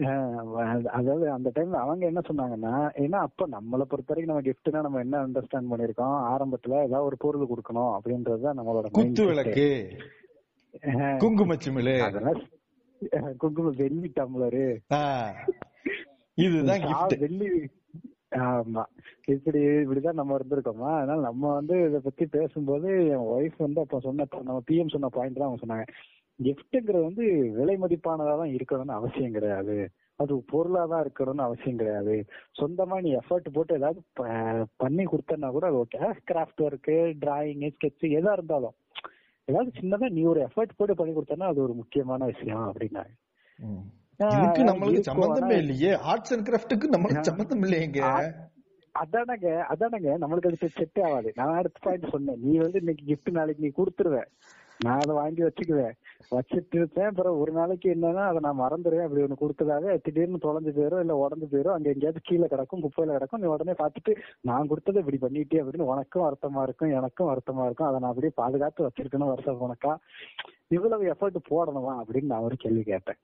ஆஹ் 0.07 0.45
அதாவது 0.95 1.25
அந்த 1.31 1.49
டைம்ல 1.55 1.79
அவங்க 1.83 2.05
என்ன 2.07 2.21
சொன்னாங்கன்னா 2.27 2.73
ஏன்னா 3.03 3.19
அப்ப 3.27 3.47
நம்மளை 3.53 3.85
பொறுத்த 3.85 4.11
வரைக்கும் 4.11 4.33
நம்ம 4.33 4.45
கிஃப்ட்னா 4.47 4.83
நம்ம 4.83 5.01
என்ன 5.01 5.21
அண்டர்ஸ்டாண்ட் 5.23 5.71
பண்ணிருக்கோம் 5.71 6.17
ஆரம்பத்துல 6.31 6.77
ஏதாவது 6.83 7.09
ஒரு 7.09 7.17
பொருள் 7.19 7.51
கொடுக்கணும் 7.51 7.93
அப்படின்றதுதான் 7.97 8.59
நம்மளோட 8.59 8.89
குத்து. 8.91 9.25
விளக்கு. 9.31 9.67
குங்குமச்சிமிழு. 11.21 11.95
அதெல்லாம் 12.07 12.41
குங்கும 13.39 13.73
வெள்ளி 13.77 14.13
டம்ளரு. 14.15 14.67
இதுதான் 16.39 16.85
வெள்ளி. 17.19 17.51
ஆமா. 18.47 18.83
இப்படி 19.27 19.61
இப்படிதான் 19.83 20.19
நம்ம 20.21 20.37
இருந்திருக்கோமா? 20.37 20.91
அதனால 20.97 21.21
நம்ம 21.21 21.53
வந்து 21.55 21.87
இத 21.87 21.99
பத்தி 21.99 22.27
பேசும்போது 22.27 22.89
என் 23.09 23.27
ஒய்ஃப் 23.29 23.59
வந்து 23.59 23.81
அப்ப 23.81 24.01
சொன்ன 24.01 24.27
நம்ம 24.43 24.63
பிஎம் 24.71 24.89
சொன்ன 24.89 25.09
பாயிண்ட் 25.09 25.37
தான் 25.37 25.49
அவங்க 25.49 25.61
சொன்னாங்க. 25.63 25.87
கிஃப்ட்ங்கிறது 26.39 27.03
வந்து 27.03 27.25
விலை 27.53 27.77
மதிப்பானதா 27.77 28.35
தான் 28.37 28.55
இருக்கணும்னு 28.57 28.93
அவசியம் 28.93 29.33
கிடையாது. 29.33 29.77
அது 30.21 30.43
பொருளா 30.47 30.87
தான் 30.87 31.05
இருக்கணும்னு 31.05 31.43
அவசியம் 31.43 31.77
கிடையாது. 31.77 32.17
சொந்தமா 32.61 33.01
நீ 33.01 33.17
எஃபர்ட் 33.17 33.49
போட்டு 33.53 33.75
ஏதாவது 33.75 34.01
பண்ணி 34.77 35.05
கொடுத்தனா 35.05 35.51
கூட 35.51 35.67
அது 35.67 35.81
okay 35.85 36.01
craft 36.31 36.63
work 36.63 36.97
drawing 37.23 37.65
sketch 37.75 38.07
எதா 38.19 38.33
இருந்தாலும். 38.33 38.77
ஏதாவது 39.47 39.71
சின்னதா 39.81 40.11
நீ 40.11 40.23
ஒரு 40.23 40.41
எஃபர்ட் 40.41 40.71
போட்டு 40.77 40.95
பண்ணி 40.95 41.15
கொடுத்தனா 41.15 41.43
அது 41.43 41.63
ஒரு 41.63 41.73
முக்கியமான 41.73 42.25
விஷயம். 42.25 42.75
ஆஹ் 42.77 43.05
இதுக்கு 44.17 44.63
நம்மளுக்கு 44.63 45.01
சம்பந்தமே 45.01 45.57
இல்லையே. 45.57 45.95
ஆர்ட்ஸ் 45.95 46.35
அண்ட் 46.35 46.49
கிராஃப்ட்டுக்கு 46.49 46.97
நம்மளுக்கு 46.97 47.21
சம்பந்தம் 47.21 47.63
இல்லையேங்க 47.63 48.33
அதானங்க 48.95 49.65
அதானங்க. 49.71 50.17
நம்மளுக்கு 50.21 50.47
அது 50.47 50.69
செட் 50.69 51.01
ஆகாது. 51.03 51.33
நான் 51.35 51.57
அடுத்த 51.57 51.79
பாயிண்ட் 51.83 52.11
சொன்னேன். 52.11 52.39
நீ 52.41 52.57
வந்து 52.57 52.79
இன்னைக்கு 52.79 53.05
gift 53.15 53.31
நாளைக்கு 53.31 53.73
நீ 53.73 53.85
கொடுத்துருவ. 53.85 54.25
நான் 54.85 55.01
அதை 55.03 55.15
வாங்கி 55.15 55.43
வச்சுக்குவேன். 55.43 55.95
வச்சுட்டு 56.35 56.77
இருப்பேன். 56.79 57.09
அப்புறம் 57.11 57.39
ஒரு 57.39 57.53
நாளைக்கு 57.53 57.89
என்னன்னா 57.95 58.23
அதை 58.31 58.41
நான் 58.47 58.61
மறந்துடுவேன். 58.61 59.07
அப்படி 59.07 59.23
ஒண்ணு 59.23 59.43
கொடுத்ததாக 59.43 59.97
திடீர்னு 59.97 60.39
தொலைஞ்சு 60.43 60.73
போயிரும் 60.79 61.03
இல்ல 61.05 61.15
உடஞ்சு 61.23 61.47
போயிரும். 61.53 61.77
அங்க 61.77 61.89
எங்கேயாவது 61.95 62.21
கீழே 62.23 62.47
கிடக்கும் 62.47 62.83
குப்பையில 62.83 63.17
கிடக்கும். 63.17 63.41
நீ 63.41 63.47
உடனே 63.47 63.75
பார்த்துட்டு 63.83 64.15
நான் 64.41 64.71
கொடுத்ததை 64.73 65.03
இப்படி 65.03 65.21
பண்ணிட்டே 65.25 65.63
அப்படின்னு 65.63 65.91
உனக்கும் 65.93 66.27
வருத்தமா 66.27 66.63
இருக்கும் 66.63 66.95
எனக்கும் 67.01 67.31
வருத்தமா 67.33 67.65
இருக்கும். 67.65 67.89
அதை 67.89 68.01
நான் 68.01 68.11
அப்படியே 68.11 68.33
பாதுகாத்து 68.35 68.87
வச்சிருக்கணும் 68.89 69.33
வருஷம் 69.33 69.65
உனக்கா 69.69 69.95
இவ்வளவு 70.69 71.05
எஃபர்ட் 71.15 71.49
போடணுமா 71.51 71.95
அப்படின்னு 72.03 72.33
நான் 72.35 72.47
ஒரு 72.49 72.57
கேள்வி 72.57 72.83
கேட்டேன். 72.83 73.21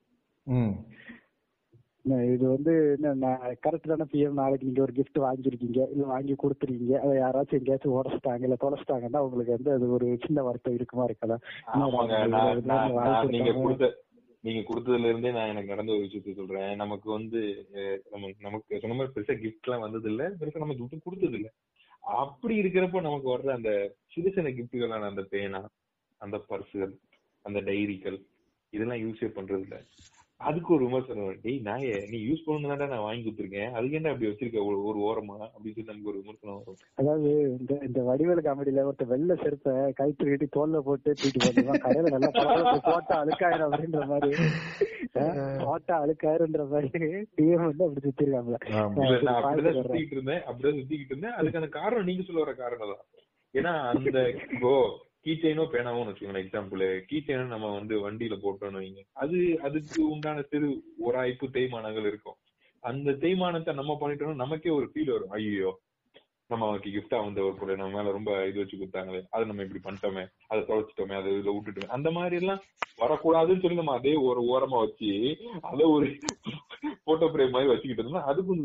இது 2.29 2.45
வந்து 2.47 2.71
என்ன 3.09 3.27
கரெக்ட் 3.63 3.91
தானே 3.91 4.05
பிஎம் 4.11 4.39
நாளைக்கு 4.39 4.67
நீங்க 4.67 4.81
ஒரு 4.85 4.93
gift 4.97 5.17
வாங்கியிருக்கீங்க 5.23 5.81
இல்ல 5.91 6.05
வாங்கி 6.07 6.33
கொடுத்துருக்கீங்க 6.35 6.95
அதை 7.03 7.13
யாராச்சும் 7.17 7.59
எங்கேயாச்சும் 7.59 7.95
உடச்சிட்டாங்க 7.97 8.47
இல்ல 8.47 8.57
தொலைச்சிட்டாங்கன்னா 8.63 9.21
உங்களுக்கு 9.25 9.55
வந்து 9.55 9.71
அது 9.75 9.87
ஒரு 9.97 10.07
சின்ன 10.25 10.41
வருத்தம் 10.47 10.77
இருக்குமா 10.77 11.05
இருக்காதா 11.09 11.37
நான் 12.65 13.31
நீங்க. 13.35 13.53
கொடுத்த 13.59 13.89
நீங்க 14.43 14.61
கொடுத்ததுல 14.69 15.11
இருந்தே 15.11 15.31
நான் 15.31 15.51
எனக்கு 15.51 15.71
நடந்த 15.71 15.91
ஒரு 15.93 16.03
விஷயத்த 16.05 16.33
சொல்றேன். 16.37 16.71
நமக்கு 16.81 17.07
வந்து 17.11 17.41
நமக்கு 18.45 18.81
சொன்ன 18.81 18.95
மாதிரி 18.95 19.13
பெருசா 19.15 19.35
கிஃப்ட் 19.37 19.67
எல்லாம் 19.67 19.85
வந்தது 19.85 20.09
இல்ல 20.11 20.25
பெருசா 20.39 20.63
நம்ம 20.63 20.75
கிஃப்ட் 20.79 21.05
கொடுத்தது 21.05 21.37
இல்ல 21.39 21.49
அப்படி 22.19 22.53
இருக்கிறப்ப 22.61 23.01
நமக்கு 23.01 23.27
வர்ற 23.31 23.49
அந்த 23.53 23.71
சின்ன 24.15 24.33
சின்ன 24.35 24.51
கிஃப்ட்டுகளான 24.57 25.09
அந்த 25.11 25.23
பேனா 25.31 25.61
அந்த 26.21 26.37
பர்சுகள் 26.49 26.93
அந்த 27.45 27.59
டைரிகள் 27.69 28.19
இதெல்லாம் 28.73 29.03
யூஸே 29.03 29.29
பண்றது 29.33 29.63
இல்ல 29.65 29.77
அதுக்கு 30.49 30.69
ஒரு 30.75 30.83
விமர்சனம். 30.87 31.35
டேய் 31.43 31.59
நாயே 31.67 31.93
நீ 32.11 32.17
யூஸ் 32.27 32.45
பண்ணணும் 32.45 32.91
நான் 32.93 33.05
வாங்கி 33.05 33.23
கொடுத்துருக்கேன். 33.25 33.71
அதுக்கு 33.77 33.97
என்ன 33.99 34.11
அப்படி 34.13 34.29
வச்சிருக்க? 34.29 34.61
ஒரு 34.89 34.99
ஓரமா? 35.07 35.35
அப்படின்னு 35.53 35.75
சொல்லி 35.75 35.91
நமக்கு 35.91 36.11
ஒரு 36.11 36.21
விமர்சனம் 36.21 36.57
வரும் 36.59 36.79
அதாவது 37.01 37.29
இந்த 37.59 37.73
இந்த 37.87 37.99
வடிவேலு 38.09 38.43
காமெடியில 38.47 38.85
ஒருத்த 38.89 39.07
வெள்ளை 39.13 39.35
செருப்பை 39.43 39.73
கைத்து 39.99 40.29
கட்டி 40.29 40.47
தோல்ல 40.57 40.81
போட்டு 40.87 41.09
தூக்கிட்டு 41.21 41.49
வந்துருவான் 41.49 41.83
கடையில 41.85 42.13
நல்லா 42.15 42.31
போட்டு 42.89 43.13
அழுக்காயிரம் 43.21 43.67
அப்படின்ற 43.69 44.03
மாதிரி. 44.13 44.33
போட்டா 45.65 45.95
அழுக்காயிருன்ற 46.03 46.63
மாதிரி 46.73 46.99
டிஎம் 47.37 47.67
வந்து 47.69 47.85
அப்படி 47.87 48.03
சுத்திருக்காங்களா 48.07 48.59
நான் 48.67 49.39
அப்படிதான் 49.39 49.79
சுத்திக்கிட்டு 49.79 50.17
இருந்தேன். 50.17 50.43
அப்படிதான் 50.49 50.79
சுத்திக்கிட்டு 50.79 51.13
இருந்தேன். 51.13 51.37
அதுக்கான 51.39 51.69
காரணம் 51.79 52.09
நீங்க 52.09 52.25
சொல்ல 52.29 52.43
வர 52.45 52.53
காரணம் 52.63 52.93
தான். 52.93 53.03
ஏன்னா 53.53 53.73
அந்த 53.93 54.19
இப்போ 54.55 54.71
கீ 55.25 55.33
செயினோ 55.41 55.63
வச்சுக்கோங்களேன் 55.67 56.09
வச்சுக்கோங்க 56.09 56.41
எக்ஸாம்பிள் 56.45 56.83
கீ 57.09 57.19
நம்ம 57.35 57.67
வந்து 57.77 57.95
வண்டியில 58.05 58.35
போட்டோம்னு 58.45 58.81
வைங்க. 58.81 59.01
அது 59.23 59.37
அதுக்கு 59.67 59.99
உண்டான 60.09 60.41
சிறு 60.51 60.69
உராய்ப்பு 61.07 61.47
தேய்மானங்கள் 61.57 62.07
இருக்கும். 62.11 62.37
அந்த 62.83 63.11
தேய்மானத்தை 63.23 63.73
நம்ம 63.73 63.97
பண்ணிட்டோம்னா 64.01 64.41
நமக்கே 64.43 64.71
ஒரு 64.79 64.87
ஃபீல் 64.93 65.11
வரும். 65.11 65.33
ஐயோ 65.37 65.71
நம்ம 66.49 66.65
அவனுக்கு 66.67 66.89
கிஃப்டா 66.89 67.17
வந்த 67.25 67.41
ஒரு 67.41 67.55
பொருள் 67.59 67.79
நம்ம 67.81 67.95
மேல 67.97 68.11
ரொம்ப 68.15 68.31
இது 68.47 68.57
வச்சு 68.59 68.77
கொடுத்தாங்களே 68.77 69.21
அதை 69.29 69.43
நம்ம 69.47 69.63
இப்படி 69.65 69.81
பண்ணிட்டோமே 69.85 70.23
அதை 70.47 70.61
தொலைச்சிட்டோமே 70.63 71.15
அதை 71.19 71.29
இதுல 71.33 71.53
விட்டுட்டோமே. 71.55 71.87
அந்த 71.97 72.11
மாதிரி 72.11 72.35
எல்லாம் 72.41 72.61
வரக்கூடாதுன்னு 73.03 73.63
சொல்லி 73.63 73.79
நம்ம 73.81 73.93
அதே 73.93 74.13
ஒரு 74.29 74.41
ஓரமா 74.53 74.79
வச்சு 74.85 75.11
அதை 75.61 75.85
ஒரு 75.95 76.09
போட்டோ 77.03 77.25
பிரேம் 77.25 77.55
மாதிரி 77.55 77.71
வச்சுக்கிட்டு 77.71 78.03
இருந்தோம்னா 78.03 78.27
அதுக்கும் 78.31 78.61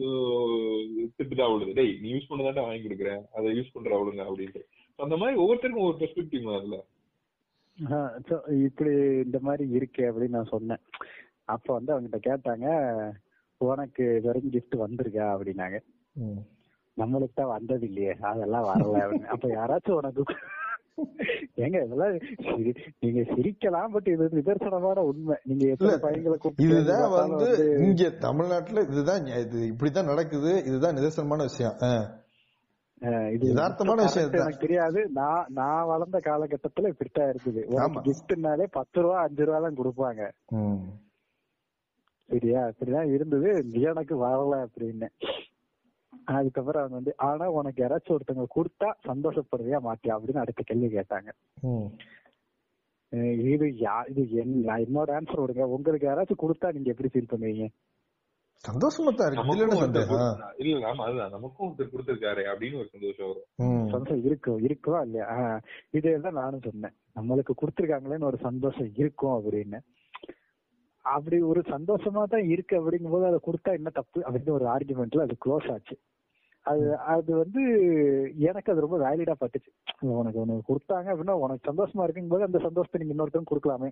திட்டுதான் 1.18 1.48
அவ்வளவு 1.48 1.78
டேய் 1.78 1.94
நீ 2.00 2.10
யூஸ் 2.12 2.30
பண்ணதாண்டா 2.32 2.66
வாங்கி 2.66 2.88
கொடுக்குறேன் 2.88 3.22
அதை 3.36 3.56
யூஸ் 3.58 3.72
பண்ற 3.72 3.96
அவ்வளவுங்க 3.98 4.26
அப்படின்ட்டு. 4.28 4.64
அந்த 4.98 5.16
மாதிரி 5.16 5.40
ஒவ்வொருத்தருக்கும் 5.40 5.76
ஒவ்வொரு 5.76 6.04
பெர்ஸ்பெக்டிவ் 6.04 6.58
அதுல? 6.58 6.84
இப்படி 8.48 8.90
இந்த 9.24 9.38
மாதிரி 9.40 9.70
இருக்கு 9.70 10.02
அப்படின்னு 10.02 10.28
நான் 10.28 10.46
சொன்னேன். 10.50 10.78
அப்ப 11.44 11.74
வந்து 11.74 12.00
அவங்ககிட்ட 12.00 12.20
கேட்டாங்க 12.26 13.10
உனக்கு 13.56 14.20
வரைக்கும் 14.22 14.52
gift 14.52 14.86
வந்திருக்கா? 14.86 15.26
அப்படின்னாங்க. 15.26 15.80
நம்மளுக்கு 16.96 17.28
தான் 17.34 17.46
வந்தது 17.46 17.86
இல்லையே 17.86 18.16
அதெல்லாம் 18.20 18.64
வரல 18.64 18.96
அப்படின்னு. 18.96 19.24
அப்ப 19.24 19.48
யாராச்சும் 19.48 19.90
உனக்கு 19.90 20.22
ஏங்க 21.56 21.84
இதெல்லாம் 21.84 22.18
சிரி- 22.18 22.76
நீங்க 23.00 23.20
சிரிக்கலாம் 23.20 23.88
பட் 23.92 24.06
இது 24.06 24.28
நிதர்சனமான 24.28 24.98
உண்மை. 24.98 25.36
நீங்க 25.44 25.68
எத்தனை 25.68 25.94
கூப்பிட்டு 26.38 26.64
இதுதான் 26.64 27.28
வந்து 27.28 27.56
இங்க 27.86 28.10
தமிழ்நாட்டுல 28.10 28.80
இதுதான் 28.80 29.26
இது 29.26 29.66
இப்படித்தான் 29.66 30.04
நடக்குது 30.04 30.64
இதுதான் 30.64 30.94
நிதர்சனமான 30.94 31.36
விஷயம். 31.36 31.76
இது 33.34 33.44
யதார்த்தமான 33.48 34.04
விஷயம் 34.06 34.32
எனக்கு 34.38 34.64
தெரியாது. 34.64 35.00
நான் 35.18 35.50
நான் 35.58 35.88
வளர்ந்த 35.90 36.18
காலகட்டத்துல 36.28 36.90
இப்படித்தான் 36.92 37.30
இருக்குது. 37.32 37.60
கிஃப்ட்னாலே 38.06 38.66
பத்து 38.78 39.02
ரூபா 39.04 39.18
அஞ்சு 39.26 39.44
ரூபா 39.48 39.58
தான் 39.66 39.78
கொடுப்பாங்க. 39.80 40.22
சரியா? 42.28 42.62
இப்படிதான் 42.72 43.12
இருந்தது. 43.16 43.50
எனக்கு 43.90 44.14
வரல 44.24 44.56
அப்படின்னு. 44.66 45.08
அதுக்கப்புறம் 46.36 46.82
அவங்க 46.82 46.96
வந்து 46.98 47.12
ஆனா 47.28 47.44
உனக்கு 47.58 47.82
யாராச்சும் 47.82 48.14
ஒருத்தவங்க 48.16 48.48
கொடுத்தா 48.56 48.88
சந்தோஷப்படுறியா 49.08 49.78
மாட்டியா 49.86 50.16
அப்படின்னு 50.16 50.42
அடுத்த 50.42 50.62
கேள்வி 50.70 50.88
கேட்டாங்க. 50.96 51.30
இது 53.52 53.66
யா 53.84 53.94
இது 54.10 54.22
என் 54.40 54.56
நான் 54.68 54.82
என்னோட 54.86 55.10
ஆன்சர் 55.18 55.42
விடுங்க 55.42 55.66
உங்களுக்கு 55.76 56.08
யாராச்சும் 56.08 56.42
கொடுத்தா 56.42 56.72
நீங்க 56.76 56.90
எப்படி 56.94 57.10
ஃபீல் 57.12 57.30
பண்ணுவீங்க? 57.32 57.66
சந்தோஷமா 58.64 59.10
தான் 59.12 59.28
இருக்கு. 59.28 60.16
இல்ல 60.62 60.86
ஆமா 60.88 61.02
அதுதான். 61.04 61.30
நமக்கும் 61.30 61.66
ஒருத்தர் 61.66 61.92
கொடுத்திருக்காரு 61.92 62.42
அப்படின்னு 62.52 62.80
ஒரு 62.80 62.88
சந்தோஷம் 62.94 63.28
வரும். 63.28 63.46
ம். 63.64 63.84
சந்தோஷம் 63.92 64.24
இருக்கும் 64.24 64.58
இருக்குவா 64.66 65.00
இல்லையா? 65.06 65.26
ஆஹ் 65.36 65.60
இதே 65.92 66.14
தான் 66.18 66.38
நானும் 66.40 66.66
சொன்னேன். 66.66 66.94
நம்மளுக்கு 67.16 67.54
கொடுத்துருக்காங்களேன்னு 67.54 68.28
ஒரு 68.30 68.38
சந்தோஷம் 68.42 68.90
இருக்கும் 68.96 69.36
அப்படின்னு. 69.36 69.80
அப்படி 71.04 71.36
ஒரு 71.50 71.60
சந்தோஷமா 71.68 72.22
தான் 72.26 72.48
இருக்கு 72.48 72.74
அப்படிங்கும் 72.78 73.14
போது 73.14 73.26
அதை 73.26 73.38
கொடுத்தா 73.44 73.70
என்ன 73.74 73.90
தப்பு 73.90 74.18
அப்படின்னு 74.22 74.56
ஒரு 74.56 74.66
ஆர்குமெண்ட்ல 74.68 75.22
அது 75.22 75.36
க்ளோஸ் 75.44 75.68
ஆச்சு. 75.74 75.96
அது 76.66 76.82
அது 77.08 77.30
வந்து 77.36 77.60
எனக்கு 78.48 78.72
அது 78.72 78.84
ரொம்ப 78.86 78.96
வேலிடா 79.04 79.34
பட்டுச்சு. 79.38 79.70
உனக்கு 80.16 80.40
உனக்கு 80.40 80.68
கொடுத்தாங்க 80.70 81.08
அப்படின்னா 81.12 81.36
உனக்கு 81.44 81.68
சந்தோஷமா 81.70 82.04
இருக்குங்கும் 82.04 82.34
போது 82.34 82.44
அந்த 82.44 82.60
சந்தோஷத்தை 82.66 83.00
நீங்க 83.00 83.14
இன்னொருத்தவங்க 83.14 83.50
கொடுக்கலாமே. 83.52 83.90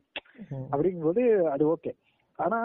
ம். 0.51 0.66
அப்படிங்கும்போது 0.72 1.22
அது 1.55 1.64
ஓகே 1.70 1.93
ஆனா 2.38 2.58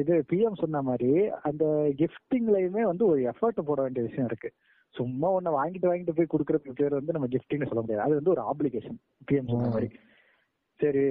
இது 0.00 0.14
பிஎம் 0.30 0.60
சொன்ன 0.62 0.82
மாதிரி 0.88 1.12
அந்த 1.48 1.64
கிஃப்டிங்லயுமே 2.00 2.82
வந்து 2.90 3.04
ஒரு 3.12 3.20
எஃபர்ட் 3.32 3.60
போட 3.68 3.78
வேண்டிய 3.84 4.02
விஷயம் 4.08 4.28
இருக்கு. 4.30 4.50
சும்மா 4.94 5.28
ஒண்ணு 5.36 5.50
வாங்கிட்டு 5.58 5.90
வாங்கிட்டு 5.90 6.16
போய் 6.18 6.32
கொடுக்கறதுக்கு 6.32 6.78
பேர் 6.80 6.98
வந்து 6.98 7.14
நம்ம 7.16 7.28
கிஃப்டிங்னு 7.34 7.68
சொல்ல 7.70 7.82
முடியாது. 7.84 8.04
அது 8.06 8.18
வந்து 8.18 8.34
ஒரு 8.34 8.42
ஆப்ளிகேஷன் 8.50 8.98
பிஎம் 9.28 9.52
சொன்ன 9.52 9.70
மாதிரி. 9.74 9.88
சரி 10.80 11.04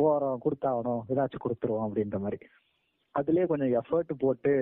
போறோம் 0.00 0.42
கொடுத்தாகணும் 0.44 1.02
ஏதாச்சும் 1.12 1.44
கொடுத்துருவோம் 1.44 1.86
அப்படின்ற 1.86 2.18
மாதிரி. 2.24 2.38
அதுலயே 3.14 3.46
கொஞ்சம் 3.50 3.72
எஃபர்ட் 3.80 4.12
போட்டு 4.24 4.52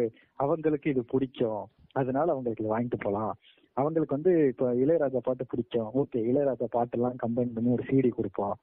அவங்களுக்கு 0.44 0.92
இது 0.92 1.02
பிடிக்கும். 1.12 1.64
அதனால 2.00 2.32
அவங்களுக்கு 2.34 2.64
இது 2.64 2.74
வாங்கிட்டு 2.74 3.00
போலாம் 3.04 3.32
அவங்களுக்கு 3.80 4.16
வந்து 4.16 4.32
இப்ப 4.52 4.70
இளையராஜா 4.82 5.20
பாட்டு 5.26 5.44
பிடிக்கும். 5.50 5.90
ஓகே 6.00 6.20
இளையராஜா 6.30 6.66
பாட்டு 6.76 6.96
எல்லாம் 6.98 7.18
கம்பைன் 7.24 7.52
பண்ணி 7.56 7.68
ஒரு 7.76 7.84
சிடி 7.90 8.10
கொடுப்போம். 8.16 8.54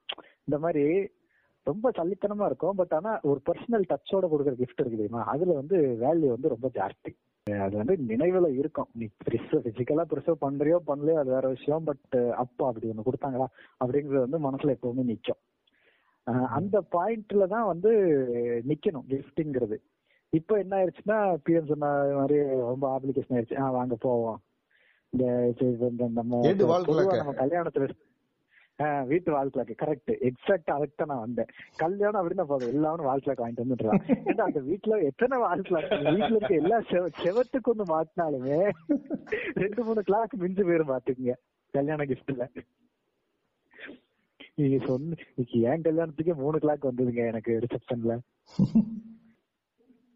இந்த 0.46 0.56
மாதிரி 0.64 0.84
ரொம்ப 1.66 1.90
சல்லித்தனமா 1.98 2.44
இருக்கும். 2.46 2.76
பட் 2.80 2.92
ஆனா 2.92 3.12
ஒரு 3.30 3.40
பர்சனல் 3.48 3.86
டச்சோட 3.92 4.24
கொடுக்குற 4.32 4.54
கிஃப்ட் 4.60 4.82
இருக்கு 4.82 5.00
தெரியுமா? 5.00 5.22
அதுல 5.24 5.54
வந்து 5.54 5.76
வேல்யூ 6.04 6.28
வந்து 6.34 6.52
ரொம்ப 6.54 6.68
ஜாஸ்தி. 6.74 7.12
அது 7.46 7.74
வந்து 7.76 7.94
நினைவுல 8.10 8.46
இருக்கும். 8.60 8.88
நீ 8.92 9.06
பெருசா 9.24 9.58
பிசிக்கலா 9.66 10.04
பெருசா 10.12 10.32
பண்றியோ 10.44 10.78
பண்ணலையோ 10.90 11.18
அது 11.22 11.30
வேற 11.30 11.48
விஷயம். 11.48 11.84
பட் 11.84 12.16
அப்பா 12.44 12.64
அப்படி 12.68 12.90
ஒண்ணு 12.90 13.06
கொடுத்தாங்களா? 13.08 13.48
அப்படிங்கறது 13.84 14.24
வந்து 14.26 14.40
மனசுல 14.46 14.74
எப்பவுமே 14.76 15.04
நிக்கும். 15.12 15.40
அந்த 16.58 16.76
பாயிண்ட்ல 16.94 17.44
தான் 17.46 17.66
வந்து 17.66 17.90
நிக்கணும் 18.70 19.06
கிஃப்ட்ங்கிறது 19.10 19.76
இப்போ 20.32 20.54
என்ன 20.58 20.72
ஆயிடுச்சுன்னா 20.76 21.18
பிஎம் 21.46 21.68
சொன்ன 21.68 21.90
மாதிரி 22.16 22.38
ரொம்ப 22.70 22.84
ஆப்ளிகேஷன் 22.94 23.34
ஆயிடுச்சு 23.36 23.60
ஆ 23.60 23.66
வாங்க 23.70 23.94
போவோம். 24.06 24.40
இந்த 25.12 25.24
நம்ம 26.18 26.40
கல்யாணத்துல 27.42 27.86
ஆஹ் 27.86 28.05
வீட்டு 29.06 29.30
வால் 29.32 29.50
கிளாக் 29.50 29.70
கரெக்ட் 29.78 30.10
எக்ஸாக்ட் 30.26 30.66
தான் 30.94 31.08
நான் 31.08 31.22
வந்தேன். 31.22 31.50
கல்யாணம் 31.76 32.20
அப்படின்னு 32.20 32.46
போதும். 32.46 32.72
எல்லாரும் 32.72 33.06
வால் 33.06 33.22
கிளாக் 33.24 33.42
வாங்கிட்டு 33.42 33.64
வந்துடுறான் 33.64 34.00
ஏன்னா 34.24 34.42
அந்த 34.42 34.60
வீட்டுல 34.66 34.98
எத்தனை 35.04 35.36
வால் 35.38 35.62
கிளாக் 35.62 35.86
வீட்டுல 36.08 36.32
இருக்க 36.32 36.54
எல்லா 36.54 36.78
செவ- 36.90 37.12
செவத்துக்கு 37.22 37.72
ஒண்ணு 37.72 37.86
மாட்டினாலுமே 37.88 38.58
ரெண்டு 39.56 39.84
மூணு 39.84 40.02
கிளாக் 40.02 40.34
மிஞ்சு 40.38 40.64
போயிரும் 40.64 40.92
பாத்துக்குங்க. 40.92 41.34
கல்யாண 41.74 42.04
கிஃப்ட்ல 42.04 42.44
நீங்க 44.56 44.76
சொன்ன 44.86 45.16
என் 45.64 45.82
கல்யாணத்துக்கே 45.82 46.34
மூணு 46.36 46.58
கிளாக் 46.58 46.88
வந்ததுங்க 46.88 47.22
எனக்கு 47.26 47.52
ரிசப்ஷன்ல 47.64 48.12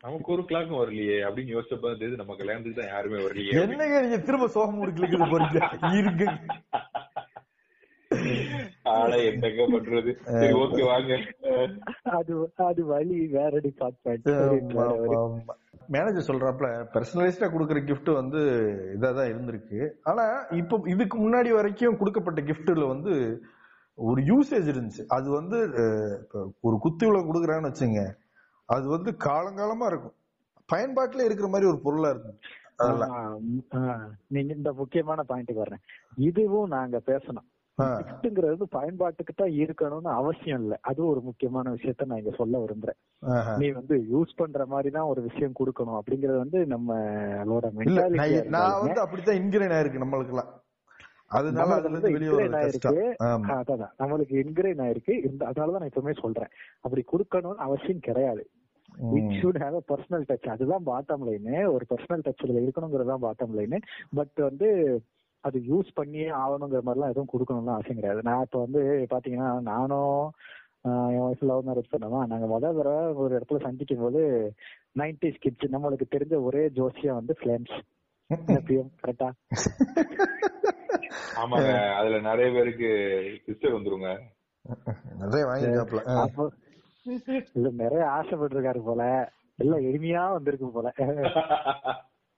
நமக்கு 0.05 0.29
ஒரு 0.33 0.43
கிளாக்கும் 0.43 0.79
வரலையே 0.79 1.17
அப்படின்னு 1.25 1.55
யோசிச்சப்ப 1.55 1.89
தெரியுது 1.95 2.21
நம்ம 2.21 2.37
கல்யாணத்துக்கு 2.37 2.79
தான் 2.79 2.93
யாருமே 2.93 3.19
வரலையே 3.25 3.57
என்னங்க 3.65 3.99
நீங்க 4.03 4.19
திரும்ப 4.23 4.47
சோகம் 4.49 4.79
முடிக்கல 4.79 5.27
போறீங்க? 5.27 5.59
இருக்கு 5.99 6.27
ஆளை 8.95 9.19
என்னங்க 9.31 9.65
பண்றது? 9.75 10.11
சரி 10.41 10.55
ஓகே 10.65 10.83
வாங்க. 10.91 11.13
அது 12.19 12.35
அது 12.71 12.83
வழி 12.93 13.19
வேற 13.37 13.53
டிபார்ட்மெண்ட் 13.67 14.29
மேனேஜர் 15.95 16.29
சொல்றாப்ல 16.29 16.69
பர்சனலைஸ்டா 16.95 17.47
கொடுக்குற 17.55 17.79
கிஃப்ட் 17.87 18.11
வந்து 18.21 18.41
இதா 18.97 19.11
தான் 19.17 19.31
இருந்திருக்கு. 19.33 19.81
ஆனா 20.11 20.25
இப்போ 20.61 20.77
இதுக்கு 20.95 21.17
முன்னாடி 21.25 21.51
வரைக்கும் 21.59 21.99
கொடுக்கப்பட்ட 22.03 22.43
கிஃப்ட்ல 22.51 22.87
வந்து 22.95 23.15
ஒரு 23.99 24.21
யூசேஜ் 24.31 24.71
இருந்துச்சு. 24.73 25.05
அது 25.17 25.29
வந்து 25.39 25.59
ஒரு 26.67 26.77
குத்து 26.85 27.09
விளக்கு 27.09 27.31
கொடுக்குறான்னு 27.31 27.71
வச்சுங்க 27.71 28.03
அது 28.69 28.87
வந்து 28.97 29.11
காலங்காலமா 29.29 29.87
இருக்கும். 29.93 30.17
பயன்பாட்டுல 30.73 31.27
இருக்கிற 31.27 31.49
மாதிரி 31.53 31.71
ஒரு 31.73 31.81
பொருளா 31.85 32.11
இருக்கும். 32.15 32.39
நீங்க 34.35 34.51
இந்த 34.59 34.71
முக்கியமான 34.81 35.25
பாயிண்ட்டுக்கு 35.31 35.65
வர்றேன். 35.65 35.83
இதுவும் 36.29 36.73
நாங்க 36.77 36.99
பேசணும். 37.11 37.49
கிஃப்ட்ங்கிறது 38.01 38.65
பயன்பாட்டுக்கு 38.75 39.33
தான் 39.35 39.55
இருக்கணும்னு 39.61 40.11
அவசியம் 40.17 40.63
இல்ல. 40.63 40.75
அது 40.83 41.01
ஒரு 41.07 41.21
முக்கியமான 41.27 41.73
விஷயத்த 41.77 42.09
நான் 42.09 42.23
இங்க 42.23 42.35
சொல்ல 42.37 42.61
விரும்புறேன். 42.61 42.99
நீ 43.59 43.69
வந்து 43.73 43.97
யூஸ் 44.13 44.39
பண்ற 44.39 44.67
மாதிரி 44.67 44.91
தான் 44.91 45.11
ஒரு 45.11 45.23
விஷயம் 45.27 45.59
கொடுக்கணும் 45.59 45.99
அப்படிங்கறது 45.99 46.39
வந்து 46.39 46.61
நம்மளோட 46.73 47.67
மென்டாலிட்டி 47.79 48.39
நான் 48.57 48.79
வந்து 48.81 49.05
அப்படித்தான் 49.05 49.41
இன்கிரேன் 49.41 49.77
ஆயிருக்கு 49.77 50.05
நம்மளுக்கு 50.05 50.35
எல்லாம் 50.37 50.53
அதனால 51.31 51.75
அதுல 51.75 51.91
இருந்து 51.91 52.15
வெளியே 52.15 52.31
அதான். 53.65 53.93
நம்மளுக்கு 54.01 54.35
இன்கிரைன் 54.43 54.81
ஆயிருக்கு. 54.85 55.15
இந்த 55.29 55.43
அதனாலதான் 55.47 55.83
நான் 55.83 55.93
எப்பவுமே 55.93 56.15
சொல்றேன். 56.23 56.51
அப்படி 56.85 57.03
கொடுக்கணும்னு 57.07 57.67
அவசியம் 57.67 58.07
கிடையாது. 58.09 58.43
It. 59.13 59.31
Should 59.37 59.61
have 59.63 59.77
a 59.77 59.85
personal 59.91 60.27
touch 60.29 60.49
அதுதான் 60.49 60.87
பாட்டம் 60.89 61.23
லைனு 61.27 61.59
ஒரு 61.75 61.85
பர்சனல் 61.91 62.25
டச் 62.27 62.43
இதுல 62.45 62.65
இருக்கணுங்கிறது 62.65 63.13
தான் 63.13 63.25
பாட்டம் 63.27 63.55
லைனு 63.59 63.79
பட் 64.13 64.39
வந்து 64.49 64.69
அது 65.45 65.59
யூஸ் 65.69 65.91
பண்ணியே 65.95 66.29
ஆகணுங்கிற 66.41 66.81
மாதிரிலாம் 66.83 67.13
எதுவும் 67.13 67.33
கொடுக்கணும்னு 67.33 67.75
அவசியம் 67.75 67.99
கிடையாது. 67.99 68.23
நான் 68.23 68.43
இப்ப 68.43 68.59
வந்து 68.59 68.81
பாத்தீங்கன்னா 69.11 69.51
நானும் 69.69 70.17
என் 71.11 71.25
ஒய்ஃப் 71.25 71.45
லவ் 71.45 71.67
மேரேஜ் 71.69 71.93
பண்ணோமா 71.93 72.21
நாங்க 72.27 72.47
முதல் 72.47 72.77
தடவை 72.77 73.01
ஒரு 73.23 73.33
இடத்துல 73.39 73.61
சந்திக்கும் 73.63 74.03
போது 74.03 74.21
நைன்டி 74.97 75.31
கிட்ஸ் 75.39 75.75
நம்மளுக்கு 75.75 76.07
தெரிஞ்ச 76.11 76.37
ஒரே 76.43 76.63
ஜோசியம் 76.79 77.19
வந்து 77.21 77.37
ஃபிளேம்ஸ் 77.41 77.77
கரெக்டா 79.01 79.29
ஆமாங்க. 81.41 81.71
அதுல 81.99 82.17
நிறைய 82.21 82.49
பேருக்கு 82.53 82.89
சிஸ்டர் 83.47 83.75
வந்துருங்க. 83.75 84.09
நிறைய 85.21 85.43
வாங்கிருக்காப்ல. 85.47 86.01
அப்போ 86.23 86.45
இல்ல 87.57 87.69
நிறைய 87.83 88.03
ஆசைப்பட்டிருக்காரு 88.11 88.81
போல. 88.83 89.03
எல்லாம் 89.59 89.87
எளிமையா 89.89 90.23
வந்திருக்கு 90.33 90.69
போல. 90.71 90.89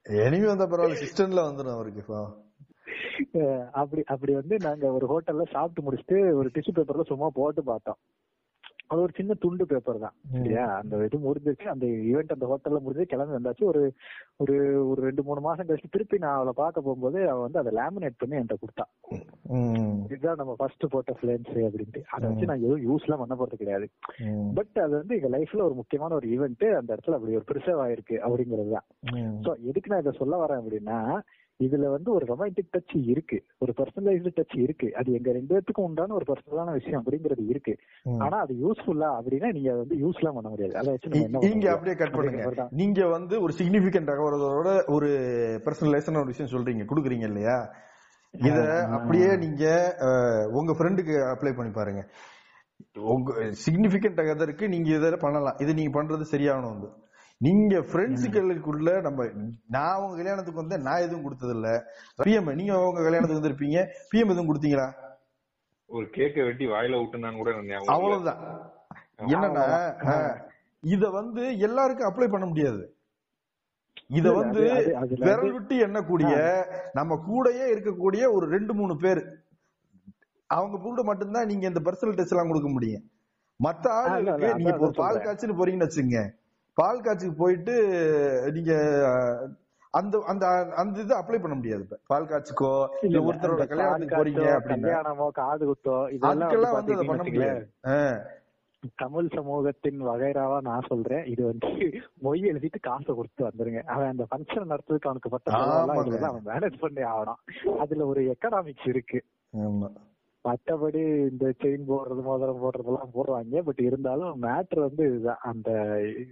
எனிமி 0.07 0.47
வந்தா 0.47 0.67
பரவாயில்ல 0.67 1.01
சிஸ்டம்ல 1.03 1.43
வந்துடும் 1.49 1.75
அவருக்கு 1.75 2.03
இப்போ. 2.05 2.21
அப்படி 3.81 4.03
அப்படி 4.15 4.35
வந்து 4.41 4.59
நாங்க 4.69 4.93
ஒரு 4.99 5.09
ஹோட்டல்ல 5.13 5.47
சாப்பிட்டு 5.55 5.87
முடிச்சுட்டு 5.87 6.19
ஒரு 6.41 6.51
டிஷ்யூ 6.57 6.75
பேப்பர்ல 6.79 7.11
சும்மா 7.13 7.31
போட்டு 7.41 7.65
பார்த்தோம். 7.73 8.01
அது 8.93 9.03
ஒரு 9.05 9.13
சின்ன 9.17 9.35
துண்டு 9.43 9.65
பேப்பர் 9.69 10.01
தான் 10.03 10.15
சரியா 10.33 10.65
அந்த 10.79 10.97
இது 11.07 11.19
முடிஞ்சிச்சு. 11.27 11.67
அந்த 11.73 11.87
ஈவெண்ட் 12.09 12.35
அந்த 12.35 12.47
ஹோட்டல்ல 12.51 12.79
முடிஞ்சு 12.87 13.05
கிளம்பி 13.13 13.37
வந்தாச்சு. 13.37 13.65
ஒரு 13.71 13.83
ஒரு 14.43 14.55
ஒரு 14.91 15.01
ரெண்டு 15.07 15.23
மூணு 15.29 15.41
மாசம் 15.47 15.69
கழிச்சு 15.69 15.93
திருப்பி 15.95 16.17
நான் 16.25 16.37
அவளை 16.39 16.53
பார்க்க 16.61 16.85
போகும்போது 16.87 17.19
அவ 17.33 17.39
வந்து 17.45 17.61
அதை 17.61 17.71
லேமினேட் 17.79 18.19
பண்ணி 18.23 18.39
என்கிட்ட 18.39 18.59
கொடுத்தா. 18.63 18.85
இதுதான் 20.15 20.41
நம்ம 20.41 20.55
ஃபர்ஸ்ட் 20.59 20.85
போட்ட 20.95 21.15
ஃபிளேன்ஸ் 21.21 21.55
அப்படின்ட்டு. 21.69 22.03
அதை 22.15 22.25
வச்சு 22.31 22.51
நான் 22.51 22.65
எதுவும் 22.67 22.85
யூஸ் 22.89 23.07
எல்லாம் 23.07 23.23
பண்ண 23.23 23.37
போறது 23.41 23.63
கிடையாது. 23.63 23.89
பட் 24.59 24.77
அது 24.85 24.95
வந்து 25.01 25.17
எங்க 25.19 25.31
லைஃப்ல 25.37 25.65
ஒரு 25.69 25.77
முக்கியமான 25.81 26.15
ஒரு 26.21 26.29
ஈவெண்ட் 26.35 26.67
அந்த 26.81 26.91
இடத்துல 26.95 27.19
அப்படி 27.19 27.39
ஒரு 27.41 27.49
பிரிசர்வ் 27.53 27.85
ஆயிருக்கு 27.87 28.19
அப்படிங்கிறது 28.27 28.75
தான். 28.77 28.89
சோ 29.47 29.53
எதுக்கு 29.71 29.93
நான் 29.93 30.05
இதை 30.05 30.15
சொல்ல 30.21 30.43
வரேன் 30.45 30.63
அப்படின்னா 30.63 30.99
இதுல 31.65 31.91
வந்து 31.91 32.13
ஒரு 32.13 32.27
ரொமான்டிக் 32.27 32.73
டச் 32.73 33.09
இருக்கு. 33.13 33.45
ஒரு 33.59 33.73
பர்சனலைஸ்டு 33.77 34.31
டச் 34.37 34.59
இருக்கு. 34.59 34.95
அது 34.95 35.13
எங்க 35.13 35.33
ரெண்டு 35.33 35.57
பேத்துக்கும் 35.57 35.89
உண்டான 35.89 36.15
ஒரு 36.15 36.25
பர்சனலான 36.29 36.73
விஷயம் 36.73 37.05
அப்படிங்கிறது 37.05 37.45
இருக்கு. 37.47 37.77
ஆனா 38.19 38.39
அது 38.39 38.55
யூஸ்ஃபுல்லா 38.55 39.09
அப்படின்னா 39.19 39.53
நீங்க 39.53 39.73
அதை 39.73 39.85
வந்து 39.85 39.97
யூஸ்லாம் 39.97 40.35
பண்ண 40.35 40.49
முடியாது. 40.49 40.77
அதை 40.77 40.91
வச்சு 40.91 41.09
முடியும்? 41.09 41.75
அப்படியே 41.75 41.97
கட் 41.97 42.15
பண்ணுங்க. 42.15 42.69
நீங்க 42.71 43.07
வந்து 43.07 43.43
ஒரு 43.43 43.55
சிக்னிபிகன்ட் 43.59 44.11
தகவலோட 44.11 44.91
ஒரு 44.91 45.09
பர்சனலைஸான 45.65 46.17
ஒரு 46.17 46.25
விஷயம் 46.25 46.53
சொல்றீங்க. 46.53 46.87
குடுக்குறீங்க 46.95 47.27
இல்லையா? 47.27 47.75
இத 48.31 48.87
அப்படியே 48.91 49.37
நீங்க 49.37 49.63
உங்க 50.53 50.73
ஃப்ரெண்டுக்கு 50.73 51.17
அப்ளை 51.35 51.57
பண்ணி 51.57 51.73
பாருங்க. 51.73 52.09
உங்க 52.99 53.33
சிக்னிபிகன்ட் 53.67 54.31
அதற்கு 54.31 54.69
நீங்க 54.69 54.89
இதில் 54.97 55.19
பண்ணலாம். 55.19 55.57
இது 55.59 55.75
நீங்க 55.75 56.03
பண்றது 56.03 56.25
சரியாகணும் 56.31 56.73
வந்து. 56.73 56.89
நீங்க 57.45 57.75
ஃப்ரெண்ட்ஸுகளுக்குள்ள 57.89 58.91
நம்ம 59.07 59.25
நான் 59.77 60.01
உங்க 60.03 60.15
கல்யாணத்துக்கு 60.19 60.63
வந்து 60.63 60.77
நான் 60.87 61.05
எதுவும் 61.07 61.25
கொடுத்தது 61.27 61.55
இல்ல 61.57 61.69
பிஎம் 62.23 62.51
நீங்க 62.61 62.75
உங்க 62.89 63.01
கல்யாணத்துக்கு 63.07 63.41
வந்திருப்பீங்க 63.41 63.79
பிஎம் 64.11 64.33
எதுவும் 64.33 64.51
கொடுத்தீங்களா? 64.51 64.89
ஒரு 65.91 66.07
கேக்க 66.17 66.45
வெட்டி 66.49 66.67
வாயில 66.73 66.99
விட்டுனான்னு 67.01 67.41
கூட. 67.41 67.53
அவ்வளவுதான். 67.95 68.43
என்னன்னா 69.35 69.67
இத 70.83 71.05
வந்து 71.21 71.43
எல்லாருக்கும் 71.67 72.09
அப்ளை 72.11 72.29
பண்ண 72.31 72.47
முடியாது. 72.51 72.83
இத 74.19 74.29
வந்து 74.39 74.63
விரல் 75.27 75.53
விட்டு 75.57 75.75
எண்ணக்கூடிய 75.87 76.33
நம்ம 76.99 77.19
கூடயே 77.29 77.67
இருக்கக்கூடிய 77.75 78.23
ஒரு 78.37 78.47
ரெண்டு 78.55 78.73
மூணு 78.81 78.95
பேர். 79.05 79.23
அவங்க 80.51 80.79
கூட 80.87 81.03
மட்டும்தான் 81.11 81.49
நீங்க 81.51 81.67
இந்த 81.71 81.83
பர்சனல் 81.87 82.17
டச் 82.17 82.33
எல்லாம் 82.35 82.51
கொடுக்க 82.51 82.71
முடியும். 82.77 83.05
மத்த 83.61 83.87
இல்ல, 84.21 84.33
நீங்க 84.61 84.77
ஒரு 84.87 84.95
பால். 85.03 85.23
காய்ச்சின்னு 85.27 85.59
போறீங்கன்னு 85.61 85.89
வச்சுங்க 85.89 86.21
பால் 86.77 87.03
காய்ச்சிக்கு 87.03 87.37
போயிட்டு 87.37 87.75
நீங்க 88.53 88.73
அந்த 89.95 90.19
அந்த 90.27 90.45
அந்த 90.77 91.01
இது 91.01 91.15
அப்ளை 91.17 91.39
பண்ண 91.41 91.55
முடியாது 91.55 91.83
இப்ப. 91.83 91.97
பால் 92.07 92.29
காய்ச்சிக்கோ 92.29 92.71
இல்ல, 93.03 93.19
ஒருத்தரோட 93.27 93.65
கல்யாணத்துக்கு 93.73 94.19
போறீங்க 94.21 94.47
கல்யாணமோ 94.69 95.27
காது 95.35 95.65
குத்தோ 95.67 95.97
இதெல்லாம் 96.11 96.55
வந்து 96.77 96.95
அதை 96.95 97.05
பண்ண 97.11 97.25
முடியாது. 97.27 97.65
தமிழ் 99.01 99.29
சமூகத்தின் 99.35 100.01
வகைராவா 100.07 100.57
நான் 100.61 100.89
சொல்றேன். 100.89 101.25
இது 101.25 101.43
வந்து 101.47 101.69
மொய் 102.25 102.41
எழுதிட்டு 102.51 102.79
காசை 102.81 103.13
கொடுத்து 103.15 103.43
வந்துருங்க. 103.45 103.83
அவன் 103.87 104.11
அந்த 104.11 104.25
ஃபங்க்ஷன் 104.31 104.73
நடத்துறதுக்கு 104.73 105.11
அவனுக்கு 105.11 105.31
பட்ட 105.31 105.53
அவன் 106.31 106.49
மேனேஜ் 106.49 106.79
பண்ணி 106.81 107.05
ஆகணும். 107.13 107.41
அதுல 107.79 108.07
ஒரு 108.07 108.23
எக்கனாமிக்ஸ் 108.33 108.89
இருக்கு. 108.89 109.21
ஆமா. 109.53 109.91
மற்றபடி 110.45 111.01
இந்த 111.29 111.47
செயின் 111.61 111.85
போடுறது 111.89 112.23
மோதிரம் 112.23 112.63
போடுறதெல்லாம் 112.63 113.13
போடுவாங்க 113.15 113.63
பட் 113.63 113.81
இருந்தாலும் 113.81 114.41
மேட்ரு 114.43 114.81
வந்து 114.81 115.03
இதுதான் 115.09 115.45
அந்த 115.51 115.69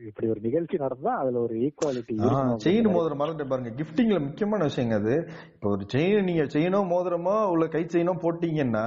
இப்படி 0.09 0.29
ஒரு 0.29 0.41
நிகழ்ச்சி 0.41 0.77
நடந்தா 0.77 1.13
அதுல 1.21 1.41
ஒரு 1.41 1.55
ஈக்குவாலிட்டி 1.67 2.17
செயின் 2.65 2.91
மோதிரம் 2.91 3.21
மறந்துட்டு 3.23 3.53
பாருங்க. 3.53 3.73
கிஃப்டிங்ல 3.81 4.21
முக்கியமான 4.21 4.69
விஷயங்க 4.71 4.97
அது. 5.03 5.15
இப்போ 5.55 5.69
ஒரு 5.71 5.87
செயின் 5.95 6.29
நீங்க 6.31 6.47
செயினோ 6.55 6.81
மோதிரமோ 6.93 7.37
உள்ள 7.53 7.67
கை 7.69 7.85
செயினோ 7.87 8.15
போட்டீங்கன்னா 8.25 8.87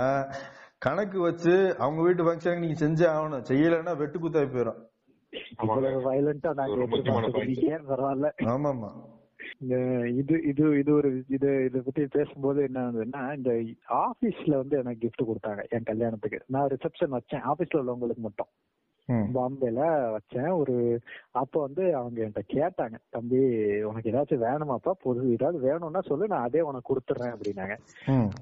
கணக்கு 0.80 1.20
வச்சு 1.22 1.54
அவங்க 1.80 2.02
வீட்டு 2.02 2.26
ஃபங்க்ஷனுக்கு 2.26 2.66
நீங்க 2.66 2.80
செஞ்சே 2.82 3.08
ஆகணும். 3.14 3.46
செய்யலைன்னா 3.52 3.94
வெட்டு 3.98 4.20
குத்தாய் 4.20 4.54
போயிடும் 4.54 4.82
பரவாயில்ல. 7.90 8.28
ஆமா 8.54 8.70
ஆமா 8.70 8.90
இந்த 9.64 9.78
இது 10.10 10.44
இது 10.44 10.80
இது 10.80 10.94
ஒரு 10.94 11.24
இது 11.28 11.66
இத 11.66 11.82
பத்தி 11.86 12.06
பேசும்போது 12.06 12.64
என்ன 12.64 12.92
ஆகுதுன்னா 12.92 13.36
இந்த 13.38 13.52
ஆபீஸ்ல 13.90 14.52
வந்து 14.52 14.78
எனக்கு 14.78 15.08
கிஃப்ட் 15.08 15.28
கொடுத்தாங்க 15.28 15.64
என் 15.70 15.84
கல்யாணத்துக்கு. 15.84 16.40
நான் 16.48 16.68
ரிசப்ஷன் 16.68 17.18
வச்சேன். 17.18 17.44
ஆபீஸ்ல 17.44 17.82
உள்ளவங்களுக்கு 17.82 18.24
மட்டும். 18.28 18.48
பாம்பேல 19.10 19.82
வச்சேன். 20.16 20.50
ஒரு 20.58 20.76
அப்ப 21.32 21.62
வந்து 21.62 21.96
அவங்க 21.96 22.22
என்கிட்ட 22.24 22.44
கேட்டாங்க 22.56 22.98
தம்பி 23.10 23.40
உனக்கு 23.90 24.12
ஏதாச்சும் 24.12 24.44
வேணுமாப்பா? 24.46 24.92
பொது 25.06 25.32
ஏதாவது 25.32 25.60
வேணும்னா 25.60 26.02
சொல்லு. 26.02 26.28
நான் 26.28 26.48
அதே 26.50 26.62
உனக்கு 26.62 26.92
கொடுத்துட்றேன் 26.92 27.34
அப்படின்னாங்க. 27.36 27.76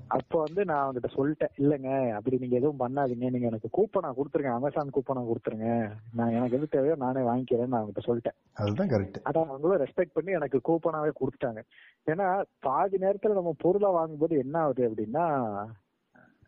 அப்ப 0.07 0.39
வந்து 0.41 0.65
நான் 0.65 0.83
அவங்ககிட்ட 0.83 1.11
சொல்லிட்டேன் 1.17 1.55
இல்லங்க 1.57 1.89
அப்படி 2.11 2.37
நீங்க 2.37 2.55
எதுவும் 2.55 2.81
பண்ணாதீங்க. 2.83 3.29
நீங்க 3.29 3.49
எனக்கு 3.51 3.71
கூப்பனா 3.79 4.11
கொடுத்துருங்க. 4.19 4.53
அமேசான் 4.53 4.95
கூப்பனா 4.97 5.23
கொடுத்துருங்க. 5.31 5.69
நான் 6.13 6.29
எனக்கு 6.29 6.57
எது 6.57 6.67
தேவையோ 6.67 6.95
நானே 6.95 7.23
வாங்கிக்கிறேன்னு 7.29 7.73
நான் 7.73 7.81
அவங்ககிட்ட 7.81 8.05
சொல்லிட்டேன். 8.09 8.37
அதுதான் 8.53 8.89
கரெக்ட் 8.89 9.19
அதான் 9.23 9.49
அவங்களும் 9.49 9.81
ரெஸ்பெக்ட் 9.85 10.13
பண்ணி 10.13 10.31
எனக்கு 10.31 10.59
கூப்பனாவே 10.69 11.11
கொடுத்துட்டாங்க. 11.21 11.61
ஏன்னா 12.11 12.27
பாதி 12.59 12.97
நேரத்துல 12.97 13.33
நம்ம 13.33 13.53
பொருளை 13.57 13.91
வாங்கும்போது 13.91 14.37
என்ன 14.37 14.59
ஆகுது 14.59 14.89
அப்படின்னா 14.89 15.25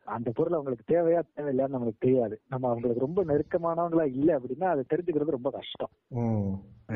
அந்த 0.05 0.31
பொருள் 0.33 0.53
அவங்களுக்கு 0.53 0.85
தேவையா 0.93 1.19
தேவையில்லையான்னு 1.35 1.75
நம்மளுக்கு 1.75 2.05
தெரியாது. 2.05 2.35
நம்ம 2.49 2.67
அவங்களுக்கு 2.69 3.05
ரொம்ப 3.05 3.23
நெருக்கமானவங்களா 3.23 4.05
இல்ல 4.11 4.39
அப்படின்னா 4.39 4.63
அதை 4.63 4.83
தெரிஞ்சுக்கிறது 4.89 5.37
ரொம்ப 5.37 5.49
கஷ்டம். 5.49 5.91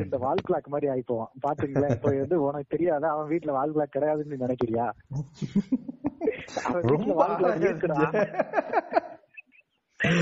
இந்த 0.03 0.17
வால் 0.17 0.43
கிளாக் 0.47 0.71
மாதிரி 0.73 0.87
ஆயிப்போம் 0.91 1.29
பாத்தீங்களா? 1.45 1.89
இப்ப 1.91 2.09
வந்து 2.09 2.37
உனக்கு 2.41 2.65
தெரியாதா 2.67 3.09
அவன் 3.09 3.31
வீட்டுல 3.31 3.51
வால் 3.51 3.75
கிளாக் 3.75 3.95
கிடையாதுன்னு 3.95 4.41
நினைக்கிறியா? 4.43 4.85
அவன் 6.63 6.83
வீட்டுல 6.83 7.13
வால் 7.13 7.35
கிளாக் 7.35 7.65
இருக்குடா. 7.67 8.01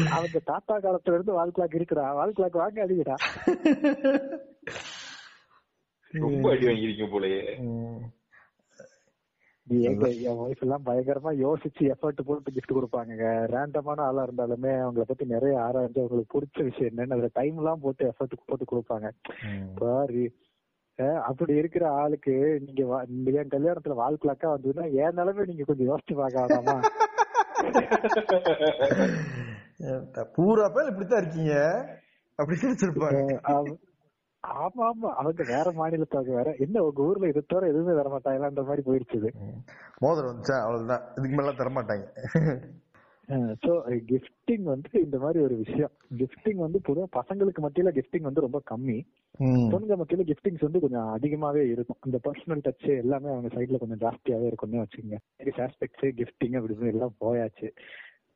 அவங்க 0.09 0.39
தாத்தா 0.45 0.75
காலத்துல 0.77 1.15
இருந்து 1.17 1.33
வால் 1.33 1.55
கிளாக் 1.55 1.77
இருக்குடா. 1.79 2.13
வால் 2.13 2.37
கிளாக் 2.37 2.61
வாங்க 2.61 2.85
அடிக்கடா 2.85 3.15
ரொம்ப 6.11 6.51
அடி 6.51 6.65
வாங்கிருக்கீங்க 6.65 7.07
போலயே. 7.13 7.41
ம். 7.63 8.03
நீ 9.67 9.81
என் 9.81 9.99
ஒய்ஃப் 9.99 10.61
எல்லாம் 10.61 10.85
பயங்கரமா 10.85 11.23
யோசிச்சு 11.23 11.79
எஃபர்ட் 11.79 12.19
போட்டு 12.25 12.25
கிஃப்ட் 12.25 12.73
கொடுப்பாங்க 12.73 13.47
ரேண்டமான 13.47 14.01
ஆளா 14.01 14.23
இருந்தாலுமே 14.23 14.61
அவங்கள 14.61 15.01
பத்தி 15.01 15.25
நிறைய 15.25 15.57
ஆராய்ஞ்சு 15.57 15.71
அவங்களுக்கு 15.71 16.39
பிடிச்ச 16.39 16.63
விஷயம் 16.63 16.95
என்னன்னு 16.95 17.01
அதுல 17.01 17.29
டைம் 17.33 17.57
எல்லாம் 17.57 17.79
போட்டு 17.81 18.07
எஃபர்ட் 18.07 18.31
போட்டு 18.45 18.65
கொடுப்பாங்க. 18.71 19.09
பாரு. 19.75 20.31
அப்படி 21.23 21.55
இருக்கிற 21.55 21.89
ஆளுக்கு 21.89 22.61
நீங்க 22.65 23.05
என் 23.31 23.47
கல்யாணத்துல 23.47 23.89
வால் 23.89 24.17
கிளாக்கா 24.21 24.43
வந்ததுன்னா 24.43 24.93
என் 24.93 25.01
நிலைமை 25.13 25.45
நீங்க 25.45 25.63
கொஞ்சம் 25.63 25.87
யோசிச்சு 25.87 26.15
பார்க்க 26.15 26.45
வேணாமா? 26.45 26.81
பூரா 30.33 30.69
பேர் 30.69 30.85
இப்படித்தான் 30.85 31.21
இருக்கீங்க. 31.21 31.85
அப்படி 32.35 32.59
அவ- 33.41 33.77
ஆமா 34.55 34.83
ஆமா. 34.85 35.09
அவங்க 35.13 35.43
வேற 35.43 35.71
மாநிலத்தவங்க 35.71 36.33
வேற. 36.35 36.55
என்ன 36.59 36.83
உங்க 36.83 37.01
ஊர்ல 37.01 37.27
இது 37.27 37.45
தவிர 37.45 37.67
எதுவுமே 37.67 37.93
வர 37.93 38.09
மாட்டாங்களான்ற 38.09 38.63
மாதிரி 38.65 38.81
போயிடுச்சு. 38.81 39.31
மோதிரம் 40.01 40.31
வந்துச்சா? 40.31 40.57
அவ்வளவுதான். 40.61 41.03
இதுக்கு 41.17 41.35
மேல 41.35 41.53
தர 41.53 41.69
மாட்டாங்க 41.69 42.05
சோ 43.63 43.71
கிஃப்டிங் 44.09 44.63
வந்து 44.63 45.01
இந்த 45.01 45.17
மாதிரி 45.19 45.39
ஒரு 45.43 45.55
விஷயம். 45.55 45.91
கிஃப்டிங் 46.17 46.55
வந்து 46.55 46.79
பொதுவா 46.79 47.07
பசங்களுக்கு 47.15 47.61
மத்தியில 47.65 47.91
கிஃப்டிங் 47.91 48.21
வந்து 48.21 48.41
ரொம்ப 48.41 48.61
கம்மி. 48.71 48.97
பொண்ணுங்க 49.71 49.95
மத்தியில 49.97 50.23
கிஃப்டிங்ஸ் 50.23 50.65
வந்து 50.67 50.79
கொஞ்சம் 50.79 51.07
அதிகமாவே 51.15 51.63
இருக்கும். 51.69 51.97
அந்த 51.99 52.17
பர்சனல் 52.17 52.61
டச் 52.61 52.87
எல்லாமே 52.95 53.29
அவங்க 53.29 53.47
சைட்ல 53.47 53.77
கொஞ்சம் 53.77 53.97
ஜாஸ்தியாவே 53.97 54.45
இருக்கும்னு 54.47 54.83
வச்சுக்கோங்க. 54.83 55.17
ஆஸ்பெக்ட்ஸ் 55.67 56.05
கிஃப்டிங் 56.19 56.57
அப்படி 56.57 56.73
இப்படின்னு 56.73 56.93
எல்லாம் 56.93 57.15
போயாச்சு. 57.19 57.69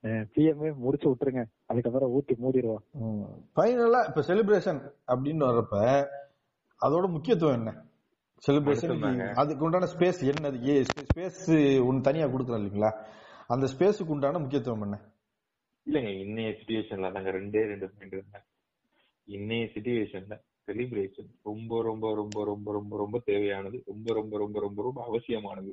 பிஎம்ஏ 0.03 0.69
முடிச்சு 0.84 1.07
விட்டுருங்க. 1.09 1.41
அதுக்கப்புறம் 1.71 2.11
ஊத்தி 2.17 2.35
மூடிடுவோம் 2.43 2.84
ஃபைனலா 3.55 4.01
இப்ப 4.09 4.21
செலிப்ரேஷன் 4.30 4.80
அப்படின்னு 5.13 5.43
வர்றப்ப 5.49 5.77
அதோட 6.81 7.05
முக்கியத்துவம் 7.15 7.57
என்ன? 7.59 7.71
செலிப்ரேஷன். 8.43 9.01
அதுக்கு 9.41 9.65
உண்டான 9.67 9.88
ஸ்பேஸ் 9.93 10.21
என்னது? 10.31 10.76
ஸ்பேஸ் 11.09 11.41
ஒன்னு 11.88 12.05
தனியா 12.07 12.27
கொடுக்குறோம் 12.34 12.61
இல்லைங்களா? 12.61 12.91
அந்த 13.53 13.65
ஸ்பேஸுக்கு 13.73 14.15
உண்டான 14.15 14.39
முக்கியத்துவம் 14.39 14.85
என்ன? 14.88 14.97
இல்லங்க 15.88 16.11
இன்னைய 16.26 16.49
சுச்சுவேஷன்ல 16.59 17.11
நாங்க 17.15 17.30
ரெண்டே 17.38 17.61
ரெண்டு 17.71 17.88
பாயிண்ட் 17.91 18.15
இருந்தாங்க 18.15 18.47
இன்னைய 19.27 19.63
சுச்சுவேஷன்ல 19.76 20.35
செலிப்ரேஷன் 20.67 21.30
ரொம்ப 21.49 21.81
ரொம்ப 21.84 22.07
ரொம்ப 22.15 22.43
ரொம்ப 22.45 22.71
ரொம்ப 22.77 22.97
ரொம்ப 22.97 23.17
தேவையானது. 23.30 23.77
ரொம்ப 23.85 24.13
ரொம்ப 24.19 24.38
ரொம்ப 24.38 24.59
ரொம்ப 24.59 24.80
ரொம்ப 24.88 24.99
அவசியமானது. 25.09 25.71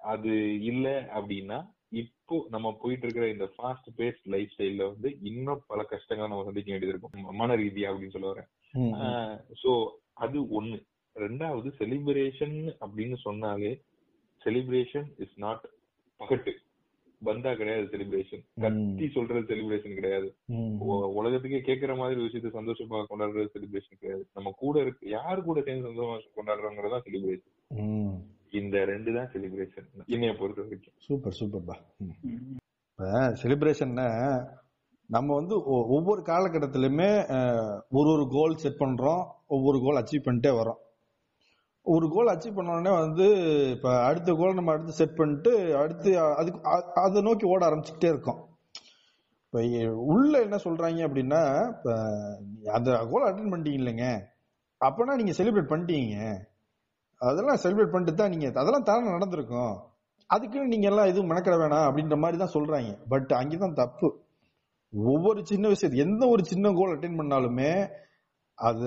அது 0.00 0.32
இல்ல 0.70 0.86
அப்படின்னா 1.18 1.58
இப்போ 1.92 2.36
நம்ம 2.54 2.72
போயிட்டு 2.80 3.04
இருக்கிற 3.06 3.26
இந்த 3.32 3.46
ஃபாஸ்ட் 3.54 3.88
பேஸ்ட் 3.98 4.26
லைஃப் 4.34 4.52
ஸ்டைல்ல 4.54 4.84
வந்து 4.92 5.08
இன்னும் 5.30 5.62
பல 5.70 5.82
கஷ்டங்களை 5.92 6.28
நம்ம 6.30 6.46
சந்திக்க 6.48 6.70
வேண்டியது 6.72 6.94
இருக்கும் 6.94 7.36
மன 7.40 7.56
ரீதியா 7.62 7.90
அப்படின்னு 7.90 8.14
சொல்ல 8.16 8.32
வரேன். 8.32 8.48
சோ 9.62 9.72
அது 10.24 10.40
ஒண்ணு. 10.60 10.78
ரெண்டாவது 11.16 11.68
செலிப்ரேஷன் 11.80 12.58
அப்படின்னு 12.84 13.16
சொன்னாலே 13.26 13.72
செலிப்ரேஷன் 14.42 15.08
இஸ் 15.24 15.38
நாட் 15.44 15.64
பகட்டு. 16.20 16.52
பந்தா 17.22 17.50
கிடையாது 17.60 17.86
செலிப்ரேஷன் 17.92 18.42
கத்தி 18.62 19.06
சொல்றது 19.16 19.42
செலிப்ரேஷன் 19.50 19.98
கிடையாது. 19.98 20.28
உலகத்துக்கே 21.20 21.60
கேட்கிற 21.66 21.94
மாதிரி 22.00 22.20
விஷயத்தை 22.26 22.52
சந்தோஷமா 22.58 23.00
கொண்டாடுறது 23.10 23.54
செலிப்ரேஷன் 23.56 24.00
கிடையாது. 24.02 24.24
நம்ம 24.36 24.52
கூட 24.62 24.76
இருக்கு 24.84 25.04
யாரு 25.18 25.42
கூட 25.48 25.60
சேர்ந்து 25.66 25.90
சந்தோஷமா 25.90 26.36
கொண்டாடுறோங்கிறதா 26.38 27.00
செலிப்ரேஷன். 27.08 27.54
இந்த 28.50 28.84
ரெண்டு 28.84 29.14
தான் 29.14 29.30
செலிப்ரேஷன் 29.32 29.88
என்னைய 30.06 30.36
பொறுத்த 30.36 30.62
வரைக்கும். 30.62 30.94
சூப்பர் 30.98 31.36
சூப்பர்பா 31.40 31.76
செலிப்ரேஷன்னா 33.42 34.06
நம்ம 35.10 35.34
வந்து 35.34 35.64
ஒ- 35.64 35.86
ஒவ்வொரு 35.88 36.22
காலகட்டத்திலுமே 36.22 37.08
ஒரு 37.90 38.10
ஒரு 38.10 38.28
கோல் 38.30 38.56
செட் 38.56 38.78
பண்றோம் 38.78 39.22
ஒவ்வொரு 39.46 39.80
கோல் 39.80 40.02
அச்சீவ் 40.02 40.26
பண்ணிட்டே 40.26 40.52
வரோம் 40.56 40.80
ஒரு 41.86 42.10
கோல் 42.10 42.26
அச்சீவ் 42.26 42.54
பண்ண 42.54 42.72
உடனே 42.72 42.98
வந்து 42.98 43.26
இப்ப 43.70 44.04
அடுத்த 44.04 44.34
கோல் 44.34 44.54
நம்ம 44.54 44.72
அடுத்து 44.72 44.92
செட் 44.92 45.16
பண்ணிட்டு 45.16 45.52
அடுத்து 45.76 46.10
அதுக்கு 46.20 46.60
அதை 46.94 47.22
நோக்கி 47.22 47.46
ஓட 47.46 47.70
ஆரம்பிச்சுக்கிட்டே 47.70 48.04
இருக்கோம். 48.04 48.40
இப்ப 49.44 49.62
உள்ள 49.94 50.40
என்ன 50.40 50.56
சொல்றாங்க 50.56 51.06
அப்படின்னா 51.08 51.40
இப்ப 51.68 51.94
அந்த 52.72 53.06
கோல் 53.10 53.26
அட்டன் 53.28 53.52
பண்ணிட்டீங்க 53.52 53.80
இல்லைங்க. 53.80 54.06
அப்பனா 54.80 55.16
நீங்க 55.16 55.32
செலிப்ரேட் 55.32 55.72
பண்ணிட்டீங்க. 55.72 56.16
அதெல்லாம் 57.20 57.56
செலிப்ரேட் 57.56 57.90
பண்ணிட்டு 57.90 58.14
தான் 58.14 58.30
நீங்க 58.30 58.60
அதெல்லாம் 58.60 58.82
தானே 58.82 59.10
நடந்திருக்கும். 59.10 59.76
அதுக்குன்னு 60.26 60.68
நீங்க 60.68 60.88
எல்லாம் 60.88 61.06
எதுவும் 61.06 61.30
மெனக்கிட 61.30 61.56
வேணாம் 61.56 61.86
அப்படின்ற 61.88 62.18
மாதிரி 62.18 62.38
தான் 62.38 62.52
சொல்றாங்க. 62.54 62.98
பட் 63.08 63.30
அங்கதான் 63.30 63.72
தப்பு. 63.72 64.22
ஒவ்வொரு 64.92 65.46
சின்ன 65.46 65.68
விஷயத்து 65.68 65.94
எந்த 65.94 66.26
ஒரு 66.26 66.44
சின்ன 66.44 66.72
கோல் 66.72 66.98
அட்டைன் 66.98 67.18
பண்ணாலுமே 67.18 67.90
அது 68.54 68.86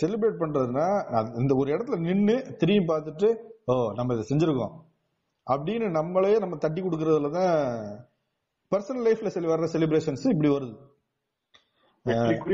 செலிப்ரேட் 0.00 0.40
பண்றதுன்னா 0.40 1.04
அது- 1.12 1.34
இந்த 1.40 1.54
ஒரு 1.54 1.76
இடத்துல 1.76 1.98
நின்னு 1.98 2.56
திரும்பி 2.56 2.94
பார்த்துட்டு 2.94 3.36
ஓ 3.66 3.92
நம்ம 3.92 4.14
இதை 4.14 4.24
செஞ்சிருக்கோம். 4.28 4.72
அப்படின்னு 5.50 5.90
நம்மளே 5.90 6.38
நம்ம 6.38 6.56
தட்டி 6.56 6.82
கொடுக்கறதுல 6.82 7.30
தான் 7.30 7.54
பர்சனல் 8.72 9.06
லைஃப்ல 9.06 9.30
செலி 9.34 9.48
வர்ற 9.52 9.68
செலிப்ரேஷன்ஸ் 9.72 10.30
இப்படி 10.30 10.48
வருது. 10.48 10.76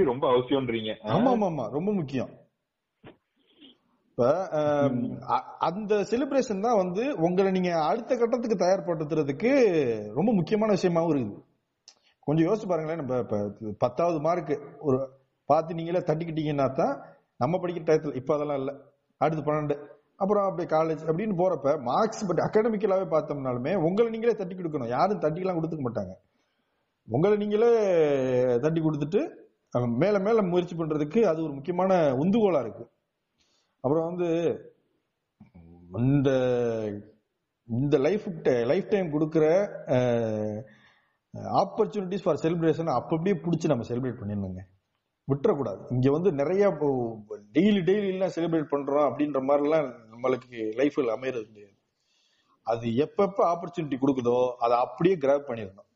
ரொம்ப 0.04 0.30
அவசியம்ன்றீங்க. 0.30 0.94
ஆமா 1.02 1.30
ஆமா 1.34 1.46
ஆமா 1.52 1.70
ரொம்ப 1.70 1.92
முக்கியம். 1.92 2.28
இப்ப 4.18 4.30
அந்த 5.66 5.96
செலிப்ரேஷன் 6.10 6.64
தான் 6.64 6.78
வந்து 6.80 7.02
உங்களை 7.26 7.50
நீங்க 7.56 7.70
அடுத்த 7.88 8.12
கட்டத்துக்கு 8.20 8.56
தயார்படுத்துறதுக்கு 8.62 9.50
ரொம்ப 10.16 10.30
முக்கியமான 10.38 10.70
விஷயமாவும் 10.76 11.12
இருக்குது. 11.12 11.38
கொஞ்சம் 12.26 12.46
யோசிச்சு 12.48 12.68
பாருங்களேன் 12.70 13.00
நம்ம 13.00 13.18
இப்ப 13.24 13.38
பத்தாவது 13.84 14.18
மார்க் 14.26 14.52
ஒரு 14.86 14.98
பார்த்து 15.50 15.78
நீங்களே 15.80 16.02
தட்டிக்கிட்டீங்கன்னா 16.10 16.66
தான் 16.80 16.94
நம்ம 17.44 17.60
படிக்கிற 17.62 17.84
டயத்தில் 17.90 18.18
இப்போ 18.22 18.34
அதெல்லாம் 18.38 18.60
இல்லை. 18.62 18.74
அடுத்து 19.20 19.46
பன்னெண்டு. 19.50 19.76
அப்புறம் 20.22 20.46
அப்படியே 20.48 20.68
காலேஜ் 20.74 21.06
அப்படின்னு 21.08 21.38
போறப்ப 21.42 21.76
மார்க்ஸ் 21.90 22.26
பட் 22.32 22.44
அகாடமிக்கலாவே 22.48 23.08
பார்த்தோம்னாலுமே 23.14 23.74
உங்களை 23.88 24.08
நீங்களே 24.16 24.36
தட்டி 24.42 24.54
கொடுக்கணும். 24.56 24.92
யாரும் 24.96 25.24
தட்டிலாம் 25.26 25.60
கொடுத்துக்க 25.60 25.88
மாட்டாங்க. 25.88 26.14
உங்களை 27.08 27.34
நீங்களே 27.44 27.72
தட்டி 28.66 28.80
கொடுத்துட்டு 28.88 29.22
மேல 30.02 30.16
மேல 30.28 30.42
முயற்சி 30.52 30.74
பண்றதுக்கு 30.76 31.20
அது 31.30 31.40
ஒரு 31.48 31.52
முக்கியமான 31.56 31.94
உந்துகோலா 32.24 32.60
இருக்கு. 32.66 32.84
அப்புறம் 33.80 34.08
வந்து 34.10 34.28
இந்த 35.90 36.30
இந்த 37.68 37.98
லைஃப் 37.98 38.26
லைஃப் 38.64 38.88
டைம் 38.88 39.08
கொடுக்குற 39.14 39.44
ஆப்பர்ச்சுனிட்டிஸ் 41.62 42.22
ஃபார் 42.22 42.40
செலிப்ரேஷன் 42.42 42.90
அப்போ 42.94 43.16
அப்படியே 43.16 43.36
பிடிச்சி 43.44 43.66
நம்ம 43.66 43.84
செலிப்ரேட் 43.88 44.20
பண்ணிடணுங்க. 44.20 44.60
விட்டுறக்கூடாது. 45.28 45.80
இங்க 45.90 46.10
வந்து 46.10 46.32
நிறைய 46.32 46.68
டெய்லி 47.56 47.80
டெய்லி 47.88 48.08
எல்லாம் 48.08 48.34
செலிப்ரேட் 48.34 48.72
பண்றோம் 48.74 49.06
அப்படின்ற 49.08 49.40
மாதிரிலாம் 49.48 49.88
நம்மளுக்கு 50.12 50.60
லைஃப்ல 50.78 51.16
அமையறது 51.16 51.46
கிடையாது. 51.50 51.76
அது 52.62 52.86
எப்பப்ப 53.04 53.38
ஆப்பர்ச்சுனிட்டி 53.52 53.98
கொடுக்குதோ 54.00 54.52
அதை 54.58 54.76
அப்படியே 54.76 55.16
கிராப் 55.16 55.48
பண்ணிடணும். 55.48 55.88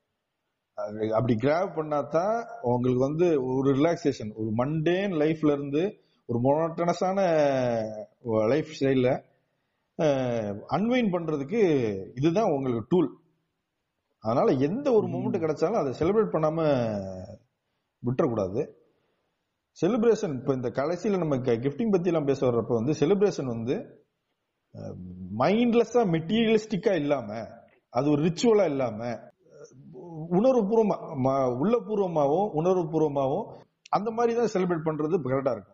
அது 0.78 1.14
அப்படி 1.14 1.34
கிராப் 1.34 1.72
பண்ணாதான் 1.78 2.36
உங்களுக்கு 2.60 3.02
வந்து 3.08 3.26
ஒரு 3.44 3.74
ரிலாக்ஸேஷன் 3.74 4.32
ஒரு 4.34 4.50
மண்டேன் 4.50 5.12
லைஃப்ல 5.12 5.52
இருந்து 5.52 6.01
ஒரு 6.28 6.38
மொனோட்டனஸான 6.40 7.18
லைஃப் 8.48 8.70
ஸ்டைல்ல 8.70 9.08
அன்வைன் 10.68 11.12
பண்றதுக்கு 11.12 11.60
இதுதான் 12.14 12.52
உங்களுக்கு 12.52 12.86
டூல் 12.88 13.10
அதனால 14.24 14.52
எந்த 14.60 14.92
ஒரு 14.92 15.06
மூமெண்ட் 15.06 15.42
கிடைச்சாலும் 15.42 15.80
அதை 15.80 15.92
செலிப்ரேட் 15.92 16.34
பண்ணாம 16.34 16.60
விட்டுறக்கூடாது. 18.02 18.60
செலிப்ரேஷன் 19.78 20.38
இப்ப 20.38 20.54
இந்த 20.54 20.68
கடைசியில 20.68 21.18
நம்ம 21.18 21.36
கிஃப்டிங் 21.36 22.06
எல்லாம் 22.06 22.24
பேச 22.24 22.50
வர்றப்ப 22.50 22.74
வந்து 22.74 22.92
செலிப்ரேஷன் 22.92 23.46
வந்து 23.46 23.74
மைண்ட்லெஸ்ஸா 25.38 26.02
மெட்டீரியலிஸ்டிக்கா 26.14 26.94
இல்லாம 26.94 27.28
அது 27.92 28.10
ஒரு 28.10 28.22
ரிச்சுவலா 28.22 28.64
இல்லாம 28.64 29.00
உணர்வுபூர்வமா 30.30 30.96
ம- 31.24 31.52
உள்ளபூர்வமாவும் 31.62 32.48
உணர்வுபூர்வமாவும் 32.54 33.46
அந்த 33.90 34.10
மாதிரி 34.10 34.38
தான் 34.38 34.52
செலிப்ரேட் 34.54 34.86
பண்றது 34.86 35.16
கரெக்டா 35.24 35.52
இருக்கும். 35.52 35.71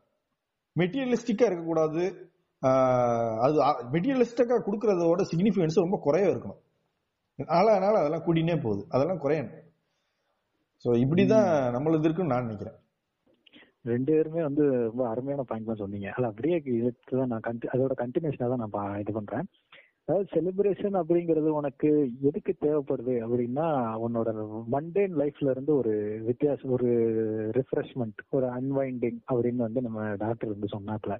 மெட்டீரியலிஸ்டிக்கா 0.81 1.47
இருக்கக்கூடாது. 1.49 2.05
அது 3.45 3.57
மெட்டீரியலிஸ்டிக்கா 3.95 4.57
கொடுக்கறதோட 4.67 5.23
சிக்னிஃபிகன்ஸ் 5.33 5.85
ரொம்ப 5.85 5.99
குறைய 6.07 6.33
இருக்கணும். 6.33 6.61
நாளா 7.39 7.73
நாள் 7.85 8.01
அதெல்லாம் 8.01 8.27
கூடினே 8.27 8.57
போகுது. 8.67 8.83
அதெல்லாம் 8.95 9.23
குறையணும். 9.25 9.65
சோ 10.85 10.89
இப்படிதான் 11.05 11.49
நம்மளது 11.75 12.07
இருக்குன்னு 12.09 12.33
நான் 12.35 12.47
நினைக்கிறேன். 12.47 12.77
ரெண்டு 13.93 14.11
பேருமே 14.15 14.41
வந்து 14.47 14.65
ரொம்ப 14.89 15.03
அருமையான 15.11 15.45
பாயிண்ட் 15.51 15.71
தான் 15.71 15.83
சொன்னீங்க. 15.83 16.09
அது 16.17 16.27
அப்படியே 16.31 16.57
இதுக்கு 16.79 17.15
தான் 17.21 17.31
நான் 17.33 17.45
கண்டி 17.47 17.67
அதோட 17.75 17.95
கண்டினியூஷனா 18.03 18.49
தான் 18.53 18.63
நான் 18.65 19.01
இது 19.03 19.13
பண்றேன். 19.19 19.47
அதாவது 20.09 20.29
செலிப்ரேஷன் 20.35 20.95
அப்படிங்கிறது 21.01 21.49
உனக்கு 21.51 21.89
எதுக்கு 22.21 22.53
தேவைப்படுது 22.61 23.15
அப்படின்னா 23.25 23.67
உன்னோட 24.05 24.31
மண்டேன் 24.67 25.17
லைஃப்ல 25.17 25.51
இருந்து 25.51 25.77
ஒரு 25.77 25.93
வித்தியாசம் 26.25 26.71
ஒரு 26.71 26.91
ரிஃப்ரெஷ்மெண்ட் 27.51 28.21
ஒரு 28.31 28.47
அன்வைண்டிங் 28.47 29.19
அப்படின்னு 29.33 29.57
வந்து 29.57 29.81
நம்ம 29.81 30.15
டாக்டர் 30.17 30.49
வந்து 30.49 30.71
சொன்னாப்ல 30.77 31.17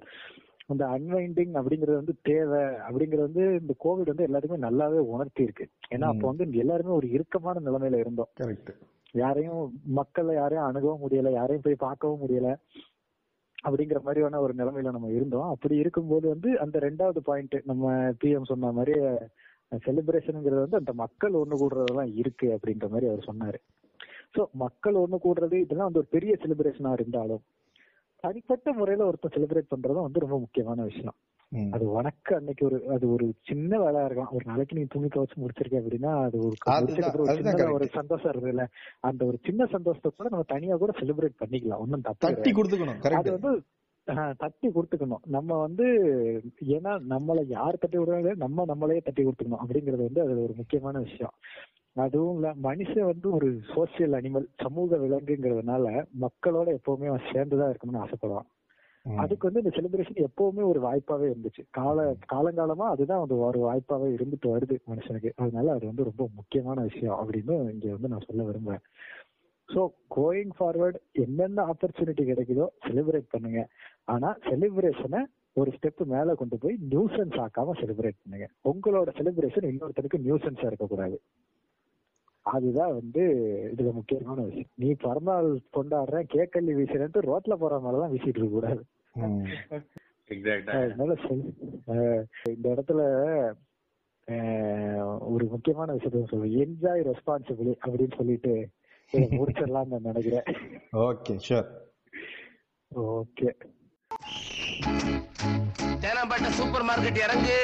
அந்த 0.67 0.85
அன்வைண்டிங் 0.85 1.53
அப்படிங்கறது 1.53 1.95
வந்து 1.95 2.15
தேவை 2.21 2.63
அப்படிங்கறது 2.87 3.27
வந்து 3.27 3.43
இந்த 3.61 3.73
கோவிட் 3.83 4.11
வந்து 4.13 4.23
எல்லாருக்குமே 4.23 4.65
நல்லாவே 4.67 4.99
உணர்த்தி 5.13 5.41
இருக்கு. 5.43 5.65
ஏன்னா 5.89 6.07
அப்போ 6.07 6.25
வந்து 6.27 6.57
எல்லாருமே 6.57 6.91
ஒரு 6.91 7.09
இறுக்கமான 7.09 7.61
நிலைமையில 7.65 7.99
இருந்தோம். 7.99 8.31
யாரையும் 9.13 9.61
மக்களை 9.93 10.35
யாரையும் 10.35 10.67
அணுகவும் 10.67 11.01
முடியல 11.01 11.31
யாரையும் 11.31 11.65
போய் 11.65 11.83
பார்க்கவும் 11.85 12.21
முடியல. 12.21 12.49
அப்படிங்கிற 13.63 13.99
மாதிரியான 14.03 14.39
ஒரு 14.41 14.53
நிலைமையில 14.53 14.91
நம்ம 14.95 15.09
இருந்தோம். 15.09 15.49
அப்படி 15.49 15.75
இருக்கும்போது 15.75 16.25
வந்து 16.27 16.49
அந்த 16.59 16.79
ரெண்டாவது 16.79 17.21
பாயிண்ட் 17.29 17.55
நம்ம 17.65 17.93
பிஎம் 18.21 18.49
சொன்ன 18.51 18.71
மாதிரி 18.71 18.93
செலிப்ரேஷனுங்கிறது 19.85 20.65
வந்து 20.65 20.81
அந்த 20.81 20.93
மக்கள் 20.93 21.33
ஒண்ணு 21.33 21.55
கூடுறதெல்லாம் 21.61 22.11
இருக்கு 22.21 22.47
அப்படின்ற 22.55 22.85
மாதிரி 22.89 23.09
அவர் 23.11 23.27
சொன்னாரு. 23.29 23.59
சோ 24.35 24.41
மக்கள் 24.63 25.01
ஒண்ணு 25.03 25.17
கூடுறது 25.25 25.57
இதெல்லாம் 25.65 25.89
வந்து 25.89 26.01
ஒரு 26.03 26.09
பெரிய 26.15 26.33
செலிப்ரேஷனா 26.43 26.91
இருந்தாலும் 26.91 27.43
தனிப்பட்ட 28.23 28.71
முறையில 28.73 29.07
ஒருத்தர் 29.09 29.35
செலிப்ரேட் 29.35 29.71
பண்றதும் 29.73 30.07
வந்து 30.07 30.23
ரொம்ப 30.25 30.37
முக்கியமான 30.39 30.83
விஷயம். 30.83 31.17
அது 31.51 31.85
உனக்கு 31.89 32.35
அன்னைக்கு 32.35 32.63
ஒரு 32.65 32.77
அது 32.89 33.05
ஒரு 33.11 33.25
சின்ன 33.41 33.71
வேலையா 33.79 34.05
இருக்கலாம். 34.05 34.31
ஒரு 34.31 34.45
நாளைக்கு 34.45 34.77
நீ 34.77 34.83
துணி 34.85 35.07
துவச்சு 35.07 35.41
முடிச்சிருக்க 35.41 35.81
அப்படின்னா 35.81 36.11
அது 36.25 36.37
ஒரு 36.39 36.55
ஒரு. 37.75 37.87
சந்தோஷம் 37.93 38.31
இருக்குல்ல 38.33 38.65
அந்த 38.99 39.25
ஒரு 39.25 39.37
சின்ன 39.43 39.65
சந்தோஷத்தை 39.65 40.11
கூட 40.11 40.29
நம்ம 40.29 40.47
தனியா 40.47 40.75
கூட 40.75 40.93
செலிப்ரேட் 40.99 41.41
பண்ணிக்கலாம். 41.43 41.83
ஒன்னும் 41.85 42.01
தப்பு 42.01 42.23
தட்டி 42.25 42.35
கிடையாது. 42.35 42.57
கொடுத்துக்கணும் 42.59 43.19
அது 43.21 43.31
வந்து 43.37 43.51
தட்டி 44.39 44.67
கொடுத்துக்கணும். 44.67 45.23
நம்ம 45.27 45.57
வந்து 45.57 45.87
ஏன்னா 46.77 46.93
நம்மள 47.13 47.39
யார் 47.47 47.81
தட்டி 47.81 47.97
விடுறாங்க 47.97 48.31
நம்ம 48.35 48.65
நம்மளையே 48.65 49.01
தட்டி 49.01 49.23
கொடுத்துக்கணும் 49.23 49.63
அப்படிங்கறது 49.63 50.07
வந்து 50.07 50.21
அது 50.21 50.45
ஒரு 50.45 50.55
முக்கியமான 50.57 50.99
விஷயம். 50.99 51.35
அதுவும் 51.95 52.35
இல்ல 52.35 52.49
மனுஷன் 52.61 53.09
வந்து 53.11 53.27
ஒரு 53.31 53.47
சோசியல் 53.73 54.15
அனிமல் 54.19 54.47
சமூக 54.55 54.97
விலங்குங்கிறதுனால 54.97 55.85
மக்களோட 56.19 56.67
எப்பவுமே 56.79 57.09
அவன் 57.11 57.29
சேர்ந்துதான் 57.33 57.71
இருக்கணும்னு 57.71 58.03
ஆசைப்படுவான். 58.05 58.47
அதுக்கு 59.17 59.51
வந்து 59.51 59.61
இந்த 59.63 59.71
செலிப்ரேஷன் 59.77 60.27
எப்பவுமே 60.27 60.63
ஒரு 60.63 60.79
வாய்ப்பாவே 60.81 61.33
இருந்துச்சு. 61.33 61.63
கால 61.69 62.15
காலங்காலமா 62.33 62.85
அதுதான் 62.85 63.19
வந்து 63.19 63.37
ஒரு 63.37 63.59
வாய்ப்பாவே 63.59 64.07
இருந்துட்டு 64.17 64.53
வருது 64.53 64.79
மனுஷனுக்கு. 64.89 65.29
அதனால 65.35 65.71
அது 65.71 65.85
வந்து 65.85 66.03
ரொம்ப 66.03 66.29
முக்கியமான 66.35 66.81
விஷயம் 66.81 67.17
அப்படின்னு 67.21 67.71
இங்க 67.71 67.87
வந்து 67.87 68.07
நான் 68.07 68.27
சொல்ல 68.27 68.43
விரும்புறேன். 68.43 68.83
சோ 69.69 69.87
கோயிங் 70.15 70.53
ஃபார்வர்ட் 70.59 70.95
என்னென்ன 71.11 71.65
ஆப்பர்ச்சுனிட்டி 71.65 72.23
கிடைக்குதோ 72.23 72.67
செலிப்ரேட் 72.87 73.31
பண்ணுங்க. 73.31 73.67
ஆனா 74.05 74.37
செலிப்ரேஷனை 74.41 75.23
ஒரு 75.53 75.71
ஸ்டெப் 75.71 76.05
மேல 76.05 76.35
கொண்டு 76.35 76.57
போய் 76.57 76.75
நியூசன்ஸ் 76.89 77.37
ஆக்காம 77.45 77.73
செலிப்ரேட் 77.81 78.21
பண்ணுங்க. 78.23 78.47
உங்களோட 78.63 79.09
செலிப்ரேஷன் 79.19 79.69
இன்னொருத்தருக்கு 79.71 80.25
நியூசன்ஸா 80.25 80.65
இருக்கக்கூடாது. 80.65 81.21
அதுதான் 82.41 82.93
வந்து 82.93 83.23
இதுல 83.73 83.93
முக்கியமான 83.93 84.41
விஷயம். 84.41 84.69
நீ 84.75 84.93
பிறந்தநாள் 84.93 85.61
கொண்டாடுற 85.77 86.23
கேக்கல்லி 86.33 86.73
வீசுறேன்ட்டு 86.75 87.19
ரோட்ல 87.19 87.53
போற 87.53 87.79
மாதிரிலாம் 87.79 88.11
வீசிட்டு 88.11 88.39
இருக்க 88.39 88.47
கூடாது 88.47 88.85
அதனால 90.79 91.11
இந்த 92.53 92.65
இடத்துல 92.73 93.01
ஒரு 95.33 95.45
முக்கியமான 95.53 95.93
விஷயத்த 95.93 96.19
சொல்லுவேன் 96.31 96.57
என்ஜாய் 96.63 97.07
ரெஸ்பான்சிபிளி 97.09 97.73
அப்படின்னு 97.85 98.17
சொல்லிட்டு 98.17 98.53
இதை 99.13 99.27
முடிச்சிடலாம்னு 99.39 99.93
நான் 99.93 100.07
நினைக்கிறேன். 100.09 100.47
Okay 101.05 101.35
sure 101.47 101.69
okay 102.91 103.49
Teynampet 106.03 106.51
supermarket 106.89 107.23
இறங்கு. 107.25 107.57